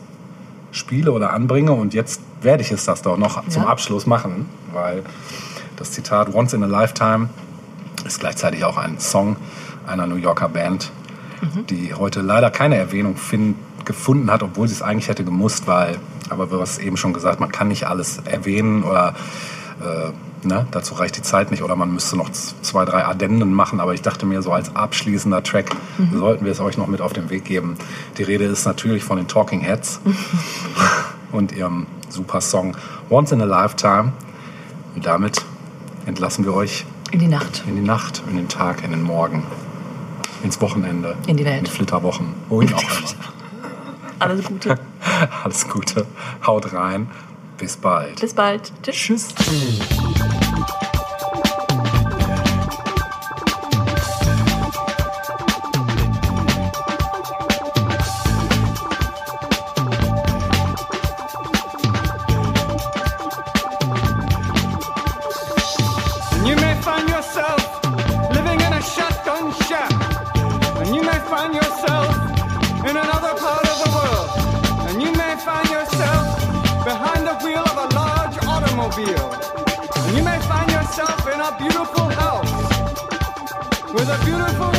spiele 0.74 1.12
oder 1.12 1.32
anbringe. 1.32 1.72
Und 1.72 1.94
jetzt 1.94 2.20
werde 2.42 2.62
ich 2.62 2.70
es 2.70 2.84
das 2.84 3.02
doch 3.02 3.16
noch 3.16 3.46
zum 3.48 3.64
Abschluss 3.64 4.06
machen, 4.06 4.46
weil 4.72 5.02
das 5.76 5.92
Zitat 5.92 6.34
Once 6.34 6.52
in 6.52 6.62
a 6.62 6.66
Lifetime 6.66 7.30
ist 8.04 8.20
gleichzeitig 8.20 8.64
auch 8.64 8.76
ein 8.76 8.98
Song 8.98 9.36
einer 9.86 10.06
New 10.06 10.16
Yorker 10.16 10.48
Band, 10.48 10.90
die 11.70 11.94
heute 11.94 12.20
leider 12.20 12.50
keine 12.50 12.76
Erwähnung 12.76 13.16
find, 13.16 13.56
gefunden 13.84 14.30
hat, 14.30 14.42
obwohl 14.42 14.66
sie 14.66 14.74
es 14.74 14.82
eigentlich 14.82 15.08
hätte 15.08 15.24
gemusst, 15.24 15.66
weil, 15.66 15.98
aber 16.30 16.46
du 16.46 16.60
hast 16.60 16.78
eben 16.78 16.96
schon 16.96 17.12
gesagt, 17.12 17.40
man 17.40 17.52
kann 17.52 17.68
nicht 17.68 17.86
alles 17.86 18.18
erwähnen 18.24 18.82
oder 18.82 19.14
äh, 19.80 20.10
ne, 20.44 20.66
dazu 20.70 20.94
reicht 20.94 21.16
die 21.16 21.22
Zeit 21.22 21.50
nicht 21.50 21.62
oder 21.62 21.76
man 21.76 21.92
müsste 21.92 22.16
noch 22.16 22.30
zwei, 22.32 22.84
drei 22.84 23.04
Addenden 23.04 23.52
machen, 23.52 23.80
aber 23.80 23.94
ich 23.94 24.02
dachte 24.02 24.26
mir 24.26 24.42
so 24.42 24.52
als 24.52 24.74
abschließender 24.76 25.42
Track 25.42 25.74
Mhm. 25.98 26.18
sollten 26.18 26.44
wir 26.44 26.52
es 26.52 26.60
euch 26.60 26.76
noch 26.78 26.86
mit 26.88 27.00
auf 27.00 27.12
den 27.12 27.30
Weg 27.30 27.44
geben. 27.44 27.76
Die 28.18 28.22
Rede 28.24 28.44
ist 28.44 28.64
natürlich 28.66 29.04
von 29.04 29.16
den 29.16 29.28
Talking 29.28 29.60
Heads 29.60 30.00
und 31.32 31.52
ihrem 31.52 31.86
super 32.08 32.40
Song 32.40 32.76
Once 33.10 33.32
in 33.32 33.40
a 33.40 33.44
Lifetime 33.44 34.12
und 34.94 35.06
damit 35.06 35.42
entlassen 36.06 36.44
wir 36.44 36.54
euch 36.54 36.84
In 37.12 37.18
die 37.20 37.26
Nacht. 37.28 37.62
in 37.66 37.76
die 37.76 37.82
Nacht, 37.82 38.22
in 38.30 38.36
den 38.36 38.48
Tag, 38.48 38.84
in 38.84 38.90
den 38.90 39.02
Morgen, 39.02 39.42
ins 40.42 40.60
Wochenende, 40.60 41.16
In 41.26 41.36
die 41.36 41.44
Welt. 41.44 41.58
in 41.58 41.64
die 41.64 41.70
Flitterwochen, 41.70 42.26
wohin 42.48 42.72
auch 42.74 42.82
immer. 42.82 42.90
Alles 44.20 44.44
Gute. 44.46 44.78
Alles 45.44 45.68
Gute, 45.68 46.06
haut 46.46 46.72
rein, 46.72 47.08
bis 47.58 47.76
bald. 47.76 48.20
Bis 48.20 48.32
bald. 48.34 48.72
Tschüss. 48.82 49.28
And 49.38 50.33
a 84.14 84.24
beautiful 84.24 84.73